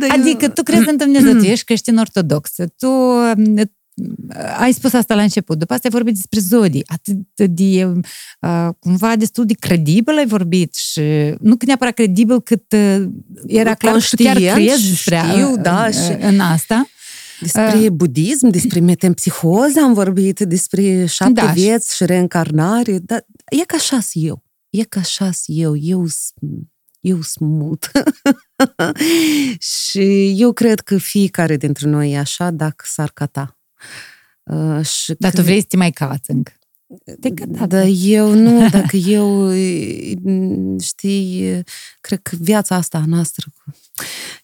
Da, 0.00 0.06
Adică 0.10 0.48
tu 0.48 0.62
crezi 0.62 0.88
în 0.88 0.96
Dumnezeu, 0.96 1.32
tu 1.34 1.44
ești 1.44 1.64
creștin 1.64 1.96
ortodox, 1.96 2.54
tu 2.76 2.88
um, 2.88 3.70
ai 4.58 4.72
spus 4.72 4.92
asta 4.92 5.14
la 5.14 5.22
început, 5.22 5.58
după 5.58 5.72
asta 5.72 5.88
ai 5.88 5.94
vorbit 5.94 6.14
despre 6.14 6.40
zodii, 6.40 6.84
atât 6.86 7.50
de, 7.50 7.84
uh, 8.40 8.68
cumva 8.78 9.16
destul 9.16 9.44
de 9.44 9.54
credibil 9.54 10.16
ai 10.16 10.26
vorbit 10.26 10.74
și 10.74 11.00
nu 11.40 11.56
că 11.56 11.64
neapărat 11.66 11.94
credibil 11.94 12.40
cât 12.40 12.72
uh, 12.72 13.04
era 13.46 13.74
clar 13.74 13.92
că 13.92 13.98
tu 14.16 14.22
chiar 14.22 14.32
Conștient, 14.32 14.56
crezi 14.56 14.88
despre 14.88 15.22
știu, 15.30 15.50
uh, 15.52 15.58
da, 15.62 15.86
uh, 15.88 15.94
și- 15.94 16.16
în 16.24 16.40
asta. 16.40 16.86
Despre 17.40 17.90
budism, 17.90 18.48
despre 18.48 18.80
metempsihoză 18.80 19.80
am 19.80 19.92
vorbit, 19.92 20.40
despre 20.40 21.06
șapte 21.06 21.32
Da, 21.40 21.52
și- 21.52 21.60
vieți 21.60 21.96
și 21.96 22.04
reîncarnare, 22.04 22.98
dar 22.98 23.26
E 23.60 23.64
ca 23.64 23.76
așa 23.76 23.98
eu. 24.12 24.42
E 24.70 24.82
ca 24.82 25.00
așa 25.00 25.30
eu. 25.46 25.76
Eu 25.76 26.06
eu 27.06 27.22
sunt 27.22 27.50
mult. 27.50 27.90
și 29.80 30.34
eu 30.40 30.52
cred 30.52 30.80
că 30.80 30.98
fiecare 30.98 31.56
dintre 31.56 31.88
noi 31.88 32.12
e 32.12 32.18
așa 32.18 32.50
dacă 32.50 32.84
s-ar 32.88 33.10
cata. 33.10 33.58
Uh, 34.42 34.84
și 34.84 35.14
Dar 35.18 35.30
când... 35.30 35.42
tu 35.42 35.48
vrei 35.48 35.60
să 35.60 35.66
te 35.68 35.76
mai 35.76 35.90
cați 35.90 36.30
încă. 36.30 36.52
Te 37.20 37.28
da, 37.66 37.82
eu 37.84 38.34
nu, 38.34 38.68
dacă 38.68 38.96
eu, 38.96 39.50
știi, 40.80 41.62
cred 42.00 42.20
că 42.22 42.36
viața 42.40 42.74
asta 42.74 43.04
noastră, 43.06 43.46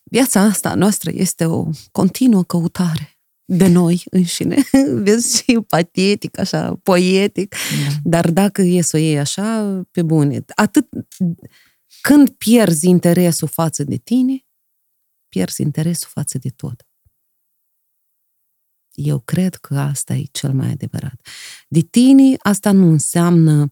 viața 0.02 0.40
asta 0.40 0.74
noastră 0.74 1.10
este 1.14 1.44
o 1.44 1.68
continuă 1.90 2.44
căutare 2.44 3.12
de 3.44 3.68
noi 3.68 4.02
înșine. 4.10 4.56
Vezi 5.04 5.36
și 5.36 5.60
patetic, 5.66 6.38
așa, 6.38 6.80
poetic. 6.82 7.54
Da. 7.54 7.94
Dar 8.04 8.30
dacă 8.30 8.62
e 8.62 8.80
să 8.80 8.96
o 8.96 9.00
iei 9.00 9.18
așa, 9.18 9.82
pe 9.90 10.02
bune. 10.02 10.44
Atât, 10.54 10.88
când 12.00 12.28
pierzi 12.30 12.88
interesul 12.88 13.48
față 13.48 13.84
de 13.84 13.96
tine, 13.96 14.46
pierzi 15.28 15.62
interesul 15.62 16.08
față 16.12 16.38
de 16.38 16.48
tot. 16.48 16.86
Eu 18.94 19.18
cred 19.18 19.54
că 19.54 19.78
asta 19.78 20.14
e 20.14 20.24
cel 20.32 20.52
mai 20.52 20.70
adevărat. 20.70 21.26
De 21.68 21.80
tine, 21.80 22.36
asta 22.38 22.72
nu 22.72 22.90
înseamnă 22.90 23.70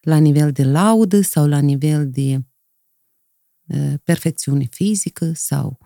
la 0.00 0.16
nivel 0.16 0.52
de 0.52 0.64
laudă 0.64 1.20
sau 1.20 1.46
la 1.46 1.58
nivel 1.58 2.10
de 2.10 2.40
uh, 3.66 3.94
perfecțiune 4.04 4.68
fizică 4.70 5.32
sau 5.34 5.78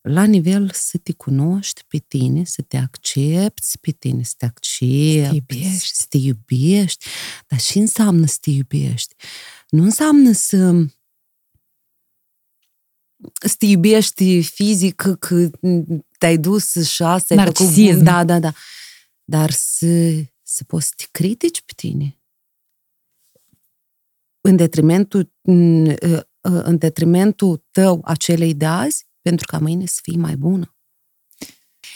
la 0.00 0.24
nivel 0.24 0.70
să 0.72 0.98
te 0.98 1.12
cunoști 1.12 1.84
pe 1.88 1.98
tine, 1.98 2.44
să 2.44 2.62
te 2.62 2.76
accepti 2.76 3.78
pe 3.80 3.90
tine, 3.90 4.22
să 4.22 4.34
te 4.36 4.44
accepti, 4.44 5.04
să 5.04 5.26
te 5.28 5.34
iubești, 5.34 5.94
să 5.94 6.04
te 6.08 6.16
iubești. 6.16 7.06
Dar 7.46 7.60
și 7.60 7.78
înseamnă 7.78 8.26
să 8.26 8.36
te 8.40 8.50
iubești? 8.50 9.14
Nu 9.68 9.82
înseamnă 9.82 10.32
să 10.32 10.86
să 13.46 13.54
te 13.58 13.66
iubești 13.66 14.42
fizic, 14.42 14.94
că 15.18 15.50
te-ai 16.18 16.38
dus 16.38 16.90
și 16.90 17.02
asta 17.02 17.34
Narcisism. 17.34 17.88
Făcut, 17.88 18.04
da, 18.04 18.24
da, 18.24 18.38
da. 18.38 18.52
Dar 19.24 19.50
să, 19.50 20.22
să 20.42 20.64
poți 20.64 20.86
să 20.86 20.92
te 20.96 21.04
critici 21.10 21.62
pe 21.62 21.72
tine. 21.76 22.18
În 24.40 24.56
detrimentul, 24.56 25.32
în 26.40 26.78
detrimentul 26.78 27.66
tău 27.70 28.00
acelei 28.04 28.54
de 28.54 28.66
azi, 28.66 29.06
pentru 29.20 29.46
ca 29.46 29.58
mâine 29.58 29.86
să 29.86 29.98
fii 30.02 30.16
mai 30.16 30.36
bună. 30.36 30.74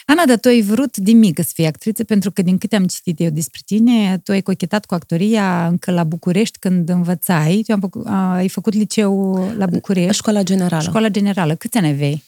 Ana, 0.06 0.24
dar 0.26 0.39
tu 0.39 0.48
ai 0.48 0.62
vrut 0.62 0.97
din 0.97 1.18
mică 1.18 1.43
să 1.43 1.51
fii 1.55 1.66
actriță, 1.66 2.05
pentru 2.05 2.31
că 2.32 2.43
din 2.43 2.59
câte 2.59 2.76
am 2.76 2.86
citit 2.86 3.20
eu 3.20 3.31
despre 3.31 3.60
tine, 3.66 4.20
tu 4.24 4.32
ai 4.32 4.40
cochetat 4.40 4.85
cu 4.85 4.94
actoria 4.94 5.66
încă 5.66 5.90
la 5.90 6.05
București 6.05 6.59
când 6.59 6.89
învățai. 6.89 7.62
Tu 7.66 7.72
am 7.72 7.81
făcut, 7.81 8.06
ai 8.06 8.48
făcut 8.48 8.74
liceu 8.74 9.35
la 9.56 9.66
București. 9.66 10.16
Școala 10.16 10.43
generală. 10.43 10.82
Școala 10.82 11.09
generală. 11.09 11.55
Câți 11.55 11.76
ani 11.76 11.89
aveai? 11.89 12.24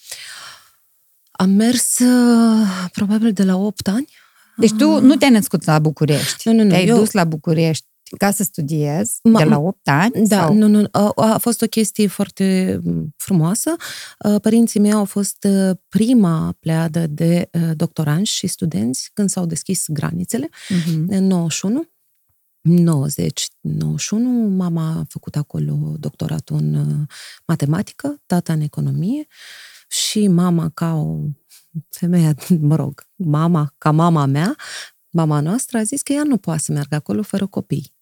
Am 1.31 1.51
mers 1.51 1.98
uh, 1.98 2.89
probabil 2.93 3.32
de 3.32 3.44
la 3.44 3.57
8 3.57 3.89
ani. 3.89 4.09
Deci 4.57 4.73
tu 4.73 5.01
nu 5.01 5.15
te-ai 5.15 5.31
născut 5.31 5.65
la 5.65 5.78
București. 5.78 6.48
Nu, 6.48 6.55
nu, 6.55 6.62
nu. 6.62 6.69
Te-ai 6.69 6.86
eu... 6.86 6.97
dus 6.97 7.12
la 7.12 7.24
București 7.24 7.86
ca 8.19 8.31
să 8.31 8.43
studiezi 8.43 9.19
Ma, 9.23 9.39
de 9.39 9.45
la 9.45 9.59
8 9.59 9.89
ani? 9.89 10.27
Da, 10.28 10.41
sau? 10.41 10.55
nu, 10.55 10.66
nu, 10.66 10.89
a, 10.91 11.12
a 11.15 11.39
fost 11.39 11.62
o 11.62 11.66
chestie 11.66 12.07
foarte 12.07 12.78
frumoasă. 13.16 13.74
Părinții 14.43 14.81
mei 14.81 14.93
au 14.93 15.05
fost 15.05 15.47
prima 15.89 16.57
pleadă 16.61 17.07
de 17.07 17.51
doctoranți 17.74 18.33
și 18.33 18.47
studenți 18.47 19.11
când 19.15 19.28
s-au 19.28 19.47
deschis 19.47 19.85
granițele, 19.89 20.49
uh-huh. 20.49 21.05
în 21.07 21.27
91. 21.27 21.85
90, 22.66 23.49
91, 23.61 24.49
mama 24.49 24.99
a 24.99 25.05
făcut 25.09 25.37
acolo 25.37 25.95
doctoratul 25.99 26.57
în 26.57 27.07
matematică, 27.47 28.23
tata 28.27 28.53
în 28.53 28.61
economie 28.61 29.27
și 29.89 30.28
mama 30.28 30.69
ca 30.69 30.95
o 30.95 31.19
femeie, 31.91 32.35
mă 32.61 32.74
rog, 32.74 33.07
mama 33.15 33.74
ca 33.78 33.91
mama 33.91 34.27
mea, 34.27 34.57
mama 35.11 35.41
noastră 35.41 35.78
a 35.78 35.83
zis 35.83 36.03
că 36.03 36.12
ea 36.12 36.23
nu 36.23 36.37
poate 36.37 36.61
să 36.61 36.73
meargă 36.73 36.95
acolo 36.95 37.23
fără 37.23 37.47
copii 37.47 37.95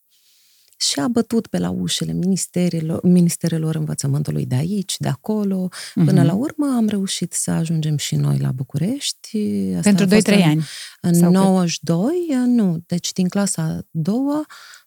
și 0.91 1.01
a 1.01 1.09
bătut 1.09 1.47
pe 1.47 1.59
la 1.59 1.71
ușele 1.71 2.13
ministerelor, 2.13 3.03
ministerelor 3.03 3.75
învățământului 3.75 4.47
de 4.47 4.55
aici, 4.55 4.95
de 4.99 5.09
acolo. 5.09 5.69
Până 5.95 6.23
uh-huh. 6.23 6.27
la 6.27 6.35
urmă 6.35 6.67
am 6.77 6.89
reușit 6.89 7.33
să 7.33 7.51
ajungem 7.51 7.97
și 7.97 8.17
noi 8.17 8.39
la 8.39 8.53
București. 8.53 9.39
Asta 9.77 9.93
Pentru 9.93 10.33
2-3 10.33 10.45
ani? 10.45 10.65
În 11.01 11.19
92, 11.19 12.27
cât? 12.29 12.37
nu. 12.47 12.83
Deci 12.87 13.13
din 13.13 13.29
clasa 13.29 13.87
2 13.91 14.17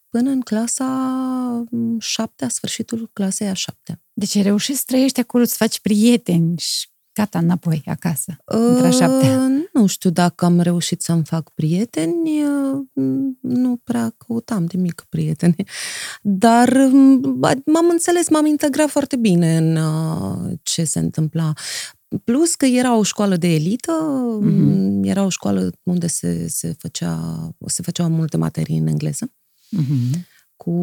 până 0.10 0.30
în 0.30 0.42
clasa 0.42 1.64
7, 2.00 2.46
a 2.46 2.50
sfârșitul 2.50 3.10
clasei 3.14 3.48
a 3.48 3.54
7. 3.54 4.02
Deci 4.14 4.36
ai 4.36 4.42
reușit 4.42 4.76
să 4.76 4.84
trăiești 4.86 5.20
acolo, 5.20 5.44
să 5.44 5.56
faci 5.58 5.80
prieteni 5.80 6.58
și 6.58 6.88
gata, 7.18 7.40
înapoi, 7.40 7.82
acasă, 7.86 8.38
între 8.46 8.90
șapte. 8.90 9.40
Nu 9.74 9.86
știu 9.86 10.10
dacă 10.10 10.46
am 10.46 10.60
reușit 10.60 11.02
să-mi 11.02 11.24
fac 11.24 11.50
prieteni, 11.50 12.44
nu 13.42 13.80
prea 13.84 14.14
căutam 14.18 14.66
de 14.66 14.78
mic 14.78 15.06
prieteni, 15.10 15.56
dar 16.22 16.74
m-am 17.66 17.90
înțeles, 17.90 18.30
m-am 18.30 18.46
integrat 18.46 18.90
foarte 18.90 19.16
bine 19.16 19.58
în 19.58 19.78
ce 20.64 20.84
se 20.84 21.00
întâmpla. 21.00 21.54
Plus 22.24 22.56
că 22.56 22.66
era 22.66 22.96
o 22.96 23.04
școală 23.04 23.36
de 23.36 23.48
elită, 23.54 23.94
mm-hmm. 24.44 25.02
era 25.04 25.24
o 25.24 25.30
școală 25.30 25.70
unde 25.84 26.08
se, 26.08 26.48
se, 26.48 26.76
făcea, 26.78 27.50
se 27.66 27.82
făceau 27.82 28.10
multe 28.10 28.38
materii 28.38 28.78
în 28.78 28.88
engleză, 28.88 29.32
mm-hmm. 29.78 30.20
cu 30.56 30.74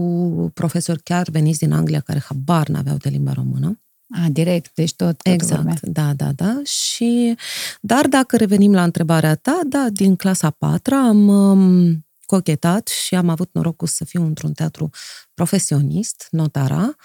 profesori 0.55 1.03
chiar 1.03 1.29
veniți 1.31 1.59
din 1.59 1.73
Anglia 1.73 2.01
care 2.01 2.23
habar 2.29 2.69
n-aveau 2.69 2.97
de 2.97 3.09
limba 3.09 3.33
română. 3.33 3.79
A, 4.23 4.29
direct, 4.29 4.71
deci 4.75 4.95
tot, 4.95 5.23
tot 5.23 5.33
Exact, 5.33 5.61
lumea. 5.61 5.77
da, 5.83 6.13
da, 6.13 6.33
da. 6.33 6.61
Și, 6.65 7.37
dar 7.81 8.07
dacă 8.07 8.37
revenim 8.37 8.73
la 8.73 8.83
întrebarea 8.83 9.35
ta, 9.35 9.61
da, 9.67 9.87
din 9.93 10.17
clasa 10.17 10.51
4 10.51 10.95
am 10.95 11.29
um, 11.29 12.07
cochetat 12.27 12.89
și 12.89 13.15
am 13.15 13.29
avut 13.29 13.49
norocul 13.53 13.87
să 13.87 14.05
fiu 14.05 14.25
într-un 14.25 14.53
teatru 14.53 14.91
profesionist, 15.35 16.27
Notara. 16.31 16.97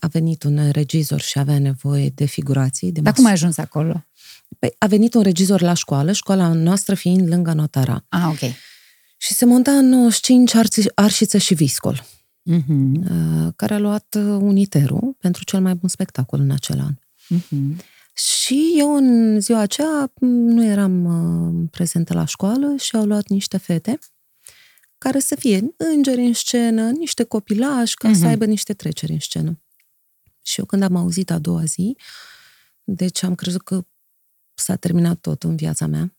A 0.00 0.06
venit 0.06 0.42
un 0.42 0.70
regizor 0.70 1.20
și 1.20 1.38
avea 1.38 1.58
nevoie 1.58 2.08
de 2.14 2.24
figurații. 2.24 2.92
De 2.92 3.00
Dar 3.00 3.12
cum 3.12 3.24
ai 3.24 3.32
ajuns 3.32 3.56
acolo? 3.58 4.04
Păi, 4.58 4.74
a 4.78 4.86
venit 4.86 5.14
un 5.14 5.22
regizor 5.22 5.60
la 5.60 5.74
școală, 5.74 6.12
școala 6.12 6.52
noastră 6.52 6.94
fiind 6.94 7.28
lângă 7.28 7.52
Notara. 7.52 8.04
Ah, 8.08 8.24
ok. 8.28 8.52
Și 9.16 9.32
se 9.32 9.44
monta 9.44 9.70
în 9.70 9.88
95 9.88 10.54
Arșiță 10.94 11.38
și 11.38 11.54
Viscol 11.54 12.04
uh-huh. 12.52 13.54
care 13.56 13.74
a 13.74 13.78
luat 13.78 14.14
uh, 14.18 14.22
Uniteru 14.40 15.16
pentru 15.18 15.44
cel 15.44 15.60
mai 15.60 15.74
bun 15.74 15.88
spectacol 15.88 16.40
în 16.40 16.50
acel 16.50 16.80
an. 16.80 16.94
Uh-huh. 17.38 17.84
Și 18.12 18.74
eu 18.76 18.94
în 18.94 19.40
ziua 19.40 19.58
aceea 19.58 20.12
nu 20.20 20.64
eram 20.64 21.04
uh, 21.04 21.68
prezentă 21.70 22.14
la 22.14 22.24
școală 22.24 22.76
și 22.76 22.96
au 22.96 23.04
luat 23.04 23.28
niște 23.28 23.56
fete 23.56 23.98
care 24.98 25.18
să 25.18 25.34
fie 25.34 25.74
îngeri 25.76 26.20
în 26.20 26.32
scenă, 26.32 26.90
niște 26.90 27.24
copilași, 27.24 27.94
ca 27.94 28.10
uh-huh. 28.10 28.18
să 28.18 28.26
aibă 28.26 28.44
niște 28.44 28.74
treceri 28.74 29.12
în 29.12 29.20
scenă. 29.20 29.60
Și 30.42 30.58
eu 30.58 30.64
când 30.64 30.82
am 30.82 30.96
auzit 30.96 31.30
a 31.30 31.38
doua 31.38 31.64
zi, 31.64 31.96
deci 32.84 33.22
am 33.22 33.34
crezut 33.34 33.62
că 33.62 33.84
s-a 34.54 34.76
terminat 34.76 35.18
tot 35.20 35.42
în 35.42 35.56
viața 35.56 35.86
mea. 35.86 36.17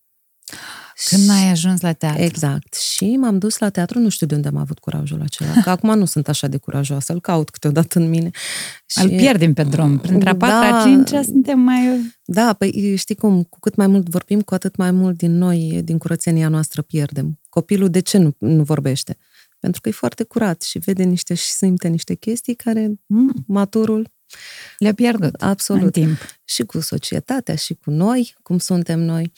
Când 1.05 1.23
n-ai 1.23 1.49
ajuns 1.49 1.81
la 1.81 1.93
teatru. 1.93 2.21
Exact. 2.21 2.73
Și 2.73 3.15
m-am 3.15 3.37
dus 3.37 3.57
la 3.57 3.69
teatru, 3.69 3.99
nu 3.99 4.09
știu 4.09 4.27
de 4.27 4.35
unde 4.35 4.47
am 4.47 4.57
avut 4.57 4.79
curajul 4.79 5.21
acela, 5.21 5.51
că 5.63 5.69
acum 5.69 5.97
nu 5.97 6.05
sunt 6.05 6.27
așa 6.27 6.47
de 6.47 6.57
curajoasă, 6.57 7.13
îl 7.13 7.21
caut 7.21 7.49
câteodată 7.49 7.99
în 7.99 8.09
mine. 8.09 8.29
Și... 8.85 9.03
Îl 9.03 9.09
pierdem 9.09 9.53
pe 9.53 9.63
drum. 9.63 9.97
Printre 9.97 10.29
a 10.29 10.35
patra, 10.35 10.69
da, 10.69 10.81
a 10.81 10.83
cincea 10.83 11.21
suntem 11.21 11.59
mai... 11.59 12.13
Da, 12.25 12.53
păi 12.53 12.95
știi 12.95 13.15
cum, 13.15 13.43
cu 13.43 13.59
cât 13.59 13.75
mai 13.75 13.87
mult 13.87 14.09
vorbim, 14.09 14.41
cu 14.41 14.53
atât 14.53 14.75
mai 14.75 14.91
mult 14.91 15.17
din 15.17 15.37
noi, 15.37 15.81
din 15.83 15.97
curățenia 15.97 16.49
noastră 16.49 16.81
pierdem. 16.81 17.39
Copilul 17.49 17.89
de 17.89 17.99
ce 17.99 18.17
nu, 18.17 18.35
nu 18.37 18.63
vorbește? 18.63 19.17
Pentru 19.59 19.81
că 19.81 19.89
e 19.89 19.91
foarte 19.91 20.23
curat 20.23 20.61
și 20.61 20.79
vede 20.79 21.03
niște 21.03 21.33
și 21.33 21.51
simte 21.51 21.87
niște 21.87 22.15
chestii 22.15 22.55
care 22.55 22.91
mm. 23.05 23.33
maturul 23.47 24.11
le-a 24.77 24.93
pierdut 24.93 25.35
Absolut. 25.35 25.83
în 25.83 25.91
timp. 25.91 26.17
Și 26.45 26.63
cu 26.63 26.79
societatea, 26.79 27.55
și 27.55 27.73
cu 27.73 27.89
noi, 27.91 28.35
cum 28.41 28.57
suntem 28.57 28.99
noi. 28.99 29.31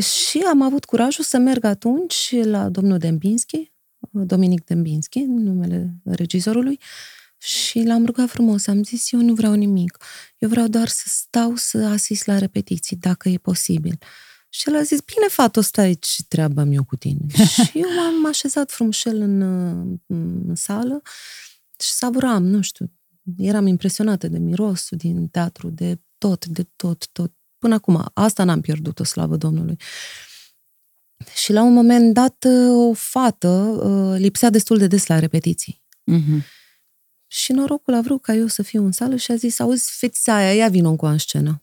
Și 0.00 0.38
am 0.38 0.62
avut 0.62 0.84
curajul 0.84 1.24
să 1.24 1.38
merg 1.38 1.64
atunci 1.64 2.34
la 2.42 2.68
domnul 2.68 2.98
Dembinski, 2.98 3.72
Dominic 4.10 4.64
Dembinski, 4.64 5.20
numele 5.20 5.94
regizorului, 6.04 6.78
și 7.38 7.82
l-am 7.82 8.04
rugat 8.04 8.28
frumos, 8.28 8.66
am 8.66 8.82
zis, 8.82 9.12
eu 9.12 9.20
nu 9.20 9.34
vreau 9.34 9.52
nimic. 9.52 9.98
Eu 10.38 10.48
vreau 10.48 10.66
doar 10.66 10.88
să 10.88 11.04
stau 11.06 11.56
să 11.56 11.78
asist 11.78 12.26
la 12.26 12.38
repetiții, 12.38 12.96
dacă 12.96 13.28
e 13.28 13.36
posibil. 13.36 13.98
Și 14.48 14.68
el 14.68 14.76
a 14.76 14.82
zis, 14.82 15.00
bine, 15.00 15.26
fată, 15.28 15.60
stai 15.60 15.94
ce 15.94 16.22
treaba 16.28 16.62
am 16.62 16.72
eu 16.72 16.84
cu 16.84 16.96
tine. 16.96 17.26
și 17.54 17.70
eu 17.74 17.88
m-am 17.96 18.26
așezat 18.26 18.70
frumușel 18.70 19.20
în, 19.20 19.40
în 20.06 20.54
sală 20.54 21.02
și 21.78 21.90
savuram, 21.90 22.44
nu 22.44 22.60
știu, 22.60 22.92
eram 23.36 23.66
impresionată 23.66 24.28
de 24.28 24.38
mirosul 24.38 24.96
din 24.96 25.28
teatru, 25.28 25.70
de 25.70 26.00
tot, 26.18 26.46
de 26.46 26.66
tot, 26.76 27.08
tot. 27.12 27.32
Până 27.58 27.74
acum, 27.74 28.10
asta 28.14 28.44
n-am 28.44 28.60
pierdut-o, 28.60 29.04
slavă 29.04 29.36
Domnului. 29.36 29.76
Și 31.34 31.52
la 31.52 31.62
un 31.62 31.72
moment 31.72 32.14
dat, 32.14 32.46
o 32.68 32.92
fată 32.92 34.16
lipsea 34.18 34.50
destul 34.50 34.78
de 34.78 34.86
des 34.86 35.06
la 35.06 35.18
repetiții. 35.18 35.82
Mhm. 36.04 36.44
Și 37.30 37.52
norocul 37.52 37.94
a 37.94 38.00
vrut 38.00 38.22
ca 38.22 38.34
eu 38.34 38.46
să 38.46 38.62
fiu 38.62 38.84
în 38.84 38.92
sală 38.92 39.16
și 39.16 39.30
a 39.30 39.34
zis, 39.36 39.58
auzi, 39.58 39.90
fetița 39.98 40.34
aia, 40.34 40.54
ia 40.54 40.68
vină 40.68 40.90
cu 40.96 41.06
în 41.06 41.18
scenă. 41.18 41.62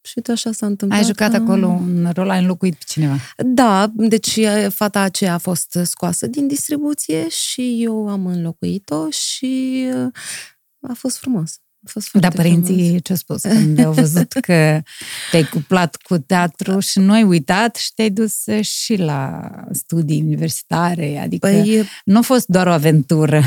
Și 0.00 0.12
uite 0.16 0.32
așa 0.32 0.52
s-a 0.52 0.66
întâmplat. 0.66 1.00
Ai 1.00 1.06
jucat 1.06 1.30
că- 1.30 1.36
acolo 1.36 1.66
un 1.66 2.10
rol, 2.14 2.30
ai 2.30 2.40
înlocuit 2.40 2.74
pe 2.74 2.84
cineva. 2.86 3.16
Da, 3.36 3.90
deci 3.94 4.36
e, 4.36 4.68
fata 4.68 5.00
aceea 5.00 5.34
a 5.34 5.38
fost 5.38 5.78
scoasă 5.82 6.26
din 6.26 6.46
distribuție 6.46 7.28
și 7.28 7.82
eu 7.82 8.08
am 8.08 8.26
înlocuit-o 8.26 9.10
și 9.10 9.84
uh, 9.94 10.12
a 10.88 10.94
fost 10.94 11.18
frumos. 11.18 11.58
A 11.86 11.90
fost 11.90 12.08
foarte 12.08 12.28
Dar 12.28 12.36
părinții 12.44 12.82
frumos. 12.84 13.00
ce-au 13.02 13.16
spus 13.18 13.40
când 13.42 13.78
au 13.84 13.92
văzut 13.92 14.32
că 14.46 14.80
te-ai 15.30 15.44
cuplat 15.50 15.96
cu 15.96 16.18
teatru 16.18 16.78
și 16.78 16.98
nu 16.98 17.12
ai 17.12 17.22
uitat 17.22 17.76
și 17.76 17.92
te-ai 17.94 18.10
dus 18.10 18.44
și 18.60 18.96
la 18.96 19.50
studii 19.72 20.20
universitare, 20.22 21.18
adică 21.18 21.46
Păi, 21.48 21.88
nu 22.04 22.18
a 22.18 22.20
fost 22.20 22.46
doar 22.46 22.66
o 22.66 22.70
aventură. 22.72 23.42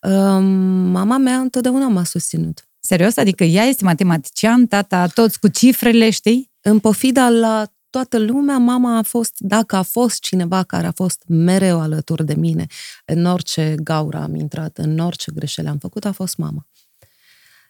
um, 0.00 0.44
mama 0.90 1.16
mea 1.18 1.36
întotdeauna 1.36 1.88
m-a 1.88 2.04
susținut. 2.04 2.68
Serios? 2.80 3.16
Adică 3.16 3.44
ea 3.44 3.62
este 3.64 3.84
matematician, 3.84 4.66
tata 4.66 5.06
toți 5.06 5.38
cu 5.38 5.48
cifrele, 5.48 6.10
știi? 6.10 6.50
În 6.60 6.78
pofida 6.78 7.28
la 7.28 7.66
toată 7.94 8.18
lumea, 8.18 8.58
mama 8.58 8.96
a 8.96 9.02
fost, 9.02 9.34
dacă 9.38 9.76
a 9.76 9.82
fost 9.82 10.20
cineva 10.20 10.62
care 10.62 10.86
a 10.86 10.90
fost 10.92 11.22
mereu 11.26 11.80
alături 11.80 12.24
de 12.24 12.34
mine, 12.34 12.66
în 13.04 13.24
orice 13.24 13.74
gaură 13.82 14.18
am 14.18 14.34
intrat, 14.34 14.78
în 14.78 14.98
orice 14.98 15.32
greșeli 15.34 15.68
am 15.68 15.78
făcut, 15.78 16.04
a 16.04 16.12
fost 16.12 16.36
mama. 16.36 16.66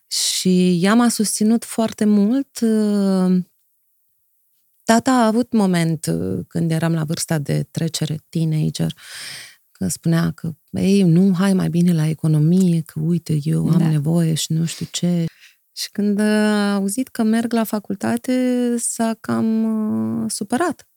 Și 0.07 0.79
ea 0.83 0.95
m-a 0.95 1.09
susținut 1.09 1.65
foarte 1.65 2.05
mult. 2.05 2.59
Tata 4.85 5.11
a 5.11 5.27
avut 5.27 5.53
moment 5.53 6.07
uh, 6.07 6.45
când 6.49 6.71
eram 6.71 6.93
la 6.93 7.05
vârsta 7.05 7.39
de 7.39 7.63
trecere, 7.71 8.19
teenager, 8.29 8.95
că 9.71 9.89
spunea 9.89 10.31
că, 10.31 10.55
ei, 10.71 11.03
nu, 11.03 11.35
hai 11.35 11.53
mai 11.53 11.69
bine 11.69 11.93
la 11.93 12.07
economie, 12.07 12.81
că 12.81 13.01
uite, 13.01 13.39
eu 13.43 13.69
am 13.69 13.79
Da. 13.79 13.89
nevoie 13.89 14.35
și 14.35 14.53
nu 14.53 14.65
știu 14.65 14.87
ce. 14.91 15.25
Și 15.77 15.91
când 15.91 16.21
a 16.21 16.75
auzit 16.75 17.09
că 17.09 17.23
merg 17.23 17.53
la 17.53 17.65
facultate, 17.65 18.75
s-a 18.79 19.17
cam 19.21 19.65
uh, 20.23 20.31
supărat. 20.31 20.89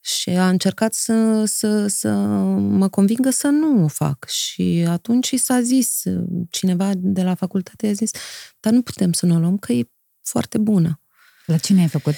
Și 0.00 0.30
a 0.30 0.48
încercat 0.48 0.94
să, 0.94 1.44
să, 1.44 1.86
să 1.86 2.10
mă 2.58 2.88
convingă 2.88 3.30
să 3.30 3.48
nu 3.48 3.84
o 3.84 3.88
fac. 3.88 4.28
Și 4.28 4.84
atunci 4.88 5.30
i 5.30 5.36
s-a 5.36 5.60
zis, 5.60 6.02
cineva 6.50 6.90
de 6.96 7.22
la 7.22 7.34
facultate 7.34 7.86
a 7.86 7.92
zis, 7.92 8.10
dar 8.60 8.72
nu 8.72 8.82
putem 8.82 9.12
să 9.12 9.26
nu 9.26 9.34
o 9.34 9.38
luăm, 9.38 9.58
că 9.58 9.72
e 9.72 9.88
foarte 10.22 10.58
bună. 10.58 11.00
La 11.46 11.56
cine 11.56 11.80
ai 11.80 11.88
făcut? 11.88 12.14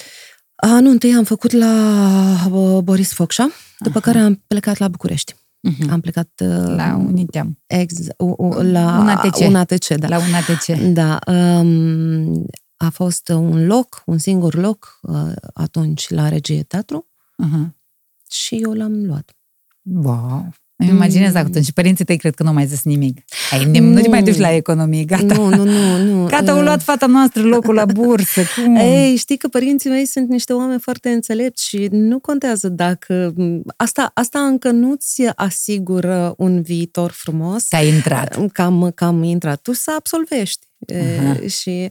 A, 0.55 0.81
nu, 0.81 0.91
întâi 0.91 1.15
am 1.15 1.25
făcut 1.25 1.51
la 1.51 2.47
uh, 2.51 2.83
Boris 2.83 3.13
Focșa, 3.13 3.51
după 3.79 3.99
Aha. 3.99 4.11
care 4.11 4.25
am 4.25 4.45
plecat 4.47 4.79
la 4.79 4.89
București. 4.89 5.35
Mhm. 5.69 5.91
Am 5.91 6.01
plecat 6.01 6.29
uh, 6.43 6.49
La 6.77 6.97
Uniteam. 7.07 7.59
ex, 7.67 7.95
u, 8.19 8.35
u, 8.39 8.49
la 8.63 8.99
Un 8.99 9.09
ATC. 9.09 9.37
un 9.49 9.55
ATC, 9.55 9.95
da. 9.95 10.09
La 10.09 10.19
un 10.19 10.35
ATC. 10.35 10.93
Da, 10.93 11.19
um, 11.61 12.47
a 12.77 12.91
fost 12.91 13.29
un 13.29 13.67
loc, 13.67 14.03
un 14.07 14.19
singur 14.19 14.55
loc 14.55 14.99
uh, 15.03 15.33
atunci 15.55 16.09
la 16.11 16.29
regie 16.29 16.63
teatru 16.63 17.07
Uh-huh. 17.45 17.69
și 18.31 18.55
eu 18.57 18.73
l-am 18.73 19.05
luat. 19.07 19.31
Wow. 19.83 20.49
Îmi 20.79 20.89
imaginez 20.91 21.31
Mm. 21.33 21.37
atunci 21.37 21.73
părinții 21.73 22.05
tăi 22.05 22.17
cred 22.17 22.35
că 22.35 22.43
nu 22.43 22.49
au 22.49 22.55
mai 22.55 22.67
zis 22.67 22.83
nimic. 22.83 23.19
Ai, 23.51 23.65
nu, 23.65 23.81
nu 23.81 24.01
te 24.01 24.09
mai 24.09 24.23
duci 24.23 24.37
la 24.37 24.53
economie, 24.53 25.05
gata. 25.05 25.35
Nu, 25.35 25.49
nu, 25.49 25.65
nu, 25.65 25.97
nu. 26.03 26.25
Gata, 26.35 26.53
au 26.53 26.59
uh, 26.59 26.65
luat 26.65 26.83
fata 26.83 27.07
noastră 27.07 27.43
locul 27.43 27.75
la 27.75 27.85
bursă. 27.85 28.43
Cum? 28.57 28.75
Ei, 28.77 29.17
știi 29.17 29.37
că 29.37 29.49
părinții 29.49 29.91
mei 29.91 30.07
sunt 30.07 30.29
niște 30.29 30.53
oameni 30.53 30.81
foarte 30.81 31.09
înțelepți 31.09 31.69
și 31.69 31.89
nu 31.91 32.19
contează 32.19 32.69
dacă... 32.69 33.35
Asta, 33.77 34.11
asta 34.15 34.39
încă 34.39 34.71
nu-ți 34.71 35.23
asigură 35.35 36.35
un 36.37 36.63
viitor 36.63 37.11
frumos. 37.11 37.69
Că 37.69 37.77
ai 37.77 37.89
intrat. 37.89 38.39
Cam, 38.53 38.93
cam 38.95 39.23
intrat. 39.23 39.61
Tu 39.61 39.73
să 39.73 39.93
absolvești. 39.97 40.66
E, 40.79 41.19
Aha. 41.19 41.47
Și 41.47 41.71
e, 41.71 41.91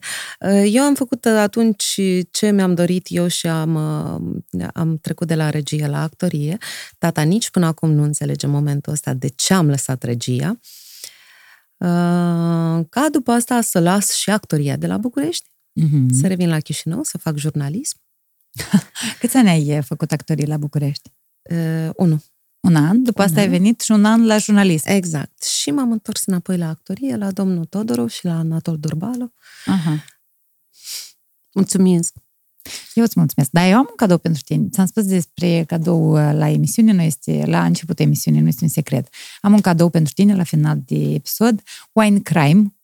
eu 0.71 0.83
am 0.83 0.95
făcut 0.95 1.25
atunci 1.25 1.99
ce 2.31 2.51
mi-am 2.51 2.73
dorit 2.73 3.05
eu 3.09 3.27
și 3.27 3.47
am, 3.47 3.75
uh, 4.51 4.67
am 4.73 4.97
trecut 4.97 5.27
de 5.27 5.35
la 5.35 5.49
regie 5.49 5.87
la 5.87 6.01
actorie. 6.01 6.57
Tata 6.97 7.21
nici 7.21 7.49
până 7.49 7.65
acum 7.65 7.91
nu 7.91 8.03
înțelege 8.03 8.47
momentul 8.47 8.93
ăsta 8.93 9.13
de 9.13 9.27
ce 9.27 9.53
am 9.53 9.67
lăsat 9.69 10.03
regia. 10.03 10.59
Uh, 11.77 12.85
Ca 12.89 13.07
după 13.11 13.31
asta 13.31 13.61
să 13.61 13.79
las 13.79 14.11
și 14.13 14.29
actoria 14.29 14.75
de 14.75 14.87
la 14.87 14.97
București, 14.97 15.49
Mhm. 15.73 16.13
să 16.13 16.27
revin 16.27 16.49
la 16.49 16.59
Chișinău, 16.59 17.03
să 17.03 17.17
fac 17.17 17.37
jurnalism. 17.37 17.97
Câți 19.19 19.37
ani 19.37 19.49
ai 19.49 19.81
făcut 19.83 20.11
actorii 20.11 20.45
la 20.47 20.57
București? 20.57 21.11
Uh, 21.51 21.89
unu. 21.95 22.23
Un 22.65 22.75
an, 22.75 23.03
după 23.03 23.21
Un 23.21 23.27
asta 23.27 23.39
ai 23.39 23.45
an. 23.45 23.51
venit 23.51 23.81
și 23.81 23.91
un 23.91 24.05
an 24.05 24.25
la 24.25 24.37
jurnalist. 24.37 24.87
Exact. 24.87 25.43
Și 25.43 25.71
m-am 25.71 25.91
întors 25.91 26.25
înapoi 26.25 26.57
la 26.57 26.69
actorie, 26.69 27.15
la 27.15 27.31
domnul 27.31 27.65
Todorov 27.65 28.09
și 28.09 28.25
la 28.25 28.37
Anatol 28.37 28.77
Durbală. 28.77 29.33
Aha. 29.65 30.05
Mulțumesc! 31.53 32.13
Eu 32.93 33.03
îți 33.03 33.19
mulțumesc. 33.19 33.51
Dar 33.51 33.69
eu 33.69 33.77
am 33.77 33.87
un 33.89 33.95
cadou 33.95 34.17
pentru 34.17 34.41
tine. 34.41 34.67
Ți-am 34.69 34.85
spus 34.85 35.05
despre 35.05 35.63
cadou 35.67 36.11
uh, 36.11 36.33
la 36.33 36.49
emisiune, 36.49 36.91
nu 36.91 37.01
este 37.01 37.43
la 37.45 37.65
începutul 37.65 38.05
emisiunii, 38.05 38.41
nu 38.41 38.47
este 38.47 38.63
un 38.63 38.69
secret. 38.69 39.07
Am 39.41 39.53
un 39.53 39.61
cadou 39.61 39.89
pentru 39.89 40.13
tine 40.13 40.35
la 40.35 40.43
final 40.43 40.81
de 40.85 40.95
episod. 40.95 41.61
Wine 41.91 42.19
Crime 42.19 42.75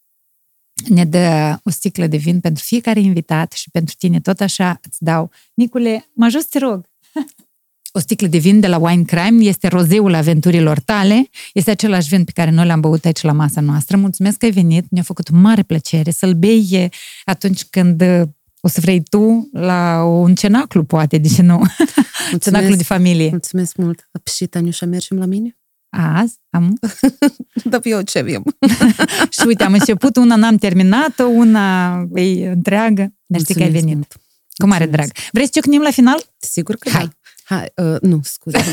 ne 0.87 1.05
dă 1.05 1.59
o 1.63 1.69
sticlă 1.69 2.07
de 2.07 2.17
vin 2.17 2.39
pentru 2.39 2.63
fiecare 2.63 2.99
invitat 2.99 3.51
și 3.51 3.69
pentru 3.69 3.95
tine 3.97 4.19
tot 4.19 4.39
așa 4.39 4.79
îți 4.83 5.03
dau. 5.03 5.31
Nicule, 5.53 6.09
mă 6.13 6.25
ajut, 6.25 6.49
te 6.49 6.59
rog. 6.59 6.89
O 7.91 7.99
sticlă 7.99 8.27
de 8.27 8.37
vin 8.37 8.59
de 8.59 8.67
la 8.67 8.77
Wine 8.77 9.03
Crime 9.03 9.43
este 9.43 9.67
rozeul 9.67 10.13
aventurilor 10.13 10.79
tale. 10.79 11.29
Este 11.53 11.71
același 11.71 12.07
vin 12.09 12.23
pe 12.23 12.31
care 12.31 12.51
noi 12.51 12.65
l-am 12.65 12.79
băut 12.79 13.05
aici 13.05 13.21
la 13.21 13.31
masa 13.31 13.61
noastră. 13.61 13.97
Mulțumesc 13.97 14.37
că 14.37 14.45
ai 14.45 14.51
venit. 14.51 14.85
Ne-a 14.89 15.03
făcut 15.03 15.29
mare 15.29 15.63
plăcere 15.63 16.11
să-l 16.11 16.33
bei 16.33 16.67
eh, 16.71 16.89
atunci 17.25 17.63
când 17.63 18.01
eh, 18.01 18.21
o 18.61 18.67
să 18.67 18.79
vrei 18.81 19.03
tu 19.03 19.49
la 19.51 20.03
un 20.03 20.35
cenaclu, 20.35 20.83
poate, 20.83 21.17
de 21.17 21.27
ce 21.27 21.41
nu? 21.41 21.61
cenaclu 22.41 22.75
de 22.75 22.83
familie. 22.83 23.29
Mulțumesc 23.29 23.75
mult! 23.75 24.09
Și 24.35 24.45
Taniușa, 24.45 24.85
mergem 24.85 25.17
la 25.17 25.25
mine? 25.25 25.57
Azi 25.89 26.35
am. 26.49 26.79
Da, 27.63 27.79
eu 27.83 28.01
ce 28.01 28.19
avem? 28.19 28.43
Și 29.39 29.45
uite, 29.45 29.63
am 29.63 29.73
început, 29.73 30.15
una 30.15 30.35
n-am 30.35 30.55
terminat-o, 30.55 31.23
una 31.23 31.95
e 32.13 32.49
întreagă. 32.49 33.13
Mersi 33.27 33.53
că 33.53 33.59
ai 33.63 33.69
Mulțumesc 33.69 33.71
venit. 33.71 33.93
mult. 33.93 34.15
Cu 34.57 34.67
mare 34.67 34.83
Mulțumesc. 34.85 35.11
drag. 35.13 35.29
Vrei 35.31 35.45
să 35.45 35.51
ciocnim 35.53 35.81
la 35.81 35.91
final? 35.91 36.23
Sigur 36.37 36.75
că 36.75 36.89
Hai. 36.89 37.03
da. 37.05 37.11
Hai, 37.51 37.71
uh, 37.75 37.99
nu, 38.01 38.19
scuze. 38.23 38.57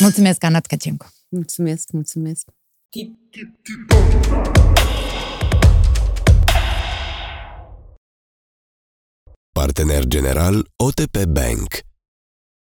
Mulțumesc, 0.00 0.44
Anat 0.44 0.66
Cacencu. 0.66 1.06
mulțumesc, 1.28 1.90
mulțumesc. 1.90 2.48
Partener 9.52 10.04
general 10.04 10.66
OTP 10.76 11.24
Bank 11.24 11.68